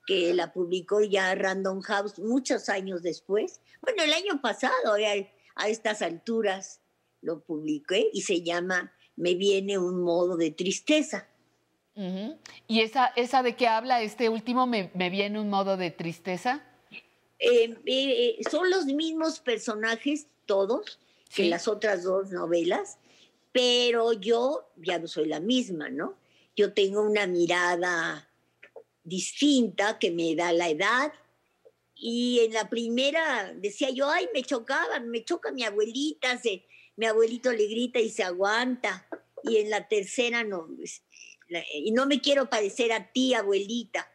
que 0.07 0.33
la 0.33 0.55
publicó 0.55 1.03
ya 1.03 1.35
Random 1.35 1.83
House 1.83 2.19
muchos 2.19 2.71
años 2.71 3.03
después. 3.03 3.61
Bueno, 3.85 4.03
el 4.03 4.13
año 4.13 4.41
pasado, 4.41 4.97
eh, 4.97 5.31
a, 5.57 5.69
estas 5.69 6.01
alturas, 6.01 6.81
lo 7.21 7.43
publiqué 7.45 8.09
y 8.13 8.23
se 8.23 8.43
llama 8.43 8.93
Me 9.17 9.35
viene 9.35 9.79
un 9.79 10.03
modo 10.03 10.37
de 10.37 10.51
tristeza. 10.51 11.29
¿Y 12.67 12.81
esa, 12.81 13.07
esa 13.15 13.43
de 13.43 13.55
qué 13.55 13.69
habla 13.69 14.03
este 14.03 14.29
último 14.29 14.67
me, 14.67 14.91
me 14.95 15.11
viene 15.11 15.39
un 15.39 15.49
modo 15.49 15.77
de 15.77 15.91
tristeza? 15.91 16.65
Eh, 17.39 17.77
eh, 17.87 18.39
son 18.51 18.69
los 18.71 18.87
mismos 18.87 19.39
personajes 19.39 20.27
todos 20.47 20.99
que 21.35 21.43
Sí. 21.45 21.49
las 21.49 21.69
otras 21.69 22.05
dos 22.05 22.31
novelas, 22.31 22.99
pero 23.53 24.13
yo 24.13 24.69
ya 24.77 24.99
no 24.99 25.07
soy 25.09 25.27
la 25.27 25.41
misma, 25.41 25.89
¿no? 25.89 26.17
Yo 26.57 26.73
tengo 26.73 27.03
una 27.03 27.27
mirada 27.27 28.29
distinta 29.03 29.99
que 29.99 30.11
me 30.11 30.35
da 30.35 30.53
la 30.53 30.69
edad. 30.69 31.13
Y 31.95 32.41
en 32.41 32.53
la 32.53 32.69
primera 32.69 33.53
decía 33.55 33.91
yo, 33.91 34.11
ay, 34.11 34.29
me 34.35 34.43
chocaban, 34.43 35.09
me 35.09 35.25
choca 35.25 35.53
mi 35.53 35.63
abuelita, 35.63 36.39
se, 36.39 36.67
mi 36.97 37.07
abuelito 37.07 37.53
le 37.53 37.67
grita 37.67 38.01
y 38.01 38.11
se 38.11 38.23
aguanta. 38.23 39.09
Y 39.43 39.59
en 39.59 39.71
la 39.71 39.89
tercera 39.89 40.43
no, 40.43 40.69
y 41.73 41.93
no 41.93 42.07
me 42.07 42.21
quiero 42.21 42.49
parecer 42.49 42.93
a 42.93 43.13
ti, 43.13 43.35
abuelita. 43.35 44.11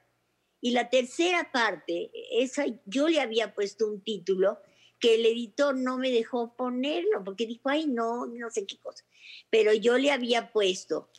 Y 0.62 0.72
la 0.72 0.90
tercera 0.90 1.52
parte, 1.52 2.12
esa 2.32 2.66
yo 2.86 3.08
le 3.08 3.22
había 3.22 3.54
puesto 3.54 3.88
un 3.88 4.02
título 4.02 4.60
que 5.00 5.16
el 5.16 5.26
editor 5.26 5.78
no 5.78 5.98
me 5.98 6.12
dejó 6.12 6.56
ponerlo 6.58 7.24
porque 7.24 7.46
dijo, 7.46 7.70
ay, 7.70 7.88
no, 7.88 8.26
no 8.26 8.50
sé 8.50 8.66
qué 8.66 8.78
cosa. 8.80 9.06
Pero 9.50 9.74
yo 9.74 9.98
le 9.98 10.12
había 10.12 10.52
puesto, 10.52 11.10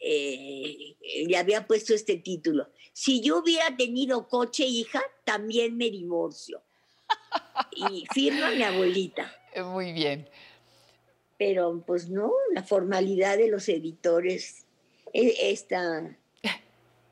eh, 0.00 0.96
le 1.26 1.36
había 1.36 1.66
puesto 1.66 1.94
este 1.94 2.16
título. 2.16 2.68
Si 2.92 3.20
yo 3.22 3.38
hubiera 3.38 3.76
tenido 3.76 4.28
coche, 4.28 4.64
hija, 4.64 5.02
también 5.24 5.76
me 5.76 5.90
divorcio. 5.90 6.62
Y 7.72 8.04
firma 8.12 8.50
mi 8.50 8.62
abuelita. 8.62 9.34
Muy 9.64 9.92
bien. 9.92 10.28
Pero 11.38 11.82
pues 11.86 12.08
no, 12.08 12.32
la 12.54 12.62
formalidad 12.62 13.36
de 13.36 13.48
los 13.48 13.68
editores, 13.68 14.64
eh, 15.12 15.34
esta, 15.40 16.16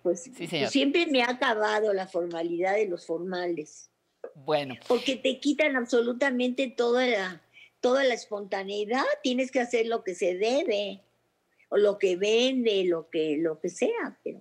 pues, 0.02 0.31
pues, 0.36 0.70
siempre 0.70 1.07
me 1.07 1.23
ha 1.23 1.31
acabado 1.31 1.93
la 1.93 2.07
formalidad 2.07 2.74
de 2.74 2.86
los 2.86 3.07
formales. 3.07 3.90
Bueno, 4.35 4.74
Porque 4.86 5.16
te 5.16 5.40
quitan 5.40 5.77
absolutamente 5.77 6.69
toda 6.69 7.07
la, 7.07 7.43
toda 7.81 8.05
la 8.05 8.15
espontaneidad, 8.15 9.05
tienes 9.23 9.51
que 9.51 9.61
hacer 9.61 9.86
lo 9.86 10.05
que 10.05 10.15
se 10.15 10.35
debe, 10.36 11.02
o 11.69 11.77
lo 11.77 11.98
que 11.98 12.16
vende, 12.16 12.85
lo 12.85 13.09
que, 13.09 13.36
lo 13.39 13.61
que 13.61 13.69
sea, 13.69 14.19
pero, 14.23 14.40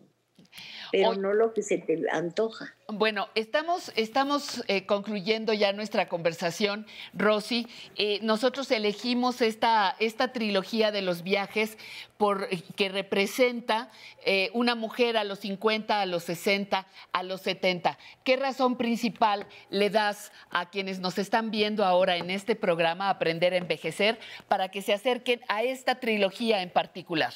pero 0.91 1.15
no 1.15 1.33
lo 1.33 1.53
que 1.53 1.61
se 1.61 1.77
te 1.77 1.99
antoja. 2.11 2.73
Bueno, 2.87 3.29
estamos, 3.35 3.91
estamos 3.95 4.63
eh, 4.67 4.85
concluyendo 4.85 5.53
ya 5.53 5.73
nuestra 5.73 6.09
conversación, 6.09 6.87
Rosy. 7.13 7.67
Eh, 7.95 8.19
nosotros 8.23 8.71
elegimos 8.71 9.41
esta, 9.41 9.95
esta 9.99 10.33
trilogía 10.33 10.91
de 10.91 11.03
los 11.03 11.21
viajes 11.21 11.77
por, 12.17 12.49
que 12.75 12.89
representa 12.89 13.91
eh, 14.25 14.49
una 14.53 14.73
mujer 14.75 15.17
a 15.17 15.23
los 15.23 15.39
50, 15.39 16.01
a 16.01 16.05
los 16.07 16.23
60, 16.23 16.87
a 17.13 17.23
los 17.23 17.41
70. 17.41 17.97
¿Qué 18.23 18.37
razón 18.37 18.75
principal 18.75 19.45
le 19.69 19.89
das 19.89 20.31
a 20.49 20.69
quienes 20.69 20.99
nos 20.99 21.17
están 21.19 21.51
viendo 21.51 21.85
ahora 21.85 22.17
en 22.17 22.31
este 22.31 22.55
programa 22.55 23.09
Aprender 23.09 23.53
a 23.53 23.57
Envejecer 23.57 24.19
para 24.47 24.69
que 24.69 24.81
se 24.81 24.93
acerquen 24.93 25.41
a 25.47 25.61
esta 25.61 25.99
trilogía 25.99 26.63
en 26.63 26.71
particular? 26.71 27.33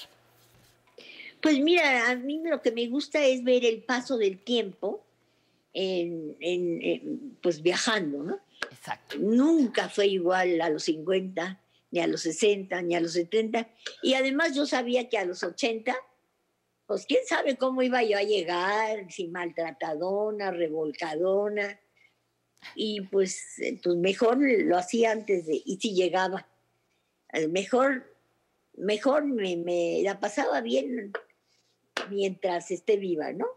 Pues 1.43 1.59
mira, 1.59 2.09
a 2.09 2.15
mí 2.15 2.41
lo 2.43 2.61
que 2.61 2.71
me 2.71 2.87
gusta 2.87 3.23
es 3.25 3.43
ver 3.43 3.65
el 3.65 3.83
paso 3.83 4.17
del 4.17 4.39
tiempo 4.39 5.05
en, 5.73 6.37
en- 6.39 6.81
en, 6.81 7.37
pues 7.43 7.61
viajando, 7.61 8.23
¿no? 8.23 8.39
Exacto. 8.71 9.17
Nunca 9.19 9.89
fue 9.89 10.07
igual 10.07 10.61
a 10.61 10.69
los 10.69 10.83
50, 10.83 11.61
ni 11.91 11.99
a 11.99 12.07
los 12.07 12.21
60, 12.21 12.81
ni 12.83 12.95
a 12.95 13.01
los 13.01 13.11
70. 13.11 13.67
Y 14.01 14.13
además 14.13 14.55
yo 14.55 14.65
sabía 14.65 15.09
que 15.09 15.17
a 15.17 15.25
los 15.25 15.43
80, 15.43 15.93
pues 16.87 17.05
quién 17.05 17.25
sabe 17.27 17.57
cómo 17.57 17.81
iba 17.81 18.01
yo 18.03 18.17
a 18.17 18.23
llegar, 18.23 19.11
si 19.11 19.27
maltratadona, 19.27 20.51
revolcadona. 20.51 21.77
Y 22.75 23.01
pues, 23.01 23.57
pues 23.83 23.95
mejor 23.97 24.37
lo 24.39 24.77
hacía 24.77 25.11
antes 25.11 25.45
de, 25.45 25.61
y 25.65 25.77
si 25.81 25.93
llegaba, 25.93 26.47
mejor, 27.49 28.15
mejor 28.77 29.25
me, 29.25 29.57
me 29.57 30.01
la 30.03 30.21
pasaba 30.21 30.61
bien 30.61 31.11
mientras 32.09 32.71
esté 32.71 32.97
viva, 32.97 33.31
¿no? 33.33 33.47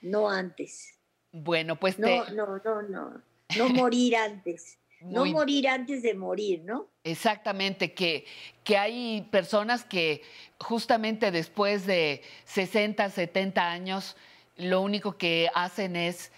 No 0.00 0.28
antes. 0.28 0.98
Bueno, 1.32 1.76
pues 1.76 1.98
No, 1.98 2.24
te... 2.24 2.32
no, 2.32 2.58
no, 2.64 2.82
no. 2.82 3.22
No 3.56 3.68
morir 3.68 4.16
antes. 4.16 4.78
No 5.00 5.26
morir 5.26 5.68
antes 5.68 6.02
de 6.02 6.14
morir, 6.14 6.62
¿no? 6.64 6.88
Exactamente, 7.04 7.92
que, 7.92 8.24
que 8.64 8.78
hay 8.78 9.28
personas 9.30 9.84
que 9.84 10.22
justamente 10.58 11.30
después 11.30 11.86
de 11.86 12.22
60, 12.46 13.10
70 13.10 13.70
años, 13.70 14.16
lo 14.56 14.80
único 14.80 15.18
que 15.18 15.50
hacen 15.54 15.96
es 15.96 16.32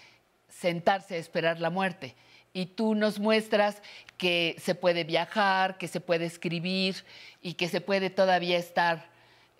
sentarse 0.49 1.15
a 1.15 1.19
esperar 1.19 1.59
la 1.61 1.69
muerte. 1.69 2.15
Y 2.51 2.65
tú 2.65 2.95
nos 2.95 3.19
muestras 3.19 3.81
que 4.17 4.55
se 4.59 4.75
puede 4.75 5.05
viajar, 5.05 5.77
que 5.77 5.87
se 5.87 6.01
puede 6.01 6.25
escribir 6.25 7.05
y 7.41 7.53
que 7.53 7.69
se 7.69 7.79
puede 7.79 8.09
todavía 8.09 8.57
estar 8.57 9.09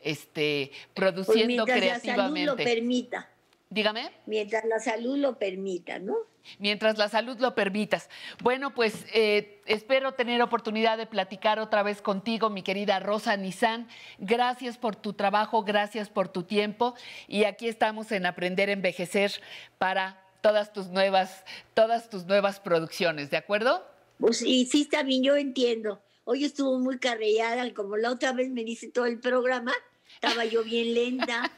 este, 0.03 0.71
Pues 0.71 0.89
produciendo 0.93 1.65
mientras 1.65 1.79
la 1.79 1.99
salud 1.99 2.13
lo 2.13 2.55
creativamente. 2.55 2.63
permita. 2.63 3.29
Dígame. 3.69 4.11
Mientras 4.25 4.65
la 4.65 4.79
salud 4.79 5.17
lo 5.17 5.37
permita, 5.37 5.99
¿no? 5.99 6.15
mientras 6.57 6.97
la 6.97 7.09
salud 7.09 7.37
lo 7.39 7.53
permitas. 7.53 8.09
Bueno, 8.41 8.73
pues 8.73 9.05
eh, 9.13 9.61
espero 9.65 10.13
tener 10.13 10.41
oportunidad 10.41 10.97
de 10.97 11.05
platicar 11.05 11.59
otra 11.59 11.83
vez 11.83 12.01
contigo, 12.01 12.49
mi 12.49 12.63
querida 12.63 12.99
Rosa 12.99 13.37
Nizán. 13.37 13.87
Gracias 14.17 14.77
por 14.77 14.95
tu 14.95 15.13
trabajo, 15.13 15.63
gracias 15.63 16.09
por 16.09 16.29
tu 16.29 16.43
tiempo 16.43 16.95
y 17.27 17.43
aquí 17.43 17.67
estamos 17.67 18.11
en 18.11 18.25
Aprender 18.25 18.69
a 18.69 18.73
Envejecer 18.73 19.31
para 19.77 20.23
todas 20.41 20.73
tus 20.73 20.87
nuevas, 20.87 21.43
todas 21.73 22.09
tus 22.09 22.25
nuevas 22.25 22.59
producciones, 22.59 23.29
¿de 23.29 23.37
acuerdo? 23.37 23.85
Pues 24.19 24.41
y 24.41 24.65
sí 24.65 24.89
bien, 25.05 25.23
yo 25.23 25.35
entiendo. 25.35 26.01
Hoy 26.23 26.43
estuvo 26.43 26.77
muy 26.79 26.99
carreada, 26.99 27.73
como 27.73 27.97
la 27.97 28.11
otra 28.11 28.33
vez 28.33 28.49
me 28.51 28.63
dice 28.63 28.89
todo 28.89 29.05
el 29.05 29.19
programa, 29.19 29.73
estaba 30.21 30.43
yo 30.43 30.63
bien 30.63 30.93
lenta, 30.93 31.49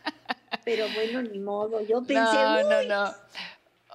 pero 0.63 0.87
bueno, 0.89 1.21
ni 1.23 1.39
modo. 1.39 1.81
Yo 1.87 2.03
pensé, 2.03 2.21
no, 2.21 2.63
no, 2.63 2.77
"Uy, 2.79 2.87
no. 2.87 3.13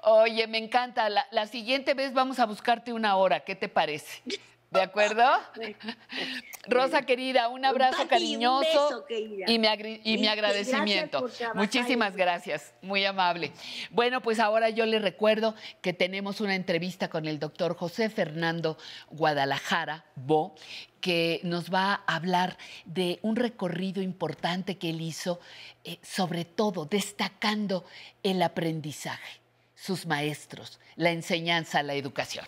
Oye, 0.03 0.47
me 0.49 0.59
encanta. 0.59 1.09
La, 1.09 1.25
la 1.31 1.47
siguiente 1.47 1.95
vez 1.95 2.13
vamos 2.13 2.39
a 2.41 2.47
buscarte 2.47 2.93
una 2.93 3.17
hora. 3.17 3.41
¿Qué 3.45 3.55
te 3.55 3.69
parece? 3.69 4.23
¿De 4.71 4.83
acuerdo? 4.83 5.25
Rosa 6.69 7.03
querida, 7.03 7.49
un 7.49 7.65
abrazo 7.65 8.03
un 8.03 8.09
cariñoso 8.09 8.61
beso, 8.61 9.05
querida. 9.07 9.45
y, 9.49 9.59
mi, 9.61 9.67
y 9.69 10.17
mi 10.19 10.23
Y- 10.23 10.25
y 10.25 10.27
agradecimiento. 10.27 11.21
gracias 11.23 11.55
Muchísimas 11.55 12.17
gracias, 12.17 12.75
muy 12.83 13.05
amable. 13.05 13.53
Bueno, 13.91 14.21
pues 14.21 14.41
ahora 14.41 14.69
yo 14.71 14.85
le 14.85 14.99
recuerdo 14.99 15.55
que 15.81 15.93
tenemos 15.93 16.41
una 16.41 16.57
entrevista 16.57 17.09
con 17.09 17.27
el 17.27 17.39
doctor 17.39 17.77
José 17.77 18.11
Fernando 18.11 18.77
Guadalajara 19.11 20.05
Bo, 20.17 20.57
que 21.01 21.41
nos 21.45 21.73
va 21.73 22.03
a 22.07 22.17
hablar 22.17 22.59
de 22.85 23.21
un 23.23 23.37
recorrido 23.37 24.03
importante 24.03 24.77
que 24.79 24.91
él 24.91 25.01
hizo, 25.01 25.39
eh, 25.85 25.99
sobre 26.03 26.45
todo 26.45 26.85
destacando 26.87 27.85
el 28.25 28.43
aprendizaje, 28.43 29.41
sus 29.77 30.07
maestros, 30.07 30.81
la 30.97 31.11
enseñanza, 31.11 31.85
la 31.85 31.95
educación. 31.95 32.45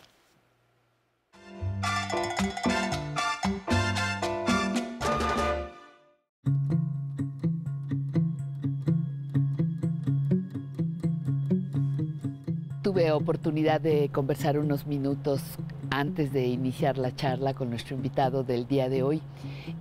Tuve 12.89 13.13
oportunidad 13.13 13.83
de 13.83 14.09
conversar 14.09 14.59
unos 14.59 14.87
minutos 14.87 15.43
antes 15.91 16.33
de 16.33 16.47
iniciar 16.47 16.99
la 16.99 17.15
charla 17.15 17.55
con 17.55 17.71
nuestro 17.71 17.97
invitado 17.97 18.45
del 18.45 18.67
día 18.67 18.89
de 18.89 19.03
hoy 19.03 19.23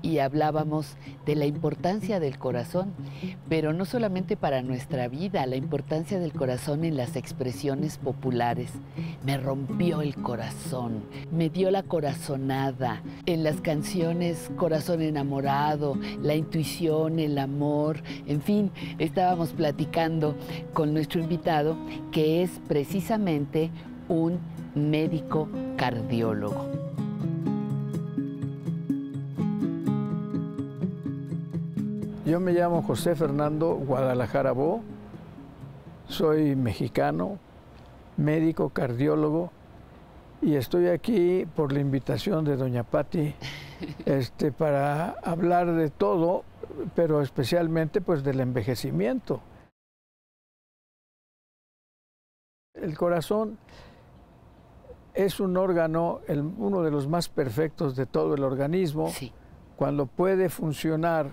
y 0.02 0.20
hablábamos 0.20 0.96
de 1.26 1.36
la 1.36 1.46
importancia 1.46 2.20
del 2.20 2.38
corazón, 2.38 2.94
pero 3.50 3.74
no 3.74 3.86
solamente 3.86 4.38
para 4.38 4.62
nuestra 4.62 5.08
vida, 5.08 5.46
la 5.46 5.56
importancia 5.56 6.20
del 6.20 6.34
corazón 6.34 6.84
en 6.84 6.98
las 6.98 7.16
expresiones 7.16 7.98
populares. 7.98 8.72
Me 9.26 9.38
rompió 9.38 10.02
el 10.02 10.16
corazón, 10.16 11.04
me 11.32 11.50
dio 11.50 11.72
la 11.72 11.84
corazonada. 11.84 13.02
En 13.26 13.44
las 13.44 13.62
canciones 13.62 14.50
Corazón 14.56 15.02
enamorado, 15.02 15.98
la 16.22 16.36
intuición, 16.36 17.20
el 17.20 17.38
amor, 17.38 18.02
en 18.26 18.42
fin, 18.42 18.72
estábamos 18.98 19.50
platicando 19.50 20.36
con 20.74 20.94
nuestro 20.94 21.22
invitado 21.22 21.78
que 22.12 22.44
es 22.44 22.52
precisamente 22.68 23.72
un 24.10 24.40
médico 24.78 25.50
cardiólogo. 25.76 26.66
Yo 32.26 32.40
me 32.40 32.54
llamo 32.54 32.82
José 32.84 33.16
Fernando 33.16 33.74
Guadalajara 33.76 34.52
Bo, 34.52 34.82
soy 36.08 36.56
mexicano, 36.56 37.40
médico 38.18 38.70
cardiólogo 38.70 39.52
y 40.42 40.56
estoy 40.56 40.88
aquí 40.88 41.48
por 41.56 41.72
la 41.72 41.80
invitación 41.80 42.46
de 42.46 42.58
doña 42.58 42.84
Patti 42.84 43.34
este, 44.06 44.52
para 44.52 45.12
hablar 45.24 45.74
de 45.74 45.90
todo, 45.90 46.44
pero 46.96 47.22
especialmente 47.22 48.02
pues 48.02 48.24
del 48.24 48.40
envejecimiento. 48.42 49.42
El 52.74 52.96
corazón 52.96 53.58
es 55.18 55.40
un 55.40 55.58
órgano, 55.58 56.20
el- 56.28 56.42
uno 56.42 56.82
de 56.84 56.92
los 56.92 57.08
más 57.08 57.28
perfectos 57.28 57.96
de 57.96 58.06
todo 58.06 58.36
el 58.36 58.44
organismo, 58.44 59.08
cuando 59.76 60.06
puede 60.06 60.50
funcionar 60.50 61.32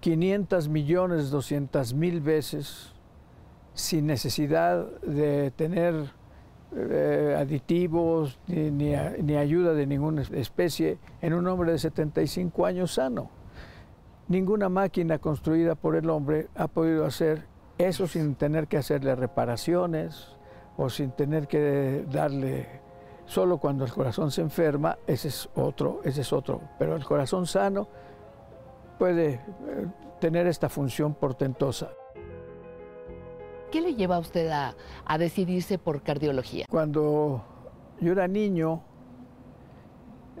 500 0.00 0.68
millones, 0.68 1.30
200 1.30 1.94
mil 1.94 2.20
veces 2.20 2.92
sin 3.74 4.06
necesidad 4.06 4.86
de 5.02 5.50
tener 5.52 6.18
eh, 6.72 7.34
aditivos 7.36 8.38
ni, 8.46 8.70
ni 8.70 8.94
a- 8.94 9.16
ni 9.20 9.34
ayuda 9.36 9.72
de 9.74 9.86
ninguna 9.88 10.22
especie 10.22 10.98
en 11.20 11.34
un 11.34 11.48
hombre 11.48 11.72
de 11.72 11.78
75 11.78 12.64
años 12.64 12.94
sano. 12.94 13.28
Ninguna 14.28 14.68
máquina 14.68 15.18
construida 15.18 15.74
por 15.74 15.96
el 15.96 16.08
hombre 16.08 16.46
ha 16.54 16.68
podido 16.68 17.04
hacer 17.04 17.42
eso 17.78 18.06
sin 18.06 18.36
tener 18.36 18.68
que 18.68 18.76
hacerle 18.76 19.16
reparaciones 19.16 20.28
o 20.76 20.88
sin 20.88 21.12
tener 21.12 21.46
que 21.46 22.04
darle 22.10 22.80
solo 23.26 23.58
cuando 23.58 23.84
el 23.84 23.92
corazón 23.92 24.30
se 24.30 24.40
enferma, 24.40 24.98
ese 25.06 25.28
es 25.28 25.48
otro, 25.54 26.00
ese 26.04 26.22
es 26.22 26.32
otro, 26.32 26.60
pero 26.78 26.96
el 26.96 27.04
corazón 27.04 27.46
sano 27.46 27.86
puede 28.98 29.34
eh, 29.34 29.40
tener 30.18 30.46
esta 30.46 30.68
función 30.68 31.14
portentosa. 31.14 31.90
¿Qué 33.70 33.80
le 33.80 33.94
lleva 33.94 34.16
a 34.16 34.18
usted 34.18 34.48
a, 34.50 34.74
a 35.04 35.18
decidirse 35.18 35.78
por 35.78 36.02
cardiología? 36.02 36.66
Cuando 36.68 37.44
yo 38.00 38.12
era 38.12 38.26
niño, 38.26 38.82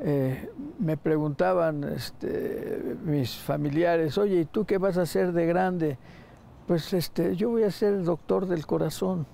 eh, 0.02 0.50
me 0.78 0.96
preguntaban 0.96 1.84
este, 1.84 2.96
mis 3.04 3.36
familiares, 3.36 4.18
oye, 4.18 4.40
¿y 4.40 4.44
tú 4.46 4.64
qué 4.64 4.78
vas 4.78 4.98
a 4.98 5.02
hacer 5.02 5.32
de 5.32 5.46
grande? 5.46 5.98
Pues 6.66 6.92
este, 6.92 7.36
yo 7.36 7.50
voy 7.50 7.62
a 7.62 7.70
ser 7.70 8.02
doctor 8.02 8.46
del 8.46 8.66
corazón. 8.66 9.26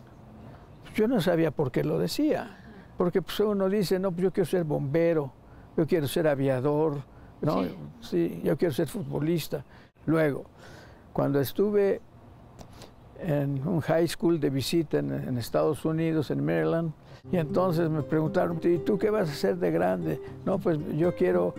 Yo 0.97 1.06
no 1.06 1.20
sabía 1.20 1.51
por 1.51 1.70
qué 1.70 1.85
lo 1.85 1.98
decía, 1.98 2.56
porque 2.97 3.20
pues, 3.20 3.39
uno 3.40 3.68
dice, 3.68 3.98
no, 3.98 4.10
pues 4.12 4.23
yo 4.23 4.32
quiero 4.32 4.47
ser 4.48 4.64
bombero, 4.64 5.31
yo 5.77 5.86
quiero 5.86 6.09
ser 6.09 6.27
aviador, 6.27 7.02
¿no? 7.43 7.62
Sí. 7.62 7.70
sí, 8.01 8.40
yo 8.43 8.56
quiero 8.56 8.73
ser 8.73 8.89
futbolista. 8.89 9.62
Luego, 10.06 10.47
cuando 11.12 11.39
estuve 11.39 12.01
en 13.20 13.66
un 13.68 13.81
high 13.81 14.09
school 14.09 14.40
de 14.40 14.48
visita 14.48 14.98
en, 14.98 15.12
en 15.12 15.36
Estados 15.36 15.85
Unidos, 15.85 16.31
en 16.31 16.43
Maryland, 16.43 16.93
y 17.31 17.36
entonces 17.36 17.90
me 17.90 18.02
preguntaron, 18.02 18.59
¿y 18.62 18.78
tú 18.78 18.97
qué 18.97 19.10
vas 19.10 19.28
a 19.28 19.32
hacer 19.32 19.56
de 19.59 19.70
grande? 19.70 20.18
No, 20.47 20.59
pues 20.59 20.78
yo 20.97 21.14
quiero 21.14 21.55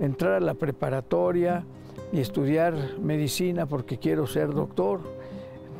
entrar 0.00 0.34
a 0.34 0.40
la 0.40 0.54
preparatoria 0.54 1.64
y 2.12 2.20
estudiar 2.20 2.76
medicina 3.00 3.66
porque 3.66 3.98
quiero 3.98 4.28
ser 4.28 4.54
doctor. 4.54 5.15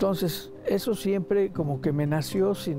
Entonces, 0.06 0.52
eso 0.66 0.94
siempre 0.94 1.50
como 1.54 1.80
que 1.80 1.90
me 1.90 2.06
nació 2.06 2.54
sin, 2.54 2.76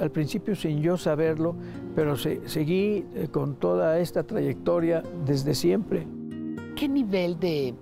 al 0.00 0.12
principio 0.12 0.54
sin 0.54 0.80
yo 0.80 0.96
saberlo, 0.96 1.56
pero 1.96 2.16
se- 2.16 2.48
seguí 2.48 3.04
eh, 3.16 3.26
con 3.32 3.56
toda 3.56 3.98
esta 3.98 4.22
trayectoria 4.22 5.02
desde 5.26 5.56
siempre. 5.56 6.06
¿Qué 6.76 6.88
nivel 6.88 7.40
de, 7.40 7.74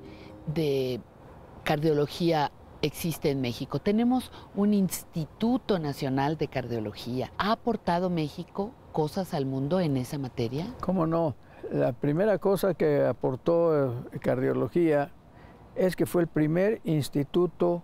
de 0.54 0.98
cardiología 1.62 2.52
existe 2.80 3.28
en 3.28 3.42
México? 3.42 3.80
Tenemos 3.80 4.32
un 4.54 4.72
Instituto 4.72 5.78
Nacional 5.78 6.38
de 6.38 6.48
Cardiología. 6.48 7.32
¿Ha 7.36 7.52
aportado 7.52 8.08
México 8.08 8.70
cosas 8.92 9.34
al 9.34 9.44
mundo 9.44 9.78
en 9.80 9.98
esa 9.98 10.16
materia? 10.16 10.74
¿Cómo 10.80 11.06
no? 11.06 11.34
La 11.70 11.92
primera 11.92 12.38
cosa 12.38 12.72
que 12.72 13.04
aportó 13.04 13.90
eh, 14.14 14.18
cardiología 14.20 15.12
es 15.76 15.96
que 15.96 16.06
fue 16.06 16.22
el 16.22 16.28
primer 16.28 16.80
instituto 16.84 17.82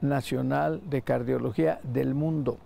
nacional 0.00 0.82
de 0.88 1.02
cardiología 1.02 1.80
del 1.82 2.14
mundo. 2.14 2.58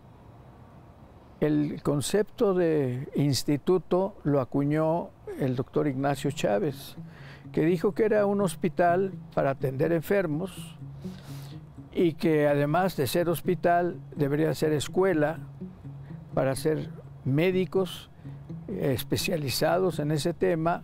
El 1.40 1.82
concepto 1.82 2.54
de 2.54 3.08
instituto 3.14 4.16
lo 4.24 4.40
acuñó 4.40 5.10
el 5.38 5.56
doctor 5.56 5.88
Ignacio 5.88 6.30
Chávez, 6.30 6.96
que 7.52 7.64
dijo 7.64 7.92
que 7.92 8.04
era 8.04 8.26
un 8.26 8.40
hospital 8.40 9.12
para 9.34 9.50
atender 9.50 9.92
enfermos 9.92 10.78
y 11.92 12.14
que 12.14 12.48
además 12.48 12.96
de 12.96 13.06
ser 13.06 13.28
hospital 13.28 14.00
debería 14.16 14.54
ser 14.54 14.72
escuela 14.72 15.38
para 16.34 16.56
ser 16.56 16.90
médicos 17.24 18.10
especializados 18.68 19.98
en 19.98 20.10
ese 20.10 20.34
tema 20.34 20.82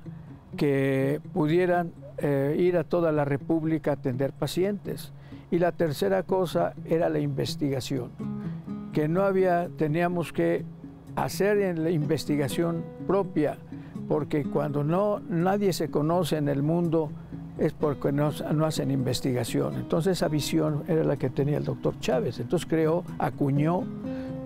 que 0.56 1.20
pudieran 1.32 1.92
eh, 2.18 2.56
ir 2.58 2.76
a 2.76 2.84
toda 2.84 3.12
la 3.12 3.24
República 3.24 3.92
a 3.92 3.94
atender 3.94 4.32
pacientes. 4.32 5.12
Y 5.50 5.58
la 5.58 5.72
tercera 5.72 6.22
cosa 6.22 6.74
era 6.84 7.08
la 7.08 7.18
investigación, 7.18 8.10
que 8.92 9.08
no 9.08 9.22
había, 9.22 9.68
teníamos 9.76 10.32
que 10.32 10.64
hacer 11.16 11.58
en 11.58 11.82
la 11.82 11.90
investigación 11.90 12.84
propia, 13.06 13.58
porque 14.08 14.44
cuando 14.44 14.84
no 14.84 15.20
nadie 15.28 15.72
se 15.72 15.90
conoce 15.90 16.36
en 16.36 16.48
el 16.48 16.62
mundo 16.62 17.10
es 17.58 17.72
porque 17.72 18.10
no, 18.10 18.30
no, 18.54 18.64
hacen 18.64 18.90
investigación. 18.90 19.74
Entonces 19.74 20.18
esa 20.18 20.28
visión 20.28 20.84
era 20.88 21.04
la 21.04 21.16
que 21.16 21.30
tenía 21.30 21.58
el 21.58 21.64
doctor 21.64 21.98
Chávez. 22.00 22.40
Entonces 22.40 22.66
creó, 22.68 23.04
acuñó 23.18 23.84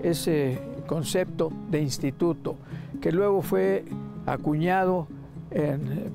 ese 0.03 0.59
concepto 0.87 1.53
de 1.71 1.81
instituto, 1.81 2.57
que 3.01 3.13
luego 3.13 3.41
fue 3.41 3.85
acuñado 4.27 5.07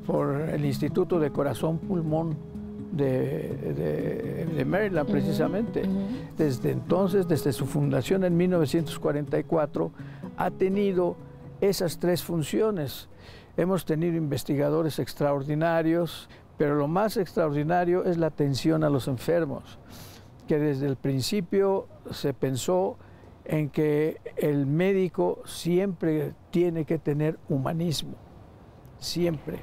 por 0.05 0.41
el 0.41 0.65
Instituto 0.65 1.19
de 1.19 1.31
Corazón 1.31 1.77
Pulmón 1.77 2.35
de, 2.91 4.45
de, 4.55 4.65
Maryland, 4.65 5.09
precisamente. 5.09 5.83
Desde 6.37 6.71
entonces, 6.71 7.27
desde 7.27 7.53
su 7.53 7.65
fundación 7.65 8.23
en 8.23 8.35
1944, 8.37 9.91
ha 10.37 10.51
tenido 10.51 11.15
esas 11.61 11.99
tres 11.99 12.23
funciones. 12.23 13.09
Hemos 13.57 13.85
tenido 13.85 14.15
investigadores 14.15 14.99
extraordinarios, 14.99 16.29
pero 16.57 16.75
lo 16.75 16.87
más 16.87 17.17
extraordinario 17.17 18.05
es 18.05 18.17
la 18.17 18.27
atención 18.27 18.83
a 18.83 18.89
los 18.89 19.07
enfermos, 19.07 19.79
que 20.47 20.59
desde 20.59 20.87
el 20.87 20.95
principio 20.95 21.87
se 22.11 22.33
pensó 22.33 22.97
en 23.45 23.69
que 23.69 24.17
el 24.37 24.65
médico 24.65 25.41
siempre 25.45 26.33
tiene 26.51 26.85
que 26.85 26.99
tener 26.99 27.39
humanismo 27.49 28.15
siempre. 28.99 29.59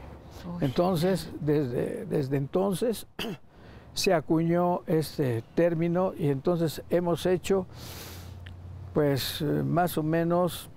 Entonces, 0.61 1.31
desde, 1.41 2.07
desde 2.07 2.37
entonces 2.37 3.07
se 3.95 4.15
acuñó 4.15 4.83
este 4.87 5.43
término 5.55 6.13
y 6.19 6.29
entonces 6.29 6.83
hemos 6.91 7.27
hecho 7.27 7.67
pues 8.93 9.43
más 9.43 9.99
o 9.99 10.03
menos 10.03 10.71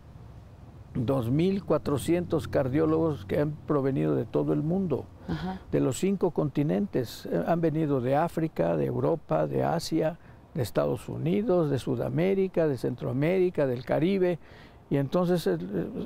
2.400 0.96 2.50
cardiólogos 2.50 3.26
que 3.26 3.40
han 3.40 3.52
provenido 3.52 4.16
de 4.16 4.26
todo 4.26 4.54
el 4.54 4.62
mundo, 4.62 5.06
de 5.72 5.80
los 5.80 6.00
cinco 6.00 6.32
continentes. 6.32 7.28
Han 7.48 7.62
venido 7.62 8.02
de 8.02 8.16
África, 8.16 8.76
de 8.76 8.86
Europa, 8.86 9.48
de 9.48 9.64
Asia, 9.64 10.18
de 10.54 10.64
Estados 10.64 11.08
Unidos, 11.08 11.70
de 11.70 11.80
Sudamérica, 11.80 12.68
de 12.68 12.78
Centroamérica, 12.78 13.68
del 13.68 13.86
Caribe. 13.86 14.40
Y 14.90 14.98
entonces 14.98 15.46
eh, 15.46 15.58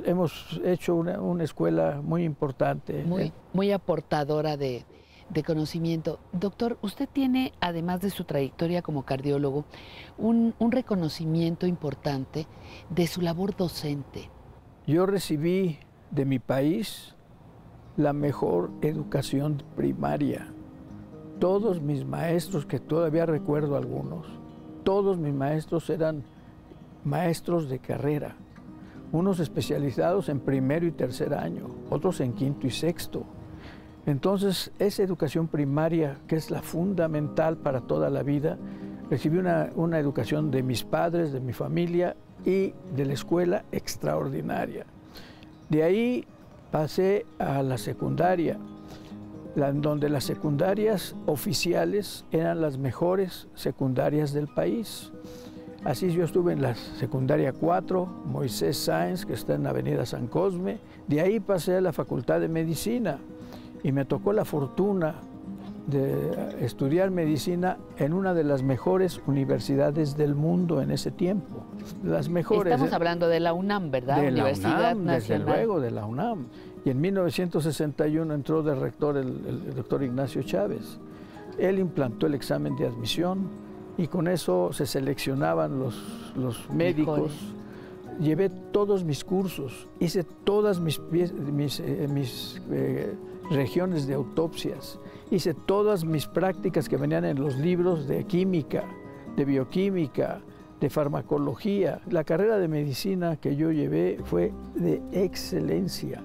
hemos 0.06 0.60
hecho 0.64 0.96
una, 0.96 1.44
escuela 1.44 2.02
muy 2.04 2.24
importante. 2.24 3.04
Muy, 3.04 3.32
muy 3.54 3.72
aportadora 3.72 4.58
de, 4.58 4.86
conocimiento. 5.46 6.20
Doctor, 6.32 6.78
usted 6.82 7.08
tiene, 7.12 7.54
además 7.60 8.02
de 8.02 8.10
su 8.10 8.26
trayectoria 8.26 8.82
como 8.82 9.04
cardiólogo, 9.04 9.66
un, 10.18 10.54
un 10.60 10.72
reconocimiento 10.72 11.66
importante 11.66 12.46
de 12.90 13.08
su 13.08 13.22
labor 13.22 13.56
docente. 13.56 14.30
Yo 14.86 15.06
recibí 15.06 15.80
de 16.12 16.26
mi 16.26 16.40
país 16.40 17.16
la 17.96 18.12
mejor 18.12 18.70
educación 18.82 19.64
primaria. 19.76 20.54
Todos 21.40 21.82
mis 21.82 22.06
maestros, 22.06 22.66
que 22.66 22.80
todavía 22.80 23.26
recuerdo 23.26 23.76
algunos, 23.78 24.28
todos 24.84 25.18
mis 25.18 25.34
maestros 25.34 25.90
eran 25.90 26.24
maestros 27.04 27.70
de 27.70 27.80
carrera 27.80 28.36
unos 29.14 29.40
especializados 29.40 30.28
en 30.28 30.40
primero 30.40 30.86
y 30.86 30.92
tercer 30.92 31.34
año, 31.34 31.68
otros 31.90 32.20
en 32.20 32.34
quinto 32.34 32.68
y 32.68 32.72
sexto. 32.72 33.24
Entonces, 34.06 34.72
esa 34.80 35.04
educación 35.04 35.48
primaria, 35.48 36.18
que 36.28 36.36
es 36.36 36.52
la 36.52 36.62
fundamental 36.62 37.56
para 37.56 37.82
toda 37.82 38.10
la 38.10 38.24
vida, 38.24 38.58
recibí 39.10 39.38
una, 39.38 39.70
una 39.76 40.00
educación 40.00 40.52
de 40.52 40.64
mis 40.64 40.84
padres, 40.84 41.32
de 41.32 41.40
mi 41.40 41.54
familia 41.54 42.18
y 42.44 42.74
de 42.96 43.06
la 43.06 43.14
escuela 43.14 43.64
extraordinaria. 43.72 44.86
De 45.70 45.84
ahí 45.84 46.26
pasé 46.72 47.26
a 47.40 47.62
la 47.62 47.78
secundaria, 47.78 48.58
donde 49.56 50.10
las 50.10 50.24
secundarias 50.24 51.16
oficiales 51.28 52.26
eran 52.32 52.62
las 52.62 52.80
mejores 52.80 53.48
secundarias 53.54 54.34
del 54.34 54.48
país. 54.48 55.12
Así 55.86 56.12
yo 56.14 56.24
estuve 56.24 56.54
en 56.54 56.62
la 56.62 56.76
secundaria 56.76 57.52
4, 57.52 58.06
Moisés 58.26 58.78
Sáenz, 58.78 59.26
que 59.26 59.34
está 59.34 59.56
en 59.56 59.64
la 59.64 59.72
avenida 59.72 60.06
San 60.06 60.28
Cosme. 60.28 60.78
De 61.08 61.20
ahí 61.20 61.42
pasé 61.42 61.76
a 61.76 61.82
la 61.82 61.92
Facultad 61.92 62.40
de 62.40 62.48
Medicina 62.48 63.18
y 63.84 63.92
me 63.92 64.06
tocó 64.06 64.32
la 64.32 64.46
fortuna 64.46 65.16
de 65.88 66.56
estudiar 66.62 67.12
medicina 67.12 67.78
en 67.98 68.14
una 68.14 68.34
de 68.34 68.46
las 68.46 68.64
mejores 68.64 69.22
universidades 69.28 70.16
del 70.16 70.36
mundo 70.36 70.82
en 70.82 70.92
ese 70.92 71.12
tiempo. 71.12 71.66
Las 72.02 72.30
mejores. 72.30 72.72
Estamos 72.72 72.94
¿eh? 72.94 72.96
hablando 72.96 73.28
de 73.28 73.42
la 73.42 73.52
UNAM, 73.52 73.92
¿verdad? 73.92 74.22
De 74.22 74.30
Universidad 74.30 74.80
la 74.80 74.96
UNAM, 74.96 75.16
desde 75.16 75.40
luego, 75.40 75.82
de 75.82 75.92
la 75.92 76.06
UNAM. 76.06 76.48
Y 76.86 76.92
en 76.92 77.02
1961 77.02 78.34
entró 78.34 78.64
de 78.64 78.74
rector 78.74 79.18
el, 79.18 79.28
el 79.46 79.76
doctor 79.76 80.02
Ignacio 80.02 80.44
Chávez. 80.44 80.98
Él 81.58 81.80
implantó 81.80 82.28
el 82.28 82.36
examen 82.36 82.78
de 82.78 82.88
admisión, 82.88 83.50
y 83.98 84.08
con 84.08 84.28
eso 84.28 84.74
se 84.74 84.86
seleccionaban 84.86 85.80
los, 85.80 85.96
los 86.36 86.70
médicos. 86.70 87.32
Llevé 88.20 88.50
todos 88.50 89.04
mis 89.04 89.24
cursos, 89.24 89.88
hice 90.00 90.24
todas 90.24 90.80
mis, 90.80 91.00
mis, 91.12 91.80
eh, 91.80 92.08
mis 92.10 92.62
eh, 92.70 93.16
regiones 93.50 94.06
de 94.06 94.14
autopsias, 94.14 95.00
hice 95.32 95.54
todas 95.54 96.06
mis 96.06 96.28
prácticas 96.28 96.88
que 96.88 96.98
venían 96.98 97.26
en 97.26 97.40
los 97.40 97.58
libros 97.58 98.08
de 98.08 98.26
química, 98.26 98.84
de 99.36 99.46
bioquímica, 99.46 100.42
de 100.80 100.90
farmacología. 100.90 102.02
La 102.10 102.24
carrera 102.24 102.60
de 102.60 102.68
medicina 102.68 103.38
que 103.38 103.56
yo 103.56 103.72
llevé 103.72 104.20
fue 104.26 104.52
de 104.76 105.02
excelencia. 105.12 106.22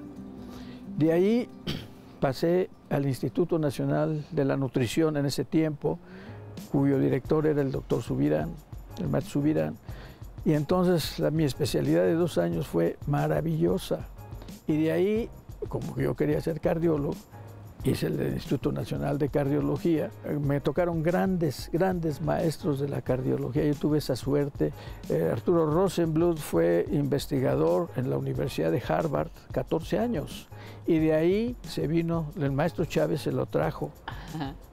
De 0.99 1.13
ahí 1.13 1.49
pasé 2.21 2.69
al 2.91 3.07
Instituto 3.07 3.59
Nacional 3.59 4.27
de 4.31 4.45
la 4.45 4.57
Nutrición 4.57 5.17
en 5.17 5.27
ese 5.27 5.45
tiempo, 5.45 5.99
cuyo 6.71 6.99
director 6.99 7.47
era 7.47 7.63
el 7.63 7.73
doctor 7.73 8.03
Subirán, 8.03 8.51
el 8.99 9.09
maestro 9.09 9.35
Subirán. 9.35 9.77
Y 10.45 10.55
entonces 10.55 11.21
mi 11.33 11.45
especialidad 11.45 12.03
de 12.03 12.15
dos 12.15 12.39
años 12.39 12.67
fue 12.67 12.97
maravillosa. 13.07 14.07
Y 14.67 14.83
de 14.83 14.93
ahí, 14.93 15.31
como 15.69 15.97
yo 15.97 16.15
quería 16.15 16.41
ser 16.41 16.61
cardiólogo, 16.61 17.15
hice 17.85 18.07
el 18.07 18.35
Instituto 18.35 18.73
Nacional 18.73 19.19
de 19.19 19.29
Cardiología. 19.29 20.11
Me 20.41 20.61
tocaron 20.61 21.03
grandes, 21.03 21.71
grandes 21.73 22.21
maestros 22.21 22.81
de 22.81 22.89
la 22.89 23.03
cardiología. 23.03 23.65
Yo 23.65 23.75
tuve 23.75 23.99
esa 23.99 24.17
suerte. 24.17 24.73
Eh, 25.09 25.31
Arturo 25.33 25.67
Rosenbluth 25.67 26.39
fue 26.39 26.87
investigador 26.91 27.89
en 27.97 28.11
la 28.11 28.19
Universidad 28.19 28.73
de 28.73 28.83
Harvard 28.87 29.31
14 29.53 29.99
años. 29.99 30.49
Y 30.87 30.99
de 30.99 31.15
ahí 31.15 31.57
se 31.63 31.87
vino, 31.87 32.33
el 32.39 32.53
maestro 32.53 32.85
Chávez 32.85 33.23
se 33.23 33.33
lo 33.33 33.47
trajo 33.47 33.91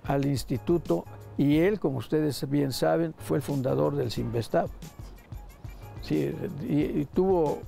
al 0.04 0.26
instituto 0.26 1.06
y 1.38 1.58
él, 1.60 1.80
como 1.80 1.98
ustedes 1.98 2.50
bien 2.50 2.72
saben, 2.72 3.14
fue 3.18 3.38
el 3.38 3.44
fundador 3.44 3.96
del 3.96 4.12
Sinvestab. 4.12 4.70
Sí, 6.02 6.34
y, 6.68 7.06
tuvo, 7.06 7.60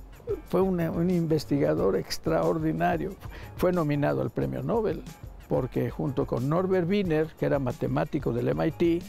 fue 0.48 0.60
un, 0.60 1.10
investigador 1.10 1.96
extraordinario. 1.96 3.12
Fue 3.56 3.72
nominado 3.72 4.22
al 4.22 4.30
premio 4.30 4.62
Nobel 4.62 5.02
porque 5.48 5.90
junto 5.90 6.26
con 6.26 6.48
Norbert 6.48 6.88
Wiener, 6.88 7.28
que 7.38 7.46
era 7.46 7.58
matemático 7.58 8.32
del 8.32 8.54
MIT, 8.54 9.02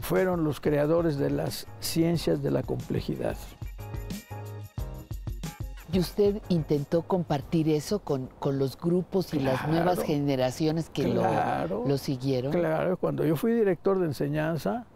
fueron 0.00 0.44
los 0.44 0.60
creadores 0.60 1.18
de 1.18 1.30
las 1.30 1.66
ciencias 1.78 2.42
de 2.42 2.50
la 2.50 2.62
complejidad. 2.62 3.36
¿Y 5.92 5.98
usted 5.98 6.40
intentó 6.48 7.02
compartir 7.02 7.68
eso 7.68 7.98
con, 7.98 8.28
los 8.44 8.78
grupos 8.78 9.34
y 9.34 9.40
las 9.40 9.66
nuevas 9.68 10.02
generaciones 10.02 10.88
que 10.88 11.08
lo, 11.08 11.98
siguieron? 11.98 12.52
Claro, 12.52 12.96
cuando 12.96 13.24
yo 13.24 13.36
fui 13.36 13.52
director 13.52 13.98
de 13.98 14.06
enseñanza, 14.06 14.86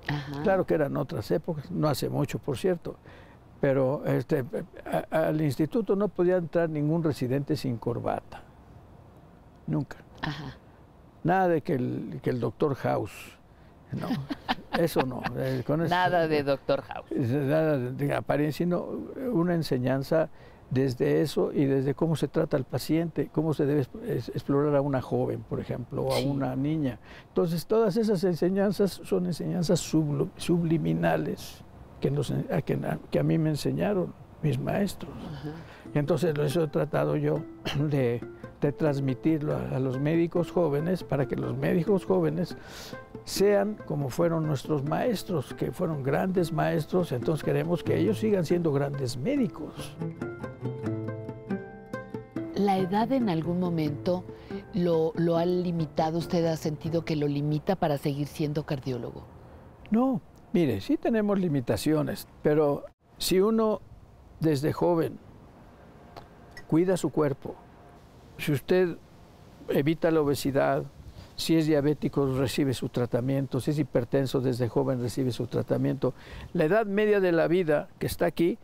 claro 0.42 0.66
que 0.66 0.74
eran 0.74 0.96
otras 0.96 1.30
épocas, 1.30 1.70
no 1.70 1.88
hace 1.88 2.08
mucho, 2.08 2.38
por 2.38 2.58
cierto, 2.58 2.96
pero 3.60 4.04
este, 4.04 4.44
al 5.10 5.40
instituto 5.40 5.96
no 5.96 6.08
podía 6.08 6.36
entrar 6.36 6.70
ningún 6.70 7.02
residente 7.02 7.56
sin 7.56 7.76
corbata, 7.76 8.42
nunca. 9.66 9.98
Nada 11.24 11.48
de 11.48 11.62
que 11.62 11.74
el, 11.74 12.20
que 12.22 12.30
el 12.30 12.38
doctor 12.38 12.74
House, 12.76 13.38
no, 13.92 14.08
eso 14.78 15.02
no. 15.02 15.22
Eh, 15.36 15.64
nada 15.88 16.28
de 16.28 16.42
doctor 16.42 16.82
House. 16.82 17.10
Nada 17.10 17.78
de, 17.78 18.14
apariencia, 18.14 18.64
sino 18.64 18.84
una 19.32 19.54
enseñanza 19.54 20.28
desde 20.74 21.22
eso 21.22 21.52
y 21.52 21.64
desde 21.64 21.94
cómo 21.94 22.16
se 22.16 22.28
trata 22.28 22.56
al 22.56 22.64
paciente, 22.64 23.30
cómo 23.32 23.54
se 23.54 23.64
debe 23.64 23.86
explorar 24.34 24.74
a 24.74 24.80
una 24.80 25.00
joven, 25.00 25.44
por 25.48 25.60
ejemplo, 25.60 26.02
o 26.02 26.12
a 26.12 26.18
una 26.18 26.56
niña. 26.56 26.98
Entonces, 27.28 27.66
todas 27.66 27.96
esas 27.96 28.24
enseñanzas 28.24 29.00
son 29.04 29.26
enseñanzas 29.26 29.80
subliminales 29.80 31.62
que, 32.00 32.12
que, 33.10 33.18
a 33.18 33.22
mí 33.22 33.38
me 33.38 33.50
enseñaron 33.50 34.12
mis 34.42 34.58
maestros. 34.58 35.12
Y 35.94 35.98
entonces 35.98 36.36
eso 36.36 36.64
he 36.64 36.68
tratado 36.68 37.16
yo 37.16 37.40
de, 37.88 38.20
transmitirlo 38.72 39.56
a, 39.56 39.78
los 39.78 39.98
médicos 40.00 40.50
jóvenes 40.50 41.02
para 41.02 41.26
que 41.26 41.36
los 41.36 41.56
médicos 41.56 42.04
jóvenes 42.04 42.56
sean 43.24 43.76
como 43.86 44.08
fueron 44.08 44.46
nuestros 44.46 44.84
maestros, 44.84 45.54
que 45.54 45.72
fueron 45.72 46.02
grandes 46.02 46.52
maestros, 46.52 47.12
entonces 47.12 47.44
queremos 47.44 47.82
que 47.82 47.98
ellos 47.98 48.18
sigan 48.18 48.44
siendo 48.44 48.72
grandes 48.72 49.16
médicos. 49.16 49.96
¿La 52.54 52.78
edad 52.78 53.10
en 53.12 53.28
algún 53.28 53.60
momento 53.60 54.24
lo, 54.74 55.12
lo 55.16 55.36
ha 55.36 55.44
limitado? 55.44 56.18
¿Usted 56.18 56.44
ha 56.46 56.56
sentido 56.56 57.04
que 57.04 57.16
lo 57.16 57.26
limita 57.26 57.76
para 57.76 57.98
seguir 57.98 58.26
siendo 58.26 58.64
cardiólogo? 58.64 59.24
No, 59.90 60.20
mire, 60.52 60.80
sí 60.80 60.96
tenemos 60.96 61.38
limitaciones, 61.38 62.28
pero 62.42 62.84
si 63.18 63.40
uno 63.40 63.80
desde 64.40 64.72
joven 64.72 65.18
cuida 66.68 66.96
su 66.96 67.10
cuerpo, 67.10 67.54
si 68.38 68.52
usted 68.52 68.96
evita 69.68 70.10
la 70.10 70.20
obesidad, 70.20 70.84
si 71.36 71.56
es 71.56 71.66
diabético 71.66 72.38
recibe 72.38 72.74
su 72.74 72.88
tratamiento, 72.88 73.60
si 73.60 73.72
es 73.72 73.78
hipertenso 73.78 74.40
desde 74.40 74.68
joven 74.68 75.00
recibe 75.00 75.32
su 75.32 75.46
tratamiento, 75.46 76.14
la 76.52 76.64
edad 76.64 76.86
media 76.86 77.20
de 77.20 77.32
la 77.32 77.48
vida 77.48 77.88
que 77.98 78.06
está 78.06 78.26
aquí 78.26 78.58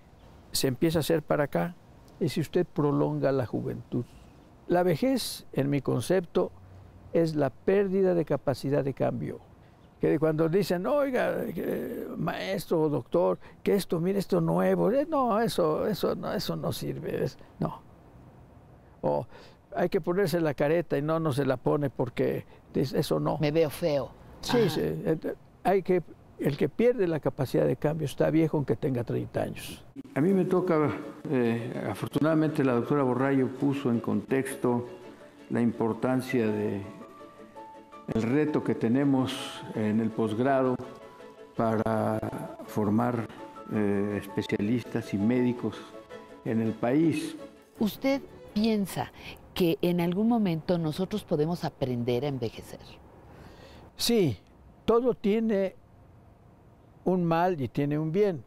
se 0.53 0.69
empieza 0.69 0.99
a 0.99 1.01
hacer 1.01 1.23
para 1.23 1.45
acá 1.45 1.75
y 2.21 2.29
si 2.29 2.41
usted 2.41 2.67
prolonga 2.67 3.33
la 3.33 3.47
juventud. 3.47 4.05
La 4.69 4.83
vejez, 4.83 5.47
en 5.53 5.69
mi 5.69 5.81
concepto, 5.81 6.53
es 7.13 7.35
la 7.35 7.51
pérdida 7.51 8.15
de 8.15 8.25
capacidad 8.25 8.85
de 8.85 8.95
cambio. 8.95 9.41
Que 10.01 10.19
cuando 10.19 10.49
dicen, 10.49 10.87
oiga, 10.87 11.45
maestro 12.17 12.83
o 12.83 12.89
doctor, 12.89 13.39
que 13.63 13.75
esto, 13.75 14.01
mire 14.01 14.19
esto 14.19 14.41
nuevo, 14.41 14.91
eh, 14.93 15.07
no, 15.11 15.41
eso, 15.41 15.87
eso, 15.87 16.15
no, 16.15 16.33
eso 16.33 16.57
no 16.57 16.73
sirve, 16.73 17.27
no. 17.59 17.83
O 19.03 19.27
hay 19.75 19.89
que 19.89 20.01
ponerse 20.01 20.41
la 20.41 20.55
careta 20.55 20.99
y 20.99 21.03
no, 21.03 21.21
no 21.21 21.33
se 21.33 21.45
la 21.45 21.57
pone 21.57 21.91
porque 21.91 22.45
eso 22.75 23.21
no. 23.21 23.39
Me 23.39 23.51
veo 23.51 23.71
feo. 23.71 24.11
Sí, 24.41 24.71
sí, 24.71 24.81
hay 25.65 25.83
que 25.83 26.03
el 26.41 26.57
que 26.57 26.71
pierde 26.71 27.07
la 27.07 27.21
capacidad 27.21 27.67
de 27.67 27.77
cambio 27.77 28.07
está 28.07 28.31
viejo 28.31 28.57
aunque 28.57 28.75
tenga 28.75 29.05
30 29.05 29.43
años. 29.43 29.85
A 30.15 30.21
mí 30.21 30.33
me 30.33 30.47
toca, 30.47 30.91
eh, 31.31 31.87
afortunadamente 31.91 32.65
la 32.65 32.73
doctora 32.73 33.03
Borrayo 33.03 33.49
puso 33.49 33.91
en 33.91 34.01
contexto 34.01 34.89
la 35.51 35.61
importancia 35.61 36.47
de 36.47 36.81
el 38.15 38.23
reto 38.23 38.65
que 38.65 38.75
tenemos 38.75 39.63
en 39.75 40.01
el 40.01 40.11
posgrado 40.11 40.77
para 41.57 42.57
formar 42.67 43.29
eh, 43.73 44.21
especialistas 44.21 45.13
y 45.13 45.19
médicos 45.19 45.77
en 46.45 46.61
el 46.61 46.73
país. 46.73 47.37
¿Usted 47.79 48.23
piensa 48.55 49.13
que 49.61 49.77
en 49.83 50.01
algún 50.01 50.27
momento 50.27 50.79
nosotros 50.79 51.23
podemos 51.23 51.65
aprender 51.65 52.25
a 52.25 52.29
envejecer? 52.29 52.81
Sí, 53.95 54.39
todo 54.87 55.13
tiene 55.13 55.77
un 57.05 57.27
mal 57.27 57.61
y 57.61 57.69
tiene 57.69 57.99
un 57.99 58.11
bien. 58.11 58.43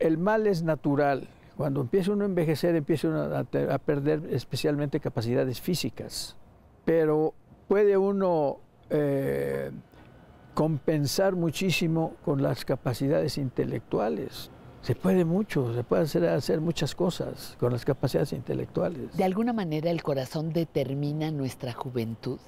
El 0.00 0.18
mal 0.18 0.48
es 0.48 0.64
natural. 0.64 1.28
Cuando 1.56 1.82
empieza 1.82 2.10
uno 2.10 2.24
a 2.24 2.26
envejecer, 2.26 2.74
empieza 2.74 3.06
uno 3.06 3.22
a, 3.32 3.78
perder 3.78 4.24
especialmente 4.32 4.98
capacidades 4.98 5.60
físicas. 5.60 6.34
Pero 6.84 7.32
puede 7.68 7.96
uno 7.96 8.56
eh, 8.90 9.70
compensar 10.52 11.36
muchísimo 11.36 12.16
con 12.24 12.42
las 12.42 12.64
capacidades 12.64 13.38
intelectuales. 13.38 14.50
Se 14.86 14.94
puede 14.94 15.24
mucho, 15.24 15.74
se 15.74 15.82
puede 15.82 16.02
hacer, 16.02 16.26
hacer 16.28 16.60
muchas 16.60 16.94
cosas 16.94 17.56
con 17.58 17.72
las 17.72 17.84
capacidades 17.84 18.32
intelectuales. 18.32 19.16
De 19.16 19.24
alguna 19.24 19.52
manera 19.52 19.90
el 19.90 20.02
corazón 20.02 20.52
determina 20.52 21.30
nuestra 21.30 21.72
juventud 21.72 22.38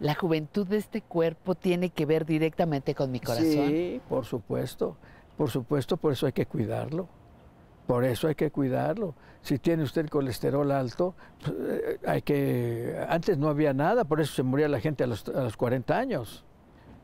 la 0.00 0.14
juventud 0.14 0.66
de 0.66 0.76
este 0.76 1.00
cuerpo 1.00 1.54
tiene 1.54 1.90
que 1.90 2.04
ver 2.04 2.26
directamente 2.26 2.94
con 2.94 3.10
mi 3.10 3.20
corazón. 3.20 3.68
Sí, 3.68 4.00
por 4.08 4.24
supuesto, 4.24 4.96
por 5.36 5.50
supuesto, 5.50 5.96
por 5.96 6.12
eso 6.12 6.26
hay 6.26 6.32
que 6.32 6.46
cuidarlo. 6.46 7.08
Por 7.86 8.04
eso 8.04 8.28
hay 8.28 8.34
que 8.34 8.50
cuidarlo. 8.50 9.14
Si 9.42 9.58
tiene 9.58 9.84
usted 9.84 10.08
colesterol 10.08 10.70
alto, 10.72 11.14
pues, 11.40 11.54
eh, 11.56 11.98
hay 12.04 12.22
que... 12.22 12.96
Antes 13.08 13.38
no 13.38 13.48
había 13.48 13.72
nada, 13.72 14.04
por 14.04 14.20
eso 14.20 14.34
se 14.34 14.42
moría 14.42 14.68
la 14.68 14.80
gente 14.80 15.04
a 15.04 15.06
los, 15.06 15.26
a 15.28 15.48
40 15.56 15.96
años. 15.96 16.44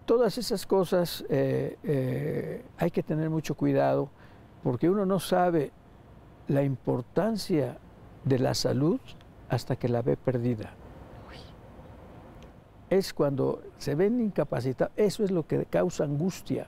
Todas 0.04 0.36
esas 0.38 0.66
cosas 0.66 1.24
eh, 1.28 1.78
eh, 1.84 2.64
hay 2.76 2.90
que 2.90 3.04
tener 3.04 3.30
mucho 3.30 3.54
cuidado 3.54 4.10
porque 4.62 4.88
uno 4.88 5.04
no 5.06 5.18
sabe 5.18 5.72
la 6.48 6.62
importancia 6.62 7.78
de 8.24 8.38
la 8.38 8.54
salud 8.54 9.00
hasta 9.48 9.76
que 9.76 9.88
la 9.88 10.02
ve 10.02 10.16
perdida. 10.16 10.70
Es 12.88 13.12
cuando 13.14 13.62
se 13.78 13.94
ven 13.94 14.20
incapacitados, 14.20 14.92
eso 14.96 15.24
es 15.24 15.30
lo 15.30 15.46
que 15.46 15.64
causa 15.64 16.04
angustia, 16.04 16.66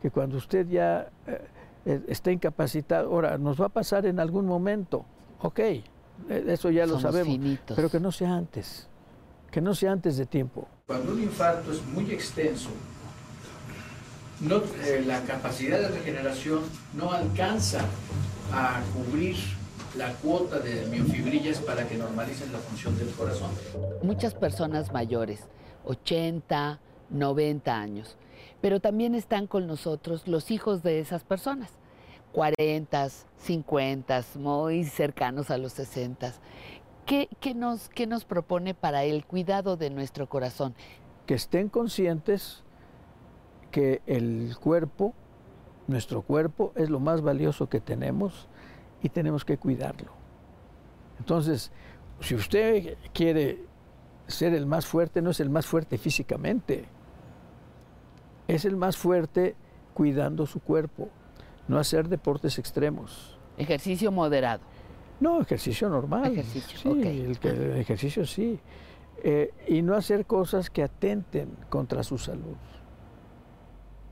que 0.00 0.10
cuando 0.10 0.36
usted 0.36 0.68
ya 0.68 1.10
eh, 1.26 1.40
eh, 1.84 2.02
está 2.06 2.30
incapacitado, 2.30 3.10
ahora 3.10 3.38
nos 3.38 3.60
va 3.60 3.66
a 3.66 3.68
pasar 3.70 4.06
en 4.06 4.20
algún 4.20 4.46
momento, 4.46 5.04
ok, 5.40 5.58
eh, 5.58 5.82
eso 6.28 6.70
ya 6.70 6.86
lo 6.86 7.00
sabemos, 7.00 7.58
pero 7.74 7.90
que 7.90 7.98
no 7.98 8.12
sea 8.12 8.34
antes, 8.34 8.88
que 9.50 9.60
no 9.60 9.74
sea 9.74 9.92
antes 9.92 10.16
de 10.16 10.26
tiempo. 10.26 10.68
Cuando 10.86 11.12
un 11.12 11.22
infarto 11.22 11.72
es 11.72 11.84
muy 11.86 12.10
extenso, 12.12 12.70
no, 14.40 14.62
la 15.06 15.22
capacidad 15.22 15.78
de 15.80 15.88
regeneración 15.88 16.60
no 16.94 17.12
alcanza 17.12 17.80
a 18.52 18.80
cubrir 18.94 19.36
la 19.96 20.12
cuota 20.14 20.60
de 20.60 20.86
miofibrillas 20.86 21.58
para 21.58 21.88
que 21.88 21.96
normalicen 21.96 22.52
la 22.52 22.58
función 22.58 22.96
del 22.96 23.10
corazón. 23.10 23.50
Muchas 24.02 24.34
personas 24.34 24.92
mayores, 24.92 25.40
80, 25.84 26.80
90 27.10 27.76
años, 27.76 28.16
pero 28.60 28.80
también 28.80 29.14
están 29.14 29.46
con 29.46 29.66
nosotros 29.66 30.28
los 30.28 30.50
hijos 30.50 30.82
de 30.82 31.00
esas 31.00 31.24
personas, 31.24 31.70
40, 32.32 33.08
50, 33.38 34.24
muy 34.36 34.84
cercanos 34.84 35.50
a 35.50 35.58
los 35.58 35.72
60. 35.72 36.34
¿Qué, 37.06 37.28
qué, 37.40 37.54
nos, 37.54 37.88
¿Qué 37.88 38.06
nos 38.06 38.24
propone 38.24 38.74
para 38.74 39.04
el 39.04 39.24
cuidado 39.24 39.76
de 39.76 39.90
nuestro 39.90 40.28
corazón? 40.28 40.74
Que 41.26 41.34
estén 41.34 41.68
conscientes 41.68 42.62
que 43.70 44.02
el 44.06 44.56
cuerpo, 44.60 45.14
nuestro 45.86 46.22
cuerpo, 46.22 46.72
es 46.76 46.90
lo 46.90 47.00
más 47.00 47.22
valioso 47.22 47.68
que 47.68 47.80
tenemos 47.80 48.48
y 49.02 49.08
tenemos 49.08 49.44
que 49.44 49.58
cuidarlo. 49.58 50.12
Entonces, 51.18 51.72
si 52.20 52.34
usted 52.34 52.96
quiere 53.12 53.64
ser 54.26 54.54
el 54.54 54.66
más 54.66 54.86
fuerte, 54.86 55.22
no 55.22 55.30
es 55.30 55.40
el 55.40 55.50
más 55.50 55.66
fuerte 55.66 55.98
físicamente, 55.98 56.84
es 58.46 58.64
el 58.64 58.76
más 58.76 58.96
fuerte 58.96 59.56
cuidando 59.94 60.46
su 60.46 60.60
cuerpo, 60.60 61.08
no 61.66 61.78
hacer 61.78 62.08
deportes 62.08 62.58
extremos. 62.58 63.38
Ejercicio 63.56 64.12
moderado. 64.12 64.62
No, 65.20 65.40
ejercicio 65.40 65.88
normal. 65.88 66.32
Ejercicio, 66.32 66.78
sí, 66.78 67.02
el, 67.02 67.76
ejercicio 67.76 68.24
sí. 68.24 68.60
Eh, 69.24 69.52
y 69.66 69.82
no 69.82 69.96
hacer 69.96 70.26
cosas 70.26 70.70
que 70.70 70.84
atenten 70.84 71.50
contra 71.68 72.04
su 72.04 72.18
salud 72.18 72.56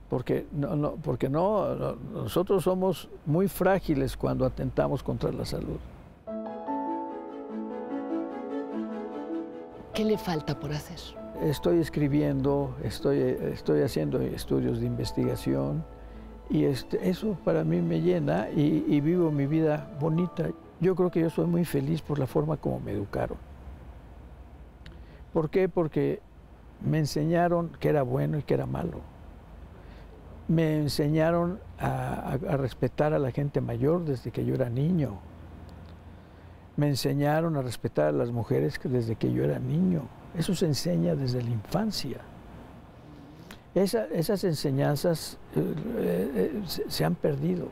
porque 0.08 0.46
no, 0.52 0.76
no, 0.76 0.92
porque 0.96 1.28
no, 1.28 1.96
nosotros 2.12 2.64
somos 2.64 3.08
muy 3.24 3.48
frágiles 3.48 4.16
cuando 4.16 4.44
atentamos 4.44 5.02
contra 5.02 5.32
la 5.32 5.44
salud. 5.44 5.78
¿Qué 9.92 10.04
le 10.04 10.18
falta 10.18 10.58
por 10.58 10.72
hacer? 10.72 10.98
Estoy 11.42 11.78
escribiendo, 11.78 12.76
estoy, 12.82 13.18
estoy 13.18 13.82
haciendo 13.82 14.20
estudios 14.20 14.80
de 14.80 14.86
investigación 14.86 15.84
y 16.48 16.64
este, 16.64 17.08
eso 17.08 17.36
para 17.44 17.64
mí 17.64 17.80
me 17.80 18.00
llena 18.00 18.48
y, 18.50 18.84
y 18.86 19.00
vivo 19.00 19.30
mi 19.30 19.46
vida 19.46 19.90
bonita. 19.98 20.50
Yo 20.80 20.94
creo 20.94 21.10
que 21.10 21.20
yo 21.20 21.30
soy 21.30 21.46
muy 21.46 21.64
feliz 21.64 22.00
por 22.02 22.18
la 22.18 22.26
forma 22.26 22.56
como 22.58 22.78
me 22.78 22.92
educaron. 22.92 23.38
¿Por 25.32 25.50
qué? 25.50 25.68
Porque 25.68 26.20
me 26.84 26.98
enseñaron 26.98 27.70
que 27.80 27.88
era 27.88 28.02
bueno 28.02 28.38
y 28.38 28.42
que 28.42 28.54
era 28.54 28.66
malo 28.66 29.15
me 30.48 30.76
enseñaron 30.78 31.58
a, 31.78 32.36
respetar 32.56 33.12
a 33.12 33.18
la 33.18 33.30
gente 33.32 33.60
mayor 33.60 34.04
desde 34.04 34.30
que 34.30 34.44
yo 34.44 34.54
era 34.54 34.68
niño. 34.70 35.18
Me 36.76 36.88
enseñaron 36.88 37.56
a 37.56 37.62
respetar 37.62 38.08
a 38.08 38.12
las 38.12 38.30
mujeres 38.30 38.78
desde 38.84 39.16
que 39.16 39.32
yo 39.32 39.44
era 39.44 39.58
niño. 39.58 40.02
Eso 40.36 40.54
se 40.54 40.66
enseña 40.66 41.14
desde 41.14 41.42
la 41.42 41.50
infancia. 41.50 42.18
esas 43.74 44.44
enseñanzas 44.44 45.38
eh, 45.54 46.52
eh, 46.54 46.62
se, 46.66 47.04
han 47.04 47.14
perdido. 47.14 47.68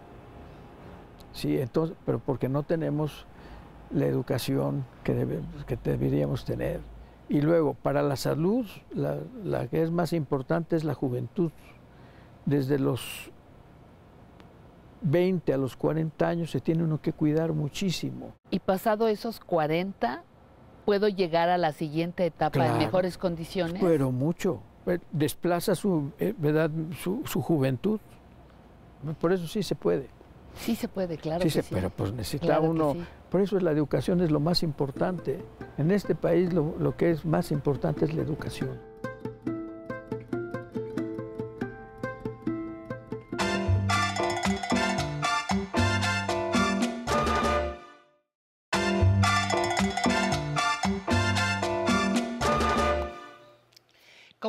Sí, 1.32 1.58
entonces, 1.58 1.96
pero 2.06 2.18
porque 2.18 2.48
no 2.48 2.62
tenemos 2.62 3.26
la 3.90 4.06
educación 4.06 4.84
que, 5.02 5.14
debe- 5.14 5.42
que 5.66 5.76
deberíamos 5.82 6.44
tener. 6.44 6.80
Y 7.28 7.40
luego, 7.40 7.74
para 7.74 8.02
la 8.02 8.16
salud, 8.16 8.66
la, 8.94 9.18
la 9.42 9.66
que 9.68 9.82
es 9.82 9.90
más 9.90 10.12
importante 10.12 10.76
es 10.76 10.84
la 10.84 10.94
juventud. 10.94 11.50
Desde 12.46 12.78
los 12.78 13.30
20 15.02 15.52
a 15.52 15.56
los 15.58 15.76
40 15.76 16.26
años 16.28 16.50
se 16.50 16.60
tiene 16.60 16.82
uno 16.82 17.00
que 17.00 17.12
cuidar 17.12 17.52
muchísimo. 17.52 18.32
Y 18.50 18.58
pasado 18.60 19.08
esos 19.08 19.40
40, 19.40 20.22
¿puedo 20.84 21.08
llegar 21.08 21.48
a 21.48 21.58
la 21.58 21.72
siguiente 21.72 22.24
etapa 22.26 22.66
en 22.66 22.78
mejores 22.78 23.18
condiciones? 23.18 23.82
Pero 23.82 24.10
mucho. 24.12 24.60
Eh, 24.86 24.98
Desplaza 25.12 25.74
su, 25.74 26.10
eh, 26.18 26.34
¿verdad? 26.36 26.70
su, 27.02 27.22
su 27.24 27.40
juventud. 27.40 28.00
Por 29.20 29.32
eso 29.32 29.46
sí 29.46 29.62
se 29.62 29.74
puede. 29.74 30.08
Sí 30.56 30.76
se 30.76 30.86
puede, 30.88 31.18
claro 31.18 31.40
sí 31.40 31.48
que 31.48 31.50
se, 31.50 31.62
sí. 31.62 31.74
pero 31.74 31.90
pues 31.90 32.12
necesita 32.12 32.46
Claro 32.46 32.70
uno. 32.70 32.92
sí. 32.94 33.04
Por 33.28 33.40
eso 33.40 33.58
la 33.58 33.72
educación 33.72 34.20
es 34.20 34.30
lo 34.30 34.38
más 34.40 34.62
importante. 34.62 35.44
En 35.78 35.90
este 35.90 36.14
país 36.14 36.52
lo, 36.52 36.76
lo 36.78 36.96
que 36.96 37.10
es 37.10 37.24
más 37.24 37.50
importante 37.50 38.04
es 38.04 38.14
la 38.14 38.22
educación. 38.22 38.78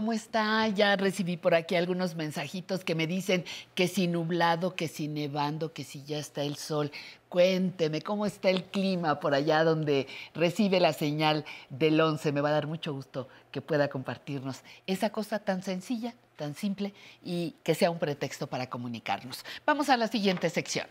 ¿Cómo 0.05 0.13
está? 0.13 0.67
Ya 0.67 0.95
recibí 0.97 1.35
por 1.35 1.55
aquí 1.55 1.75
algunos 1.75 2.13
mensajitos 2.13 2.83
que 2.83 2.93
me 2.93 3.07
dicen 3.07 3.43
que 3.73 3.87
si 3.87 4.05
nublado, 4.05 4.75
que 4.75 4.87
si 4.87 5.07
nevando, 5.07 5.73
que 5.73 5.83
si 5.83 6.03
ya 6.03 6.19
está 6.19 6.43
el 6.43 6.57
sol. 6.57 6.91
Cuénteme, 7.27 8.03
¿cómo 8.03 8.27
está 8.27 8.51
el 8.51 8.65
clima 8.65 9.19
por 9.19 9.33
allá 9.33 9.63
donde 9.63 10.05
recibe 10.35 10.79
la 10.79 10.93
señal 10.93 11.43
del 11.71 11.99
11? 11.99 12.31
Me 12.33 12.41
va 12.41 12.49
a 12.49 12.51
dar 12.51 12.67
mucho 12.67 12.93
gusto 12.93 13.27
que 13.49 13.61
pueda 13.61 13.87
compartirnos 13.87 14.61
esa 14.85 15.09
cosa 15.09 15.39
tan 15.39 15.63
sencilla, 15.63 16.13
tan 16.35 16.53
simple 16.53 16.93
y 17.23 17.55
que 17.63 17.73
sea 17.73 17.89
un 17.89 17.97
pretexto 17.97 18.45
para 18.45 18.69
comunicarnos. 18.69 19.43
Vamos 19.65 19.89
a 19.89 19.97
la 19.97 20.07
siguiente 20.07 20.51
sección. 20.51 20.85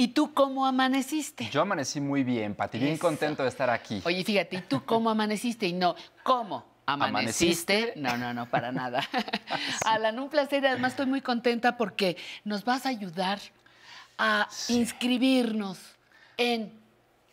¿Y 0.00 0.08
tú 0.08 0.32
cómo 0.32 0.64
amaneciste? 0.64 1.50
Yo 1.50 1.60
amanecí 1.60 2.00
muy 2.00 2.24
bien, 2.24 2.54
Pati, 2.54 2.78
bien 2.78 2.94
Eso. 2.94 3.02
contento 3.02 3.42
de 3.42 3.50
estar 3.50 3.68
aquí. 3.68 4.00
Oye, 4.06 4.24
fíjate, 4.24 4.56
¿y 4.56 4.60
tú 4.62 4.82
cómo 4.86 5.10
amaneciste? 5.10 5.66
Y 5.66 5.74
no, 5.74 5.94
¿cómo? 6.22 6.64
¿Amaneciste? 6.86 7.92
No, 7.96 8.16
no, 8.16 8.32
no, 8.32 8.48
para 8.48 8.72
nada. 8.72 9.06
Alan, 9.84 10.18
un 10.18 10.30
placer. 10.30 10.66
Además, 10.66 10.92
estoy 10.92 11.04
muy 11.04 11.20
contenta 11.20 11.76
porque 11.76 12.16
nos 12.44 12.64
vas 12.64 12.86
a 12.86 12.88
ayudar 12.88 13.40
a 14.16 14.48
inscribirnos 14.68 15.78
en, 16.38 16.72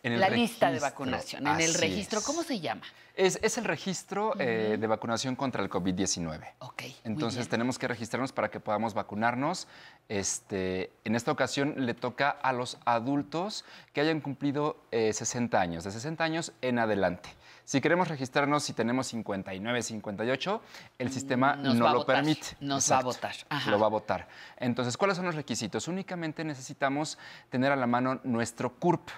la 0.02 0.28
lista 0.28 0.70
de 0.70 0.78
vacunación, 0.78 1.46
en 1.46 1.62
el 1.62 1.72
registro. 1.72 2.18
es. 2.18 2.26
¿Cómo 2.26 2.42
se 2.42 2.60
llama? 2.60 2.82
Es, 3.18 3.40
es 3.42 3.58
el 3.58 3.64
registro 3.64 4.34
eh, 4.38 4.76
de 4.78 4.86
vacunación 4.86 5.34
contra 5.34 5.60
el 5.60 5.68
COVID-19. 5.68 6.52
Ok. 6.60 6.82
Entonces 7.02 7.48
tenemos 7.48 7.76
que 7.76 7.88
registrarnos 7.88 8.30
para 8.30 8.48
que 8.48 8.60
podamos 8.60 8.94
vacunarnos. 8.94 9.66
Este, 10.08 10.92
en 11.02 11.16
esta 11.16 11.32
ocasión 11.32 11.74
le 11.84 11.94
toca 11.94 12.30
a 12.30 12.52
los 12.52 12.78
adultos 12.84 13.64
que 13.92 14.02
hayan 14.02 14.20
cumplido 14.20 14.76
eh, 14.92 15.12
60 15.12 15.60
años, 15.60 15.82
de 15.82 15.90
60 15.90 16.22
años 16.22 16.52
en 16.62 16.78
adelante. 16.78 17.30
Si 17.64 17.80
queremos 17.80 18.06
registrarnos 18.06 18.62
si 18.62 18.72
tenemos 18.72 19.08
59, 19.08 19.82
58, 19.82 20.62
el 21.00 21.10
sistema 21.10 21.56
Nos 21.56 21.74
no 21.74 21.88
lo 21.88 21.98
votar, 21.98 22.16
permite. 22.18 22.56
nos 22.60 22.88
va 22.88 22.98
a 22.98 23.02
votar, 23.02 23.34
ajá. 23.48 23.68
Lo 23.72 23.80
va 23.80 23.86
a 23.86 23.90
votar. 23.90 24.28
Entonces, 24.58 24.96
¿cuáles 24.96 25.16
son 25.16 25.26
los 25.26 25.34
requisitos? 25.34 25.88
Únicamente 25.88 26.44
necesitamos 26.44 27.18
tener 27.50 27.72
a 27.72 27.76
la 27.76 27.88
mano 27.88 28.20
nuestro 28.22 28.74
CURP 28.78 29.10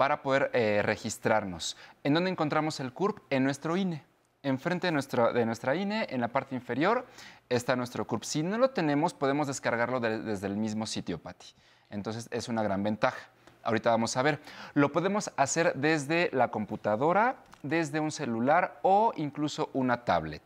para 0.00 0.22
poder 0.22 0.50
eh, 0.54 0.80
registrarnos. 0.82 1.76
¿En 2.04 2.14
dónde 2.14 2.30
encontramos 2.30 2.80
el 2.80 2.90
CURP? 2.90 3.18
En 3.28 3.44
nuestro 3.44 3.76
INE. 3.76 4.02
Enfrente 4.42 4.86
de, 4.86 4.92
nuestro, 4.92 5.34
de 5.34 5.44
nuestra 5.44 5.74
INE, 5.74 6.06
en 6.08 6.22
la 6.22 6.28
parte 6.28 6.54
inferior, 6.54 7.06
está 7.50 7.76
nuestro 7.76 8.06
CURP. 8.06 8.22
Si 8.22 8.42
no 8.42 8.56
lo 8.56 8.70
tenemos, 8.70 9.12
podemos 9.12 9.46
descargarlo 9.46 10.00
de- 10.00 10.20
desde 10.22 10.46
el 10.46 10.56
mismo 10.56 10.86
sitio, 10.86 11.18
Pati. 11.18 11.48
Entonces, 11.90 12.28
es 12.30 12.48
una 12.48 12.62
gran 12.62 12.82
ventaja. 12.82 13.28
Ahorita 13.62 13.90
vamos 13.90 14.16
a 14.16 14.22
ver. 14.22 14.40
Lo 14.72 14.90
podemos 14.90 15.30
hacer 15.36 15.74
desde 15.74 16.30
la 16.32 16.48
computadora, 16.48 17.36
desde 17.62 18.00
un 18.00 18.10
celular 18.10 18.78
o 18.80 19.12
incluso 19.16 19.68
una 19.74 20.02
tablet. 20.06 20.40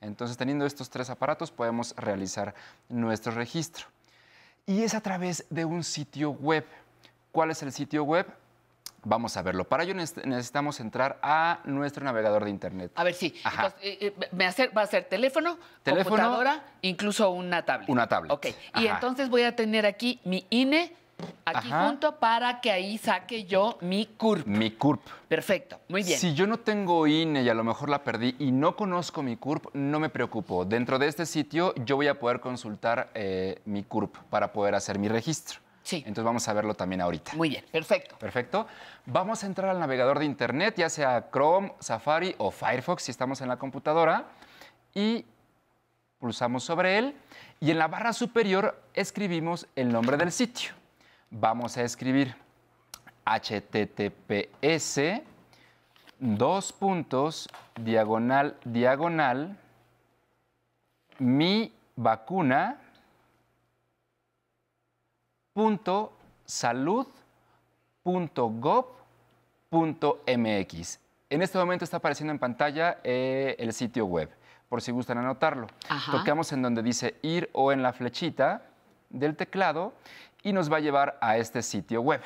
Entonces, 0.00 0.36
teniendo 0.36 0.66
estos 0.66 0.90
tres 0.90 1.10
aparatos, 1.10 1.52
podemos 1.52 1.94
realizar 1.96 2.56
nuestro 2.88 3.30
registro. 3.30 3.86
Y 4.66 4.82
es 4.82 4.94
a 4.94 5.00
través 5.00 5.46
de 5.48 5.64
un 5.64 5.84
sitio 5.84 6.30
web. 6.32 6.66
¿Cuál 7.30 7.52
es 7.52 7.62
el 7.62 7.70
sitio 7.70 8.02
web? 8.02 8.26
Vamos 9.08 9.36
a 9.36 9.42
verlo. 9.42 9.62
Para 9.64 9.84
ello 9.84 9.94
neces- 9.94 10.24
necesitamos 10.24 10.80
entrar 10.80 11.18
a 11.22 11.60
nuestro 11.64 12.04
navegador 12.04 12.42
de 12.42 12.50
internet. 12.50 12.90
A 12.96 13.04
ver, 13.04 13.14
sí. 13.14 13.32
Ajá. 13.44 13.66
Entonces, 13.66 13.80
eh, 13.88 13.98
eh, 14.20 14.28
me 14.32 14.46
hacer- 14.46 14.76
va 14.76 14.82
a 14.82 14.86
ser 14.86 15.04
teléfono, 15.04 15.58
Teléfono. 15.84 16.16
computadora, 16.16 16.64
incluso 16.82 17.30
una 17.30 17.64
tablet. 17.64 17.88
Una 17.88 18.08
tablet. 18.08 18.32
Ok. 18.32 18.46
Y 18.74 18.86
entonces 18.88 19.28
voy 19.30 19.42
a 19.44 19.54
tener 19.54 19.86
aquí 19.86 20.18
mi 20.24 20.44
INE, 20.50 20.92
aquí 21.44 21.68
Ajá. 21.70 21.86
junto, 21.86 22.16
para 22.16 22.60
que 22.60 22.72
ahí 22.72 22.98
saque 22.98 23.44
yo 23.44 23.78
mi 23.80 24.06
CURP. 24.06 24.44
Mi 24.44 24.72
CURP. 24.72 25.00
Perfecto, 25.28 25.78
muy 25.88 26.02
bien. 26.02 26.18
Si 26.18 26.34
yo 26.34 26.48
no 26.48 26.58
tengo 26.58 27.06
INE 27.06 27.42
y 27.44 27.48
a 27.48 27.54
lo 27.54 27.62
mejor 27.62 27.88
la 27.88 28.02
perdí 28.02 28.34
y 28.40 28.50
no 28.50 28.74
conozco 28.74 29.22
mi 29.22 29.36
CURP, 29.36 29.68
no 29.74 30.00
me 30.00 30.08
preocupo. 30.08 30.64
Dentro 30.64 30.98
de 30.98 31.06
este 31.06 31.26
sitio 31.26 31.74
yo 31.76 31.94
voy 31.94 32.08
a 32.08 32.18
poder 32.18 32.40
consultar 32.40 33.10
eh, 33.14 33.60
mi 33.66 33.84
CURP 33.84 34.16
para 34.30 34.52
poder 34.52 34.74
hacer 34.74 34.98
mi 34.98 35.06
registro. 35.08 35.60
Sí. 35.86 35.98
Entonces 35.98 36.24
vamos 36.24 36.48
a 36.48 36.52
verlo 36.52 36.74
también 36.74 37.00
ahorita. 37.00 37.34
Muy 37.36 37.48
bien, 37.48 37.64
perfecto. 37.70 38.18
Perfecto. 38.18 38.66
Vamos 39.04 39.44
a 39.44 39.46
entrar 39.46 39.70
al 39.70 39.78
navegador 39.78 40.18
de 40.18 40.24
internet, 40.24 40.74
ya 40.76 40.88
sea 40.88 41.28
Chrome, 41.30 41.74
Safari 41.78 42.34
o 42.38 42.50
Firefox 42.50 43.04
si 43.04 43.12
estamos 43.12 43.40
en 43.40 43.46
la 43.46 43.56
computadora. 43.56 44.24
Y 44.94 45.24
pulsamos 46.18 46.64
sobre 46.64 46.98
él. 46.98 47.14
Y 47.60 47.70
en 47.70 47.78
la 47.78 47.86
barra 47.86 48.12
superior 48.12 48.82
escribimos 48.94 49.68
el 49.76 49.92
nombre 49.92 50.16
del 50.16 50.32
sitio. 50.32 50.72
Vamos 51.30 51.76
a 51.76 51.82
escribir 51.82 52.34
https 53.24 55.00
dos 56.18 56.72
puntos 56.72 57.48
diagonal 57.76 58.56
diagonal 58.64 59.56
mi 61.18 61.72
vacuna 61.94 62.80
punto 65.56 66.12
salud 66.44 67.06
punto 68.02 68.50
gov 68.50 68.88
punto 69.70 70.22
mx. 70.26 71.00
En 71.30 71.40
este 71.40 71.56
momento 71.56 71.82
está 71.82 71.96
apareciendo 71.96 72.30
en 72.30 72.38
pantalla 72.38 72.98
eh, 73.02 73.56
el 73.58 73.72
sitio 73.72 74.04
web, 74.04 74.28
por 74.68 74.82
si 74.82 74.92
gustan 74.92 75.16
anotarlo. 75.16 75.66
Ajá. 75.88 76.12
Tocamos 76.12 76.52
en 76.52 76.60
donde 76.60 76.82
dice 76.82 77.14
ir 77.22 77.48
o 77.54 77.72
en 77.72 77.82
la 77.82 77.94
flechita 77.94 78.66
del 79.08 79.34
teclado 79.34 79.94
y 80.42 80.52
nos 80.52 80.70
va 80.70 80.76
a 80.76 80.80
llevar 80.80 81.16
a 81.22 81.38
este 81.38 81.62
sitio 81.62 82.02
web. 82.02 82.20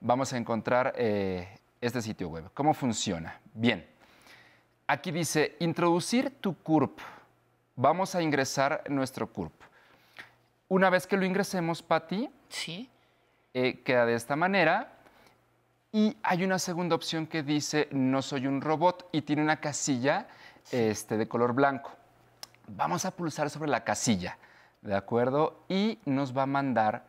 Vamos 0.00 0.32
a 0.32 0.38
encontrar 0.38 0.94
eh, 0.96 1.58
este 1.82 2.00
sitio 2.00 2.30
web. 2.30 2.50
¿Cómo 2.54 2.72
funciona? 2.72 3.42
Bien. 3.52 3.86
Aquí 4.86 5.10
dice 5.10 5.54
introducir 5.60 6.40
tu 6.40 6.56
CURP. 6.56 6.98
Vamos 7.76 8.14
a 8.14 8.22
ingresar 8.22 8.84
nuestro 8.88 9.30
CURP. 9.30 9.52
Una 10.68 10.90
vez 10.90 11.06
que 11.06 11.16
lo 11.16 11.24
ingresemos, 11.24 11.82
Patti, 11.82 12.30
Sí. 12.48 12.90
eh, 13.52 13.82
queda 13.82 14.06
de 14.06 14.14
esta 14.14 14.36
manera. 14.36 14.90
Y 15.92 16.16
hay 16.22 16.42
una 16.42 16.58
segunda 16.58 16.96
opción 16.96 17.26
que 17.26 17.42
dice 17.42 17.88
no 17.92 18.20
soy 18.22 18.46
un 18.46 18.60
robot 18.60 19.08
y 19.12 19.22
tiene 19.22 19.42
una 19.42 19.60
casilla 19.60 20.26
este, 20.72 21.16
de 21.16 21.28
color 21.28 21.52
blanco. 21.52 21.92
Vamos 22.66 23.04
a 23.04 23.12
pulsar 23.12 23.48
sobre 23.50 23.70
la 23.70 23.84
casilla, 23.84 24.38
¿de 24.82 24.94
acuerdo? 24.96 25.62
Y 25.68 25.98
nos 26.04 26.36
va 26.36 26.42
a 26.42 26.46
mandar 26.46 27.04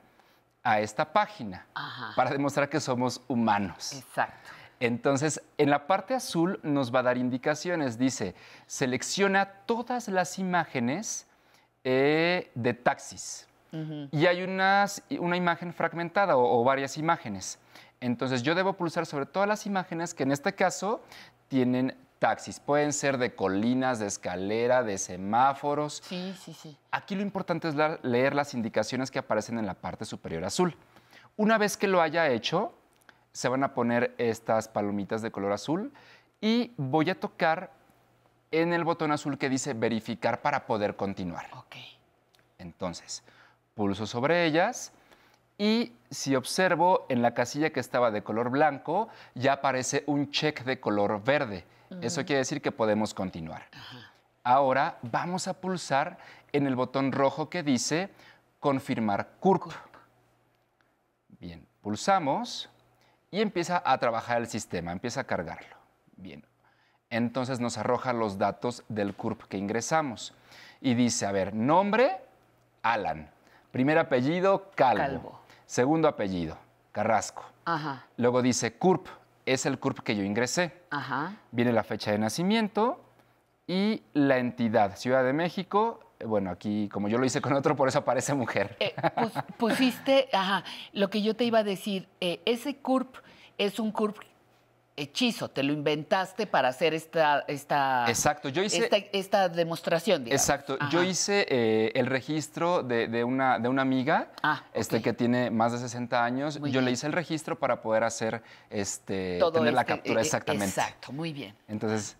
a 0.63 0.81
esta 0.81 1.13
página 1.13 1.65
Ajá. 1.73 2.13
para 2.15 2.29
demostrar 2.31 2.69
que 2.69 2.79
somos 2.79 3.21
humanos. 3.27 3.93
Exacto. 3.93 4.49
Entonces, 4.79 5.41
en 5.57 5.69
la 5.69 5.87
parte 5.87 6.13
azul 6.13 6.59
nos 6.61 6.93
va 6.93 6.99
a 6.99 7.03
dar 7.03 7.17
indicaciones. 7.17 7.97
Dice, 7.97 8.35
selecciona 8.67 9.45
todas 9.65 10.09
las 10.09 10.37
imágenes 10.37 11.25
eh, 11.85 12.51
de 12.55 12.73
taxis. 12.73 13.47
Y 14.11 14.25
hay 14.25 14.41
unas- 14.41 15.03
una 15.19 15.35
imagen 15.35 15.73
fragmentada 15.73 16.37
o, 16.37 16.61
o 16.61 16.63
varias 16.63 16.97
imágenes. 16.97 17.59
Entonces 17.99 18.41
yo 18.41 18.55
debo 18.55 18.73
pulsar 18.73 19.05
sobre 19.05 19.25
todas 19.25 19.49
las 19.49 19.65
imágenes 19.65 20.13
que 20.13 20.23
en 20.23 20.31
este 20.31 20.53
caso 20.55 21.01
tienen 21.49 21.93
taxis. 22.19 22.61
Pueden 22.61 22.93
ser 22.93 23.17
de 23.17 23.35
colinas, 23.35 23.99
de 23.99 24.07
escalera, 24.07 24.81
de 24.81 24.97
semáforos. 24.97 26.01
Sí, 26.05 26.33
sí, 26.41 26.53
sí. 26.53 26.77
Aquí 26.91 27.15
lo 27.15 27.21
importante 27.21 27.67
es 27.67 27.75
leer 28.03 28.33
las 28.33 28.53
indicaciones 28.53 29.11
que 29.11 29.19
aparecen 29.19 29.59
en 29.59 29.65
la 29.65 29.73
parte 29.73 30.05
superior 30.05 30.45
azul. 30.45 30.75
Una 31.35 31.57
vez 31.57 31.75
que 31.75 31.87
lo 31.89 32.01
haya 32.01 32.29
hecho, 32.29 32.73
se 33.33 33.49
van 33.49 33.65
a 33.65 33.73
poner 33.73 34.15
estas 34.17 34.69
palomitas 34.69 35.21
de 35.21 35.31
color 35.31 35.51
azul 35.51 35.91
y 36.39 36.73
voy 36.77 37.09
a 37.09 37.19
tocar 37.19 37.71
en 38.61 38.73
el 38.73 38.83
botón 38.83 39.11
azul 39.11 39.37
que 39.37 39.49
dice 39.49 39.73
verificar 39.73 40.41
para 40.41 40.65
poder 40.65 40.95
continuar. 40.95 41.47
Ok. 41.53 41.75
Entonces, 42.57 43.23
pulso 43.73 44.07
sobre 44.07 44.45
ellas 44.45 44.91
y 45.57 45.93
si 46.09 46.35
observo 46.35 47.05
en 47.09 47.21
la 47.21 47.33
casilla 47.33 47.71
que 47.71 47.79
estaba 47.79 48.11
de 48.11 48.23
color 48.23 48.49
blanco, 48.49 49.09
ya 49.33 49.53
aparece 49.53 50.03
un 50.07 50.31
check 50.31 50.63
de 50.63 50.79
color 50.79 51.23
verde. 51.23 51.65
Eso 52.01 52.25
quiere 52.25 52.39
decir 52.39 52.61
que 52.61 52.71
podemos 52.71 53.13
continuar. 53.13 53.67
Ahora 54.43 54.97
vamos 55.01 55.47
a 55.47 55.53
pulsar 55.53 56.17
en 56.51 56.67
el 56.67 56.75
botón 56.75 57.11
rojo 57.11 57.49
que 57.49 57.63
dice 57.63 58.09
confirmar 58.59 59.37
CURP. 59.39 59.71
Bien, 61.39 61.65
pulsamos 61.81 62.69
y 63.31 63.41
empieza 63.41 63.81
a 63.85 63.97
trabajar 63.97 64.37
el 64.37 64.47
sistema, 64.47 64.91
empieza 64.91 65.21
a 65.21 65.23
cargarlo. 65.25 65.75
Bien, 66.15 66.43
entonces 67.15 67.59
nos 67.59 67.77
arroja 67.77 68.13
los 68.13 68.37
datos 68.37 68.83
del 68.89 69.13
CURP 69.15 69.43
que 69.43 69.57
ingresamos. 69.57 70.33
Y 70.81 70.93
dice, 70.93 71.25
a 71.25 71.31
ver, 71.31 71.53
nombre, 71.55 72.17
Alan. 72.83 73.29
Primer 73.71 73.97
apellido, 73.97 74.71
Calvo. 74.75 75.01
Calvo. 75.03 75.39
Segundo 75.65 76.07
apellido, 76.07 76.57
Carrasco. 76.91 77.43
Ajá, 77.65 78.05
Luego 78.17 78.41
dice 78.41 78.73
CURP, 78.73 79.07
es 79.45 79.65
el 79.65 79.79
CURP 79.79 79.99
que 79.99 80.15
yo 80.15 80.23
ingresé. 80.23 80.73
ajá. 80.91 81.33
Viene 81.51 81.73
la 81.73 81.83
fecha 81.83 82.11
de 82.11 82.19
nacimiento 82.19 83.01
y 83.67 84.03
la 84.13 84.37
entidad, 84.37 84.95
Ciudad 84.95 85.23
de 85.23 85.33
México. 85.33 85.99
Eh, 86.19 86.25
Bueno, 86.25 86.51
aquí 86.51 86.87
como 86.89 87.07
yo 87.07 87.17
lo 87.17 87.25
hice 87.25 87.41
con 87.41 87.53
otro, 87.53 87.75
por 87.75 87.87
eso 87.87 87.99
aparece 87.99 88.33
mujer. 88.35 88.77
Pus- 89.15 89.43
pusiste, 89.57 90.29
ajá, 90.31 90.63
lo 90.93 91.09
que 91.09 91.21
yo 91.23 91.35
te 91.35 91.43
iba 91.45 91.59
a 91.59 91.63
decir, 91.63 92.07
eh, 92.21 92.41
ese 92.45 92.77
CURP 92.77 93.15
es 93.57 93.79
un 93.79 93.91
CURP 93.91 94.19
hechizo, 94.97 95.49
te 95.49 95.61
lo 95.63 95.73
inventaste 95.73 96.47
para 96.47 96.69
hacer 96.69 96.93
esta, 96.93 97.43
esta, 97.47 98.05
Exacto, 98.07 98.47
yo 98.49 98.63
hice- 98.63 98.83
esta, 98.85 98.97
esta 98.97 99.49
demostración, 99.49 100.23
digamos. 100.23 100.41
Exacto, 100.41 100.77
Ajá. 100.79 100.89
yo 100.89 101.03
hice 101.03 101.45
eh, 101.49 101.91
el 101.95 102.05
registro 102.05 102.81
de, 102.81 103.07
de 103.07 103.23
una, 103.23 103.59
de 103.59 103.67
una 103.67 103.81
amiga 103.81 104.29
Ah, 104.41 104.63
este, 104.73 105.01
que 105.01 105.11
tiene 105.13 105.51
más 105.51 105.73
de 105.73 105.79
60 105.79 106.23
años. 106.23 106.59
Muy 106.59 106.71
yo 106.71 106.81
le 106.81 106.91
hice 106.91 107.07
el 107.07 107.13
registro 107.13 107.59
para 107.59 107.81
poder 107.81 108.03
hacer, 108.05 108.41
este, 108.69 109.37
Todo 109.39 109.53
tener 109.59 109.73
la 109.73 109.81
este, 109.81 109.93
captura 109.93 110.15
eh, 110.19 110.23
eh, 110.23 110.25
exactamente. 110.25 110.65
Exacto, 110.79 111.11
muy 111.11 111.33
bien. 111.33 111.55
Entonces, 111.67 112.15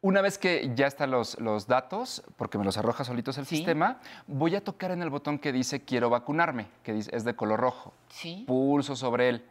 una 0.00 0.22
vez 0.22 0.38
que 0.38 0.72
ya 0.74 0.86
están 0.86 1.10
los, 1.10 1.38
los 1.38 1.66
datos, 1.66 2.22
porque 2.36 2.56
me 2.56 2.64
los 2.64 2.78
arroja 2.78 3.04
solitos 3.04 3.36
el 3.36 3.44
sistema, 3.44 4.00
voy 4.26 4.56
a 4.56 4.64
tocar 4.64 4.90
en 4.92 5.02
el 5.02 5.10
botón 5.10 5.38
que 5.38 5.52
dice 5.52 5.84
quiero 5.84 6.08
vacunarme, 6.08 6.68
que 6.82 6.94
dice- 6.94 7.14
es 7.14 7.24
de 7.24 7.36
color 7.36 7.60
rojo. 7.60 7.92
Sí. 8.08 8.44
Pulso 8.46 8.96
sobre 8.96 9.28
él. 9.28 9.44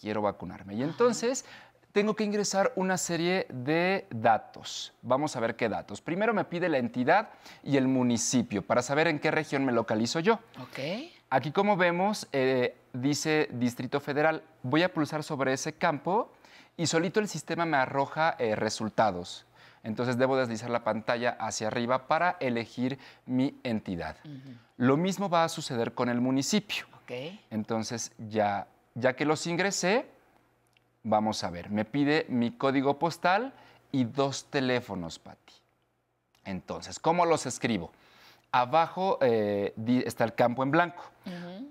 Quiero 0.00 0.22
vacunarme. 0.22 0.74
Y 0.74 0.82
entonces 0.82 1.44
tengo 1.92 2.14
que 2.14 2.24
ingresar 2.24 2.72
una 2.76 2.96
serie 2.96 3.46
de 3.50 4.06
datos. 4.10 4.92
Vamos 5.02 5.36
a 5.36 5.40
ver 5.40 5.56
qué 5.56 5.68
datos. 5.68 6.00
Primero 6.00 6.32
me 6.32 6.44
pide 6.44 6.68
la 6.68 6.78
entidad 6.78 7.30
y 7.62 7.76
el 7.76 7.88
municipio 7.88 8.62
para 8.62 8.80
saber 8.80 9.08
en 9.08 9.18
qué 9.18 9.30
región 9.30 9.64
me 9.64 9.72
localizo 9.72 10.20
yo. 10.20 10.34
Ok. 10.60 10.78
Aquí 11.28 11.52
como 11.52 11.76
vemos, 11.76 12.28
eh, 12.32 12.76
dice 12.92 13.48
Distrito 13.52 14.00
Federal. 14.00 14.42
Voy 14.62 14.82
a 14.82 14.92
pulsar 14.92 15.22
sobre 15.22 15.52
ese 15.52 15.74
campo 15.74 16.32
y 16.76 16.86
solito 16.86 17.20
el 17.20 17.28
sistema 17.28 17.66
me 17.66 17.76
arroja 17.76 18.36
eh, 18.38 18.56
resultados. 18.56 19.46
Entonces 19.82 20.18
debo 20.18 20.36
deslizar 20.36 20.70
la 20.70 20.84
pantalla 20.84 21.36
hacia 21.40 21.66
arriba 21.66 22.06
para 22.06 22.36
elegir 22.40 22.98
mi 23.26 23.58
entidad. 23.64 24.16
Lo 24.76 24.96
mismo 24.96 25.28
va 25.28 25.44
a 25.44 25.48
suceder 25.48 25.94
con 25.94 26.08
el 26.08 26.20
municipio. 26.20 26.86
Ok. 27.02 27.12
Entonces 27.50 28.12
ya, 28.28 28.66
ya 28.94 29.14
que 29.14 29.24
los 29.24 29.46
ingresé, 29.46 30.06
vamos 31.02 31.44
a 31.44 31.50
ver, 31.50 31.70
me 31.70 31.84
pide 31.84 32.26
mi 32.28 32.52
código 32.52 32.98
postal 32.98 33.52
y 33.92 34.04
dos 34.04 34.46
teléfonos, 34.46 35.18
Pati. 35.18 35.54
Entonces, 36.44 36.98
¿cómo 36.98 37.26
los 37.26 37.46
escribo? 37.46 37.92
Abajo 38.52 39.18
eh, 39.20 39.74
está 40.04 40.24
el 40.24 40.34
campo 40.34 40.62
en 40.62 40.70
blanco. 40.70 41.02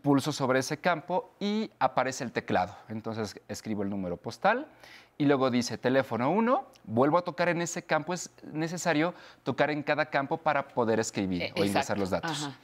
Pulso 0.02 0.32
sobre 0.32 0.60
ese 0.60 0.78
campo 0.78 1.32
y 1.40 1.70
aparece 1.80 2.24
el 2.24 2.32
teclado. 2.32 2.74
Entonces 2.88 3.38
escribo 3.50 3.84
el 3.84 3.90
número 3.90 4.16
postal 4.16 4.68
y 5.18 5.26
luego 5.26 5.52
dice 5.52 5.78
teléfono 5.78 6.32
1. 6.32 6.66
Vuelvo 6.86 7.18
a 7.18 7.24
tocar 7.24 7.50
en 7.50 7.62
ese 7.62 7.84
campo. 7.84 8.14
Es 8.14 8.32
necesario 8.54 9.14
tocar 9.44 9.72
en 9.72 9.84
cada 9.84 10.06
campo 10.06 10.38
para 10.38 10.70
poder 10.70 11.02
escribir 11.02 11.42
Eh, 11.42 11.54
o 11.58 11.66
ingresar 11.66 11.98
los 11.98 12.12
datos. 12.12 12.44
Ajá. 12.44 12.58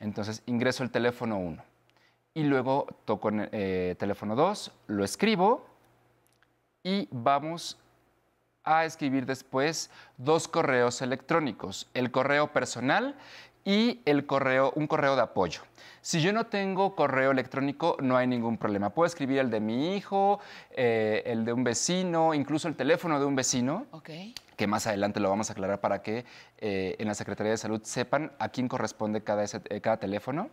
Entonces 0.00 0.42
ingreso 0.46 0.82
el 0.82 0.90
teléfono 0.90 1.38
1 1.38 1.62
y 2.34 2.44
luego 2.44 2.86
toco 3.04 3.28
en 3.28 3.48
eh, 3.52 3.94
teléfono 3.98 4.34
2, 4.36 4.72
lo 4.88 5.04
escribo 5.04 5.66
y 6.82 7.08
vamos 7.10 7.78
a 8.64 8.84
escribir 8.84 9.26
después 9.26 9.90
dos 10.16 10.48
correos 10.48 11.02
electrónicos, 11.02 11.88
el 11.94 12.10
correo 12.10 12.52
personal 12.52 13.16
y 13.64 14.00
el 14.06 14.26
correo, 14.26 14.72
un 14.76 14.86
correo 14.86 15.14
de 15.16 15.22
apoyo. 15.22 15.62
Si 16.00 16.20
yo 16.20 16.32
no 16.32 16.46
tengo 16.46 16.96
correo 16.96 17.30
electrónico, 17.30 17.96
no 18.00 18.16
hay 18.16 18.26
ningún 18.26 18.58
problema. 18.58 18.90
Puedo 18.90 19.06
escribir 19.06 19.38
el 19.38 19.50
de 19.50 19.60
mi 19.60 19.94
hijo, 19.94 20.40
eh, 20.72 21.22
el 21.26 21.44
de 21.44 21.52
un 21.52 21.62
vecino, 21.62 22.34
incluso 22.34 22.66
el 22.66 22.74
teléfono 22.74 23.20
de 23.20 23.26
un 23.26 23.36
vecino 23.36 23.86
que 24.56 24.66
más 24.66 24.86
adelante 24.88 25.20
lo 25.20 25.28
vamos 25.30 25.48
a 25.50 25.52
aclarar 25.52 25.80
para 25.80 26.02
que 26.02 26.24
eh, 26.58 26.96
en 26.98 27.06
la 27.06 27.14
Secretaría 27.14 27.52
de 27.52 27.56
Salud 27.58 27.80
sepan 27.84 28.32
a 28.40 28.48
quién 28.48 28.66
corresponde 28.66 29.22
cada, 29.22 29.44
ese- 29.44 29.60
cada 29.80 29.98
teléfono. 29.98 30.50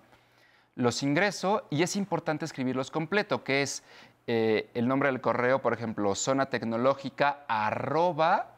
Los 0.80 1.04
ingreso 1.04 1.68
y 1.70 1.84
es 1.84 1.98
importante 1.98 2.46
escribirlos 2.46 2.90
completo, 2.90 3.44
que 3.44 3.62
es 3.62 3.84
eh, 4.28 4.70
el 4.74 4.88
nombre 4.88 5.10
del 5.10 5.20
correo, 5.20 5.62
por 5.62 5.74
ejemplo, 5.74 6.16
zona 6.16 6.46
tecnológica 6.46 7.44
arroba 7.50 8.56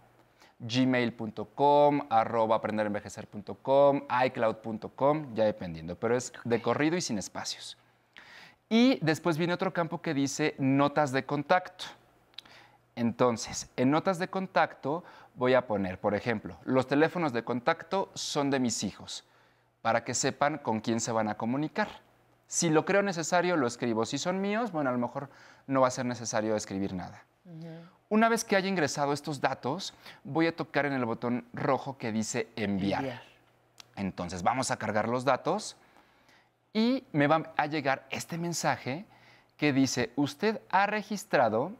gmail.com, 0.60 2.02
arroba 2.12 2.58
aprenderenvejecer.com, 2.58 4.04
icloud.com, 4.24 5.34
ya 5.34 5.46
dependiendo, 5.46 5.96
pero 5.96 6.16
es 6.16 6.32
de 6.44 6.62
corrido 6.62 6.96
y 6.96 7.02
sin 7.02 7.18
espacios. 7.18 7.76
Y 8.70 9.00
después 9.02 9.40
viene 9.40 9.56
otro 9.56 9.74
campo 9.74 10.04
que 10.04 10.14
dice 10.14 10.54
notas 10.60 11.12
de 11.12 11.26
contacto. 11.26 11.86
Entonces, 12.96 13.68
en 13.78 13.90
notas 13.90 14.20
de 14.20 14.28
contacto 14.28 15.04
voy 15.34 15.56
a 15.56 15.66
poner, 15.66 16.00
por 16.00 16.14
ejemplo, 16.14 16.60
los 16.66 16.86
teléfonos 16.86 17.34
de 17.34 17.44
contacto 17.44 18.12
son 18.14 18.52
de 18.52 18.60
mis 18.60 18.84
hijos, 18.84 19.24
para 19.82 20.04
que 20.04 20.14
sepan 20.14 20.60
con 20.60 20.82
quién 20.82 21.00
se 21.00 21.12
van 21.12 21.28
a 21.28 21.34
comunicar. 21.34 21.90
Si 22.52 22.70
lo 22.70 22.84
creo 22.84 23.02
necesario, 23.02 23.56
lo 23.56 23.66
escribo. 23.66 24.06
Si 24.06 24.18
son 24.18 24.42
míos, 24.42 24.74
bueno, 24.74 24.90
a 24.90 24.92
lo 24.92 25.00
mejor 25.00 25.30
no 25.68 25.80
va 25.80 25.88
a 25.88 25.92
ser 25.92 26.06
necesario 26.06 26.54
escribir 26.58 26.94
nada. 26.94 27.24
Una 28.10 28.28
vez 28.28 28.44
que 28.44 28.58
haya 28.58 28.68
ingresado 28.68 29.14
estos 29.14 29.40
datos, 29.40 29.94
voy 30.26 30.48
a 30.48 30.54
tocar 30.54 30.86
en 30.86 30.92
el 30.92 31.06
botón 31.06 31.48
rojo 31.54 31.98
que 31.98 32.12
dice 32.12 32.50
enviar. 32.58 33.00
Enviar. 33.04 33.24
Entonces, 33.96 34.44
vamos 34.44 34.70
a 34.70 34.76
cargar 34.76 35.08
los 35.08 35.24
datos 35.24 35.78
y 36.74 37.06
me 37.14 37.28
va 37.28 37.54
a 37.56 37.68
llegar 37.68 38.06
este 38.10 38.38
mensaje 38.38 39.06
que 39.56 39.72
dice, 39.72 40.12
usted 40.18 40.60
ha 40.72 40.88
registrado, 40.88 41.72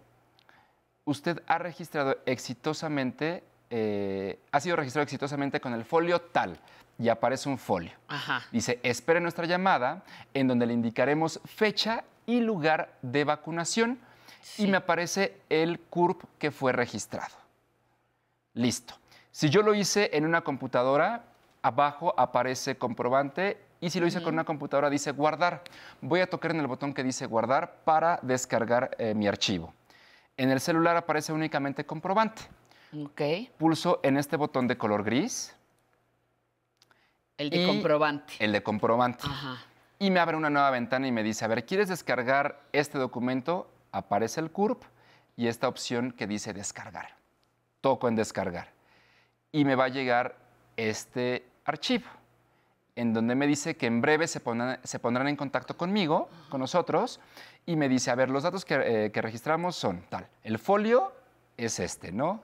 usted 1.04 1.44
ha 1.48 1.58
registrado 1.58 2.16
exitosamente, 2.26 3.44
eh, 3.72 4.40
ha 4.52 4.60
sido 4.60 4.76
registrado 4.76 5.04
exitosamente 5.04 5.60
con 5.60 5.74
el 5.74 5.84
folio 5.84 6.22
tal, 6.22 6.60
y 7.02 7.10
aparece 7.10 7.50
un 7.50 7.58
folio. 7.58 7.92
Ajá. 8.08 8.44
Dice, 8.52 8.80
espere 8.84 9.20
nuestra 9.20 9.46
llamada 9.46 10.04
en 10.36 10.48
donde 10.48 10.68
le 10.68 10.74
indicaremos 10.74 11.42
fecha 11.46 12.04
y 12.28 12.42
lugar 12.42 12.94
de 13.02 13.24
vacunación 13.24 14.00
y 14.58 14.68
me 14.68 14.78
aparece 14.78 15.42
el 15.50 15.80
CURP 15.80 16.24
que 16.38 16.52
fue 16.52 16.72
registrado. 16.72 17.36
Listo. 18.54 18.94
Si 19.32 19.50
yo 19.50 19.64
lo 19.64 19.74
hice 19.74 20.12
en 20.14 20.26
una 20.26 20.42
computadora, 20.42 21.24
abajo 21.64 22.14
aparece 22.18 22.78
comprobante 22.78 23.58
y 23.80 23.90
si 23.90 24.00
lo 24.00 24.06
hice 24.06 24.22
con 24.22 24.36
una 24.36 24.44
computadora 24.44 24.90
dice 24.90 25.12
guardar. 25.12 25.64
Voy 26.02 26.20
a 26.20 26.30
tocar 26.30 26.52
en 26.52 26.60
el 26.60 26.68
botón 26.68 26.94
que 26.94 27.04
dice 27.04 27.26
guardar 27.26 27.78
para 27.84 28.20
descargar 28.22 28.96
eh, 29.00 29.16
mi 29.16 29.28
archivo. 29.28 29.74
En 30.38 30.52
el 30.52 30.60
celular 30.60 30.98
aparece 30.98 31.34
únicamente 31.34 31.86
comprobante. 31.86 32.44
Ok. 32.94 33.22
Pulso 33.58 34.00
en 34.04 34.18
este 34.18 34.38
botón 34.38 34.68
de 34.68 34.78
color 34.78 35.04
gris. 35.04 35.56
El 37.38 37.50
de 37.50 37.66
comprobante. 37.66 38.34
El 38.40 38.52
de 38.52 38.62
comprobante. 38.62 39.24
Ajá. 39.26 39.66
Y 39.98 40.10
me 40.12 40.20
abre 40.20 40.36
una 40.36 40.50
nueva 40.50 40.72
ventana 40.72 41.08
y 41.08 41.12
me 41.12 41.24
dice, 41.24 41.46
a 41.46 41.48
ver, 41.48 41.66
¿quieres 41.66 41.88
descargar 41.88 42.62
este 42.72 42.98
documento? 42.98 43.70
Aparece 43.92 44.40
el 44.40 44.52
CURP 44.52 44.84
y 45.38 45.48
esta 45.48 45.68
opción 45.68 46.12
que 46.12 46.28
dice 46.28 46.54
descargar. 46.54 47.16
Toco 47.82 48.08
en 48.08 48.16
descargar. 48.16 48.70
Y 49.52 49.64
me 49.66 49.76
va 49.76 49.86
a 49.86 49.90
llegar 49.90 50.36
este 50.76 51.46
archivo, 51.66 52.08
en 52.96 53.14
donde 53.14 53.36
me 53.36 53.48
dice 53.48 53.76
que 53.76 53.86
en 53.86 54.02
breve 54.02 54.28
se 54.28 54.40
pondrán, 54.40 54.80
se 54.84 55.00
pondrán 55.00 55.28
en 55.28 55.36
contacto 55.36 55.78
conmigo, 55.78 56.30
con 56.50 56.62
nosotros, 56.62 57.20
y 57.66 57.76
me 57.76 57.90
dice, 57.90 58.12
a 58.12 58.16
ver, 58.16 58.30
los 58.30 58.44
datos 58.44 58.66
que, 58.66 59.06
eh, 59.06 59.12
que 59.12 59.22
registramos 59.22 59.76
son 59.76 60.02
tal. 60.10 60.28
El 60.44 60.58
folio 60.58 61.12
es 61.58 61.80
este, 61.80 62.12
¿no? 62.12 62.42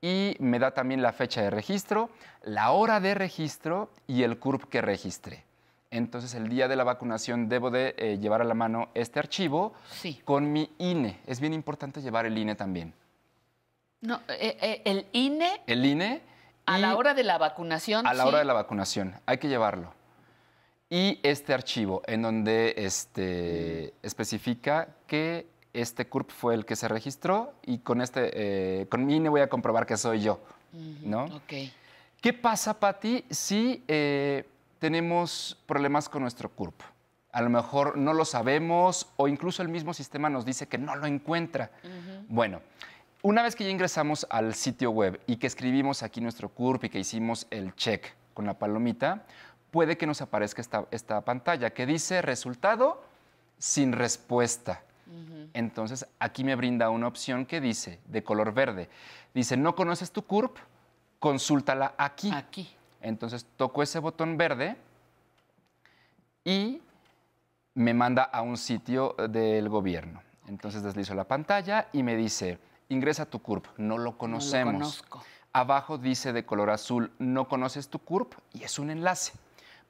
Y 0.00 0.36
me 0.40 0.58
da 0.58 0.72
también 0.72 1.02
la 1.02 1.12
fecha 1.12 1.42
de 1.42 1.50
registro, 1.50 2.10
la 2.42 2.70
hora 2.70 3.00
de 3.00 3.14
registro 3.14 3.90
y 4.06 4.22
el 4.22 4.38
CURP 4.38 4.64
que 4.68 4.80
registré. 4.82 5.44
Entonces, 5.90 6.34
el 6.34 6.48
día 6.48 6.68
de 6.68 6.76
la 6.76 6.84
vacunación 6.84 7.48
debo 7.48 7.70
de 7.70 7.94
eh, 7.96 8.18
llevar 8.18 8.40
a 8.40 8.44
la 8.44 8.54
mano 8.54 8.88
este 8.94 9.18
archivo 9.18 9.72
Sí. 9.90 10.20
con 10.24 10.52
mi 10.52 10.70
INE. 10.78 11.20
Es 11.26 11.40
bien 11.40 11.54
importante 11.54 12.02
llevar 12.02 12.26
el 12.26 12.36
INE 12.36 12.54
también. 12.54 12.92
No, 14.02 14.20
eh, 14.28 14.56
eh, 14.60 14.82
el 14.84 15.06
INE. 15.12 15.62
El 15.66 15.84
INE 15.86 16.20
A 16.66 16.78
la 16.78 16.96
hora 16.96 17.14
de 17.14 17.22
la 17.22 17.38
vacunación. 17.38 18.06
A 18.06 18.12
la 18.12 18.24
sí. 18.24 18.28
hora 18.28 18.38
de 18.38 18.44
la 18.44 18.52
vacunación, 18.52 19.14
hay 19.24 19.38
que 19.38 19.48
llevarlo. 19.48 19.94
Y 20.90 21.18
este 21.22 21.54
archivo 21.54 22.02
en 22.06 22.22
donde 22.22 22.74
este, 22.76 23.94
especifica 24.02 24.88
que 25.06 25.46
este 25.80 26.08
CURP 26.08 26.30
fue 26.30 26.54
el 26.54 26.64
que 26.64 26.76
se 26.76 26.88
registró 26.88 27.54
y 27.64 27.78
con, 27.78 28.00
este, 28.00 28.30
eh, 28.32 28.86
con 28.88 29.04
mi 29.04 29.16
INE 29.16 29.28
voy 29.28 29.40
a 29.40 29.48
comprobar 29.48 29.86
que 29.86 29.96
soy 29.96 30.20
yo. 30.20 30.40
¿no? 31.02 31.24
Ok. 31.26 31.52
¿Qué 32.20 32.32
pasa, 32.32 32.78
Patti, 32.78 33.24
si 33.30 33.84
eh, 33.88 34.48
tenemos 34.78 35.58
problemas 35.66 36.08
con 36.08 36.22
nuestro 36.22 36.48
CURP? 36.50 36.80
A 37.32 37.42
lo 37.42 37.50
mejor 37.50 37.98
no 37.98 38.14
lo 38.14 38.24
sabemos 38.24 39.08
o 39.16 39.28
incluso 39.28 39.62
el 39.62 39.68
mismo 39.68 39.92
sistema 39.92 40.30
nos 40.30 40.44
dice 40.44 40.66
que 40.66 40.78
no 40.78 40.96
lo 40.96 41.06
encuentra. 41.06 41.70
Bueno, 42.28 42.62
una 43.22 43.42
vez 43.42 43.54
que 43.54 43.64
ya 43.64 43.70
ingresamos 43.70 44.26
al 44.30 44.54
sitio 44.54 44.90
web 44.90 45.20
y 45.26 45.36
que 45.36 45.46
escribimos 45.46 46.02
aquí 46.02 46.20
nuestro 46.20 46.48
CURP 46.48 46.84
y 46.84 46.88
que 46.88 46.98
hicimos 46.98 47.46
el 47.50 47.74
check 47.74 48.06
con 48.32 48.46
la 48.46 48.58
palomita, 48.58 49.24
puede 49.70 49.98
que 49.98 50.06
nos 50.06 50.22
aparezca 50.22 50.62
esta, 50.62 50.86
esta 50.90 51.20
pantalla 51.20 51.70
que 51.70 51.84
dice 51.84 52.22
resultado 52.22 53.02
sin 53.58 53.92
respuesta. 53.92 54.82
Entonces 55.52 56.06
aquí 56.18 56.44
me 56.44 56.56
brinda 56.56 56.90
una 56.90 57.06
opción 57.06 57.46
que 57.46 57.60
dice, 57.60 58.00
de 58.06 58.24
color 58.24 58.52
verde, 58.52 58.88
dice, 59.34 59.56
no 59.56 59.74
conoces 59.74 60.10
tu 60.10 60.22
CURP, 60.22 60.56
consúltala 61.18 61.94
aquí. 61.96 62.30
Aquí. 62.32 62.68
Entonces 63.00 63.46
toco 63.56 63.82
ese 63.82 63.98
botón 63.98 64.36
verde 64.36 64.76
y 66.44 66.80
me 67.74 67.94
manda 67.94 68.24
a 68.24 68.42
un 68.42 68.56
sitio 68.56 69.14
del 69.28 69.68
gobierno. 69.68 70.22
Entonces 70.48 70.82
deslizo 70.82 71.14
la 71.14 71.24
pantalla 71.24 71.88
y 71.92 72.02
me 72.02 72.16
dice, 72.16 72.58
ingresa 72.88 73.26
tu 73.26 73.40
CURP, 73.40 73.66
no 73.78 73.98
lo 73.98 74.16
conocemos. 74.16 74.74
conozco. 74.74 75.24
Abajo 75.52 75.98
dice 75.98 76.32
de 76.32 76.44
color 76.44 76.70
azul, 76.70 77.12
no 77.18 77.48
conoces 77.48 77.88
tu 77.88 77.98
CURP 77.98 78.34
y 78.52 78.64
es 78.64 78.78
un 78.78 78.90
enlace. 78.90 79.32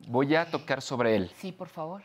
Voy 0.07 0.35
a 0.35 0.51
tocar 0.51 0.83
sobre 0.83 1.17
él. 1.17 1.31
Sí, 1.37 1.53
por 1.53 1.69
favor. 1.69 2.03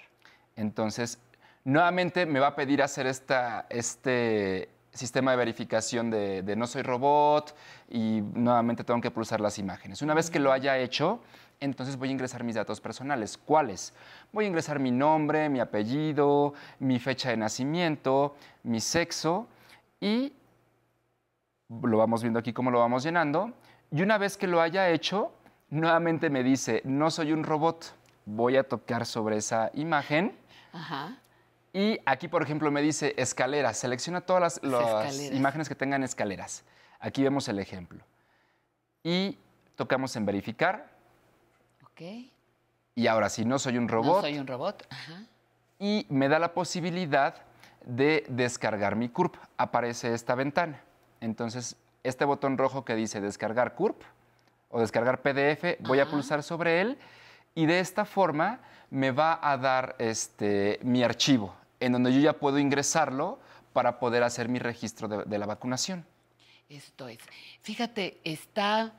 Entonces, 0.56 1.20
nuevamente 1.64 2.26
me 2.26 2.40
va 2.40 2.48
a 2.48 2.56
pedir 2.56 2.82
hacer 2.82 3.08
este 3.08 4.70
sistema 4.94 5.32
de 5.32 5.38
verificación 5.38 6.10
de, 6.10 6.42
de 6.44 6.56
no 6.56 6.68
soy 6.68 6.82
robot 6.82 7.56
y 7.90 8.22
nuevamente 8.34 8.84
tengo 8.84 9.00
que 9.00 9.12
pulsar 9.12 9.40
las 9.40 9.58
imágenes. 9.58 10.02
Una 10.02 10.14
vez 10.14 10.30
que 10.30 10.40
lo 10.40 10.52
haya 10.52 10.78
hecho, 10.78 11.22
entonces 11.62 11.96
voy 11.96 12.10
a 12.10 12.12
ingresar 12.12 12.44
mis 12.44 12.56
datos 12.56 12.82
personales. 12.82 13.38
¿Cuáles? 13.38 13.94
Voy 14.34 14.46
a 14.46 14.48
ingresar 14.48 14.80
mi 14.80 14.92
nombre, 14.92 15.48
mi 15.48 15.60
apellido, 15.60 16.54
mi 16.80 17.00
fecha 17.00 17.30
de 17.30 17.38
nacimiento, 17.38 18.36
mi 18.64 18.82
sexo 18.82 19.48
y 20.00 20.34
lo 21.70 21.98
vamos 21.98 22.22
viendo 22.22 22.40
aquí 22.40 22.52
cómo 22.52 22.72
lo 22.72 22.80
vamos 22.80 23.04
llenando. 23.04 23.54
Y 23.92 24.02
una 24.02 24.18
vez 24.18 24.38
que 24.38 24.48
lo 24.48 24.60
haya 24.62 24.90
hecho, 24.90 25.32
nuevamente 25.70 26.30
me 26.30 26.44
dice, 26.44 26.82
no 26.84 27.12
soy 27.12 27.32
un 27.32 27.44
robot. 27.44 27.94
Voy 28.26 28.58
a 28.58 28.64
tocar 28.64 29.06
sobre 29.06 29.38
esa 29.38 29.70
imagen. 29.74 30.36
Ajá. 30.74 31.20
Y 31.73 31.99
aquí, 32.06 32.27
por 32.27 32.43
ejemplo, 32.43 32.69
me 32.72 32.81
dice 32.81 33.14
escaleras. 33.18 33.77
Selecciona 33.77 34.22
todas 34.22 34.60
las, 34.64 35.31
imágenes 35.31 35.69
que 35.69 35.76
tengan 35.76 36.03
escaleras. 36.03 36.64
Aquí 36.99 37.23
vemos 37.23 37.48
el 37.48 37.60
ejemplo. 37.60 38.03
Y 39.03 39.38
tocamos 39.76 40.15
en 40.15 40.26
verificar. 40.26 40.89
Ok. 41.84 42.02
Y 42.95 43.07
ahora 43.07 43.30
sí, 43.30 43.45
no 43.45 43.57
soy 43.57 43.77
un 43.77 43.88
robot. 43.88 44.18
No 44.18 44.22
soy 44.22 44.38
un 44.38 44.48
robot. 44.48 44.85
Ajá. 44.89 45.23
Y 45.80 46.06
me 46.10 46.27
da 46.27 46.39
la 46.39 46.53
posibilidad 46.53 47.35
de 47.85 48.26
descargar 48.27 48.95
mi 48.95 49.10
CURP. 49.10 49.35
Aparece 49.57 50.14
esta 50.14 50.35
ventana. 50.35 50.81
Entonces, 51.22 51.77
este 52.03 52.26
botón 52.26 52.57
rojo 52.57 52.84
que 52.84 52.95
dice 52.95 53.22
descargar 53.22 53.76
CURP 53.76 54.02
o 54.69 54.80
descargar 54.80 55.22
PDF, 55.22 55.80
voy 55.81 55.99
a 55.99 56.10
pulsar 56.10 56.43
sobre 56.43 56.81
él 56.81 56.98
y 57.53 57.65
de 57.65 57.80
esta 57.80 58.06
forma 58.06 58.60
me 58.89 59.11
va 59.11 59.39
a 59.41 59.57
dar 59.57 59.95
este, 59.99 60.80
mi 60.84 61.03
archivo, 61.03 61.53
en 61.82 61.91
donde 61.91 62.14
yo 62.14 62.20
ya 62.22 62.34
puedo 62.34 62.58
ingresarlo 62.60 63.40
para 63.74 63.99
poder 63.99 64.24
hacer 64.24 64.48
mi 64.49 64.60
registro 64.60 65.08
de, 65.08 65.24
de 65.26 65.38
la 65.38 65.45
vacunación. 65.45 66.06
Esto 66.70 67.08
es. 67.10 67.20
Fíjate, 67.62 68.20
está 68.24 68.94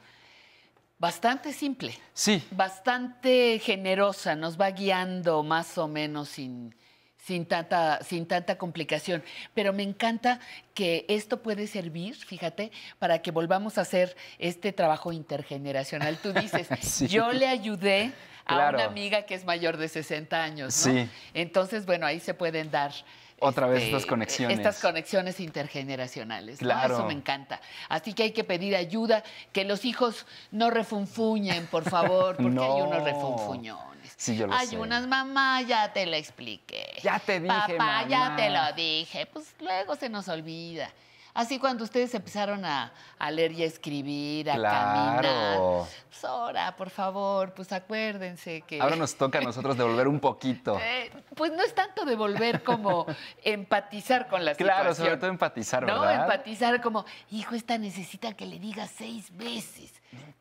bastante 0.99 1.53
simple. 1.53 1.95
Sí. 2.13 2.43
Bastante 2.51 3.59
generosa, 3.59 4.37
nos 4.37 4.61
va 4.61 4.71
guiando 4.71 5.43
más 5.43 5.77
o 5.79 5.89
menos 5.89 6.29
sin, 6.29 6.75
sin, 7.17 7.47
tanta, 7.47 8.03
sin 8.05 8.27
tanta 8.27 8.57
complicación. 8.59 9.23
Pero 9.55 9.73
me 9.73 9.83
encanta 9.83 10.39
que 10.75 11.05
esto 11.09 11.43
puede 11.43 11.67
servir, 11.67 12.15
fíjate, 12.15 12.71
para 12.99 13.21
que 13.23 13.31
volvamos 13.31 13.79
a 13.79 13.83
hacer 13.83 14.17
este 14.39 14.73
trabajo 14.73 15.13
intergeneracional. 15.13 16.19
Tú 16.19 16.33
dices, 16.33 16.69
Sí. 16.83 17.09
yo 17.09 17.33
le 17.33 17.49
ayudé 17.49 18.13
a 18.47 18.71
una 18.71 18.85
amiga 18.85 19.23
que 19.23 19.35
es 19.35 19.45
mayor 19.45 19.77
de 19.77 19.89
60 19.89 20.43
años, 20.43 20.87
¿no? 20.87 20.93
Sí. 20.93 21.09
Entonces, 21.35 21.87
bueno, 21.87 22.07
ahí 22.07 22.21
se 22.21 22.35
pueden 22.35 22.71
dar 22.71 22.93
Otra 23.39 23.67
vez 23.67 23.83
este, 23.83 23.97
estas 23.97 24.07
conexiones. 24.07 24.57
Estas 24.59 24.81
conexiones 24.81 25.41
intergeneracionales. 25.41 26.61
¿no? 26.63 26.67
Claro. 26.69 26.95
Eso 26.95 27.07
me 27.07 27.13
encanta. 27.13 27.61
Así 27.89 28.13
que 28.15 28.25
hay 28.25 28.33
que 28.33 28.45
pedir 28.45 28.77
ayuda, 28.77 29.23
que 29.53 29.65
los 29.65 29.85
hijos 29.85 30.27
no 30.51 30.71
refunfuñen, 30.71 31.67
por 31.67 31.89
favor, 31.89 32.37
porque 32.37 32.49
hay 32.49 32.55
No. 32.55 32.77
unos 32.77 33.03
refunfuñones. 33.05 34.13
Sí, 34.17 34.37
yo 34.37 34.47
lo 34.47 34.55
hay 34.55 34.69
sé. 34.69 34.79
unas, 34.79 35.07
mamá, 35.07 35.63
ya 35.63 35.93
te 35.93 36.07
lo 36.07 36.15
expliqué. 36.17 36.85
Ya 37.03 37.19
te 37.19 37.41
dije, 37.41 37.49
Papá, 37.77 38.05
ya 38.09 38.19
mamá. 38.21 38.37
te 38.37 38.51
lo 38.51 38.73
dije. 38.75 39.27
Pues 39.27 39.55
luego 39.61 39.97
se 39.97 40.09
nos 40.09 40.29
olvida. 40.29 40.91
Así 41.35 41.59
cuando 41.59 41.85
ustedes 41.85 42.15
empezaron 42.15 42.65
a, 42.65 42.93
a 43.19 43.31
leer 43.31 43.53
y 43.53 43.63
a 43.63 43.67
escribir, 43.67 44.51
a 44.51 44.55
caminar. 44.55 45.21
Claro. 45.21 45.89
Pues 46.11 46.25
ahora, 46.27 46.77
por 46.77 46.91
favor, 46.91 47.55
pues 47.55 47.73
acuérdense 47.73 48.61
que... 48.63 48.81
Ahora 48.83 48.97
nos 48.97 49.15
toca 49.15 49.39
a 49.39 49.43
nosotros 49.43 49.77
devolver 49.79 50.09
un 50.09 50.21
poquito. 50.21 50.79
Eh, 50.93 51.11
pues 51.35 51.51
no 51.53 51.63
es 51.63 51.75
tanto 51.75 52.05
devolver 52.05 52.63
como 52.63 53.07
empatizar 53.43 54.29
con 54.29 54.45
la 54.45 54.55
Claro, 54.55 54.91
situación. 54.91 55.07
sobre 55.07 55.17
todo 55.19 55.31
empatizar, 55.31 55.83
No, 55.85 56.01
¿verdad? 56.01 56.23
empatizar 56.23 56.81
como, 56.83 57.05
hijo, 57.31 57.55
esta 57.55 57.79
necesita 57.79 58.35
que 58.35 58.47
le 58.47 58.59
diga 58.59 58.87
seis 58.87 59.35
veces. 59.37 59.93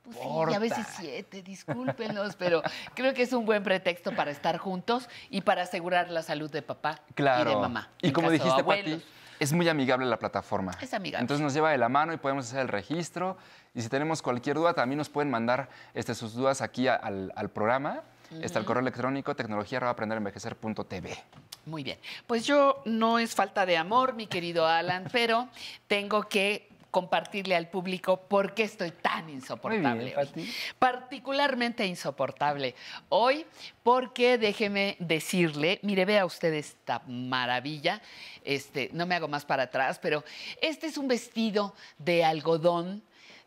Pues 0.03 0.17
sí, 0.17 0.23
y 0.51 0.53
a 0.53 0.59
veces 0.59 0.85
siete, 0.97 1.41
discúlpenos, 1.41 2.35
pero 2.35 2.61
creo 2.95 3.13
que 3.13 3.21
es 3.21 3.31
un 3.33 3.45
buen 3.45 3.63
pretexto 3.63 4.13
para 4.13 4.31
estar 4.31 4.57
juntos 4.57 5.07
y 5.29 5.41
para 5.41 5.61
asegurar 5.63 6.09
la 6.09 6.21
salud 6.21 6.51
de 6.51 6.61
papá 6.61 6.99
Claro. 7.15 7.49
y 7.51 7.53
de 7.55 7.59
mamá. 7.61 7.89
Y 8.01 8.11
como 8.11 8.29
dijiste, 8.29 8.59
abuelos. 8.59 9.01
Pati, 9.01 9.05
es 9.41 9.53
muy 9.53 9.67
amigable 9.67 10.05
la 10.05 10.17
plataforma. 10.19 10.71
Es 10.81 10.93
amigable. 10.93 11.21
Entonces 11.23 11.43
nos 11.43 11.53
lleva 11.53 11.71
de 11.71 11.77
la 11.77 11.89
mano 11.89 12.13
y 12.13 12.17
podemos 12.17 12.45
hacer 12.47 12.59
el 12.61 12.67
registro. 12.67 13.37
Y 13.73 13.81
si 13.81 13.89
tenemos 13.89 14.21
cualquier 14.21 14.55
duda, 14.57 14.73
también 14.73 14.97
nos 14.97 15.09
pueden 15.09 15.31
mandar 15.31 15.67
este, 15.93 16.13
sus 16.15 16.33
dudas 16.33 16.61
aquí 16.61 16.87
a- 16.87 16.95
al, 16.95 17.31
al 17.35 17.49
programa. 17.49 18.01
Está 18.41 18.59
el 18.59 18.65
correo 18.65 18.81
electrónico 18.81 19.35
tecnología.aprenderenvejecer.tv. 19.35 21.17
Muy 21.65 21.83
bien. 21.83 21.97
Pues 22.27 22.45
yo 22.45 22.81
no 22.85 23.19
es 23.19 23.35
falta 23.35 23.65
de 23.65 23.77
amor, 23.77 24.13
mi 24.13 24.27
querido 24.27 24.65
Alan, 24.65 25.05
pero 25.11 25.47
tengo 25.87 26.23
que 26.29 26.69
compartirle 26.91 27.55
al 27.55 27.69
público 27.69 28.17
por 28.17 28.53
qué 28.53 28.63
estoy 28.63 28.91
tan 28.91 29.29
insoportable. 29.29 30.13
hoy. 30.15 30.53
Particularmente 30.77 31.85
insoportable 31.85 32.75
hoy, 33.09 33.45
porque 33.81 34.37
déjeme 34.37 34.97
decirle, 34.99 35.79
mire, 35.81 36.05
vea 36.05 36.25
usted 36.25 36.53
esta 36.53 37.01
maravilla, 37.07 38.01
este, 38.43 38.89
no 38.93 39.05
me 39.05 39.15
hago 39.15 39.27
más 39.27 39.45
para 39.45 39.63
atrás, 39.63 39.97
pero 39.99 40.23
este 40.61 40.87
es 40.87 40.97
un 40.97 41.07
vestido 41.07 41.73
de 41.97 42.23
algodón 42.23 43.01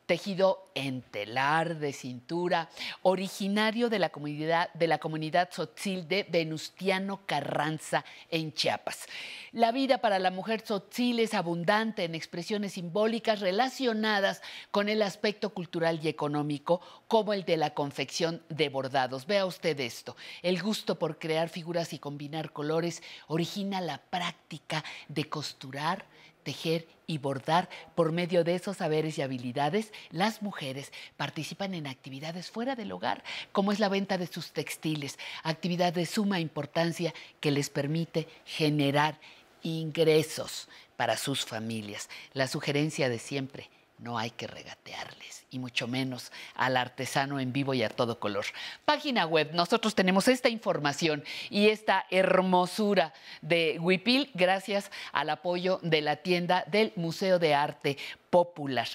tejido 0.06 0.70
en 0.74 1.02
telar 1.02 1.78
de 1.78 1.92
cintura, 1.92 2.68
originario 3.02 3.88
de 3.88 3.98
la 3.98 4.10
comunidad, 4.10 4.72
de 4.74 4.86
la 4.86 4.98
comunidad 4.98 5.48
tzotzil 5.50 6.08
de 6.08 6.26
Venustiano 6.28 7.20
Carranza 7.26 8.04
en 8.30 8.52
Chiapas. 8.52 9.06
La 9.52 9.72
vida 9.72 9.98
para 9.98 10.18
la 10.18 10.30
mujer 10.30 10.62
tzotzil 10.62 11.20
es 11.20 11.32
abundante 11.32 12.04
en 12.04 12.14
expresiones 12.14 12.72
simbólicas 12.72 13.40
relacionadas 13.40 14.42
con 14.70 14.88
el 14.88 15.00
aspecto 15.02 15.50
cultural 15.50 16.00
y 16.02 16.08
económico, 16.08 16.80
como 17.06 17.32
el 17.32 17.44
de 17.44 17.56
la 17.56 17.72
confección 17.72 18.42
de 18.48 18.68
bordados. 18.68 19.26
Vea 19.26 19.46
usted 19.46 19.78
esto. 19.78 20.16
El 20.42 20.60
gusto 20.60 20.98
por 20.98 21.18
crear 21.18 21.48
figuras 21.48 21.92
y 21.92 21.98
combinar 21.98 22.52
colores 22.52 23.02
origina 23.28 23.80
la 23.80 23.98
práctica 23.98 24.84
de 25.08 25.28
costurar, 25.28 26.06
tejer 26.44 26.86
y 27.06 27.18
bordar 27.18 27.68
por 27.94 28.12
medio 28.12 28.44
de 28.44 28.54
esos 28.54 28.76
saberes 28.76 29.18
y 29.18 29.22
habilidades, 29.22 29.92
las 30.10 30.42
mujeres 30.42 30.92
participan 31.16 31.74
en 31.74 31.86
actividades 31.86 32.50
fuera 32.50 32.76
del 32.76 32.92
hogar, 32.92 33.24
como 33.52 33.72
es 33.72 33.80
la 33.80 33.88
venta 33.88 34.18
de 34.18 34.26
sus 34.26 34.52
textiles, 34.52 35.18
actividad 35.42 35.92
de 35.92 36.06
suma 36.06 36.38
importancia 36.38 37.12
que 37.40 37.50
les 37.50 37.70
permite 37.70 38.28
generar 38.44 39.18
ingresos 39.62 40.68
para 40.96 41.16
sus 41.16 41.44
familias. 41.44 42.08
La 42.32 42.46
sugerencia 42.46 43.08
de 43.08 43.18
siempre, 43.18 43.70
no 44.04 44.18
hay 44.18 44.30
que 44.30 44.46
regatearles, 44.46 45.46
y 45.50 45.58
mucho 45.58 45.88
menos 45.88 46.30
al 46.54 46.76
artesano 46.76 47.40
en 47.40 47.52
vivo 47.54 47.72
y 47.72 47.82
a 47.82 47.88
todo 47.88 48.20
color. 48.20 48.44
Página 48.84 49.24
web, 49.24 49.50
nosotros 49.54 49.94
tenemos 49.94 50.28
esta 50.28 50.50
información 50.50 51.24
y 51.48 51.68
esta 51.68 52.04
hermosura 52.10 53.14
de 53.40 53.78
Huipil 53.80 54.30
gracias 54.34 54.90
al 55.12 55.30
apoyo 55.30 55.80
de 55.82 56.02
la 56.02 56.16
tienda 56.16 56.64
del 56.66 56.92
Museo 56.96 57.38
de 57.38 57.54
Arte 57.54 57.96
Popular. 58.28 58.88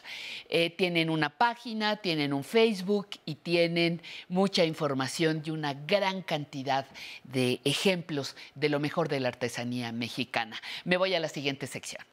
Eh, 0.48 0.70
tienen 0.70 1.10
una 1.10 1.30
página, 1.30 1.96
tienen 1.98 2.32
un 2.32 2.44
Facebook 2.44 3.10
y 3.26 3.36
tienen 3.36 4.04
mucha 4.28 4.64
información 4.64 5.42
y 5.44 5.50
una 5.50 5.74
gran 5.74 6.22
cantidad 6.22 6.86
de 7.24 7.62
ejemplos 7.64 8.36
de 8.54 8.70
lo 8.70 8.80
mejor 8.80 9.10
de 9.10 9.20
la 9.20 9.30
artesanía 9.30 9.92
mexicana. 9.92 10.62
Me 10.84 10.98
voy 10.98 11.16
a 11.16 11.20
la 11.20 11.30
siguiente 11.30 11.66
sección. 11.66 12.09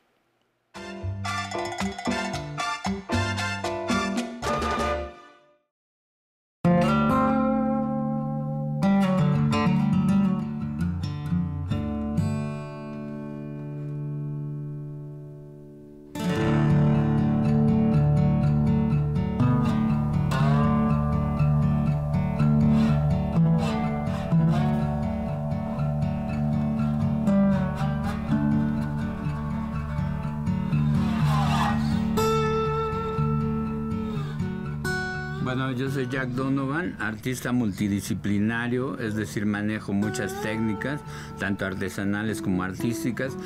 Jack 36.16 36.30
Donovan, 36.30 36.96
artista 36.98 37.52
multidisciplinario, 37.52 38.98
es 38.98 39.16
decir, 39.16 39.44
manejo 39.44 39.92
muchas 39.92 40.40
técnicas, 40.40 41.02
tanto 41.38 41.66
artesanales 41.66 42.40
como 42.40 42.62
artísticas, 42.62 43.36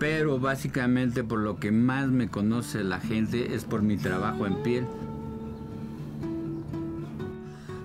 pero 0.00 0.38
básicamente 0.38 1.22
por 1.22 1.40
lo 1.40 1.56
que 1.60 1.70
más 1.70 2.08
me 2.08 2.28
conoce 2.28 2.82
la 2.82 2.98
gente 2.98 3.54
es 3.54 3.66
por 3.66 3.82
mi 3.82 3.98
trabajo 3.98 4.46
en 4.46 4.62
piel. 4.62 4.86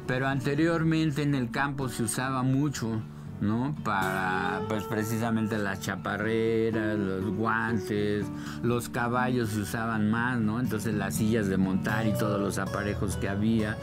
Pero 0.08 0.30
anteriormente 0.30 1.22
en 1.22 1.36
el 1.36 1.52
campo 1.52 1.90
se 1.90 2.04
usaba 2.04 2.42
mucho 2.42 3.02
¿no? 3.42 3.76
Para, 3.84 4.62
pues 4.68 4.84
precisamente 4.84 5.58
las 5.58 5.82
chaparreras, 5.82 6.98
los 6.98 7.26
guantes, 7.36 8.26
los 8.64 8.90
caballos 8.90 9.50
se 9.50 9.62
usaban 9.62 10.10
más, 10.12 10.40
¿no? 10.40 10.60
Entonces 10.60 10.94
las 10.94 11.16
sillas 11.16 11.48
de 11.48 11.58
montar 11.58 12.08
y 12.08 12.14
todos 12.14 12.40
los 12.40 12.58
aparejos 12.58 13.16
que 13.18 13.30
había. 13.30 13.78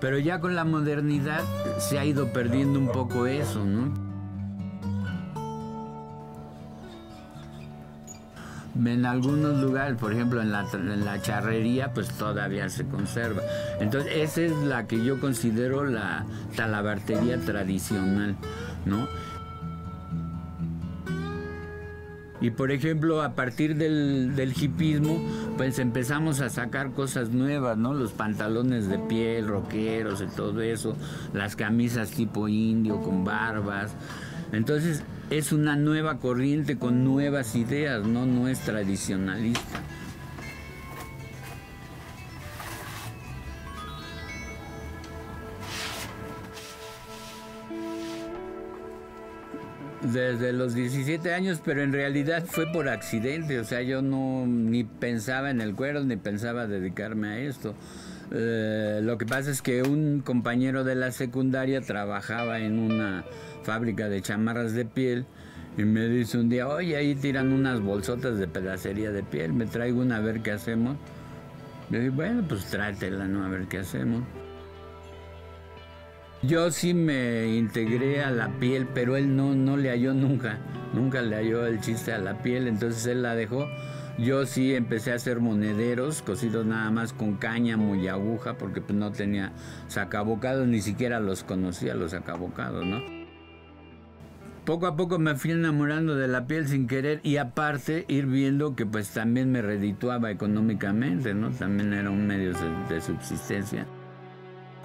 Pero 0.00 0.18
ya 0.18 0.40
con 0.40 0.54
la 0.54 0.64
modernidad 0.64 1.42
se 1.78 1.98
ha 1.98 2.04
ido 2.04 2.32
perdiendo 2.32 2.78
un 2.78 2.88
poco 2.88 3.26
eso, 3.26 3.64
¿no? 3.64 4.08
En 8.86 9.04
algunos 9.06 9.60
lugares, 9.60 9.96
por 9.96 10.12
ejemplo 10.12 10.40
en 10.40 10.52
la, 10.52 11.20
charrería, 11.20 11.92
pues 11.92 12.08
todavía 12.10 12.68
se 12.68 12.86
conserva. 12.86 13.42
Entonces, 13.80 14.12
esa 14.14 14.42
es 14.42 14.52
la 14.52 14.86
que 14.86 15.02
yo 15.04 15.20
considero 15.20 15.84
la 15.84 16.24
talabartería 16.54 17.40
tradicional. 17.40 18.36
¿no? 18.86 19.08
Y 22.40 22.50
por 22.50 22.70
ejemplo, 22.70 23.22
a 23.22 23.34
partir 23.34 23.76
del, 23.76 24.36
del 24.36 24.52
hipismo, 24.52 25.20
pues 25.56 25.78
empezamos 25.78 26.40
a 26.40 26.48
sacar 26.48 26.92
cosas 26.92 27.30
nuevas, 27.30 27.76
¿no? 27.76 27.94
Los 27.94 28.12
pantalones 28.12 28.88
de 28.88 28.98
piel, 28.98 29.48
roqueros 29.48 30.20
y 30.20 30.26
todo 30.36 30.62
eso, 30.62 30.96
las 31.32 31.56
camisas 31.56 32.10
tipo 32.10 32.48
indio 32.48 33.00
con 33.00 33.24
barbas. 33.24 33.92
Entonces, 34.52 35.02
es 35.30 35.52
una 35.52 35.76
nueva 35.76 36.18
corriente 36.18 36.78
con 36.78 37.04
nuevas 37.04 37.54
ideas, 37.54 38.06
¿no? 38.06 38.24
No 38.24 38.48
es 38.48 38.60
tradicionalista. 38.60 39.82
Desde 50.02 50.52
los 50.52 50.74
17 50.74 51.34
años, 51.34 51.60
pero 51.64 51.82
en 51.82 51.92
realidad 51.92 52.44
fue 52.46 52.70
por 52.72 52.88
accidente, 52.88 53.58
o 53.58 53.64
sea, 53.64 53.82
yo 53.82 54.00
no 54.00 54.46
ni 54.46 54.84
pensaba 54.84 55.50
en 55.50 55.60
el 55.60 55.74
cuero, 55.74 56.04
ni 56.04 56.16
pensaba 56.16 56.68
dedicarme 56.68 57.28
a 57.28 57.38
esto. 57.40 57.74
Eh, 58.30 59.00
lo 59.02 59.18
que 59.18 59.26
pasa 59.26 59.50
es 59.50 59.60
que 59.60 59.82
un 59.82 60.20
compañero 60.20 60.84
de 60.84 60.94
la 60.94 61.10
secundaria 61.10 61.80
trabajaba 61.80 62.60
en 62.60 62.78
una 62.78 63.24
fábrica 63.64 64.08
de 64.08 64.22
chamarras 64.22 64.72
de 64.72 64.84
piel 64.84 65.26
y 65.76 65.84
me 65.84 66.06
dice 66.08 66.38
un 66.38 66.48
día, 66.48 66.68
oye, 66.68 66.96
ahí 66.96 67.16
tiran 67.16 67.52
unas 67.52 67.80
bolsotas 67.80 68.38
de 68.38 68.46
pedacería 68.46 69.10
de 69.10 69.24
piel, 69.24 69.52
me 69.52 69.66
traigo 69.66 70.00
una 70.00 70.18
a 70.18 70.20
ver 70.20 70.42
qué 70.42 70.52
hacemos. 70.52 70.96
Yo 71.90 71.98
dije, 71.98 72.10
bueno, 72.10 72.44
pues 72.48 72.66
tráetela, 72.66 73.26
¿no? 73.26 73.44
A 73.44 73.48
ver 73.48 73.66
qué 73.66 73.78
hacemos. 73.78 74.22
Yo 76.42 76.70
sí 76.70 76.94
me 76.94 77.56
integré 77.56 78.22
a 78.22 78.30
la 78.30 78.48
piel, 78.60 78.86
pero 78.94 79.16
él 79.16 79.34
no, 79.34 79.56
no 79.56 79.76
le 79.76 79.90
halló 79.90 80.14
nunca, 80.14 80.58
nunca 80.94 81.20
le 81.20 81.34
halló 81.34 81.66
el 81.66 81.80
chiste 81.80 82.12
a 82.12 82.18
la 82.18 82.42
piel, 82.42 82.68
entonces 82.68 83.06
él 83.06 83.22
la 83.22 83.34
dejó. 83.34 83.66
Yo 84.18 84.46
sí 84.46 84.72
empecé 84.72 85.10
a 85.10 85.16
hacer 85.16 85.40
monederos, 85.40 86.22
cosidos 86.22 86.64
nada 86.64 86.92
más 86.92 87.12
con 87.12 87.34
cáñamo 87.34 87.96
y 87.96 88.06
aguja, 88.06 88.56
porque 88.56 88.80
pues 88.80 88.96
no 88.96 89.10
tenía 89.10 89.52
sacabocados, 89.88 90.68
ni 90.68 90.80
siquiera 90.80 91.18
los 91.18 91.42
conocía 91.42 91.94
los 91.94 92.12
sacabocados, 92.12 92.86
¿no? 92.86 93.02
Poco 94.64 94.86
a 94.86 94.94
poco 94.94 95.18
me 95.18 95.34
fui 95.34 95.50
enamorando 95.50 96.14
de 96.14 96.28
la 96.28 96.46
piel 96.46 96.68
sin 96.68 96.86
querer 96.86 97.18
y 97.24 97.38
aparte 97.38 98.04
ir 98.06 98.26
viendo 98.26 98.76
que 98.76 98.86
pues 98.86 99.10
también 99.10 99.50
me 99.50 99.60
redituaba 99.60 100.30
económicamente, 100.30 101.34
¿no? 101.34 101.50
También 101.50 101.92
era 101.94 102.10
un 102.10 102.28
medio 102.28 102.52
de 102.88 103.00
subsistencia 103.00 103.86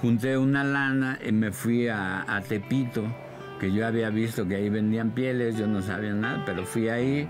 junté 0.03 0.37
una 0.37 0.65
lana 0.65 1.17
y 1.25 1.31
me 1.31 1.53
fui 1.53 1.87
a, 1.87 2.43
Tepito, 2.49 3.05
que 3.57 3.71
yo 3.71 3.87
había 3.87 4.09
visto 4.09 4.45
que 4.45 4.55
ahí 4.55 4.69
vendían 4.69 5.11
pieles, 5.11 5.55
yo 5.55 5.65
no 5.65 5.81
sabía 5.81 6.11
nada, 6.13 6.43
pero 6.45 6.65
fui 6.65 6.89
ahí, 6.89 7.25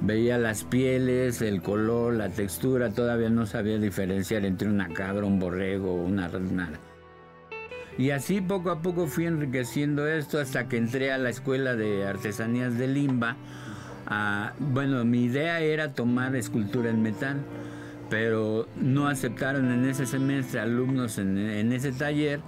veía 0.00 0.36
las 0.36 0.64
pieles, 0.64 1.40
el 1.40 1.62
color, 1.62 2.14
la 2.14 2.28
textura, 2.28 2.90
todavía 2.90 3.30
no 3.30 3.46
sabía 3.46 3.78
diferenciar 3.78 4.44
entre 4.44 4.68
una 4.68 4.88
cabra, 4.88 5.24
un 5.24 5.38
borrego, 5.38 5.94
una 5.94 6.26
nada. 6.26 6.80
Y 7.96 8.10
así 8.10 8.40
poco 8.40 8.72
a 8.72 8.82
poco 8.82 9.06
fui 9.06 9.26
enriqueciendo 9.26 10.08
esto 10.08 10.40
hasta 10.40 10.66
que 10.66 10.78
entré 10.78 11.12
a 11.12 11.18
la 11.18 11.30
escuela 11.30 11.76
de 11.76 12.08
artesanías 12.08 12.76
de 12.76 12.88
Limba. 12.88 13.36
Ah, 14.08 14.52
bueno, 14.58 15.04
mi 15.04 15.26
idea 15.26 15.60
era 15.60 15.92
tomar 15.92 16.34
escultura 16.34 16.90
en 16.90 17.02
metal 17.04 17.36
pero 18.08 18.68
no 18.76 19.08
aceptaron 19.08 19.70
en 19.72 19.84
ese 19.84 20.06
semestre 20.06 20.60
alumnos 20.60 21.18
en, 21.18 21.72
ese 21.72 21.92
taller. 21.92 22.40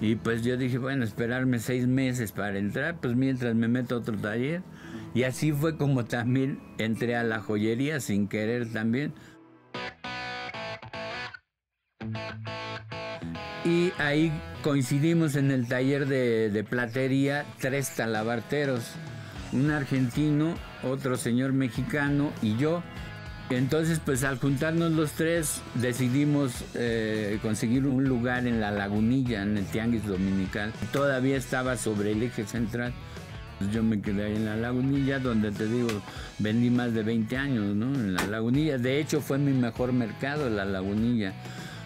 Y 0.00 0.16
pues 0.16 0.42
yo 0.42 0.56
dije, 0.56 0.78
bueno, 0.78 1.04
esperarme 1.04 1.60
seis 1.60 1.86
meses 1.86 2.32
para 2.32 2.58
entrar, 2.58 2.96
pues 3.00 3.14
mientras 3.14 3.54
me 3.54 3.68
meto 3.68 3.94
a 3.94 3.98
otro 3.98 4.16
taller. 4.16 4.62
Y 5.14 5.22
así 5.22 5.52
fue 5.52 5.76
como 5.76 6.04
también 6.04 6.58
entré 6.78 7.16
a 7.16 7.22
la 7.22 7.40
joyería 7.40 8.00
sin 8.00 8.26
querer 8.26 8.72
también. 8.72 9.12
Y 13.64 13.92
ahí 13.98 14.32
coincidimos 14.64 15.36
en 15.36 15.52
el 15.52 15.68
taller 15.68 16.06
de, 16.06 16.50
de 16.50 16.64
platería 16.64 17.44
tres 17.60 17.94
talabarteros, 17.94 18.94
un 19.52 19.70
argentino, 19.70 20.54
otro 20.82 21.16
señor 21.16 21.52
mexicano 21.52 22.32
y 22.42 22.56
yo. 22.56 22.82
Entonces, 23.56 24.00
pues 24.04 24.24
al 24.24 24.38
juntarnos 24.38 24.92
los 24.92 25.12
tres, 25.12 25.60
decidimos 25.74 26.52
eh, 26.74 27.38
conseguir 27.42 27.86
un 27.86 28.04
lugar 28.04 28.46
en 28.46 28.60
la 28.60 28.70
lagunilla, 28.70 29.42
en 29.42 29.58
el 29.58 29.66
Tianguis 29.66 30.06
Dominical. 30.06 30.72
Todavía 30.92 31.36
estaba 31.36 31.76
sobre 31.76 32.12
el 32.12 32.22
eje 32.22 32.44
central. 32.46 32.92
Pues, 33.58 33.70
yo 33.70 33.82
me 33.82 34.00
quedé 34.00 34.24
ahí 34.24 34.36
en 34.36 34.46
la 34.46 34.56
lagunilla, 34.56 35.18
donde 35.18 35.52
te 35.52 35.66
digo, 35.66 35.88
vendí 36.38 36.70
más 36.70 36.94
de 36.94 37.02
20 37.02 37.36
años, 37.36 37.76
¿no? 37.76 37.86
En 37.94 38.14
la 38.14 38.26
lagunilla. 38.26 38.78
De 38.78 38.98
hecho, 38.98 39.20
fue 39.20 39.38
mi 39.38 39.52
mejor 39.52 39.92
mercado, 39.92 40.48
la 40.48 40.64
lagunilla. 40.64 41.32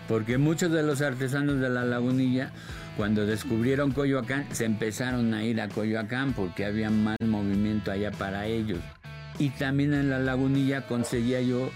Porque 0.09 0.39
muchos 0.39 0.71
de 0.71 0.83
los 0.83 1.03
artesanos 1.03 1.59
de 1.59 1.69
la 1.69 1.85
lagunilla, 1.85 2.53
cuando 2.97 3.27
descubrieron 3.27 3.91
Coyoacán, 3.91 4.47
se 4.53 4.65
empezaron 4.65 5.35
a 5.35 5.45
ir 5.45 5.61
a 5.61 5.69
Coyoacán 5.69 6.33
porque 6.33 6.65
había 6.65 6.91
más 6.91 7.17
movimiento 7.21 7.91
allá 7.91 8.13
para 8.13 8.47
ellos 8.47 8.79
y 9.39 9.51
también 9.51 9.95
en 9.95 10.11
la 10.11 10.19
lagunilla 10.19 10.87
conseguía 10.87 11.41
yo 11.41 11.71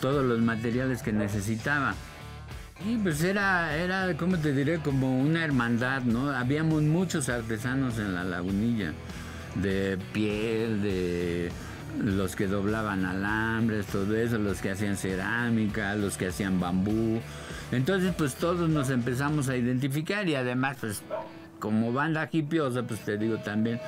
todos 0.00 0.24
los 0.24 0.40
materiales 0.40 1.02
que 1.02 1.12
necesitaba. 1.12 1.94
Y 2.84 2.96
pues 2.96 3.22
era, 3.22 3.76
era, 3.76 4.16
¿cómo 4.16 4.38
te 4.38 4.52
diré? 4.52 4.78
Como 4.78 5.20
una 5.20 5.44
hermandad, 5.44 6.02
¿no? 6.02 6.30
Habíamos 6.30 6.82
muchos 6.82 7.28
artesanos 7.28 7.98
en 7.98 8.14
la 8.14 8.24
lagunilla, 8.24 8.92
de 9.54 9.98
piel, 10.12 10.82
de 10.82 11.52
los 12.02 12.34
que 12.34 12.46
doblaban 12.48 13.04
alambres, 13.04 13.86
todo 13.86 14.16
eso, 14.16 14.38
los 14.38 14.60
que 14.60 14.70
hacían 14.70 14.96
cerámica, 14.96 15.94
los 15.94 16.16
que 16.16 16.28
hacían 16.28 16.58
bambú. 16.58 17.20
Entonces, 17.70 18.12
pues 18.16 18.34
todos 18.34 18.68
nos 18.68 18.90
empezamos 18.90 19.48
a 19.48 19.56
identificar 19.56 20.28
y 20.28 20.34
además, 20.34 20.78
pues 20.80 21.02
como 21.60 21.92
banda 21.92 22.28
hipiosa, 22.32 22.82
pues 22.82 23.00
te 23.00 23.16
digo 23.16 23.36
también, 23.38 23.80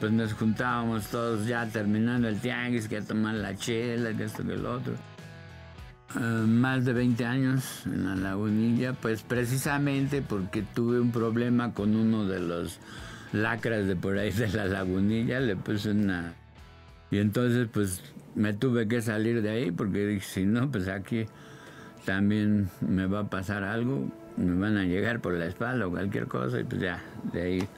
pues 0.00 0.12
nos 0.12 0.32
juntábamos 0.32 1.08
todos 1.08 1.46
ya 1.46 1.66
terminando 1.66 2.26
el 2.26 2.40
tianguis, 2.40 2.88
que 2.88 2.96
a 2.96 3.02
tomar 3.02 3.34
la 3.34 3.54
chela, 3.54 4.16
que 4.16 4.24
esto, 4.24 4.42
que 4.42 4.54
el 4.54 4.64
otro. 4.64 4.94
Eh, 6.16 6.18
más 6.18 6.86
de 6.86 6.94
20 6.94 7.24
años 7.26 7.82
en 7.84 8.06
la 8.06 8.16
lagunilla, 8.16 8.94
pues 8.94 9.22
precisamente 9.22 10.22
porque 10.22 10.62
tuve 10.62 10.98
un 10.98 11.12
problema 11.12 11.74
con 11.74 11.94
uno 11.94 12.24
de 12.24 12.40
los 12.40 12.80
lacras 13.32 13.86
de 13.86 13.94
por 13.94 14.18
ahí 14.18 14.32
de 14.32 14.48
la 14.48 14.64
lagunilla, 14.64 15.38
le 15.38 15.54
puse 15.54 15.90
una... 15.90 16.34
Y 17.10 17.18
entonces 17.18 17.68
pues 17.70 18.02
me 18.34 18.54
tuve 18.54 18.88
que 18.88 19.02
salir 19.02 19.42
de 19.42 19.50
ahí 19.50 19.70
porque 19.70 20.06
dije, 20.06 20.26
si 20.26 20.44
no, 20.46 20.70
pues 20.70 20.88
aquí 20.88 21.26
también 22.06 22.70
me 22.80 23.06
va 23.06 23.20
a 23.20 23.30
pasar 23.30 23.64
algo, 23.64 24.10
me 24.36 24.54
van 24.58 24.78
a 24.78 24.84
llegar 24.84 25.20
por 25.20 25.34
la 25.34 25.46
espalda 25.46 25.86
o 25.86 25.90
cualquier 25.90 26.26
cosa 26.26 26.58
y 26.58 26.64
pues 26.64 26.80
ya, 26.80 27.02
de 27.32 27.42
ahí 27.42 27.68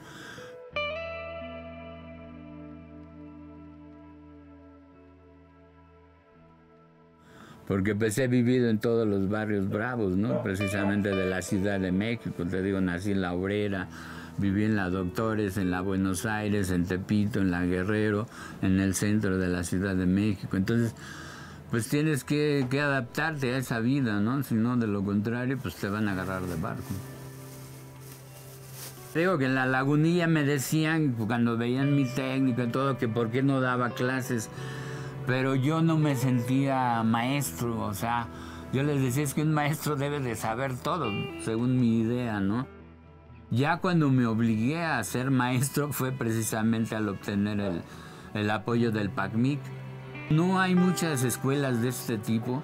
porque 7.67 7.95
pues 7.95 8.17
he 8.17 8.27
vivido 8.27 8.69
en 8.69 8.79
todos 8.79 9.07
los 9.07 9.29
barrios 9.29 9.69
bravos, 9.69 10.15
¿no? 10.15 10.43
Precisamente 10.43 11.09
de 11.09 11.29
la 11.29 11.41
Ciudad 11.41 11.79
de 11.79 11.91
México, 11.91 12.45
te 12.45 12.61
digo, 12.61 12.81
nací 12.81 13.11
en 13.11 13.21
La 13.21 13.33
Obrera, 13.33 13.87
viví 14.37 14.65
en 14.65 14.75
la 14.75 14.89
Doctores, 14.89 15.57
en 15.57 15.71
la 15.71 15.81
Buenos 15.81 16.25
Aires, 16.25 16.71
en 16.71 16.85
Tepito, 16.85 17.39
en 17.39 17.51
la 17.51 17.65
Guerrero, 17.65 18.27
en 18.61 18.79
el 18.79 18.95
centro 18.95 19.37
de 19.37 19.47
la 19.47 19.63
Ciudad 19.63 19.95
de 19.95 20.05
México. 20.05 20.57
Entonces, 20.57 20.93
pues 21.71 21.87
tienes 21.87 22.23
que, 22.23 22.67
que 22.69 22.81
adaptarte 22.81 23.53
a 23.53 23.57
esa 23.57 23.79
vida, 23.79 24.19
¿no? 24.19 24.43
Si 24.43 24.55
no, 24.55 24.75
de 24.77 24.87
lo 24.87 25.03
contrario, 25.03 25.57
pues 25.61 25.75
te 25.75 25.87
van 25.87 26.07
a 26.07 26.11
agarrar 26.11 26.43
de 26.43 26.55
barco. 26.55 26.83
Digo 29.15 29.37
que 29.37 29.45
en 29.45 29.53
la 29.53 29.67
lagunilla 29.67 30.27
me 30.27 30.43
decían, 30.43 31.13
cuando 31.13 31.55
veían 31.55 31.95
mi 31.95 32.05
técnica 32.05 32.63
y 32.63 32.67
todo, 32.67 32.97
que 32.97 33.07
por 33.07 33.29
qué 33.29 33.43
no 33.43 33.61
daba 33.61 33.91
clases 33.91 34.49
pero 35.25 35.55
yo 35.55 35.81
no 35.81 35.97
me 35.97 36.15
sentía 36.15 37.01
maestro, 37.03 37.79
o 37.81 37.93
sea, 37.93 38.27
yo 38.73 38.83
les 38.83 39.01
decía 39.01 39.23
es 39.23 39.33
que 39.33 39.43
un 39.43 39.53
maestro 39.53 39.95
debe 39.95 40.19
de 40.19 40.35
saber 40.35 40.75
todo, 40.75 41.09
según 41.43 41.79
mi 41.79 41.99
idea, 41.99 42.39
¿no? 42.39 42.67
Ya 43.51 43.77
cuando 43.77 44.09
me 44.09 44.25
obligué 44.25 44.83
a 44.83 45.03
ser 45.03 45.29
maestro 45.29 45.93
fue 45.93 46.11
precisamente 46.11 46.95
al 46.95 47.07
obtener 47.07 47.59
el, 47.59 47.81
el 48.33 48.49
apoyo 48.49 48.91
del 48.91 49.11
PACMIC. 49.11 49.59
No 50.31 50.59
hay 50.59 50.73
muchas 50.73 51.23
escuelas 51.23 51.81
de 51.81 51.89
este 51.89 52.17
tipo, 52.17 52.63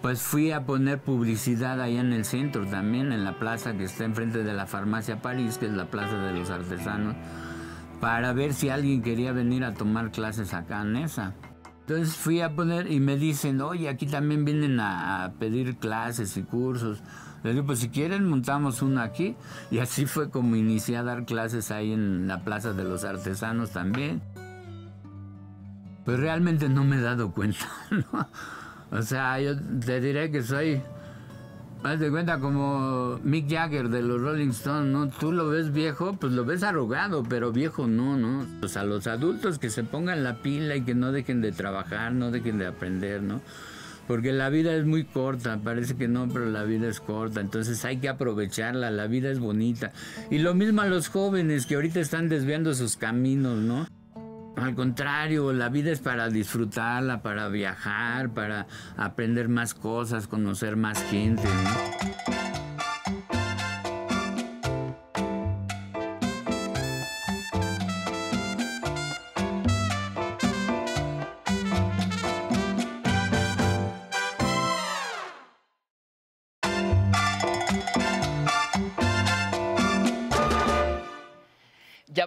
pues 0.00 0.22
fui 0.22 0.50
a 0.50 0.64
poner 0.64 1.00
publicidad 1.00 1.80
allá 1.80 2.00
en 2.00 2.12
el 2.12 2.24
centro 2.24 2.66
también, 2.66 3.12
en 3.12 3.24
la 3.24 3.38
plaza 3.38 3.76
que 3.76 3.84
está 3.84 4.04
enfrente 4.04 4.42
de 4.44 4.54
la 4.54 4.66
farmacia 4.66 5.20
París, 5.20 5.58
que 5.58 5.66
es 5.66 5.72
la 5.72 5.86
plaza 5.86 6.16
de 6.16 6.32
los 6.32 6.50
artesanos, 6.50 7.16
para 8.00 8.32
ver 8.32 8.54
si 8.54 8.70
alguien 8.70 9.02
quería 9.02 9.32
venir 9.32 9.64
a 9.64 9.74
tomar 9.74 10.10
clases 10.10 10.54
acá 10.54 10.82
en 10.82 10.96
esa. 10.96 11.34
Entonces 11.86 12.16
fui 12.16 12.40
a 12.40 12.56
poner 12.56 12.90
y 12.90 12.98
me 12.98 13.18
dicen, 13.18 13.60
oye, 13.60 13.90
aquí 13.90 14.06
también 14.06 14.46
vienen 14.46 14.80
a, 14.80 15.34
pedir 15.38 15.76
clases 15.76 16.34
y 16.38 16.42
cursos. 16.42 17.02
Les 17.42 17.52
digo, 17.52 17.66
pues 17.66 17.80
si 17.80 17.90
quieren 17.90 18.26
montamos 18.26 18.80
uno 18.80 19.02
aquí. 19.02 19.36
Y 19.70 19.80
así 19.80 20.06
fue 20.06 20.30
como 20.30 20.56
inicié 20.56 20.96
a 20.96 21.02
dar 21.02 21.26
clases 21.26 21.70
ahí 21.70 21.92
en 21.92 22.26
la 22.26 22.42
Plaza 22.42 22.72
de 22.72 22.84
los 22.84 23.04
Artesanos 23.04 23.70
también. 23.70 24.22
Pues 26.06 26.18
realmente 26.18 26.70
no 26.70 26.84
me 26.84 26.96
he 26.96 27.00
dado 27.02 27.32
cuenta, 27.32 27.66
¿no? 27.90 28.28
O 28.90 29.02
sea, 29.02 29.38
yo 29.40 29.54
te 29.60 30.00
diré 30.00 30.30
que 30.30 30.42
soy 30.42 30.80
Haz 31.84 32.00
de 32.00 32.10
cuenta 32.10 32.38
como 32.38 33.20
Mick 33.24 33.46
Jagger 33.46 33.90
de 33.90 34.00
los 34.00 34.18
Rolling 34.18 34.48
Stones, 34.48 34.90
¿no? 34.90 35.10
Tú 35.10 35.32
lo 35.32 35.50
ves 35.50 35.70
viejo, 35.70 36.16
pues 36.18 36.32
lo 36.32 36.46
ves 36.46 36.62
arrugado, 36.62 37.22
pero 37.22 37.52
viejo 37.52 37.86
no, 37.86 38.16
¿no? 38.16 38.46
Pues 38.60 38.78
a 38.78 38.84
los 38.84 39.06
adultos 39.06 39.58
que 39.58 39.68
se 39.68 39.84
pongan 39.84 40.24
la 40.24 40.40
pila 40.40 40.76
y 40.76 40.80
que 40.80 40.94
no 40.94 41.12
dejen 41.12 41.42
de 41.42 41.52
trabajar, 41.52 42.12
no 42.12 42.30
dejen 42.30 42.56
de 42.56 42.68
aprender, 42.68 43.22
¿no? 43.22 43.42
Porque 44.08 44.32
la 44.32 44.48
vida 44.48 44.74
es 44.74 44.86
muy 44.86 45.04
corta, 45.04 45.58
parece 45.62 45.94
que 45.94 46.08
no, 46.08 46.26
pero 46.26 46.46
la 46.46 46.64
vida 46.64 46.88
es 46.88 47.00
corta, 47.00 47.42
entonces 47.42 47.84
hay 47.84 47.98
que 47.98 48.08
aprovecharla, 48.08 48.90
la 48.90 49.06
vida 49.06 49.30
es 49.30 49.38
bonita. 49.38 49.92
Y 50.30 50.38
lo 50.38 50.54
mismo 50.54 50.80
a 50.80 50.86
los 50.86 51.08
jóvenes 51.08 51.66
que 51.66 51.74
ahorita 51.74 52.00
están 52.00 52.30
desviando 52.30 52.72
sus 52.72 52.96
caminos, 52.96 53.58
¿no? 53.58 53.86
Al 54.56 54.74
contrario, 54.74 55.52
la 55.52 55.68
vida 55.68 55.90
es 55.90 56.00
para 56.00 56.28
disfrutarla, 56.28 57.22
para 57.22 57.48
viajar, 57.48 58.30
para 58.30 58.66
aprender 58.96 59.48
más 59.48 59.74
cosas, 59.74 60.28
conocer 60.28 60.76
más 60.76 61.02
gente. 61.10 61.48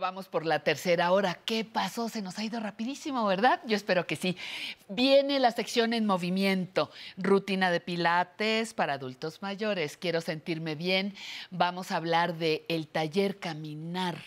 Vamos 0.07 0.29
por 0.29 0.45
la 0.45 0.63
tercera 0.63 1.11
hora. 1.11 1.37
¿Qué 1.43 1.65
pasó? 1.65 2.07
Se 2.07 2.21
nos 2.21 2.39
ha 2.39 2.43
ido 2.45 2.61
rapidísimo, 2.61 3.25
¿verdad? 3.25 3.59
Yo 3.65 3.75
espero 3.75 4.07
que 4.07 4.15
sí. 4.15 4.37
Viene 4.87 5.37
la 5.37 5.51
sección 5.51 5.91
en 5.91 6.05
movimiento, 6.05 6.89
rutina 7.17 7.71
de 7.71 7.81
pilates 7.81 8.73
para 8.73 8.93
adultos 8.93 9.41
mayores. 9.41 9.97
Quiero 9.97 10.21
sentirme 10.21 10.75
bien. 10.75 11.13
Vamos 11.51 11.91
a 11.91 11.97
hablar 11.97 12.37
de 12.37 12.63
el 12.69 12.87
taller 12.87 13.37
caminar 13.37 14.17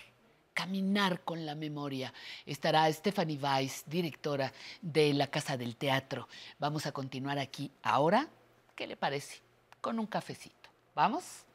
caminar 0.52 1.22
con 1.22 1.46
la 1.46 1.54
memoria. 1.54 2.12
Estará 2.44 2.92
Stephanie 2.92 3.38
Weiss, 3.38 3.84
directora 3.86 4.52
de 4.82 5.14
la 5.14 5.28
Casa 5.28 5.56
del 5.56 5.76
Teatro. 5.76 6.28
Vamos 6.58 6.84
a 6.84 6.92
continuar 6.92 7.38
aquí 7.38 7.70
ahora. 7.82 8.28
¿Qué 8.74 8.86
le 8.86 8.98
parece? 8.98 9.40
Con 9.80 9.98
un 9.98 10.06
cafecito. 10.06 10.68
¿Vamos? 10.94 11.46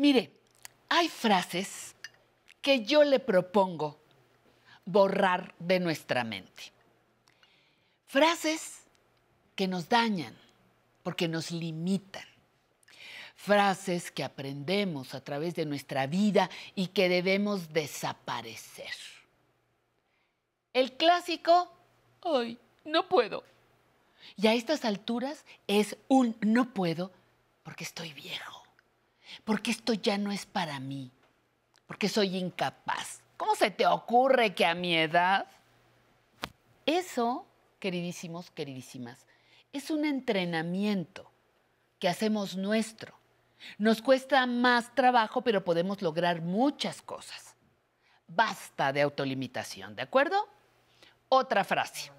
Mire, 0.00 0.32
hay 0.88 1.10
frases 1.10 1.94
que 2.62 2.86
yo 2.86 3.04
le 3.04 3.20
propongo 3.20 4.00
borrar 4.86 5.54
de 5.58 5.78
nuestra 5.78 6.24
mente. 6.24 6.72
Frases 8.06 8.78
que 9.54 9.68
nos 9.68 9.90
dañan 9.90 10.34
porque 11.02 11.28
nos 11.28 11.50
limitan. 11.50 12.24
Frases 13.36 14.10
que 14.10 14.24
aprendemos 14.24 15.14
a 15.14 15.22
través 15.22 15.54
de 15.54 15.66
nuestra 15.66 16.06
vida 16.06 16.48
y 16.74 16.86
que 16.86 17.10
debemos 17.10 17.70
desaparecer. 17.70 18.94
El 20.72 20.96
clásico, 20.96 21.70
hoy 22.20 22.58
no 22.86 23.06
puedo. 23.06 23.44
Y 24.38 24.46
a 24.46 24.54
estas 24.54 24.86
alturas 24.86 25.44
es 25.66 25.98
un 26.08 26.38
no 26.40 26.72
puedo 26.72 27.12
porque 27.62 27.84
estoy 27.84 28.14
viejo 28.14 28.59
porque 29.44 29.70
esto 29.70 29.92
ya 29.92 30.18
no 30.18 30.32
es 30.32 30.46
para 30.46 30.78
mí, 30.80 31.10
porque 31.86 32.08
soy 32.08 32.36
incapaz. 32.36 33.20
¿Cómo 33.36 33.54
se 33.54 33.70
te 33.70 33.86
ocurre 33.86 34.54
que 34.54 34.66
a 34.66 34.74
mi 34.74 34.96
edad? 34.96 35.46
Eso, 36.86 37.46
queridísimos, 37.78 38.50
queridísimas, 38.50 39.26
es 39.72 39.90
un 39.90 40.04
entrenamiento 40.04 41.30
que 41.98 42.08
hacemos 42.08 42.56
nuestro. 42.56 43.14
Nos 43.78 44.02
cuesta 44.02 44.44
más 44.46 44.94
trabajo, 44.94 45.42
pero 45.42 45.64
podemos 45.64 46.02
lograr 46.02 46.40
muchas 46.40 47.02
cosas. 47.02 47.54
Basta 48.26 48.92
de 48.92 49.02
autolimitación, 49.02 49.94
¿de 49.94 50.02
acuerdo? 50.02 50.48
Otra 51.28 51.64
frase. 51.64 52.10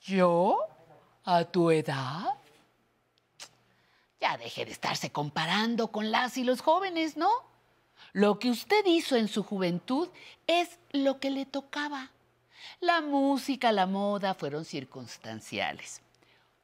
¿Yo? 0.00 0.66
¿A 1.24 1.44
tu 1.44 1.70
edad? 1.70 2.39
Ya 4.20 4.36
deje 4.36 4.64
de 4.64 4.72
estarse 4.72 5.10
comparando 5.10 5.88
con 5.88 6.10
las 6.10 6.36
y 6.36 6.44
los 6.44 6.60
jóvenes, 6.60 7.16
¿no? 7.16 7.30
Lo 8.12 8.38
que 8.38 8.50
usted 8.50 8.84
hizo 8.86 9.16
en 9.16 9.28
su 9.28 9.42
juventud 9.42 10.08
es 10.46 10.78
lo 10.92 11.20
que 11.20 11.30
le 11.30 11.46
tocaba. 11.46 12.10
La 12.80 13.00
música, 13.00 13.72
la 13.72 13.86
moda 13.86 14.34
fueron 14.34 14.64
circunstanciales. 14.64 16.02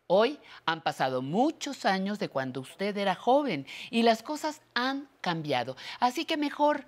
Hoy 0.07 0.39
han 0.67 0.83
pasado 0.83 1.23
muchos 1.23 1.85
años 1.85 2.19
de 2.19 2.29
cuando 2.29 2.61
usted 2.61 2.97
era 2.97 3.15
joven 3.15 3.67
y 3.91 4.03
las 4.03 4.23
cosas 4.23 4.61
han 4.75 5.09
cambiado. 5.21 5.77
Así 5.99 6.25
que 6.25 6.37
mejor 6.37 6.87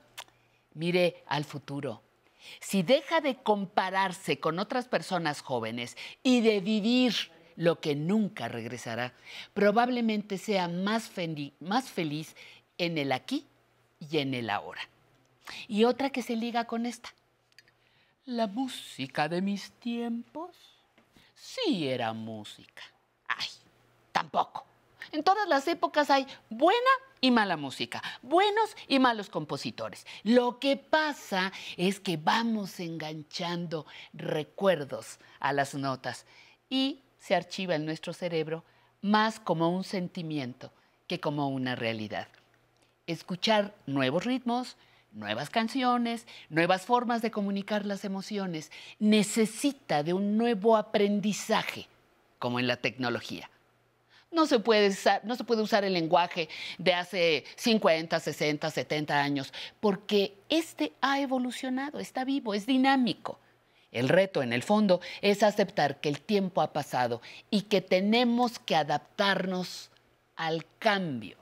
mire 0.74 1.24
al 1.26 1.44
futuro. 1.44 2.02
Si 2.60 2.82
deja 2.82 3.20
de 3.20 3.36
compararse 3.36 4.38
con 4.38 4.58
otras 4.58 4.86
personas 4.86 5.40
jóvenes 5.40 5.96
y 6.22 6.40
de 6.40 6.60
vivir 6.60 7.32
lo 7.58 7.80
que 7.80 7.96
nunca 7.96 8.46
regresará, 8.46 9.12
probablemente 9.52 10.38
sea 10.38 10.68
más, 10.68 11.10
más 11.58 11.90
feliz 11.90 12.36
en 12.78 12.96
el 12.98 13.10
aquí 13.10 13.44
y 13.98 14.18
en 14.18 14.32
el 14.32 14.48
ahora. 14.48 14.80
Y 15.66 15.82
otra 15.82 16.10
que 16.10 16.22
se 16.22 16.36
liga 16.36 16.66
con 16.66 16.86
esta. 16.86 17.12
La 18.26 18.46
música 18.46 19.28
de 19.28 19.42
mis 19.42 19.72
tiempos 19.72 20.54
sí 21.34 21.88
era 21.88 22.12
música. 22.12 22.82
Ay, 23.26 23.48
tampoco. 24.12 24.64
En 25.10 25.24
todas 25.24 25.48
las 25.48 25.66
épocas 25.66 26.10
hay 26.10 26.28
buena 26.48 26.90
y 27.20 27.32
mala 27.32 27.56
música, 27.56 28.00
buenos 28.22 28.76
y 28.86 29.00
malos 29.00 29.30
compositores. 29.30 30.06
Lo 30.22 30.60
que 30.60 30.76
pasa 30.76 31.52
es 31.76 31.98
que 31.98 32.18
vamos 32.18 32.78
enganchando 32.78 33.84
recuerdos 34.12 35.18
a 35.40 35.52
las 35.52 35.74
notas 35.74 36.24
y 36.70 37.00
se 37.18 37.34
archiva 37.34 37.74
en 37.74 37.84
nuestro 37.84 38.12
cerebro 38.12 38.64
más 39.00 39.40
como 39.40 39.68
un 39.70 39.84
sentimiento 39.84 40.72
que 41.06 41.20
como 41.20 41.48
una 41.48 41.74
realidad. 41.74 42.28
Escuchar 43.06 43.74
nuevos 43.86 44.24
ritmos, 44.24 44.76
nuevas 45.12 45.50
canciones, 45.50 46.26
nuevas 46.48 46.84
formas 46.84 47.22
de 47.22 47.30
comunicar 47.30 47.86
las 47.86 48.04
emociones, 48.04 48.70
necesita 48.98 50.02
de 50.02 50.12
un 50.12 50.36
nuevo 50.36 50.76
aprendizaje, 50.76 51.86
como 52.38 52.60
en 52.60 52.66
la 52.66 52.76
tecnología. 52.76 53.50
No 54.30 54.44
se, 54.46 54.58
puede 54.58 54.88
usar, 54.88 55.24
no 55.24 55.36
se 55.36 55.44
puede 55.44 55.62
usar 55.62 55.84
el 55.84 55.94
lenguaje 55.94 56.50
de 56.76 56.92
hace 56.92 57.44
50, 57.56 58.20
60, 58.20 58.70
70 58.70 59.18
años, 59.18 59.54
porque 59.80 60.34
este 60.50 60.92
ha 61.00 61.18
evolucionado, 61.20 61.98
está 61.98 62.24
vivo, 62.24 62.52
es 62.52 62.66
dinámico. 62.66 63.38
El 63.90 64.08
reto, 64.08 64.42
en 64.42 64.52
el 64.52 64.62
fondo, 64.62 65.00
es 65.22 65.42
aceptar 65.42 66.00
que 66.00 66.08
el 66.08 66.20
tiempo 66.20 66.60
ha 66.60 66.72
pasado 66.72 67.22
y 67.50 67.62
que 67.62 67.80
tenemos 67.80 68.58
que 68.58 68.76
adaptarnos 68.76 69.90
al 70.36 70.66
cambio. 70.78 71.36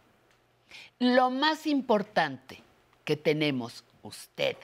Lo 0.99 1.31
más 1.31 1.67
importante 1.67 2.63
que 3.05 3.17
tenemos 3.17 3.85
usted 4.03 4.57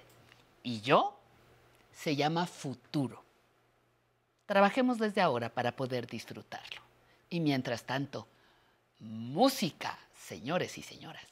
y 0.62 0.80
yo 0.80 1.18
se 1.92 2.16
llama 2.16 2.46
futuro. 2.46 3.22
Trabajemos 4.46 4.98
desde 4.98 5.20
ahora 5.20 5.48
para 5.48 5.72
poder 5.72 6.06
disfrutarlo. 6.06 6.82
Y 7.30 7.40
mientras 7.40 7.84
tanto, 7.84 8.26
música, 8.98 9.98
señores 10.14 10.78
y 10.78 10.82
señoras. 10.82 11.26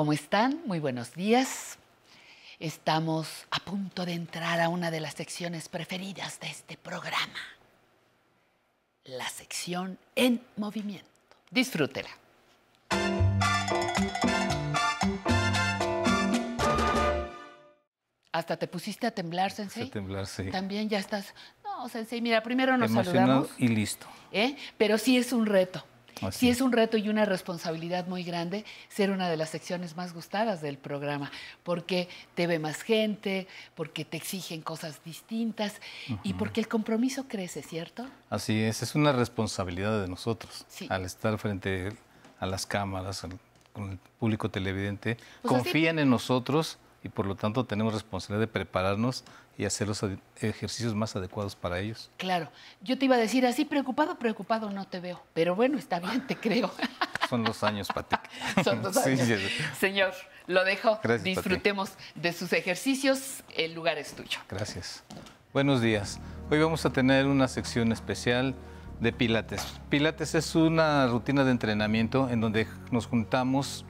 ¿Cómo 0.00 0.14
están? 0.14 0.62
Muy 0.64 0.78
buenos 0.78 1.12
días. 1.12 1.76
Estamos 2.58 3.46
a 3.50 3.58
punto 3.60 4.06
de 4.06 4.14
entrar 4.14 4.58
a 4.58 4.70
una 4.70 4.90
de 4.90 4.98
las 4.98 5.12
secciones 5.12 5.68
preferidas 5.68 6.40
de 6.40 6.48
este 6.48 6.78
programa, 6.78 7.38
la 9.04 9.28
sección 9.28 9.98
en 10.16 10.40
movimiento. 10.56 11.04
Disfrútela. 11.50 12.08
Hasta 18.32 18.56
te 18.56 18.68
pusiste 18.68 19.06
a 19.06 19.10
temblar, 19.10 19.50
Sensei. 19.50 19.88
A 19.88 19.90
temblar, 19.90 20.26
sí. 20.26 20.50
También 20.50 20.88
ya 20.88 20.98
estás. 20.98 21.34
No, 21.62 21.90
Sensei, 21.90 22.22
mira, 22.22 22.42
primero 22.42 22.74
nos 22.78 22.90
Emocionado 22.90 23.26
saludamos. 23.26 23.50
y 23.58 23.68
listo. 23.68 24.06
¿eh? 24.32 24.56
Pero 24.78 24.96
sí 24.96 25.18
es 25.18 25.34
un 25.34 25.44
reto. 25.44 25.84
Así 26.22 26.38
Sí 26.40 26.50
es. 26.50 26.60
un 26.60 26.72
reto 26.72 26.96
y 26.96 27.08
una 27.08 27.24
responsabilidad 27.24 28.06
muy 28.06 28.22
grande 28.22 28.64
ser 28.88 29.10
una 29.10 29.28
de 29.28 29.36
las 29.36 29.50
secciones 29.50 29.96
más 29.96 30.12
gustadas 30.12 30.60
del 30.62 30.78
programa, 30.78 31.30
porque 31.62 32.08
te 32.34 32.46
ve 32.46 32.58
más 32.58 32.82
gente, 32.82 33.46
porque 33.74 34.04
te 34.04 34.16
exigen 34.16 34.62
cosas 34.62 35.02
distintas 35.04 35.80
y 36.22 36.34
porque 36.34 36.60
el 36.60 36.68
compromiso 36.68 37.26
crece, 37.28 37.62
¿cierto? 37.62 38.06
Así 38.28 38.60
es, 38.62 38.82
es 38.82 38.94
una 38.94 39.12
responsabilidad 39.12 40.00
de 40.00 40.08
nosotros 40.08 40.64
Sí. 40.68 40.86
al 40.90 41.04
estar 41.04 41.36
frente 41.38 41.92
a 42.38 42.46
las 42.46 42.66
cámaras, 42.66 43.24
al- 43.24 43.38
con 43.72 43.90
el 43.92 43.98
público 44.18 44.50
televidente. 44.50 45.16
Pues 45.42 45.54
así- 45.54 45.64
confían 45.64 45.98
en 46.00 46.10
nosotros 46.10 46.78
y 47.02 47.08
por 47.08 47.26
lo 47.26 47.34
tanto 47.34 47.64
tenemos 47.64 47.94
responsabilidad 47.94 48.40
de 48.40 48.46
prepararnos 48.52 49.24
y 49.56 49.64
hacer 49.64 49.88
los 49.88 50.04
ejercicios 50.40 50.94
más 50.94 51.16
adecuados 51.16 51.56
para 51.56 51.78
ellos. 51.80 52.10
Claro, 52.16 52.50
yo 52.82 52.98
te 52.98 53.04
iba 53.06 53.16
a 53.16 53.18
decir 53.18 53.46
así, 53.46 53.64
preocupado, 53.64 54.18
preocupado 54.18 54.70
no 54.70 54.86
te 54.86 55.00
veo, 55.00 55.22
pero 55.34 55.54
bueno, 55.54 55.78
está 55.78 56.00
bien, 56.00 56.26
te 56.26 56.36
creo. 56.36 56.70
Son 57.28 57.44
los 57.44 57.62
años, 57.62 57.88
Pati. 57.88 58.16
Son 58.64 58.82
Sí, 58.92 59.10
años. 59.10 59.26
sí. 59.26 59.38
Señor, 59.78 60.12
lo 60.46 60.64
dejo, 60.64 60.98
Gracias, 61.02 61.24
disfrutemos 61.24 61.92
de 62.14 62.32
sus 62.32 62.52
ejercicios, 62.52 63.44
el 63.56 63.74
lugar 63.74 63.98
es 63.98 64.12
tuyo. 64.14 64.38
Gracias. 64.48 65.04
Buenos 65.52 65.80
días. 65.80 66.20
Hoy 66.50 66.58
vamos 66.60 66.84
a 66.86 66.90
tener 66.90 67.26
una 67.26 67.46
sección 67.48 67.92
especial 67.92 68.54
de 69.00 69.12
Pilates. 69.12 69.64
Pilates 69.88 70.34
es 70.34 70.54
una 70.54 71.06
rutina 71.06 71.44
de 71.44 71.50
entrenamiento 71.52 72.28
en 72.30 72.40
donde 72.40 72.66
nos 72.90 73.06
juntamos 73.06 73.84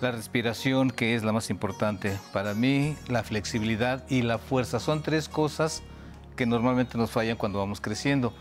la 0.00 0.10
respiración, 0.10 0.90
que 0.90 1.14
es 1.14 1.22
la 1.22 1.32
más 1.32 1.50
importante 1.50 2.18
para 2.32 2.54
mí, 2.54 2.96
la 3.08 3.22
flexibilidad 3.22 4.04
y 4.08 4.22
la 4.22 4.38
fuerza. 4.38 4.80
Son 4.80 5.02
tres 5.02 5.28
cosas 5.28 5.82
que 6.36 6.46
normalmente 6.46 6.96
nos 6.96 7.10
fallan 7.10 7.36
cuando 7.36 7.58
vamos 7.58 7.80
creciendo. 7.80 8.32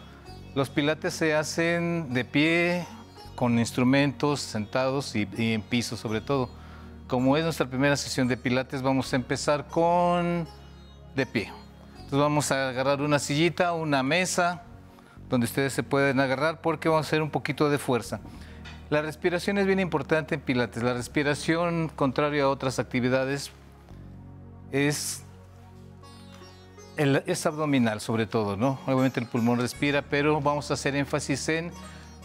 Los 0.56 0.69
pilates 0.69 1.14
se 1.14 1.36
hacen 1.36 2.14
de 2.14 2.26
pie, 2.26 2.86
con 3.36 3.57
instrumentos, 3.57 4.41
sentados 4.41 5.15
y, 5.15 5.27
en 5.38 5.61
piso 5.61 5.95
sobre 5.95 6.22
todo. 6.22 6.49
Como 7.07 7.38
es 7.38 7.44
nuestra 7.44 7.68
primera 7.68 7.95
sesión 7.95 8.27
de 8.27 8.38
pilates, 8.38 8.81
vamos 8.81 9.14
a 9.14 9.15
empezar 9.15 9.68
con 9.68 10.48
de 11.15 11.26
pie. 11.26 11.52
Entonces 11.91 12.19
vamos 12.19 12.52
a 12.52 12.69
agarrar 12.69 13.02
una 13.02 13.19
sillita, 13.19 13.73
una 13.73 14.03
mesa, 14.03 14.64
donde 15.30 15.45
ustedes 15.45 15.73
se 15.73 15.84
pueden 15.84 16.19
agarrar 16.19 16.61
porque 16.61 16.90
vamos 16.90 17.06
a 17.06 17.08
hacer 17.08 17.22
un 17.22 17.30
poquito 17.30 17.69
de 17.69 17.77
fuerza. 17.77 18.19
La 18.90 19.03
respiración 19.03 19.59
es 19.59 19.68
bien 19.68 19.80
importante 19.80 20.34
en 20.34 20.42
Pilates. 20.42 20.82
La 20.82 20.95
respiración, 20.95 21.92
contrario 21.95 22.45
a 22.45 22.50
otras 22.50 22.80
actividades, 22.80 23.51
es, 24.72 25.24
abdominal 27.45 28.01
sobre 28.01 28.26
todo, 28.26 28.58
¿no? 28.58 28.80
Obviamente 28.88 29.19
el 29.19 29.27
pulmón 29.27 29.59
respira, 29.59 30.01
pero 30.01 30.42
vamos 30.42 30.72
a 30.72 30.74
hacer 30.74 30.95
énfasis 30.95 31.50
en, 31.50 31.72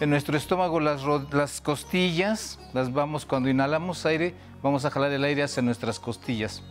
nuestro 0.06 0.38
estómago, 0.38 0.80
las, 0.80 1.02
las 1.32 1.60
costillas, 1.60 2.58
las 2.72 2.92
vamos, 2.92 3.26
cuando 3.26 3.50
inhalamos 3.50 4.06
aire, 4.06 4.34
vamos 4.62 4.86
a 4.86 4.90
jalar 4.90 5.12
el 5.12 5.22
aire 5.22 5.42
hacia 5.42 5.62
nuestras 5.62 6.00
costillas. 6.00 6.62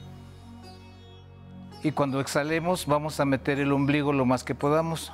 Y 1.84 1.92
cuando 1.92 2.20
exhalemos, 2.20 2.88
vamos 2.88 3.20
a 3.20 3.26
meter 3.26 3.60
el 3.60 3.72
ombligo 3.72 4.12
lo 4.12 4.26
más 4.26 4.44
que 4.44 4.56
podamos. 4.56 5.12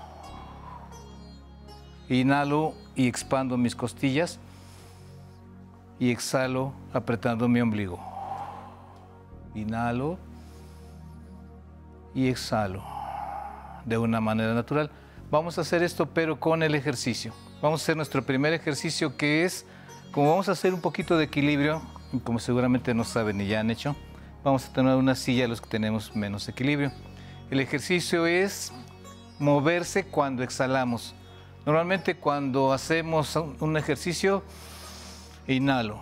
Inhalo 2.08 2.74
y 2.96 3.08
expando 3.08 3.58
mis 3.58 3.76
costillas 3.76 4.40
y 6.00 6.12
exhalo 6.12 6.74
apretando 6.94 7.48
mi 7.48 7.60
ombligo. 7.60 8.00
Inhalo 9.54 10.18
y 12.16 12.28
exhalo 12.28 12.84
de 13.86 13.98
una 13.98 14.22
manera 14.22 14.54
natural. 14.54 14.90
Vamos 15.30 15.58
a 15.58 15.62
hacer 15.62 15.84
esto 15.84 16.08
pero 16.08 16.40
con 16.40 16.64
el 16.64 16.74
ejercicio. 16.74 17.34
Vamos 17.62 17.82
a 17.82 17.84
hacer 17.84 17.98
nuestro 17.98 18.24
primer 18.24 18.54
ejercicio 18.54 19.18
que 19.18 19.44
es, 19.44 19.66
como 20.12 20.30
vamos 20.30 20.48
a 20.50 20.54
hacer 20.54 20.74
un 20.74 20.82
poquito 20.82 21.18
de 21.18 21.26
equilibrio, 21.26 21.82
como 22.24 22.40
seguramente 22.40 22.94
no 22.94 23.04
saben 23.04 23.42
y 23.42 23.48
ya 23.48 23.60
han 23.60 23.70
hecho, 23.70 23.96
vamos 24.44 24.66
a 24.66 24.74
tener 24.74 24.96
una 24.96 25.16
silla 25.16 25.48
los 25.48 25.62
que 25.62 25.70
tenemos 25.70 26.16
menos 26.16 26.48
equilibrio. 26.48 26.92
El 27.52 27.60
ejercicio 27.60 28.26
es 28.26 28.72
moverse 29.40 30.06
cuando 30.06 30.44
exhalamos. 30.44 31.16
Normalmente 31.66 32.16
cuando 32.16 32.72
hacemos 32.72 33.36
un 33.36 33.78
ejercicio, 33.78 34.44
inhalo 35.56 36.00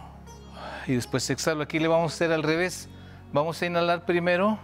y 0.87 0.93
después 0.93 1.29
exhalo. 1.29 1.63
Aquí 1.63 1.79
le 1.79 1.87
vamos 1.87 2.11
a 2.11 2.15
hacer 2.15 2.31
al 2.31 2.43
revés. 2.43 2.89
Vamos 3.33 3.61
a 3.61 3.65
inhalar 3.65 4.05
primero 4.05 4.57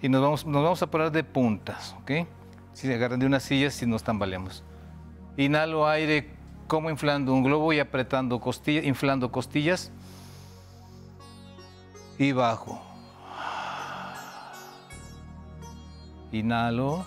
y 0.00 0.08
nos 0.08 0.22
vamos, 0.22 0.46
nos 0.46 0.62
vamos 0.62 0.82
a 0.82 0.86
parar 0.88 1.10
de 1.10 1.24
puntas, 1.24 1.96
¿ok? 2.00 2.26
Si 2.72 2.86
se 2.86 2.94
agarran 2.94 3.18
de 3.18 3.26
una 3.26 3.40
silla, 3.40 3.70
si 3.70 3.86
nos 3.86 4.02
tambaleamos. 4.02 4.62
Inhalo 5.36 5.86
aire 5.88 6.30
como 6.68 6.90
inflando 6.90 7.32
un 7.34 7.42
globo 7.42 7.72
y 7.72 7.80
apretando 7.80 8.40
costillas, 8.40 8.84
inflando 8.84 9.30
costillas. 9.30 9.90
Y 12.18 12.32
bajo. 12.32 12.80
Inhalo. 16.30 17.04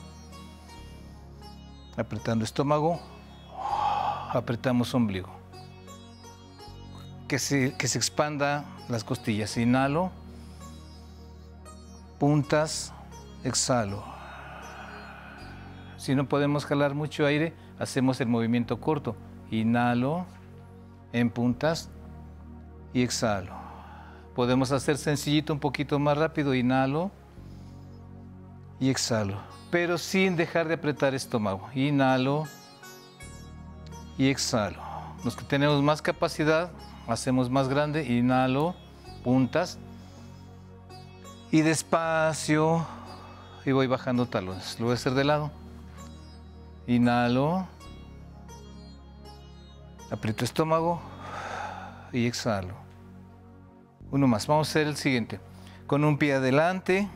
Apretando 1.97 2.43
estómago. 2.43 2.99
Apretamos 4.33 4.93
ombligo. 4.93 5.44
Que 7.27 7.39
se, 7.39 7.73
que 7.73 7.87
se 7.87 7.97
expanda 7.97 8.65
las 8.89 9.03
costillas. 9.03 9.57
Inhalo. 9.57 10.11
Puntas. 12.19 12.93
Exhalo. 13.43 14.03
Si 15.97 16.15
no 16.15 16.27
podemos 16.27 16.65
jalar 16.65 16.93
mucho 16.93 17.25
aire, 17.25 17.53
hacemos 17.79 18.19
el 18.21 18.27
movimiento 18.27 18.79
corto. 18.79 19.15
Inhalo 19.51 20.25
en 21.13 21.29
puntas 21.29 21.89
y 22.93 23.01
exhalo. 23.01 23.53
Podemos 24.35 24.71
hacer 24.71 24.97
sencillito 24.97 25.53
un 25.53 25.59
poquito 25.59 25.97
más 25.99 26.17
rápido. 26.17 26.53
Inhalo 26.53 27.11
y 28.79 28.89
exhalo, 28.89 29.37
pero 29.71 29.97
sin 29.97 30.35
dejar 30.35 30.67
de 30.67 30.73
apretar 30.73 31.15
estómago. 31.15 31.69
Inhalo 31.73 32.45
y 34.17 34.27
exhalo. 34.27 34.81
Los 35.23 35.35
que 35.35 35.43
tenemos 35.45 35.81
más 35.81 36.01
capacidad, 36.01 36.71
hacemos 37.07 37.49
más 37.49 37.67
grande. 37.69 38.05
Inhalo, 38.05 38.75
puntas 39.23 39.77
y 41.51 41.61
despacio 41.61 42.85
y 43.65 43.71
voy 43.71 43.87
bajando 43.87 44.25
talones. 44.25 44.79
Lo 44.79 44.85
voy 44.85 44.93
a 44.93 44.95
hacer 44.95 45.13
de 45.13 45.23
lado. 45.23 45.51
Inhalo, 46.87 47.67
aprieto 50.11 50.45
estómago 50.45 51.01
y 52.11 52.27
exhalo. 52.27 52.75
Uno 54.11 54.27
más. 54.27 54.47
Vamos 54.47 54.67
a 54.67 54.71
hacer 54.71 54.87
el 54.87 54.95
siguiente. 54.95 55.39
Con 55.87 56.03
un 56.03 56.17
pie 56.17 56.33
adelante. 56.33 57.09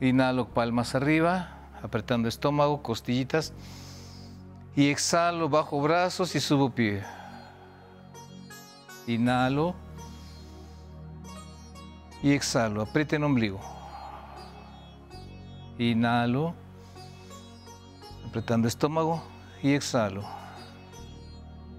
Inhalo 0.00 0.48
palmas 0.48 0.94
arriba, 0.94 1.48
apretando 1.82 2.28
estómago, 2.28 2.82
costillitas. 2.82 3.52
Y 4.76 4.90
exhalo, 4.90 5.48
bajo 5.48 5.80
brazos 5.80 6.34
y 6.34 6.40
subo 6.40 6.70
pie. 6.70 7.02
Inhalo. 9.06 9.74
Y 12.22 12.32
exhalo, 12.32 12.80
aprieten 12.80 13.22
ombligo. 13.22 13.60
Inhalo, 15.78 16.54
apretando 18.26 18.66
estómago 18.66 19.22
y 19.62 19.72
exhalo. 19.72 20.24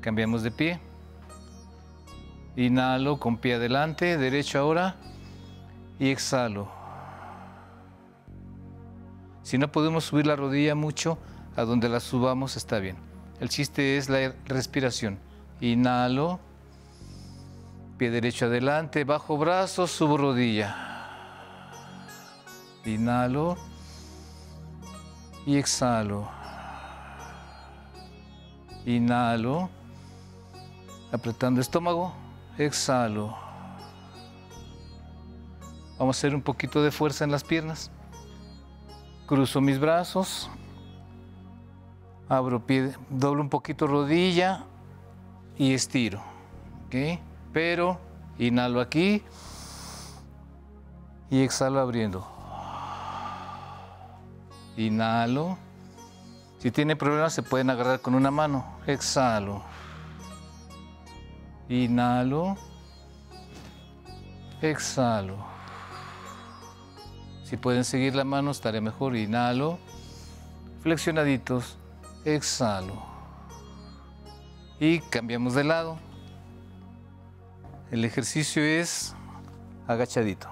Cambiamos 0.01 0.43
de 0.43 0.51
pie. 0.51 0.79
Inhalo 2.55 3.19
con 3.19 3.37
pie 3.37 3.55
adelante, 3.55 4.17
derecho 4.17 4.59
ahora. 4.59 4.97
Y 5.97 6.09
exhalo. 6.09 6.69
Si 9.41 9.57
no 9.57 9.71
podemos 9.71 10.03
subir 10.03 10.27
la 10.27 10.35
rodilla 10.35 10.75
mucho, 10.75 11.17
a 11.55 11.63
donde 11.63 11.89
la 11.89 11.99
subamos 11.99 12.55
está 12.55 12.79
bien. 12.79 12.97
El 13.39 13.49
chiste 13.49 13.97
es 13.97 14.09
la 14.09 14.33
respiración. 14.45 15.19
Inhalo, 15.61 16.39
pie 17.97 18.11
derecho 18.11 18.45
adelante, 18.45 19.03
bajo 19.03 19.37
brazo, 19.37 19.87
subo 19.87 20.17
rodilla. 20.17 20.75
Inhalo 22.85 23.55
y 25.45 25.57
exhalo. 25.57 26.29
Inhalo, 28.85 29.69
apretando 31.11 31.61
estómago, 31.61 32.13
exhalo. 32.57 33.35
Vamos 35.97 36.17
a 36.17 36.19
hacer 36.19 36.35
un 36.35 36.41
poquito 36.41 36.83
de 36.83 36.91
fuerza 36.91 37.23
en 37.23 37.31
las 37.31 37.43
piernas. 37.43 37.89
Cruzo 39.25 39.61
mis 39.61 39.79
brazos. 39.79 40.49
Abro 42.27 42.65
pie, 42.65 42.91
doblo 43.09 43.41
un 43.41 43.49
poquito 43.49 43.87
rodilla 43.87 44.65
y 45.57 45.73
estiro. 45.73 46.21
¿ok? 46.87 47.19
Pero 47.55 47.97
inhalo 48.37 48.81
aquí 48.81 49.23
y 51.29 51.41
exhalo 51.41 51.79
abriendo. 51.79 52.27
Inhalo. 54.75 55.57
Si 56.57 56.69
tiene 56.69 56.97
problemas 56.97 57.31
se 57.31 57.43
pueden 57.43 57.69
agarrar 57.69 58.01
con 58.01 58.13
una 58.13 58.29
mano. 58.29 58.65
Exhalo. 58.85 59.63
Inhalo. 61.69 62.57
Exhalo. 64.61 65.37
Si 67.45 67.55
pueden 67.55 67.85
seguir 67.85 68.15
la 68.15 68.25
mano 68.25 68.51
estaría 68.51 68.81
mejor. 68.81 69.15
Inhalo. 69.15 69.79
Flexionaditos. 70.81 71.77
Exhalo. 72.25 73.01
Y 74.77 74.99
cambiamos 74.99 75.53
de 75.53 75.63
lado. 75.63 76.04
El 77.91 78.03
ejercicio 78.03 78.63
es 78.63 79.15
agachadito. 79.87 80.49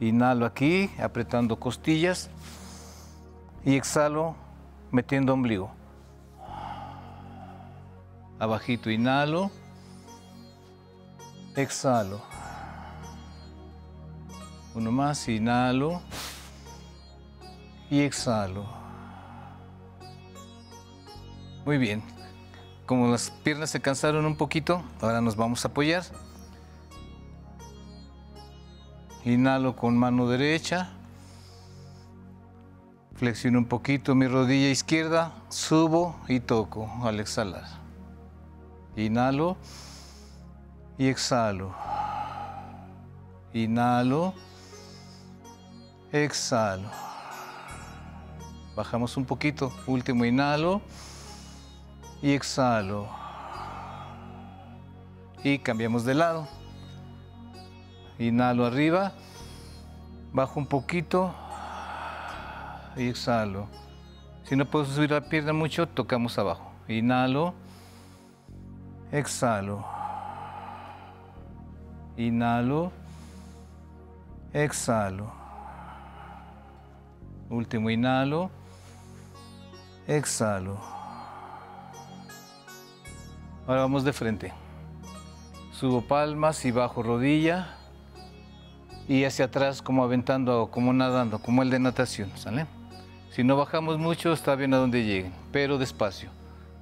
Inhalo 0.00 0.44
aquí, 0.44 0.90
apretando 1.00 1.58
costillas. 1.58 2.30
Y 3.64 3.76
exhalo, 3.76 4.34
metiendo 4.90 5.32
ombligo. 5.32 5.70
Abajito, 8.40 8.90
inhalo. 8.90 9.50
Exhalo. 11.54 12.20
Uno 14.74 14.90
más, 14.90 15.28
inhalo. 15.28 16.02
Y 17.88 18.00
exhalo. 18.00 18.66
Muy 21.64 21.78
bien. 21.78 22.02
Como 22.84 23.08
las 23.08 23.30
piernas 23.30 23.70
se 23.70 23.80
cansaron 23.80 24.24
un 24.24 24.36
poquito, 24.36 24.82
ahora 25.00 25.20
nos 25.20 25.36
vamos 25.36 25.64
a 25.64 25.68
apoyar. 25.68 26.04
Inhalo 29.24 29.74
con 29.74 29.96
mano 29.96 30.26
derecha. 30.28 30.90
Flexiono 33.16 33.58
un 33.58 33.64
poquito 33.64 34.14
mi 34.14 34.28
rodilla 34.28 34.68
izquierda, 34.68 35.32
subo 35.48 36.14
y 36.28 36.38
toco 36.38 36.88
al 37.02 37.18
exhalar. 37.18 37.64
Inhalo 38.96 39.56
y 40.96 41.08
exhalo. 41.08 41.74
Inhalo, 43.52 44.34
exhalo. 46.12 46.88
Bajamos 48.76 49.16
un 49.16 49.24
poquito, 49.24 49.72
último 49.88 50.24
inhalo 50.24 50.80
y 52.22 52.30
exhalo. 52.30 53.08
Y 55.42 55.58
cambiamos 55.58 56.04
de 56.04 56.14
lado. 56.14 56.57
Inhalo 58.18 58.66
arriba, 58.66 59.12
bajo 60.32 60.58
un 60.58 60.66
poquito 60.66 61.32
y 62.96 63.08
exhalo. 63.08 63.68
Si 64.42 64.56
no 64.56 64.64
puedo 64.64 64.84
subir 64.86 65.12
la 65.12 65.20
pierna 65.20 65.52
mucho, 65.52 65.86
tocamos 65.86 66.36
abajo. 66.36 66.72
Inhalo, 66.88 67.54
exhalo. 69.12 69.84
Inhalo, 72.16 72.90
exhalo. 74.52 75.30
Último 77.50 77.88
inhalo, 77.88 78.50
exhalo. 80.08 80.76
Ahora 83.66 83.82
vamos 83.82 84.02
de 84.02 84.12
frente. 84.12 84.52
Subo 85.70 86.00
palmas 86.00 86.64
y 86.64 86.72
bajo 86.72 87.04
rodilla 87.04 87.77
y 89.08 89.24
hacia 89.24 89.46
atrás 89.46 89.80
como 89.80 90.04
aventando, 90.04 90.68
como 90.70 90.92
nadando, 90.92 91.38
como 91.38 91.62
el 91.62 91.70
de 91.70 91.80
natación, 91.80 92.30
¿sale? 92.36 92.66
Si 93.30 93.42
no 93.42 93.56
bajamos 93.56 93.98
mucho, 93.98 94.32
está 94.32 94.54
bien 94.54 94.74
a 94.74 94.76
donde 94.76 95.04
lleguen, 95.04 95.32
pero 95.50 95.78
despacio. 95.78 96.30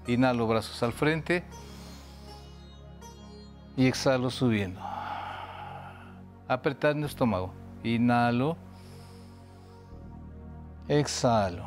Inhalo 0.09 0.47
brazos 0.47 0.83
al 0.83 0.93
frente 0.93 1.45
y 3.77 3.87
exhalo 3.87 4.31
subiendo. 4.31 4.81
Apretando 6.49 7.07
estómago. 7.07 7.53
Inhalo. 7.83 8.57
Exhalo. 10.89 11.65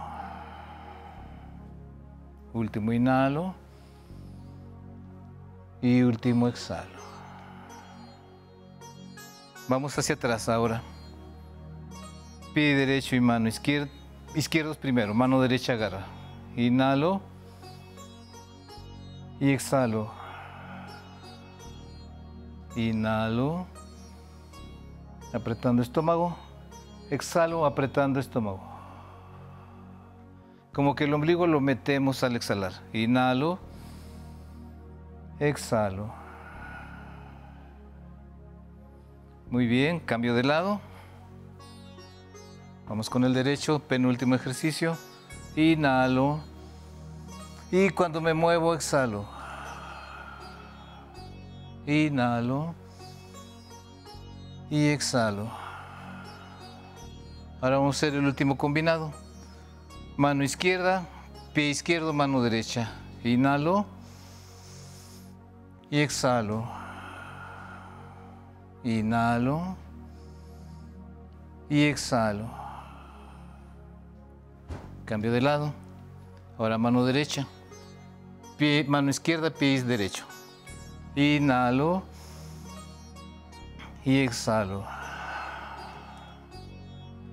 Último 2.53 2.93
inhalo. 2.93 3.53
Y 5.81 6.01
último 6.01 6.47
exhalo. 6.47 6.98
Vamos 9.69 9.95
hacia 9.99 10.15
atrás 10.15 10.49
ahora. 10.49 10.81
Pie 12.55 12.75
derecho 12.75 13.15
y 13.15 13.21
mano 13.21 13.47
izquierda. 13.47 13.91
Izquierdos 14.33 14.77
primero, 14.77 15.13
mano 15.13 15.39
derecha 15.39 15.73
agarra. 15.73 16.07
Inhalo. 16.55 17.21
Y 19.39 19.51
exhalo. 19.51 20.11
Inhalo. 22.75 23.67
Apretando 25.33 25.83
estómago. 25.83 26.35
Exhalo 27.11 27.63
apretando 27.63 28.19
estómago. 28.19 28.63
Como 30.73 30.95
que 30.95 31.03
el 31.03 31.13
ombligo 31.13 31.45
lo 31.45 31.61
metemos 31.61 32.23
al 32.23 32.35
exhalar. 32.35 32.73
Inhalo. 32.91 33.59
Exhalo. 35.39 36.18
Muy 39.51 39.65
bien, 39.65 39.99
cambio 39.99 40.35
de 40.35 40.43
lado. 40.43 40.79
Vamos 42.87 43.09
con 43.09 43.23
el 43.23 43.33
derecho, 43.33 43.79
penúltimo 43.79 44.35
ejercicio. 44.35 44.95
Inhalo. 45.55 46.39
Y 47.71 47.89
cuando 47.89 48.21
me 48.21 48.35
muevo, 48.35 48.75
exhalo. 48.75 49.27
Inhalo. 51.87 52.75
Y 54.69 54.89
exhalo. 54.89 55.49
Ahora 57.59 57.79
vamos 57.79 57.95
a 57.95 57.97
hacer 57.97 58.13
el 58.13 58.25
último 58.25 58.55
combinado. 58.55 59.11
Mano 60.15 60.43
izquierda, 60.43 61.07
pie 61.55 61.71
izquierdo, 61.71 62.13
mano 62.13 62.43
derecha. 62.43 62.91
Inhalo. 63.23 63.87
Y 65.89 66.01
exhalo. 66.01 66.88
Inhalo. 68.83 69.75
Y 71.69 71.83
exhalo. 71.83 72.49
Cambio 75.05 75.31
de 75.31 75.41
lado. 75.41 75.73
Ahora 76.57 76.77
mano 76.77 77.05
derecha. 77.05 77.47
Mano 78.87 79.09
izquierda, 79.09 79.49
pie 79.49 79.81
derecho. 79.83 80.25
Inhalo. 81.15 82.03
Y 84.03 84.19
exhalo. 84.19 84.85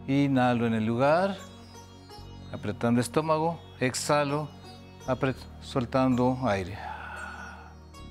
Inhalo 0.07 0.67
en 0.67 0.75
el 0.75 0.85
lugar. 0.85 1.37
Apretando 2.53 3.01
estómago. 3.01 3.59
Exhalo. 3.81 4.49
Soltando 5.63 6.39
aire. 6.45 6.79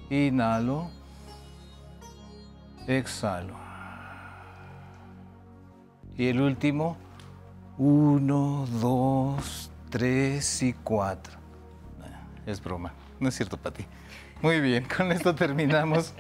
Inhalo. 0.10 0.90
Exhalo. 2.88 3.56
Y 6.18 6.28
el 6.28 6.42
último. 6.42 6.98
Uno, 7.78 8.66
dos, 8.80 9.70
tres 9.90 10.64
y 10.64 10.74
cuatro. 10.74 11.34
Es 12.46 12.64
broma. 12.64 12.94
No 13.20 13.30
es 13.30 13.36
cierto, 13.36 13.58
Pati. 13.58 13.86
Muy 14.42 14.62
bien, 14.62 14.86
con 14.98 15.12
esto 15.12 15.36
terminamos 15.36 16.14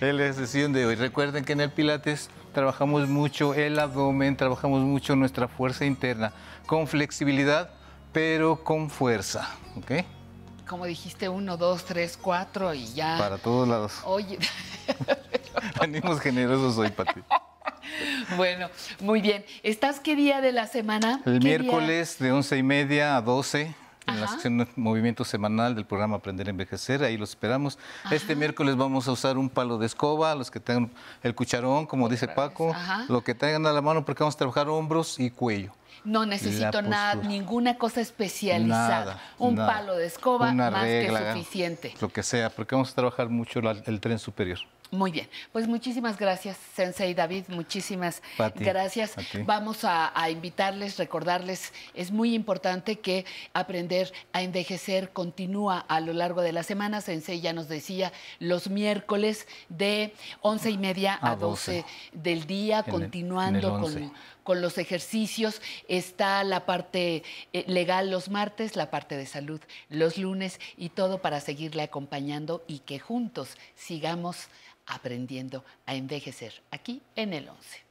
la 0.00 0.32
sesión 0.32 0.72
de 0.72 0.86
hoy. 0.86 0.94
Recuerden 0.94 1.44
que 1.44 1.52
en 1.52 1.60
el 1.60 1.70
Pilates 1.70 2.28
trabajamos 2.52 3.08
mucho 3.08 3.54
el 3.54 3.78
abdomen, 3.78 4.36
trabajamos 4.36 4.82
mucho 4.82 5.16
nuestra 5.16 5.48
fuerza 5.48 5.84
interna, 5.84 6.32
con 6.66 6.86
flexibilidad, 6.86 7.70
pero 8.12 8.62
con 8.62 8.90
fuerza. 8.90 9.48
¿Ok? 9.76 10.04
Como 10.68 10.86
dijiste, 10.86 11.28
uno, 11.28 11.56
dos, 11.56 11.84
tres, 11.84 12.18
cuatro 12.20 12.72
y 12.74 12.86
ya. 12.94 13.16
Para 13.18 13.38
todos 13.38 13.66
lados. 13.66 14.00
Oye. 14.04 14.38
Venimos 15.80 16.20
generosos 16.20 16.76
hoy, 16.78 16.90
Pati. 16.90 17.20
Bueno, 18.36 18.68
muy 19.00 19.20
bien. 19.20 19.44
¿Estás 19.62 20.00
qué 20.00 20.16
día 20.16 20.40
de 20.40 20.52
la 20.52 20.66
semana? 20.66 21.20
El 21.26 21.38
¿Qué 21.40 21.46
miércoles 21.46 22.18
de 22.18 22.32
once 22.32 22.56
y 22.56 22.62
media 22.62 23.16
a 23.16 23.20
12 23.22 23.74
en 24.06 24.20
la 24.20 24.28
sección 24.28 24.58
de 24.58 24.66
movimiento 24.76 25.24
semanal 25.24 25.74
del 25.74 25.86
programa 25.86 26.16
Aprender 26.16 26.46
a 26.46 26.50
Envejecer, 26.50 27.02
ahí 27.02 27.16
los 27.16 27.30
esperamos. 27.30 27.78
Este 28.10 28.36
miércoles 28.36 28.76
vamos 28.76 29.08
a 29.08 29.12
usar 29.12 29.38
un 29.38 29.48
palo 29.48 29.78
de 29.78 29.86
escoba, 29.86 30.34
los 30.34 30.50
que 30.50 30.60
tengan 30.60 30.90
el 31.22 31.34
cucharón, 31.34 31.86
como 31.86 32.08
dice 32.10 32.28
Paco, 32.28 32.74
lo 33.08 33.24
que 33.24 33.34
traigan 33.34 33.64
a 33.66 33.72
la 33.72 33.80
mano 33.80 34.04
porque 34.04 34.22
vamos 34.22 34.34
a 34.34 34.38
trabajar 34.38 34.68
hombros 34.68 35.18
y 35.18 35.30
cuello. 35.30 35.72
No 36.04 36.26
necesito 36.26 36.82
nada, 36.82 37.14
ninguna 37.14 37.78
cosa 37.78 38.02
especializada. 38.02 39.04
Nada, 39.06 39.22
Un 39.38 39.54
nada. 39.54 39.72
palo 39.72 39.96
de 39.96 40.04
escoba 40.06 40.50
Una 40.50 40.70
más 40.70 40.82
regla, 40.82 41.20
que 41.20 41.32
suficiente. 41.32 41.94
Lo 41.98 42.10
que 42.10 42.22
sea, 42.22 42.50
porque 42.50 42.74
vamos 42.74 42.90
a 42.92 42.94
trabajar 42.94 43.30
mucho 43.30 43.62
la- 43.62 43.70
el 43.86 44.00
tren 44.00 44.18
superior. 44.18 44.58
Muy 44.94 45.10
bien, 45.10 45.28
pues 45.52 45.66
muchísimas 45.66 46.18
gracias, 46.18 46.56
Sensei 46.74 47.14
David, 47.14 47.44
muchísimas 47.48 48.22
Pati, 48.36 48.64
gracias. 48.64 49.16
a. 49.18 49.22
Vamos 49.44 49.84
a, 49.84 50.12
a 50.18 50.30
invitarles, 50.30 50.96
recordarles, 50.98 51.72
es 51.94 52.10
muy 52.10 52.34
importante 52.34 53.00
que 53.00 53.24
aprender 53.52 54.12
a 54.32 54.42
envejecer 54.42 55.10
continúa 55.12 55.78
a 55.80 56.00
lo 56.00 56.12
largo 56.12 56.42
de 56.42 56.52
la 56.52 56.62
semana. 56.62 57.00
Sensei 57.00 57.40
ya 57.40 57.52
nos 57.52 57.68
decía, 57.68 58.12
los 58.38 58.68
miércoles 58.70 59.46
de 59.68 60.14
once 60.40 60.70
y 60.70 60.78
media 60.78 61.14
a, 61.14 61.32
A 61.32 61.36
12 61.36 61.82
12 61.82 61.84
del 62.12 62.46
día, 62.46 62.84
En 62.86 62.92
continuando 62.92 63.68
el 63.68 63.80
con 63.82 63.84
11. 63.84 64.10
con 64.44 64.60
los 64.60 64.78
ejercicios. 64.78 65.60
Está 65.88 66.44
la 66.44 66.66
parte 66.66 67.22
eh, 67.52 67.64
legal 67.66 68.10
los 68.10 68.28
martes, 68.28 68.76
la 68.76 68.90
parte 68.90 69.16
de 69.16 69.26
salud 69.26 69.60
los 69.88 70.18
lunes 70.18 70.60
y 70.76 70.90
todo 70.90 71.18
para 71.18 71.40
seguirle 71.40 71.82
acompañando 71.82 72.62
y 72.66 72.80
que 72.80 72.98
juntos 72.98 73.56
sigamos 73.74 74.48
aprendiendo 74.86 75.64
a 75.86 75.94
envejecer 75.94 76.62
aquí 76.70 77.02
en 77.16 77.32
el 77.32 77.48
11. 77.48 77.84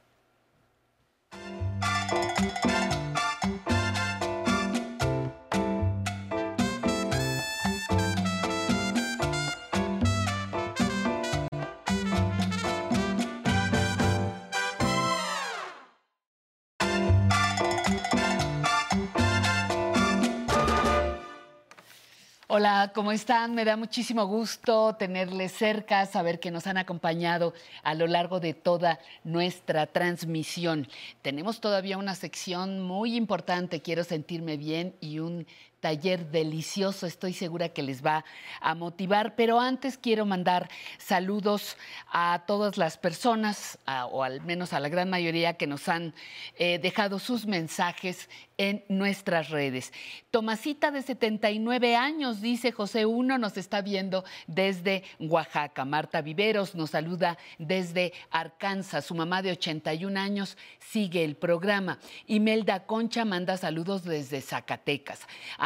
Hola, 22.56 22.92
¿cómo 22.94 23.10
están? 23.10 23.56
Me 23.56 23.64
da 23.64 23.76
muchísimo 23.76 24.26
gusto 24.26 24.94
tenerles 24.94 25.50
cerca, 25.50 26.06
saber 26.06 26.38
que 26.38 26.52
nos 26.52 26.68
han 26.68 26.76
acompañado 26.76 27.52
a 27.82 27.94
lo 27.94 28.06
largo 28.06 28.38
de 28.38 28.54
toda 28.54 29.00
nuestra 29.24 29.88
transmisión. 29.88 30.86
Tenemos 31.20 31.60
todavía 31.60 31.98
una 31.98 32.14
sección 32.14 32.80
muy 32.80 33.16
importante, 33.16 33.82
quiero 33.82 34.04
sentirme 34.04 34.56
bien, 34.56 34.94
y 35.00 35.18
un 35.18 35.48
taller 35.84 36.30
delicioso, 36.30 37.06
estoy 37.06 37.34
segura 37.34 37.68
que 37.68 37.82
les 37.82 38.02
va 38.02 38.24
a 38.62 38.74
motivar, 38.74 39.36
pero 39.36 39.60
antes 39.60 39.98
quiero 39.98 40.24
mandar 40.24 40.70
saludos 40.96 41.76
a 42.10 42.44
todas 42.46 42.78
las 42.78 42.96
personas, 42.96 43.78
o 44.10 44.24
al 44.24 44.40
menos 44.40 44.72
a 44.72 44.80
la 44.80 44.88
gran 44.88 45.10
mayoría 45.10 45.58
que 45.58 45.66
nos 45.66 45.90
han 45.90 46.14
eh, 46.56 46.78
dejado 46.78 47.18
sus 47.18 47.44
mensajes 47.44 48.30
en 48.56 48.84
nuestras 48.88 49.50
redes. 49.50 49.92
Tomasita 50.30 50.90
de 50.90 51.02
79 51.02 51.96
años, 51.96 52.40
dice 52.40 52.72
José 52.72 53.04
Uno, 53.04 53.36
nos 53.36 53.56
está 53.56 53.82
viendo 53.82 54.24
desde 54.46 55.02
Oaxaca. 55.18 55.84
Marta 55.84 56.22
Viveros 56.22 56.74
nos 56.74 56.90
saluda 56.90 57.36
desde 57.58 58.12
Arkansas. 58.30 59.04
Su 59.04 59.14
mamá 59.14 59.42
de 59.42 59.50
81 59.50 60.18
años 60.18 60.56
sigue 60.78 61.24
el 61.24 61.36
programa. 61.36 61.98
Imelda 62.26 62.86
Concha 62.86 63.24
manda 63.24 63.56
saludos 63.56 64.04
desde 64.04 64.40
Zacatecas. 64.40 65.20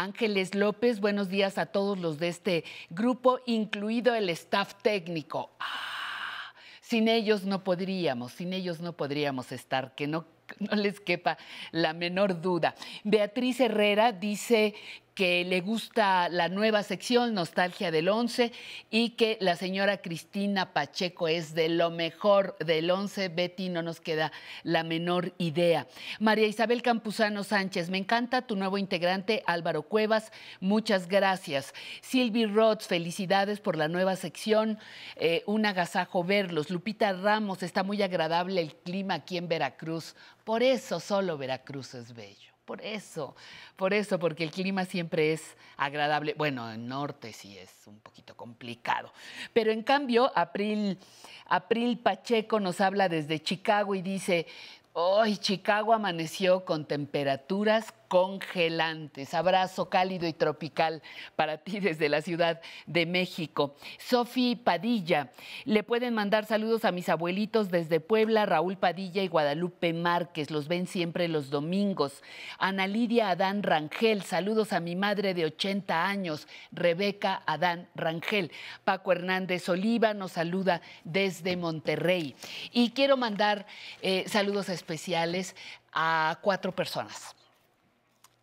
Ángeles 0.08 0.54
López, 0.54 1.00
buenos 1.00 1.28
días 1.28 1.58
a 1.58 1.66
todos 1.66 1.98
los 1.98 2.18
de 2.18 2.28
este 2.28 2.64
grupo, 2.88 3.40
incluido 3.44 4.14
el 4.14 4.30
staff 4.30 4.72
técnico. 4.80 5.50
Ah, 5.60 6.54
sin 6.80 7.08
ellos 7.08 7.44
no 7.44 7.62
podríamos, 7.62 8.32
sin 8.32 8.54
ellos 8.54 8.80
no 8.80 8.94
podríamos 8.94 9.52
estar, 9.52 9.94
que 9.94 10.06
no, 10.06 10.24
no 10.60 10.76
les 10.76 10.98
quepa 10.98 11.36
la 11.72 11.92
menor 11.92 12.40
duda. 12.40 12.74
Beatriz 13.04 13.60
Herrera 13.60 14.12
dice 14.12 14.74
que 15.18 15.44
le 15.44 15.62
gusta 15.62 16.28
la 16.28 16.48
nueva 16.48 16.84
sección 16.84 17.34
Nostalgia 17.34 17.90
del 17.90 18.08
11 18.08 18.52
y 18.88 19.10
que 19.16 19.36
la 19.40 19.56
señora 19.56 20.00
Cristina 20.00 20.72
Pacheco 20.72 21.26
es 21.26 21.56
de 21.56 21.68
lo 21.68 21.90
mejor 21.90 22.56
del 22.60 22.88
11. 22.88 23.28
Betty, 23.30 23.68
no 23.68 23.82
nos 23.82 24.00
queda 24.00 24.30
la 24.62 24.84
menor 24.84 25.34
idea. 25.38 25.88
María 26.20 26.46
Isabel 26.46 26.82
Campuzano 26.82 27.42
Sánchez, 27.42 27.90
me 27.90 27.98
encanta 27.98 28.46
tu 28.46 28.54
nuevo 28.54 28.78
integrante 28.78 29.42
Álvaro 29.44 29.82
Cuevas, 29.82 30.30
muchas 30.60 31.08
gracias. 31.08 31.74
Silvi 32.00 32.46
Rods, 32.46 32.86
felicidades 32.86 33.58
por 33.58 33.74
la 33.74 33.88
nueva 33.88 34.14
sección, 34.14 34.78
eh, 35.16 35.42
un 35.46 35.66
agasajo 35.66 36.22
verlos. 36.22 36.70
Lupita 36.70 37.12
Ramos, 37.12 37.64
está 37.64 37.82
muy 37.82 38.02
agradable 38.02 38.60
el 38.60 38.76
clima 38.76 39.14
aquí 39.14 39.36
en 39.36 39.48
Veracruz, 39.48 40.14
por 40.44 40.62
eso 40.62 41.00
solo 41.00 41.36
Veracruz 41.36 41.94
es 41.94 42.14
bello. 42.14 42.47
Por 42.68 42.84
eso, 42.84 43.34
por 43.76 43.94
eso, 43.94 44.18
porque 44.18 44.44
el 44.44 44.50
clima 44.50 44.84
siempre 44.84 45.32
es 45.32 45.56
agradable. 45.78 46.34
Bueno, 46.36 46.70
en 46.70 46.86
norte 46.86 47.32
sí 47.32 47.56
es 47.56 47.70
un 47.86 47.98
poquito 48.00 48.36
complicado. 48.36 49.10
Pero 49.54 49.72
en 49.72 49.82
cambio, 49.82 50.30
April, 50.34 50.98
April 51.46 51.98
Pacheco 51.98 52.60
nos 52.60 52.82
habla 52.82 53.08
desde 53.08 53.40
Chicago 53.40 53.94
y 53.94 54.02
dice, 54.02 54.46
hoy 54.92 55.38
Chicago 55.38 55.94
amaneció 55.94 56.66
con 56.66 56.84
temperaturas 56.84 57.94
congelantes. 58.08 59.34
Abrazo 59.34 59.88
cálido 59.88 60.26
y 60.26 60.32
tropical 60.32 61.02
para 61.36 61.58
ti 61.58 61.78
desde 61.80 62.08
la 62.08 62.22
Ciudad 62.22 62.60
de 62.86 63.06
México. 63.06 63.76
Sofi 63.98 64.56
Padilla, 64.56 65.30
le 65.64 65.82
pueden 65.82 66.14
mandar 66.14 66.46
saludos 66.46 66.84
a 66.84 66.92
mis 66.92 67.08
abuelitos 67.08 67.70
desde 67.70 68.00
Puebla, 68.00 68.46
Raúl 68.46 68.76
Padilla 68.76 69.22
y 69.22 69.28
Guadalupe 69.28 69.92
Márquez. 69.92 70.50
Los 70.50 70.68
ven 70.68 70.86
siempre 70.86 71.28
los 71.28 71.50
domingos. 71.50 72.22
Ana 72.58 72.86
Lidia 72.86 73.30
Adán 73.30 73.62
Rangel, 73.62 74.22
saludos 74.22 74.72
a 74.72 74.80
mi 74.80 74.96
madre 74.96 75.34
de 75.34 75.44
80 75.44 76.06
años, 76.06 76.48
Rebeca 76.72 77.42
Adán 77.46 77.88
Rangel. 77.94 78.50
Paco 78.84 79.12
Hernández 79.12 79.68
Oliva 79.68 80.14
nos 80.14 80.32
saluda 80.32 80.80
desde 81.04 81.56
Monterrey. 81.56 82.34
Y 82.72 82.90
quiero 82.90 83.16
mandar 83.16 83.66
eh, 84.00 84.24
saludos 84.26 84.68
especiales 84.68 85.54
a 85.92 86.38
cuatro 86.42 86.72
personas. 86.72 87.34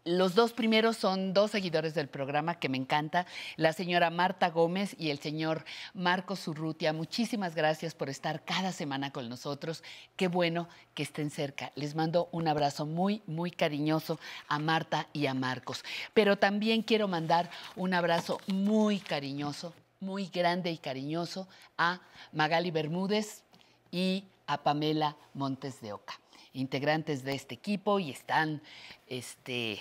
Los 0.08 0.36
dos 0.36 0.54
primeros 0.54 0.98
son 0.98 1.34
dos 1.34 1.50
seguidores 1.50 1.96
del 1.96 2.08
programa 2.08 2.60
que 2.60 2.70
me 2.70 2.78
encanta, 2.78 3.26
la 3.56 3.74
señora 3.74 4.12
Marta 4.12 4.52
Gómez 4.52 4.96
y 5.00 5.10
el 5.10 5.18
señor 5.18 5.66
Marcos 5.96 6.48
Urrutia. 6.48 6.94
Muchísimas 6.94 7.56
gracias 7.56 7.96
por 7.96 8.08
estar 8.10 8.46
cada 8.46 8.72
semana 8.72 9.12
con 9.12 9.28
nosotros. 9.28 9.84
Qué 10.16 10.28
bueno 10.28 10.70
que 10.94 11.02
estén 11.02 11.32
cerca. 11.32 11.72
Les 11.74 11.96
mando 11.96 12.30
un 12.32 12.48
abrazo 12.48 12.86
muy, 12.86 13.24
muy 13.26 13.50
cariñoso 13.50 14.20
a 14.48 14.60
Marta 14.60 15.08
y 15.12 15.26
a 15.26 15.34
Marcos. 15.34 15.84
Pero 16.14 16.38
también 16.38 16.84
quiero 16.84 17.08
mandar 17.08 17.50
un 17.76 17.96
abrazo 17.96 18.40
muy 18.46 19.00
cariñoso, 19.00 19.74
muy 20.00 20.28
grande 20.28 20.70
y 20.70 20.78
cariñoso 20.78 21.48
a 21.80 22.00
Magali 22.32 22.70
Bermúdez 22.70 23.42
y 23.90 24.26
a 24.46 24.62
Pamela 24.62 25.18
Montes 25.34 25.82
de 25.82 25.94
Oca 25.94 26.14
integrantes 26.56 27.24
de 27.24 27.36
este 27.36 27.54
equipo 27.54 28.00
y 28.00 28.12
están, 28.12 28.62
este, 29.08 29.78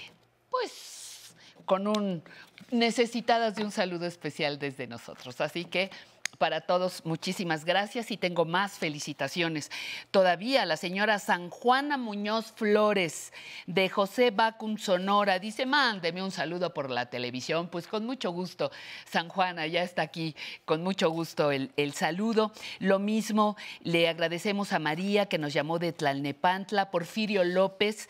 pues, 0.61 1.35
con 1.65 1.87
un 1.87 2.23
necesitadas 2.71 3.57
de 3.57 3.65
un 3.65 3.71
saludo 3.71 4.07
especial 4.07 4.59
desde 4.59 4.87
nosotros. 4.87 5.41
Así 5.41 5.65
que 5.65 5.91
para 6.39 6.63
todos, 6.63 7.05
muchísimas 7.05 7.65
gracias 7.65 8.11
y 8.11 8.17
tengo 8.17 8.45
más 8.45 8.73
felicitaciones. 8.73 9.71
Todavía 10.11 10.67
la 10.67 10.77
señora 10.77 11.21
San 11.21 11.49
Juana 11.49 11.97
Muñoz 11.97 12.53
Flores 12.53 13.33
de 13.67 13.89
José 13.89 14.31
Bacum 14.31 14.77
Sonora 14.77 15.39
dice, 15.39 15.65
mándeme 15.65 16.23
un 16.23 16.33
saludo 16.33 16.75
por 16.75 16.91
la 16.91 17.07
televisión. 17.07 17.69
Pues 17.69 17.87
con 17.87 18.05
mucho 18.05 18.33
gusto, 18.33 18.73
San 19.09 19.29
Juana, 19.29 19.67
ya 19.69 19.83
está 19.83 20.03
aquí, 20.03 20.35
con 20.65 20.83
mucho 20.83 21.09
gusto 21.11 21.53
el, 21.53 21.71
el 21.77 21.95
saludo. 21.95 22.53
Lo 22.81 22.99
mismo 22.99 23.57
le 23.83 24.09
agradecemos 24.09 24.73
a 24.73 24.81
María 24.81 25.27
que 25.27 25.39
nos 25.39 25.53
llamó 25.53 25.79
de 25.79 25.93
Tlalnepantla, 25.93 26.91
Porfirio 26.91 27.45
López 27.45 28.09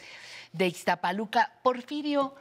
de 0.55 0.69
Iztapaluca. 0.69 1.53
Porfirio, 1.63 2.35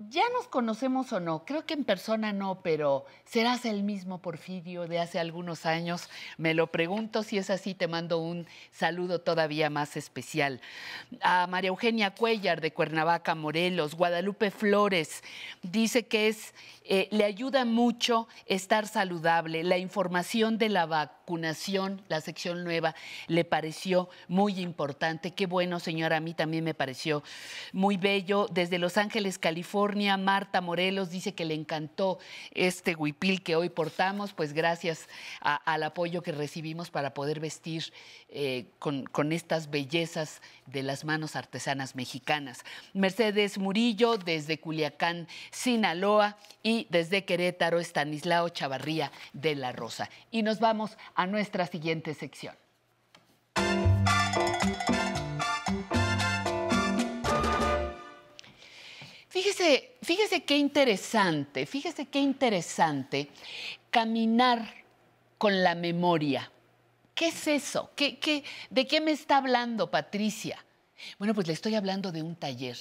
¿Ya 0.00 0.22
nos 0.32 0.46
conocemos 0.46 1.12
o 1.12 1.18
no? 1.18 1.44
Creo 1.44 1.66
que 1.66 1.74
en 1.74 1.82
persona 1.82 2.32
no, 2.32 2.60
pero 2.62 3.04
¿serás 3.24 3.64
el 3.64 3.82
mismo 3.82 4.22
Porfirio 4.22 4.86
de 4.86 5.00
hace 5.00 5.18
algunos 5.18 5.66
años? 5.66 6.08
Me 6.36 6.54
lo 6.54 6.68
pregunto, 6.68 7.24
si 7.24 7.36
es 7.36 7.50
así, 7.50 7.74
te 7.74 7.88
mando 7.88 8.18
un 8.18 8.46
saludo 8.70 9.20
todavía 9.20 9.70
más 9.70 9.96
especial. 9.96 10.60
A 11.20 11.48
María 11.48 11.70
Eugenia 11.70 12.14
Cuellar 12.14 12.60
de 12.60 12.72
Cuernavaca, 12.72 13.34
Morelos, 13.34 13.96
Guadalupe 13.96 14.52
Flores, 14.52 15.24
dice 15.62 16.06
que 16.06 16.28
es, 16.28 16.54
eh, 16.90 17.06
le 17.10 17.24
ayuda 17.24 17.66
mucho 17.66 18.28
estar 18.46 18.86
saludable. 18.88 19.62
La 19.62 19.76
información 19.76 20.56
de 20.56 20.70
la 20.70 20.86
vacunación, 20.86 22.00
la 22.08 22.22
sección 22.22 22.64
nueva, 22.64 22.94
le 23.26 23.44
pareció 23.44 24.08
muy 24.26 24.58
importante. 24.58 25.32
Qué 25.32 25.44
bueno, 25.44 25.80
señora, 25.80 26.16
a 26.16 26.20
mí 26.20 26.32
también 26.32 26.64
me 26.64 26.72
pareció 26.72 27.22
muy 27.74 27.98
bello. 27.98 28.46
Desde 28.50 28.78
Los 28.78 28.96
Ángeles, 28.96 29.38
California. 29.38 30.16
Marta 30.16 30.62
Morelos 30.62 31.10
dice 31.10 31.34
que 31.34 31.44
le 31.44 31.52
encantó 31.52 32.18
este 32.52 32.94
huipil 32.94 33.42
que 33.42 33.54
hoy 33.54 33.68
portamos, 33.68 34.32
pues 34.32 34.54
gracias 34.54 35.08
al 35.40 35.82
apoyo 35.82 36.22
que 36.22 36.32
recibimos 36.32 36.90
para 36.90 37.12
poder 37.12 37.38
vestir 37.38 37.92
eh, 38.30 38.70
con, 38.78 39.04
con 39.04 39.32
estas 39.32 39.68
bellezas 39.68 40.40
de 40.64 40.82
las 40.82 41.04
manos 41.04 41.36
artesanas 41.36 41.96
mexicanas. 41.96 42.64
Mercedes 42.94 43.58
Murillo 43.58 44.16
desde 44.16 44.58
Culiacán, 44.58 45.28
Sinaloa 45.50 46.38
y 46.62 46.77
desde 46.90 47.24
Querétaro, 47.24 47.80
Estanislao 47.80 48.48
Chavarría 48.50 49.10
de 49.32 49.54
la 49.54 49.72
Rosa. 49.72 50.08
Y 50.30 50.42
nos 50.42 50.60
vamos 50.60 50.96
a 51.14 51.26
nuestra 51.26 51.66
siguiente 51.66 52.14
sección. 52.14 52.54
Fíjese, 59.28 59.96
fíjese 60.02 60.44
qué 60.44 60.56
interesante, 60.56 61.66
fíjese 61.66 62.06
qué 62.06 62.18
interesante 62.18 63.28
caminar 63.90 64.74
con 65.38 65.62
la 65.62 65.74
memoria. 65.74 66.50
¿Qué 67.14 67.28
es 67.28 67.46
eso? 67.46 67.90
¿Qué, 67.94 68.44
de 68.70 68.86
qué 68.86 69.00
me 69.00 69.12
está 69.12 69.36
hablando 69.36 69.90
Patricia? 69.90 70.64
Bueno, 71.18 71.34
pues 71.34 71.46
le 71.46 71.52
estoy 71.52 71.74
hablando 71.74 72.10
de 72.10 72.22
un 72.22 72.36
taller, 72.36 72.76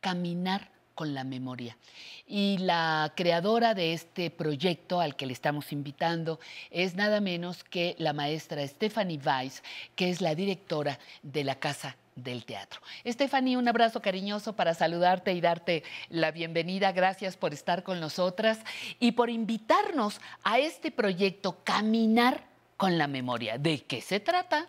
caminar 0.00 0.70
con 1.00 1.14
la 1.14 1.24
memoria. 1.24 1.78
Y 2.26 2.58
la 2.58 3.14
creadora 3.16 3.72
de 3.72 3.94
este 3.94 4.28
proyecto 4.28 5.00
al 5.00 5.16
que 5.16 5.24
le 5.24 5.32
estamos 5.32 5.72
invitando 5.72 6.38
es 6.70 6.94
nada 6.94 7.22
menos 7.22 7.64
que 7.64 7.94
la 7.96 8.12
maestra 8.12 8.68
Stephanie 8.68 9.18
Weiss, 9.24 9.62
que 9.96 10.10
es 10.10 10.20
la 10.20 10.34
directora 10.34 10.98
de 11.22 11.42
la 11.42 11.54
Casa 11.54 11.96
del 12.16 12.44
Teatro. 12.44 12.82
Stephanie, 13.06 13.56
un 13.56 13.66
abrazo 13.66 14.02
cariñoso 14.02 14.54
para 14.54 14.74
saludarte 14.74 15.32
y 15.32 15.40
darte 15.40 15.84
la 16.10 16.32
bienvenida. 16.32 16.92
Gracias 16.92 17.34
por 17.38 17.54
estar 17.54 17.82
con 17.82 17.98
nosotras 17.98 18.60
y 18.98 19.12
por 19.12 19.30
invitarnos 19.30 20.20
a 20.42 20.58
este 20.58 20.90
proyecto 20.90 21.64
Caminar 21.64 22.44
con 22.76 22.98
la 22.98 23.06
Memoria. 23.06 23.56
¿De 23.56 23.84
qué 23.84 24.02
se 24.02 24.20
trata? 24.20 24.68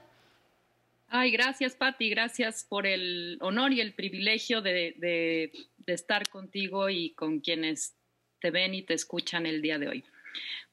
Ay, 1.14 1.30
gracias, 1.30 1.76
Patti. 1.76 2.10
Gracias 2.10 2.64
por 2.64 2.88
el 2.88 3.38
honor 3.42 3.74
y 3.74 3.82
el 3.82 3.94
privilegio 3.94 4.62
de, 4.62 4.96
de, 4.98 5.52
estar 5.94 6.30
contigo 6.30 6.90
y 6.90 7.12
con 7.12 7.40
quienes 7.40 7.96
te 8.40 8.52
ven 8.52 8.74
y 8.74 8.84
te 8.84 8.94
escuchan 8.94 9.46
el 9.46 9.62
día 9.62 9.78
de 9.78 9.88
hoy. 9.88 10.04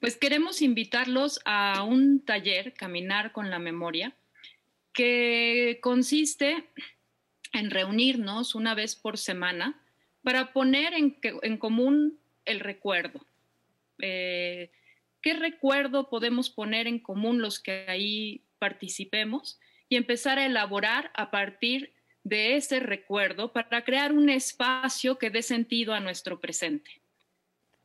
Pues 0.01 0.17
queremos 0.17 0.63
invitarlos 0.63 1.41
a 1.45 1.83
un 1.83 2.25
taller, 2.25 2.75
Caminar 2.75 3.33
con 3.33 3.51
la 3.51 3.59
Memoria, 3.59 4.15
que 4.93 5.79
consiste 5.83 6.65
en 7.53 7.71
reunirnos 7.71 8.55
una 8.55 8.75
vez 8.75 8.95
por 8.95 9.19
semana 9.19 9.81
para 10.23 10.53
poner 10.53 10.95
en, 10.95 11.59
común 11.59 12.19
el 12.45 12.61
recuerdo. 12.61 13.25
Eh, 14.01 14.71
¿Qué 15.21 15.35
recuerdo 15.35 16.09
podemos 16.09 16.51
poner 16.51 16.87
en 16.87 16.99
común 16.99 17.41
los 17.41 17.59
que 17.59 17.87
ahí 17.89 18.43
participemos? 18.59 19.59
y 19.89 19.97
empezar 19.97 20.39
a 20.39 20.47
elaborar 20.47 21.11
a 21.15 21.31
partir 21.31 21.93
de 22.29 22.57
ese 22.57 22.81
recuerdo 22.81 23.53
para 23.53 23.85
crear 23.85 24.13
un 24.13 24.29
espacio 24.29 25.19
que 25.19 25.31
dé 25.31 25.43
sentido 25.43 25.95
a 25.95 26.01
nuestro 26.01 26.41
presente. 26.41 27.03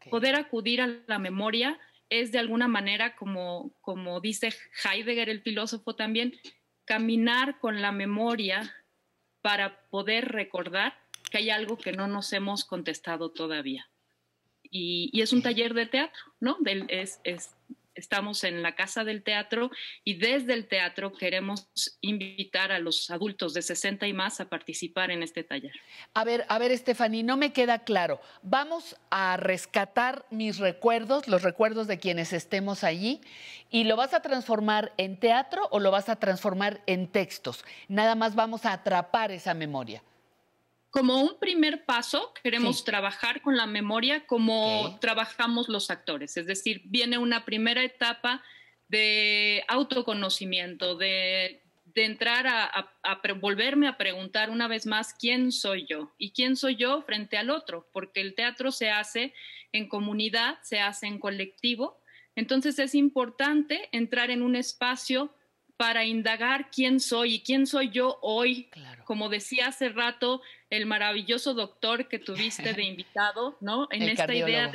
Poder 0.09 0.35
acudir 0.35 0.81
a 0.81 0.87
la 1.07 1.17
memoria 1.17 1.79
es 2.09 2.31
de 2.31 2.39
alguna 2.39 2.67
manera, 2.67 3.15
como, 3.15 3.73
como 3.81 4.19
dice 4.19 4.53
Heidegger, 4.83 5.29
el 5.29 5.41
filósofo 5.41 5.95
también, 5.95 6.33
caminar 6.85 7.59
con 7.59 7.81
la 7.81 7.91
memoria 7.91 8.75
para 9.41 9.87
poder 9.89 10.29
recordar 10.29 10.93
que 11.31 11.37
hay 11.37 11.49
algo 11.49 11.77
que 11.77 11.93
no 11.93 12.07
nos 12.07 12.33
hemos 12.33 12.65
contestado 12.65 13.31
todavía. 13.31 13.89
Y, 14.69 15.21
es 15.21 15.31
un 15.33 15.41
taller 15.41 15.73
de 15.73 15.85
teatro, 15.85 16.21
¿no? 16.39 16.57
Del, 16.59 16.85
es, 16.89 17.19
es 17.23 17.55
Estamos 17.95 18.43
en 18.43 18.63
la 18.63 18.75
Casa 18.75 19.03
del 19.03 19.23
Teatro 19.23 19.69
y 20.03 20.15
desde 20.15 20.53
el 20.53 20.67
teatro 20.67 21.13
queremos 21.13 21.67
invitar 22.01 22.71
a 22.71 22.79
los 22.79 23.11
adultos 23.11 23.53
de 23.53 23.61
60 23.61 24.07
y 24.07 24.13
más 24.13 24.39
a 24.39 24.49
participar 24.49 25.11
en 25.11 25.21
este 25.21 25.43
taller. 25.43 25.73
A 26.13 26.23
ver, 26.23 26.45
a 26.49 26.57
ver, 26.57 26.71
Estefany, 26.71 27.23
no 27.23 27.37
me 27.37 27.53
queda 27.53 27.83
claro. 27.83 28.19
¿Vamos 28.41 28.95
a 29.11 29.37
rescatar 29.37 30.25
mis 30.31 30.57
recuerdos, 30.57 31.27
los 31.27 31.43
recuerdos 31.43 31.87
de 31.87 31.99
quienes 31.99 32.33
estemos 32.33 32.83
allí, 32.83 33.21
y 33.69 33.83
lo 33.83 33.95
vas 33.95 34.13
a 34.13 34.21
transformar 34.21 34.93
en 34.97 35.19
teatro 35.19 35.67
o 35.71 35.79
lo 35.79 35.91
vas 35.91 36.09
a 36.09 36.15
transformar 36.15 36.81
en 36.87 37.07
textos? 37.07 37.63
Nada 37.87 38.15
más 38.15 38.35
vamos 38.35 38.65
a 38.65 38.73
atrapar 38.73 39.31
esa 39.31 39.53
memoria 39.53 40.03
como 40.93 41.23
un 41.23 41.39
primer 41.39 41.85
paso, 41.85 42.35
queremos 42.43 42.83
trabajar 42.83 43.41
con 43.41 43.57
la 43.57 43.65
memoria 43.65 44.27
como 44.27 44.99
trabajamos 45.01 45.67
los 45.67 45.89
actores. 45.89 46.37
Es 46.37 46.45
decir, 46.45 46.83
viene 46.85 47.17
una 47.17 47.45
primera 47.45 47.83
etapa 47.83 48.43
de 48.89 49.63
autoconocimiento, 49.69 50.95
de, 50.95 51.63
entrar 51.95 52.45
a, 52.45 52.91
volverme 53.41 53.87
a 53.87 53.97
preguntar 53.97 54.51
una 54.51 54.67
vez 54.67 54.85
más 54.85 55.15
quién 55.15 55.51
soy 55.51 55.87
yo 55.89 56.13
y 56.19 56.29
quién 56.29 56.55
soy 56.55 56.75
yo 56.75 57.01
frente 57.01 57.37
al 57.37 57.49
otro, 57.49 57.89
porque 57.91 58.21
el 58.21 58.35
teatro 58.35 58.71
se 58.71 58.91
hace 58.91 59.33
en 59.71 59.89
comunidad, 59.89 60.59
se 60.61 60.79
hace 60.79 61.07
en 61.07 61.17
colectivo. 61.17 61.99
Entonces 62.35 62.77
es 62.77 62.93
importante 62.93 63.89
entrar 63.93 64.29
en 64.29 64.43
un 64.43 64.55
espacio 64.55 65.33
para 65.83 66.05
indagar 66.05 66.71
quién 66.71 67.01
soy 67.01 67.35
y 67.35 67.39
quién 67.41 67.67
soy 67.67 67.89
yo 67.89 68.17
hoy. 68.21 68.69
Como 69.03 69.27
decía 69.27 69.67
hace 69.67 69.89
rato 69.89 70.41
el 70.69 70.85
maravilloso 70.85 71.53
doctor 71.53 72.07
que 72.07 72.19
tuviste 72.19 72.73
de 72.73 72.83
invitado, 72.91 73.57
¿no? 73.59 73.89
En 73.91 74.03
esta 74.03 74.33
idea 74.33 74.71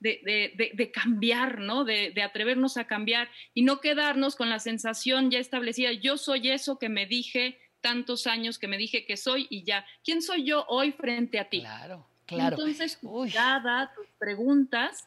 de, 0.00 0.90
cambiar, 0.92 1.60
¿no? 1.60 1.84
De, 1.84 2.12
atrevernos 2.22 2.76
a 2.76 2.86
cambiar 2.86 3.30
y 3.54 3.62
no 3.62 3.80
quedarnos 3.80 4.36
con 4.36 4.50
la 4.50 4.58
sensación 4.58 5.30
ya 5.30 5.38
establecida, 5.38 5.92
yo 5.92 6.18
soy 6.18 6.50
eso 6.50 6.78
que 6.78 6.90
me 6.90 7.06
dije 7.06 7.58
tantos 7.80 8.26
años, 8.26 8.58
que 8.58 8.68
me 8.68 8.76
dije 8.76 9.06
que 9.06 9.16
soy 9.16 9.46
y 9.48 9.62
ya. 9.62 9.86
¿Quién 10.04 10.20
soy 10.20 10.44
yo 10.44 10.66
hoy 10.68 10.92
frente 10.92 11.38
a 11.38 11.48
ti? 11.48 11.60
Claro. 11.60 12.06
Claro. 12.26 12.56
Entonces, 12.58 12.98
tu 13.00 13.24
mirada, 13.24 13.90
tus 13.96 14.06
preguntas 14.18 15.02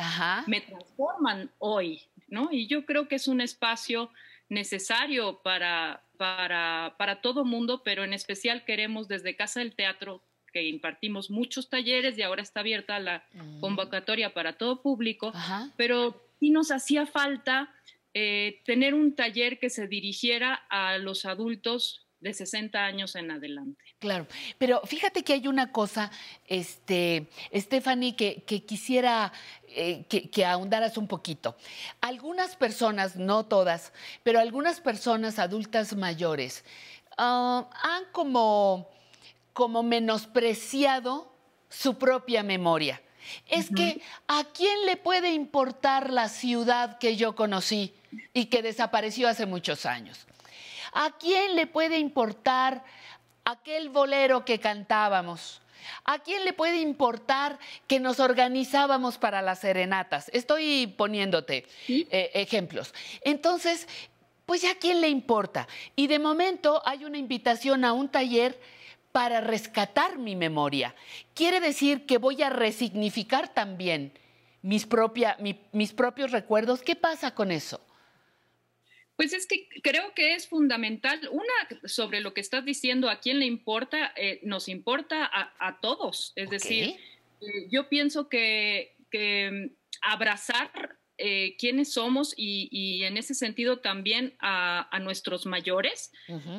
me 0.48 0.62
transforman 0.62 1.52
hoy, 1.60 2.02
¿no? 2.28 2.50
Y 2.52 2.66
yo 2.66 2.84
creo 2.88 3.08
que 3.08 3.18
es 3.18 3.28
un 3.28 3.42
espacio 3.42 4.10
necesario 4.52 5.42
para, 5.42 6.04
para, 6.18 6.96
para 6.98 7.22
todo 7.22 7.46
mundo, 7.46 7.84
pero 7.84 8.04
en 8.04 8.14
especial 8.14 8.66
queremos 8.66 9.08
desde 9.08 9.38
Casa 9.38 9.62
del 9.62 9.74
Teatro 9.74 10.22
que 10.52 10.68
impartimos 10.68 11.32
muchos 11.32 11.70
talleres 11.70 12.18
y 12.18 12.22
ahora 12.22 12.44
está 12.44 12.60
abierta 12.60 13.00
la 13.00 13.24
mm. 13.34 13.62
convocatoria 13.62 14.34
para 14.34 14.58
todo 14.58 14.82
público, 14.82 15.32
pero 15.78 16.22
sí 16.42 16.50
nos 16.50 16.70
hacía 16.70 17.06
falta 17.06 17.74
eh, 18.14 18.62
tener 18.66 18.94
un 18.94 19.16
taller 19.16 19.58
que 19.58 19.70
se 19.70 19.88
dirigiera 19.88 20.56
a 20.70 20.98
los 20.98 21.24
adultos 21.24 22.06
de 22.22 22.34
60 22.34 22.80
años 22.80 23.16
en 23.16 23.32
adelante. 23.32 23.84
Claro, 24.00 24.28
pero 24.58 24.82
fíjate 24.86 25.24
que 25.24 25.34
hay 25.34 25.48
una 25.48 25.72
cosa, 25.72 26.12
este, 26.48 27.28
Stephanie, 27.54 28.16
que, 28.16 28.44
quisiera 28.64 29.34
eh, 29.68 30.06
que, 30.06 30.46
ahondaras 30.46 30.98
un 30.98 31.08
poquito. 31.08 31.58
Algunas 32.00 32.56
personas, 32.56 33.16
no 33.16 33.46
todas, 33.46 33.92
pero 34.24 34.40
algunas 34.40 34.80
personas 34.80 35.40
adultas 35.40 35.96
mayores 35.96 36.64
ah, 37.18 37.68
han 37.82 38.06
como, 38.12 38.88
como 39.54 39.82
menospreciado 39.82 41.34
su 41.70 41.98
propia 41.98 42.44
memoria. 42.44 43.02
Es 43.48 43.70
que, 43.70 44.02
¿a 44.28 44.44
quién 44.54 44.86
le 44.86 44.98
puede 44.98 45.34
importar 45.34 46.12
la 46.12 46.28
ciudad 46.28 46.98
que 46.98 47.16
yo 47.16 47.36
conocí 47.36 47.94
y 48.34 48.46
que 48.46 48.62
desapareció 48.62 49.28
hace 49.28 49.46
muchos 49.46 49.86
años? 49.86 50.28
¿A 50.92 51.18
quién 51.18 51.56
le 51.56 51.68
puede 51.68 51.98
importar 51.98 52.84
aquel 53.46 53.90
bolero 53.90 54.46
que 54.46 54.60
cantábamos? 54.60 55.62
¿A 56.04 56.20
quién 56.20 56.46
le 56.46 56.54
puede 56.54 56.80
importar 56.80 57.58
que 57.88 58.00
nos 58.00 58.20
organizábamos 58.20 59.18
para 59.18 59.42
las 59.42 59.60
serenatas? 59.60 60.30
Estoy 60.34 60.88
poniéndote 60.88 61.66
eh, 61.88 62.32
ejemplos. 62.34 62.94
Entonces, 63.22 63.88
pues 64.46 64.62
ya 64.62 64.72
a 64.72 64.76
quién 64.76 65.02
le 65.02 65.10
importa. 65.10 65.68
Y 65.96 66.08
de 66.08 66.20
momento 66.20 66.82
hay 66.86 67.06
una 67.06 67.18
invitación 67.18 67.86
a 67.86 67.94
un 67.94 68.10
taller 68.10 68.60
para 69.12 69.42
rescatar 69.42 70.18
mi 70.18 70.36
memoria. 70.36 70.96
Quiere 71.34 71.60
decir 71.60 72.06
que 72.06 72.18
voy 72.18 72.42
a 72.44 72.50
resignificar 72.50 73.54
también 73.54 74.14
mis, 74.62 74.88
mis 75.72 75.94
propios 75.94 76.32
recuerdos. 76.32 76.82
¿Qué 76.82 76.96
pasa 76.96 77.34
con 77.34 77.52
eso? 77.52 77.82
Pues 79.22 79.34
es 79.34 79.46
que 79.46 79.68
creo 79.84 80.16
que 80.16 80.34
es 80.34 80.48
fundamental, 80.48 81.30
una, 81.32 81.88
sobre 81.88 82.22
lo 82.22 82.34
que 82.34 82.42
estás 82.42 82.66
diciendo, 82.66 83.08
a 83.08 83.20
quién 83.20 83.38
le 83.38 83.46
importa, 83.46 84.12
eh, 84.16 84.40
nos 84.42 84.68
importa 84.68 85.30
a, 85.32 85.80
todos. 85.80 86.34
Es 86.36 86.50
decir, 86.50 86.96
eh, 87.40 87.68
yo 87.70 87.88
pienso 87.88 88.30
que, 88.30 88.96
mm, 89.14 89.76
abrazar 90.02 90.98
eh, 91.20 91.56
quiénes 91.60 91.94
somos 91.94 92.34
y, 92.36 93.04
en 93.04 93.16
ese 93.16 93.36
sentido 93.36 93.78
también 93.78 94.34
a, 94.40 95.00
nuestros 95.04 95.46
mayores 95.46 96.12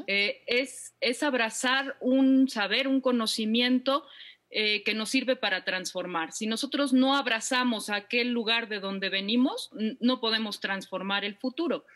es, 0.07 0.95
es 1.01 1.23
abrazar 1.25 1.97
un 1.99 2.49
saber, 2.49 2.87
un 2.87 3.01
conocimiento 3.01 4.05
eh, 4.55 4.83
que 4.85 4.93
nos 4.93 5.09
sirve 5.09 5.35
para 5.35 5.65
transformar. 5.65 6.33
Si 6.33 6.47
nosotros 6.47 6.93
no 6.93 7.17
abrazamos 7.17 7.89
aquel 7.89 8.33
lugar 8.33 8.69
de 8.69 8.81
donde 8.81 9.09
venimos, 9.09 9.71
no 9.99 10.21
podemos 10.21 10.61
transformar 10.61 11.25
el 11.25 11.37
futuro. 11.37 11.87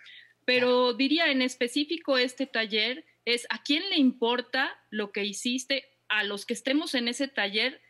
Pero 0.47 0.95
diría 0.95 1.31
en 1.31 1.43
específico 1.43 2.17
este 2.17 2.47
taller 2.47 3.05
es 3.27 3.47
a 3.51 3.63
quién 3.63 3.91
le 3.91 3.97
importa 3.97 4.75
lo 4.91 5.13
que 5.13 5.25
hiciste, 5.25 5.85
a 6.09 6.25
los 6.25 6.47
que 6.47 6.55
estemos 6.55 6.95
en 6.95 7.09
ese 7.09 7.29
taller 7.29 7.83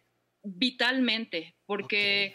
vitalmente, 0.43 1.55
porque, 1.67 2.35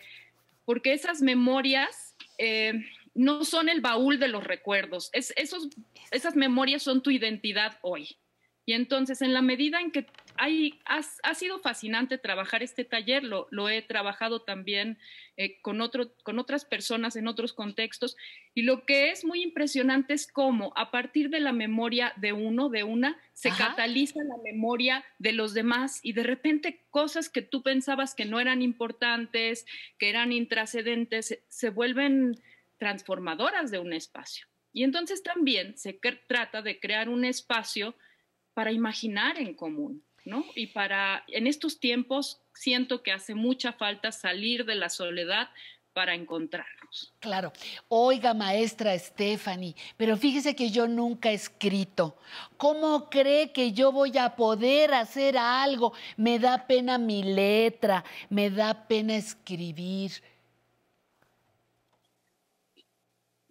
porque 0.64 0.94
esas 0.94 1.22
memorias 1.22 2.16
eh, 2.38 2.74
no 3.14 3.44
son 3.44 3.68
el 3.68 3.82
baúl 3.82 4.20
de 4.20 4.28
los 4.28 4.44
recuerdos, 4.44 5.10
es, 5.14 5.34
esos, 5.36 5.70
esas 6.12 6.36
memorias 6.36 6.84
son 6.84 7.02
tu 7.02 7.10
identidad 7.10 7.80
hoy. 7.82 8.18
Y 8.66 8.74
entonces, 8.74 9.22
en 9.22 9.34
la 9.34 9.42
medida 9.42 9.80
en 9.82 9.92
que 9.92 10.06
hay, 10.38 10.80
ha 10.86 11.34
sido 11.34 11.60
fascinante 11.60 12.18
trabajar 12.18 12.62
este 12.62 12.86
taller, 12.86 13.24
lo, 13.24 13.48
lo 13.52 13.70
he 13.70 13.82
trabajado 13.82 14.44
también 14.44 14.98
eh, 15.38 15.60
con, 15.62 15.82
otro, 15.82 16.14
con 16.24 16.40
otras 16.40 16.66
personas 16.66 17.16
en 17.16 17.28
otros 17.28 17.54
contextos, 17.54 18.16
y 18.54 18.62
lo 18.62 18.86
que 18.86 19.10
es 19.10 19.26
muy 19.26 19.42
impresionante 19.42 20.14
es 20.14 20.32
cómo 20.32 20.74
a 20.76 20.92
partir 20.92 21.30
de 21.30 21.40
la 21.40 21.54
memoria 21.54 22.14
de 22.18 22.34
uno, 22.34 22.70
de 22.70 22.84
una, 22.84 23.20
se 23.34 23.50
cataliza 23.50 24.20
la 24.24 24.38
memoria 24.44 25.04
de 25.18 25.32
los 25.32 25.54
demás 25.54 26.00
y 26.04 26.14
de 26.14 26.24
repente 26.24 26.86
cosas 26.92 27.30
que 27.30 27.42
tú 27.42 27.64
pensabas 27.64 28.14
que 28.14 28.26
no 28.26 28.40
eran 28.40 28.62
importantes, 28.62 29.66
que 29.98 30.10
eran 30.10 30.32
intrascendentes, 30.32 31.40
se 31.48 31.70
vuelven 31.70 32.40
transformadoras 32.78 33.72
de 33.72 33.80
un 33.80 33.94
espacio. 33.94 34.48
Y 34.74 34.84
entonces 34.84 35.24
también 35.24 35.78
se 35.78 36.00
trata 36.28 36.62
de 36.62 36.80
crear 36.80 37.10
un 37.10 37.26
espacio 37.26 37.96
para 38.54 38.72
imaginar 38.72 39.40
en 39.40 39.54
común, 39.54 40.04
¿no? 40.26 40.46
Y 40.56 40.68
para, 40.68 41.24
en 41.28 41.48
estos 41.48 41.80
tiempos, 41.80 42.42
siento 42.54 43.04
que 43.04 43.12
hace 43.12 43.36
mucha 43.36 43.74
falta 43.74 44.12
salir 44.12 44.66
de 44.66 44.76
la 44.76 44.90
soledad 44.90 45.50
para 45.94 46.16
encontrarnos. 46.16 47.14
Claro. 47.20 47.52
Oiga, 47.88 48.34
maestra 48.34 48.98
Stephanie, 48.98 49.76
pero 49.98 50.18
fíjese 50.18 50.56
que 50.56 50.70
yo 50.70 50.88
nunca 50.88 51.32
he 51.32 51.34
escrito. 51.34 52.18
¿Cómo 52.58 53.10
cree 53.10 53.52
que 53.52 53.74
yo 53.74 53.92
voy 53.92 54.18
a 54.18 54.36
poder 54.36 54.94
hacer 54.94 55.38
algo? 55.38 55.94
Me 56.18 56.40
da 56.40 56.66
pena 56.68 56.98
mi 56.98 57.24
letra, 57.24 58.04
me 58.30 58.50
da 58.50 58.88
pena 58.88 59.16
escribir. 59.16 60.12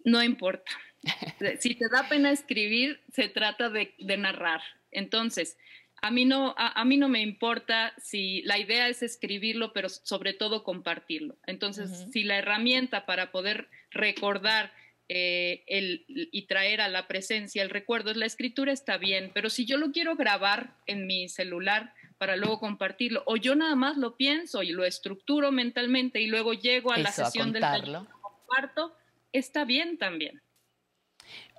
No 0.03 0.23
importa. 0.23 0.71
si 1.59 1.75
te 1.75 1.89
da 1.89 2.07
pena 2.07 2.31
escribir, 2.31 3.01
se 3.11 3.29
trata 3.29 3.69
de, 3.69 3.93
de 3.99 4.17
narrar. 4.17 4.61
Entonces, 4.91 5.57
a 6.01 6.09
mí, 6.09 6.25
no, 6.25 6.55
a, 6.57 6.83
mí 6.83 6.97
no 6.97 7.09
me 7.09 7.21
importa 7.21 7.93
si 7.97 8.41
la 8.43 8.57
idea 8.57 8.87
es 8.87 9.03
escribirlo, 9.03 9.71
pero 9.71 9.87
sobre 9.87 10.33
todo 10.33 10.63
compartirlo. 10.63 11.37
Entonces, 11.45 12.07
si 12.11 12.23
la 12.23 12.37
herramienta 12.37 13.05
para 13.05 13.31
poder 13.31 13.69
recordar 13.91 14.73
eh, 15.09 15.63
el, 15.67 16.05
y 16.07 16.47
traer 16.47 16.81
a 16.81 16.87
la 16.87 17.07
presencia 17.07 17.61
el 17.61 17.69
recuerdo 17.69 18.11
es 18.11 18.17
la 18.17 18.25
escritura, 18.25 18.71
está 18.71 18.97
bien, 18.97 19.29
pero 19.33 19.49
si 19.49 19.65
yo 19.65 19.77
lo 19.77 19.91
quiero 19.91 20.15
grabar 20.15 20.75
en 20.87 21.05
mi 21.05 21.27
celular 21.29 21.93
para 22.17 22.35
luego 22.35 22.59
compartirlo, 22.59 23.21
o 23.25 23.35
yo 23.35 23.53
nada 23.55 23.75
más 23.75 23.97
lo 23.97 24.15
pienso 24.15 24.63
y 24.63 24.71
lo 24.71 24.85
estructuro 24.85 25.51
mentalmente 25.51 26.21
y 26.21 26.27
luego 26.27 26.53
llego 26.53 26.93
a 26.93 26.97
la 26.97 27.11
sesión 27.11 27.51
del 27.51 27.61
taller 27.61 27.89
y 27.89 28.21
comparto, 28.21 28.95
está 29.33 29.65
bien 29.65 29.97
también. 29.97 30.41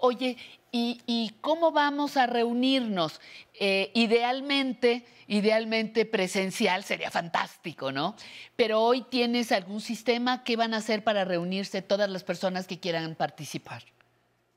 Oye, 0.04 0.36
¿y, 0.72 1.30
cómo 1.40 1.70
vamos 1.70 2.16
a 2.16 2.26
reunirnos? 2.26 3.20
Eh, 3.54 3.92
idealmente, 3.94 5.06
idealmente 5.28 6.06
presencial 6.06 6.82
sería 6.82 7.12
fantástico, 7.12 7.92
¿no? 7.92 8.16
Pero 8.56 8.80
hoy 8.80 9.02
tienes 9.08 9.52
algún 9.52 9.80
sistema 9.80 10.42
que 10.42 10.56
van 10.56 10.74
a 10.74 10.78
hacer 10.78 11.04
para 11.04 11.24
reunirse 11.24 11.82
todas 11.82 12.10
las 12.10 12.24
personas 12.24 12.66
que 12.66 12.80
quieran 12.80 13.14
participar. 13.14 13.84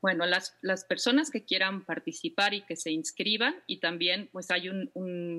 Bueno, 0.02 0.26
las, 0.26 0.58
las 0.62 0.84
personas 0.84 1.30
que 1.30 1.44
quieran 1.44 1.84
participar 1.84 2.52
y 2.52 2.62
que 2.62 2.74
se 2.74 2.90
inscriban 2.90 3.54
y 3.68 3.78
también 3.78 4.28
pues 4.32 4.50
hay 4.50 4.68
un, 4.68 4.90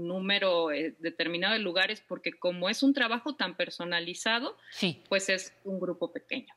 número 0.08 0.72
eh, 0.72 0.96
determinado 1.00 1.52
de 1.52 1.60
lugares 1.60 2.02
porque 2.08 2.32
como 2.32 2.70
es 2.70 2.82
un 2.82 2.94
trabajo 2.94 3.36
tan 3.36 3.58
personalizado, 3.58 4.58
sí. 4.72 5.04
pues 5.10 5.28
es 5.28 5.54
un 5.66 5.82
grupo 5.82 6.14
pequeño. 6.14 6.54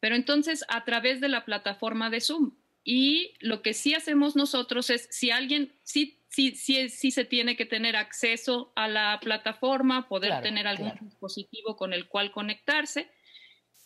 Pero 0.00 0.16
entonces 0.16 0.64
a 0.68 0.86
través 0.86 1.20
de 1.20 1.28
la 1.28 1.44
plataforma 1.44 2.08
de 2.08 2.22
Zoom, 2.22 2.52
y 2.88 3.34
lo 3.40 3.62
que 3.62 3.74
sí 3.74 3.94
hacemos 3.94 4.36
nosotros 4.36 4.90
es, 4.90 5.08
si 5.10 5.32
alguien, 5.32 5.72
sí, 5.82 6.20
sí, 6.28 6.52
sí, 6.52 6.88
sí 6.88 7.10
se 7.10 7.24
tiene 7.24 7.56
que 7.56 7.66
tener 7.66 7.96
acceso 7.96 8.72
a 8.76 8.86
la 8.86 9.18
plataforma, 9.20 10.06
poder 10.08 10.40
tener 10.40 10.68
algún 10.68 10.92
dispositivo 11.02 11.76
con 11.76 11.92
el 11.92 12.06
cual 12.06 12.30
conectarse, 12.30 13.10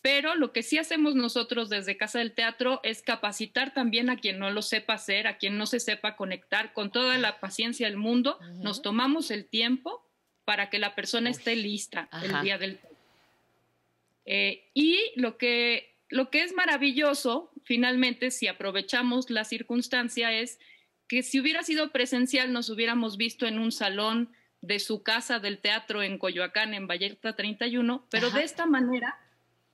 pero 0.03 0.35
lo 0.35 0.53
que 0.53 0.63
sí 0.63 0.77
hacemos 0.77 1.15
nosotros 1.15 1.71
desde 1.71 1.97
Casa 1.97 2.19
del 2.19 2.33
Teatro 2.33 2.81
es 2.83 3.01
capacitar 3.01 3.73
también 3.73 4.11
a 4.11 4.19
quien 4.19 4.39
no 4.39 4.51
lo 4.51 4.61
sepa 4.61 4.95
hacer, 4.95 5.27
a 5.27 5.39
quien 5.39 5.57
no 5.57 5.65
se 5.65 5.81
sepa 5.81 6.15
conectar, 6.15 6.75
con 6.75 6.93
toda 6.93 7.17
la 7.17 7.41
paciencia 7.41 7.87
del 7.87 7.97
mundo, 7.97 8.39
nos 8.57 8.83
tomamos 8.83 9.31
el 9.31 9.47
tiempo 9.47 10.07
para 10.45 10.69
que 10.69 10.79
la 10.79 10.95
persona 10.95 11.31
esté 11.31 11.57
lista 11.57 12.11
el 12.23 12.43
día 12.43 12.59
del... 12.59 12.79
Eh, 14.27 14.69
y 14.75 14.99
lo 15.17 15.39
que 15.39 15.91
lo 16.11 16.29
que 16.29 16.43
es 16.43 16.53
maravilloso, 16.53 17.50
finalmente, 17.71 18.33
si 18.33 18.49
aprovechamos 18.49 19.31
la 19.31 19.45
circunstancia, 19.45 20.33
es 20.33 20.59
que 21.07 21.23
si 21.23 21.39
hubiera 21.39 21.63
sido 21.63 21.93
presencial 21.93 22.53
nos 22.53 22.69
hubiéramos 22.69 23.17
visto 23.17 23.47
en 23.47 23.61
un 23.61 23.71
salón 23.71 24.33
de 24.61 24.81
su 24.81 25.05
casa 25.05 25.39
del 25.39 25.61
teatro 25.61 26.03
en 26.03 26.19
Coyoacán, 26.19 26.75
en 26.75 26.89
Vallarta 26.89 27.37
31, 27.37 28.09
pero 28.11 28.31
de 28.31 28.43
esta 28.43 28.67
manera 28.67 29.21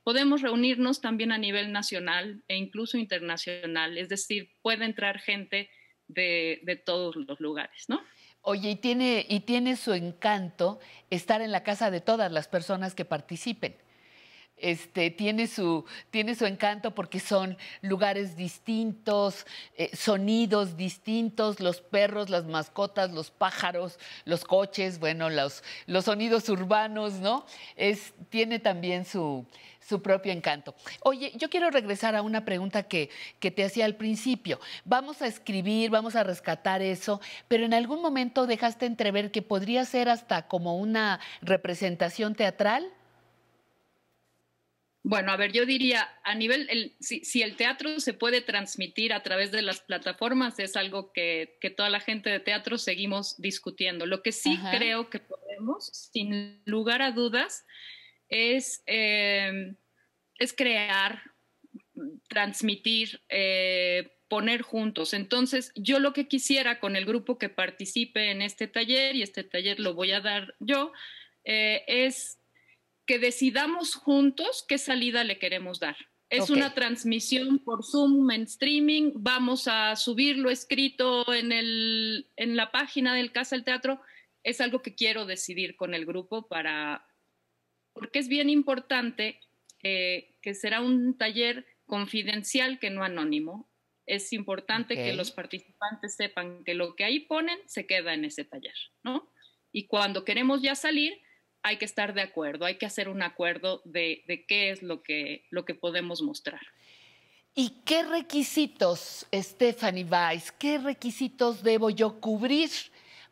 podemos 0.04 0.42
reunirnos 0.42 1.00
también 1.00 1.32
a 1.32 1.38
nivel 1.38 1.72
nacional 1.72 2.42
e 2.48 2.56
incluso 2.58 2.98
internacional, 2.98 3.96
es 3.96 4.10
decir, 4.10 4.50
puede 4.60 4.84
entrar 4.84 5.18
gente 5.18 5.70
de, 6.06 6.60
de 6.64 6.76
todos 6.76 7.16
los 7.16 7.40
lugares, 7.40 7.88
¿no? 7.88 8.02
Oye, 8.42 8.72
y 8.72 8.76
tiene, 8.76 9.24
y 9.26 9.40
tiene 9.40 9.76
su 9.76 9.94
encanto 9.94 10.80
estar 11.08 11.40
en 11.40 11.50
la 11.50 11.62
casa 11.62 11.90
de 11.90 12.02
todas 12.02 12.30
las 12.30 12.46
personas 12.46 12.94
que 12.94 13.06
participen 13.06 13.74
este, 14.56 15.10
tiene, 15.10 15.46
su, 15.46 15.84
tiene 16.10 16.34
su 16.34 16.46
encanto 16.46 16.94
porque 16.94 17.20
son 17.20 17.56
lugares 17.82 18.36
distintos, 18.36 19.46
eh, 19.76 19.94
sonidos 19.94 20.76
distintos, 20.76 21.60
los 21.60 21.80
perros, 21.80 22.30
las 22.30 22.44
mascotas, 22.46 23.12
los 23.12 23.30
pájaros, 23.30 23.98
los 24.24 24.44
coches, 24.44 24.98
bueno, 24.98 25.28
los, 25.28 25.62
los 25.86 26.06
sonidos 26.06 26.48
urbanos, 26.48 27.14
¿no? 27.14 27.44
Es, 27.76 28.14
tiene 28.30 28.58
también 28.58 29.04
su, 29.04 29.46
su 29.86 30.02
propio 30.02 30.32
encanto. 30.32 30.74
Oye, 31.02 31.32
yo 31.36 31.48
quiero 31.48 31.70
regresar 31.70 32.16
a 32.16 32.22
una 32.22 32.44
pregunta 32.44 32.82
que, 32.82 33.10
que 33.38 33.50
te 33.50 33.64
hacía 33.64 33.84
al 33.84 33.94
principio. 33.96 34.58
Vamos 34.84 35.22
a 35.22 35.26
escribir, 35.26 35.90
vamos 35.90 36.16
a 36.16 36.24
rescatar 36.24 36.82
eso, 36.82 37.20
pero 37.46 37.64
en 37.64 37.74
algún 37.74 38.02
momento 38.02 38.46
dejaste 38.46 38.86
entrever 38.86 39.30
que 39.30 39.42
podría 39.42 39.84
ser 39.84 40.08
hasta 40.08 40.48
como 40.48 40.76
una 40.76 41.20
representación 41.42 42.34
teatral. 42.34 42.90
Bueno, 45.08 45.30
a 45.30 45.36
ver, 45.36 45.52
yo 45.52 45.66
diría, 45.66 46.08
a 46.24 46.34
nivel, 46.34 46.96
si, 46.98 47.40
el 47.40 47.54
teatro 47.54 48.00
se 48.00 48.12
puede 48.12 48.40
transmitir 48.40 49.12
a 49.12 49.22
través 49.22 49.52
de 49.52 49.62
las 49.62 49.78
plataformas, 49.78 50.58
es 50.58 50.74
algo 50.74 51.12
que, 51.12 51.60
toda 51.76 51.90
la 51.90 52.00
gente 52.00 52.28
de 52.28 52.40
teatro 52.40 52.76
seguimos 52.76 53.40
discutiendo. 53.40 54.04
Lo 54.04 54.24
que 54.24 54.32
sí 54.32 54.58
creo 54.72 55.08
que 55.08 55.20
podemos, 55.20 55.86
sin 56.12 56.60
lugar 56.64 57.02
a 57.02 57.12
dudas, 57.12 57.64
es, 58.28 58.82
eh, 58.88 59.76
es 60.40 60.52
crear, 60.52 61.22
transmitir, 62.28 63.20
eh, 63.28 64.10
poner 64.26 64.62
juntos. 64.62 65.14
Entonces, 65.14 65.70
yo 65.76 66.00
lo 66.00 66.14
que 66.14 66.26
quisiera 66.26 66.80
con 66.80 66.96
el 66.96 67.06
grupo 67.06 67.38
que 67.38 67.48
participe 67.48 68.32
en 68.32 68.42
este 68.42 68.66
taller, 68.66 69.14
y 69.14 69.22
este 69.22 69.44
taller 69.44 69.78
lo 69.78 69.94
voy 69.94 70.10
a 70.10 70.20
dar 70.20 70.56
yo, 70.58 70.92
eh, 71.44 71.84
es 71.86 72.40
que 73.06 73.18
decidamos 73.18 73.94
juntos 73.94 74.64
qué 74.68 74.78
salida 74.78 75.24
le 75.24 75.38
queremos 75.38 75.80
dar. 75.80 75.96
Es 76.28 76.50
una 76.50 76.74
transmisión 76.74 77.60
por 77.60 77.84
Zoom 77.84 78.32
en 78.32 78.42
streaming, 78.42 79.12
vamos 79.14 79.68
a 79.68 79.94
subirlo 79.94 80.50
escrito 80.50 81.32
en, 81.32 81.52
el, 81.52 82.28
en 82.34 82.56
la 82.56 82.72
página 82.72 83.14
del 83.14 83.30
Casa 83.30 83.54
del 83.54 83.64
Teatro. 83.64 84.00
Es 84.42 84.60
algo 84.60 84.82
que 84.82 84.96
quiero 84.96 85.24
decidir 85.24 85.76
con 85.76 85.94
el 85.94 86.04
grupo 86.04 86.48
para, 86.48 87.06
porque 87.92 88.18
es 88.18 88.26
bien 88.26 88.50
importante 88.50 89.38
eh, 89.84 90.36
que 90.42 90.54
será 90.54 90.80
un 90.80 91.16
taller 91.16 91.64
confidencial 91.84 92.80
que 92.80 92.90
no 92.90 93.04
anónimo. 93.04 93.70
Es 94.04 94.32
importante 94.32 94.96
que 94.96 95.14
los 95.14 95.30
participantes 95.30 96.16
sepan 96.16 96.64
que 96.64 96.74
lo 96.74 96.96
que 96.96 97.04
ahí 97.04 97.20
ponen 97.20 97.58
se 97.66 97.86
queda 97.86 98.14
en 98.14 98.24
ese 98.24 98.44
taller, 98.44 98.74
¿no? 99.04 99.32
Y 99.72 99.86
cuando 99.86 100.24
queremos 100.24 100.62
ya 100.62 100.74
salir, 100.74 101.20
hay 101.66 101.78
que 101.78 101.84
estar 101.84 102.14
de 102.14 102.22
acuerdo, 102.22 102.64
hay 102.64 102.76
que 102.76 102.86
hacer 102.86 103.08
un 103.08 103.22
acuerdo 103.22 103.82
de, 103.84 104.22
qué 104.46 104.70
es 104.70 104.84
lo 104.84 105.02
que, 105.02 105.44
lo 105.50 105.64
que 105.64 105.74
podemos 105.74 106.22
mostrar. 106.22 106.60
¿Y 107.56 107.80
qué 107.84 108.04
requisitos, 108.04 109.26
Stephanie 109.34 110.04
Weiss, 110.04 110.52
qué 110.52 110.78
requisitos 110.78 111.64
debo 111.64 111.90
yo 111.90 112.20
cubrir 112.20 112.70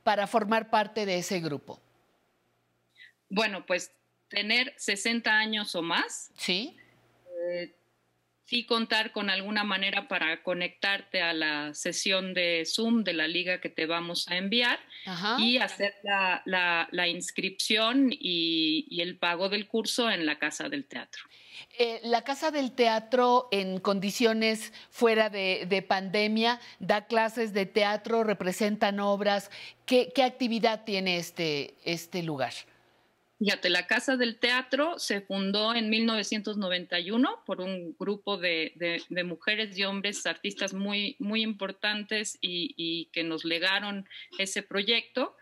para 0.03 0.27
formar 0.27 0.69
parte 0.69 1.07
de 1.07 1.19
ese 1.19 1.39
grupo? 1.39 1.81
Bueno, 3.29 3.65
pues 3.67 3.93
tener 4.27 4.75
60 4.79 5.31
años 5.31 5.73
o 5.77 5.83
más. 5.83 6.33
Sí. 6.37 6.77
Eh, 7.53 7.73
sí 8.47 8.67
contar 8.67 9.13
con 9.13 9.31
alguna 9.31 9.65
manera 9.65 10.07
para 10.09 10.43
conectarte 10.43 11.23
a 11.23 11.33
la 11.33 11.73
sesión 11.75 12.35
de 12.35 12.65
Zoom 12.67 13.03
de 13.03 13.15
la 13.15 13.27
liga 13.27 13.61
que 13.61 13.71
te 13.71 13.87
vamos 13.87 14.29
a 14.29 14.37
enviar 14.37 14.79
y 15.39 15.59
hacer 15.59 15.95
la, 16.05 17.09
inscripción 17.09 18.09
y, 18.11 19.01
el 19.01 19.19
pago 19.19 19.49
del 19.49 19.67
curso 19.67 20.11
en 20.11 20.27
la 20.27 20.39
Casa 20.39 20.69
del 20.69 20.85
Teatro. 20.85 21.23
Eh, 21.79 22.01
la 22.05 22.23
Casa 22.23 22.51
del 22.51 22.73
Teatro 22.73 23.49
en 23.51 23.81
condiciones 23.81 24.73
fuera 24.91 25.31
de, 25.31 25.85
pandemia 25.89 26.61
da 26.79 27.07
clases 27.07 27.53
de 27.53 27.67
teatro, 27.67 28.25
representan 28.25 29.01
obras. 29.01 29.51
¿Qué, 29.87 30.13
qué 30.15 30.23
actividad 30.23 30.85
tiene 30.85 31.19
este, 31.19 31.75
este 31.85 32.23
lugar? 32.23 32.53
Fíjate, 33.39 33.69
la 33.69 33.87
Casa 33.87 34.17
del 34.17 34.39
Teatro 34.39 34.99
se 34.99 35.21
fundó 35.21 35.75
en 35.75 35.91
1991 35.91 37.43
por 37.45 37.61
un 37.61 37.97
grupo 37.99 38.37
de, 38.37 39.03
mujeres 39.25 39.77
y 39.77 39.85
hombres 39.85 40.25
artistas 40.27 40.73
muy, 40.73 41.17
muy 41.19 41.43
importantes 41.43 42.39
y, 42.41 43.11
que 43.13 43.25
nos 43.25 43.45
legaron 43.45 44.09
ese 44.39 44.63
proyecto. 44.63 45.37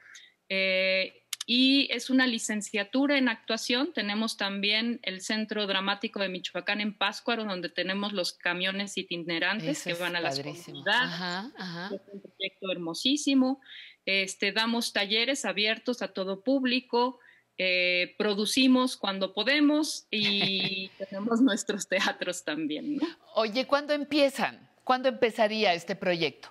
Eh, 0.49 1.23
y 1.45 1.89
es 1.91 2.09
una 2.09 2.27
licenciatura 2.27 3.19
en 3.19 3.29
actuación. 3.29 3.93
Tenemos 3.93 4.37
también 4.37 5.01
el 5.03 5.21
Centro 5.21 5.67
Dramático 5.67 6.21
de 6.21 6.29
Michoacán 6.29 6.81
en 6.81 6.97
Páscuaro, 6.97 7.45
donde 7.45 7.69
tenemos 7.69 8.13
los 8.13 8.33
camiones 8.33 8.97
itinerantes 8.97 9.83
que 9.83 9.95
van 9.95 10.17
a 10.17 10.21
las 10.21 10.39
comunidades. 10.39 11.53
Es 11.93 12.01
un 12.13 12.23
proyecto 12.23 12.73
hermosísimo. 12.73 13.61
Este, 14.07 14.53
damos 14.53 14.93
talleres 14.93 15.45
abiertos 15.45 16.01
a 16.03 16.09
todo 16.09 16.43
público. 16.43 17.19
Eh, 17.59 18.15
producimos 18.19 18.97
cuando 18.97 19.35
podemos 19.35 20.07
y 20.11 20.89
tenemos 20.99 21.41
nuestros 21.41 21.87
teatros 21.87 22.45
también. 22.45 22.99
Oye, 23.35 23.67
¿cuándo 23.67 23.93
empiezan? 23.93 24.69
¿Cuándo 24.85 25.09
empezaría 25.09 25.75
este 25.75 25.95
proyecto? 25.95 26.49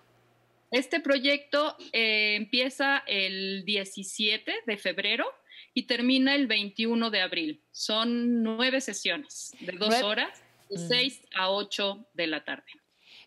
Este 0.69 1.01
proyecto 1.01 1.75
eh, 1.91 2.35
empieza 2.35 3.03
el 3.05 3.65
17 3.65 4.53
de 4.65 4.77
febrero 4.77 5.25
y 5.73 5.83
termina 5.83 6.33
el 6.35 6.47
21 6.47 7.09
de 7.09 7.21
abril. 7.21 7.63
Son 7.71 8.41
nueve 8.41 8.79
sesiones 8.79 9.53
de 9.59 9.73
dos 9.73 10.01
horas, 10.01 10.41
de 10.69 10.77
6 10.77 11.21
a 11.35 11.51
8 11.51 12.07
de 12.13 12.27
la 12.27 12.45
tarde. 12.45 12.71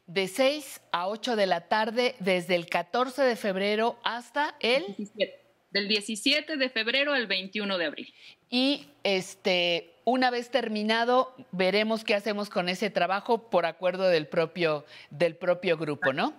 De 0.07 0.29
6 0.29 0.81
a 0.93 1.09
8 1.09 1.37
de 1.37 1.47
la 1.47 1.69
tarde, 1.69 2.15
desde 2.19 2.55
el 2.55 2.67
14 2.67 3.23
de 3.23 3.37
febrero 3.37 3.99
hasta 4.05 4.57
el 4.61 4.95
17 4.97 5.44
del 5.75 5.89
17 5.89 6.57
de 6.57 6.71
febrero 6.71 7.13
al 7.13 7.27
21 7.27 7.77
de 7.77 7.85
abril. 7.85 8.15
Y 8.49 8.87
este, 9.03 9.91
una 10.05 10.31
vez 10.31 10.51
terminado, 10.53 11.35
veremos 11.51 12.05
qué 12.05 12.15
hacemos 12.15 12.49
con 12.49 12.69
ese 12.69 12.91
trabajo 12.91 13.51
por 13.51 13.67
acuerdo 13.67 14.09
del 14.09 14.29
propio, 14.29 14.85
del 15.11 15.35
propio 15.35 15.77
grupo, 15.77 16.13
¿no? 16.13 16.33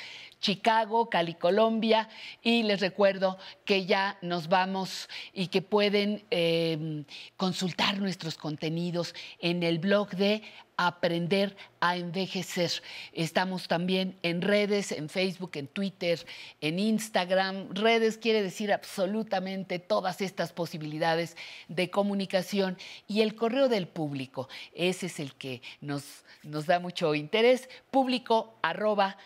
Chicago, 0.47 1.09
Cali, 1.09 1.33
Colombia. 1.33 2.07
Y 2.41 2.63
les 2.63 2.79
recuerdo 2.79 3.37
que 3.65 3.85
ya 3.85 4.17
nos 4.21 4.47
vamos 4.47 5.09
y 5.33 5.47
que 5.47 5.61
pueden 5.61 6.23
em, 6.29 7.03
consultar 7.35 7.99
nuestros 7.99 8.37
contenidos 8.37 9.13
en 9.41 9.61
el 9.61 9.79
blog 9.79 10.11
de 10.11 10.43
Aprender 10.77 11.57
a 11.81 11.97
Envejecer. 11.97 12.71
Estamos 13.11 13.67
también 13.67 14.17
en 14.21 14.41
redes, 14.41 14.93
en 14.93 15.09
Facebook, 15.09 15.51
en 15.55 15.67
Twitter, 15.67 16.25
en 16.61 16.79
Instagram. 16.79 17.73
Redes 17.73 18.17
quiere 18.17 18.41
decir 18.41 18.71
absolutamente 18.71 19.79
todas 19.79 20.21
estas 20.21 20.53
posibilidades 20.53 21.35
de 21.67 21.89
comunicación 21.89 22.77
y 23.05 23.19
el 23.19 23.35
correo 23.35 23.67
del 23.67 23.89
público. 23.89 24.47
Ese 24.73 25.07
es 25.07 25.19
el 25.19 25.33
que 25.33 25.61
nos, 25.81 26.23
nos 26.43 26.67
da 26.67 26.79
mucho 26.79 27.15
interés. 27.15 27.67
Público 27.91 28.53
arroba 28.61 29.17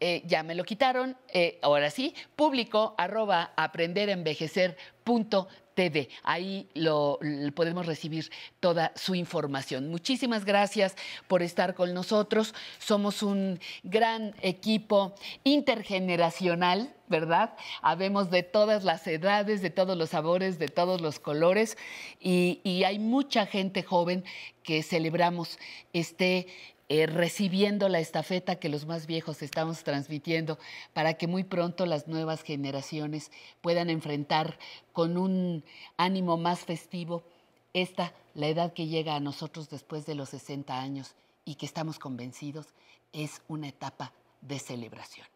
eh, 0.00 0.22
ya 0.26 0.42
me 0.42 0.54
lo 0.54 0.64
quitaron, 0.64 1.16
eh, 1.32 1.58
ahora 1.62 1.90
sí, 1.90 2.14
público 2.34 2.94
arroba 2.98 3.52
aprenderenvejecer.tv. 3.56 6.08
Ahí 6.22 6.68
lo, 6.74 7.18
podemos 7.54 7.86
recibir 7.86 8.30
toda 8.60 8.92
su 8.94 9.14
información. 9.14 9.90
Muchísimas 9.90 10.44
gracias 10.44 10.96
por 11.28 11.42
estar 11.42 11.74
con 11.74 11.94
nosotros. 11.94 12.54
Somos 12.78 13.22
un 13.22 13.60
gran 13.84 14.34
equipo 14.40 15.14
intergeneracional, 15.44 16.94
¿verdad? 17.08 17.54
Habemos 17.82 18.30
de 18.30 18.42
todas 18.42 18.84
las 18.84 19.06
edades, 19.06 19.60
de 19.60 19.70
todos 19.70 19.98
los 19.98 20.10
sabores, 20.10 20.58
de 20.58 20.68
todos 20.68 21.00
los 21.00 21.18
colores 21.18 21.76
y, 22.20 22.60
y 22.64 22.84
hay 22.84 22.98
mucha 22.98 23.46
gente 23.46 23.82
joven 23.82 24.24
que 24.62 24.82
celebramos 24.82 25.58
este 25.92 26.48
eh, 26.88 27.06
recibiendo 27.06 27.88
la 27.88 27.98
estafeta 27.98 28.56
que 28.56 28.68
los 28.68 28.86
más 28.86 29.06
viejos 29.06 29.42
estamos 29.42 29.82
transmitiendo 29.82 30.58
para 30.92 31.14
que 31.14 31.26
muy 31.26 31.42
pronto 31.42 31.84
las 31.84 32.06
nuevas 32.06 32.42
generaciones 32.42 33.32
puedan 33.60 33.90
enfrentar 33.90 34.58
con 34.92 35.16
un 35.16 35.64
ánimo 35.96 36.36
más 36.36 36.60
festivo 36.60 37.24
esta, 37.72 38.14
la 38.34 38.46
edad 38.46 38.72
que 38.72 38.86
llega 38.86 39.16
a 39.16 39.20
nosotros 39.20 39.68
después 39.68 40.06
de 40.06 40.14
los 40.14 40.30
60 40.30 40.80
años 40.80 41.14
y 41.44 41.56
que 41.56 41.66
estamos 41.66 41.98
convencidos 41.98 42.68
es 43.12 43.42
una 43.48 43.68
etapa 43.68 44.12
de 44.40 44.58
celebración. 44.58 45.26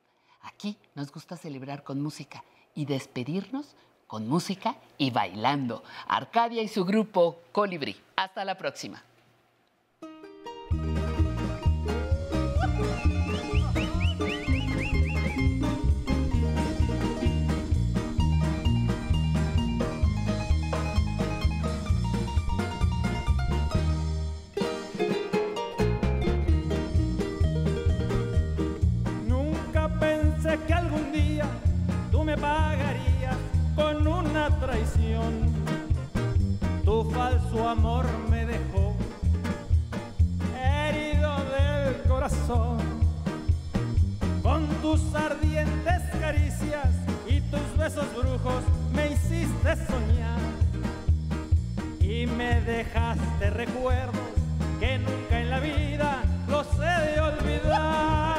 Aquí 0.43 0.79
nos 0.95 1.13
gusta 1.13 1.37
celebrar 1.37 1.83
con 1.83 2.01
música 2.01 2.45
y 2.75 2.87
despedirnos 2.87 3.75
con 4.07 4.27
música 4.27 4.77
y 4.99 5.11
bailando. 5.11 5.85
Arcadia 6.07 6.63
y 6.63 6.69
su 6.69 6.85
grupo 6.85 7.41
Colibrí. 7.53 8.01
Hasta 8.17 8.45
la 8.45 8.57
próxima. 8.57 9.05
Traición. 34.61 35.53
Tu 36.85 37.11
falso 37.11 37.69
amor 37.69 38.07
me 38.29 38.47
dejó 38.47 38.95
herido 40.59 41.37
del 41.57 42.03
corazón. 42.09 42.79
Con 44.43 44.67
tus 44.83 45.15
ardientes 45.15 46.03
caricias 46.21 46.89
y 47.27 47.41
tus 47.43 47.77
besos 47.77 48.07
brujos 48.17 48.63
me 48.93 49.13
hiciste 49.13 49.77
soñar 49.87 50.41
y 52.01 52.27
me 52.27 52.61
dejaste 52.63 53.51
recuerdos 53.51 54.21
que 54.79 54.99
nunca 54.99 55.41
en 55.41 55.51
la 55.51 55.61
vida 55.61 56.23
los 56.49 56.67
he 56.79 57.13
de 57.13 57.21
olvidar. 57.21 58.30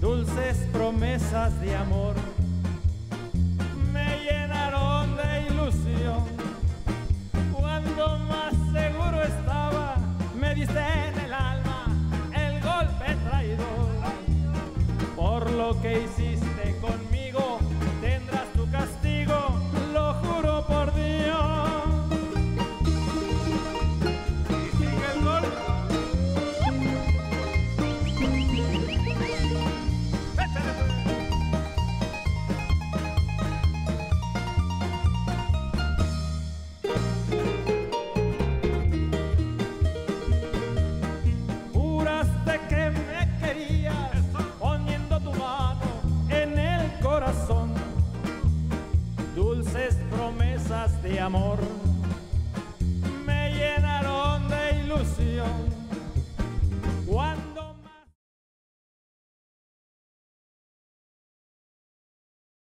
Dulces 0.00 0.56
promesas 0.72 1.60
de 1.60 1.74
amor 1.74 2.14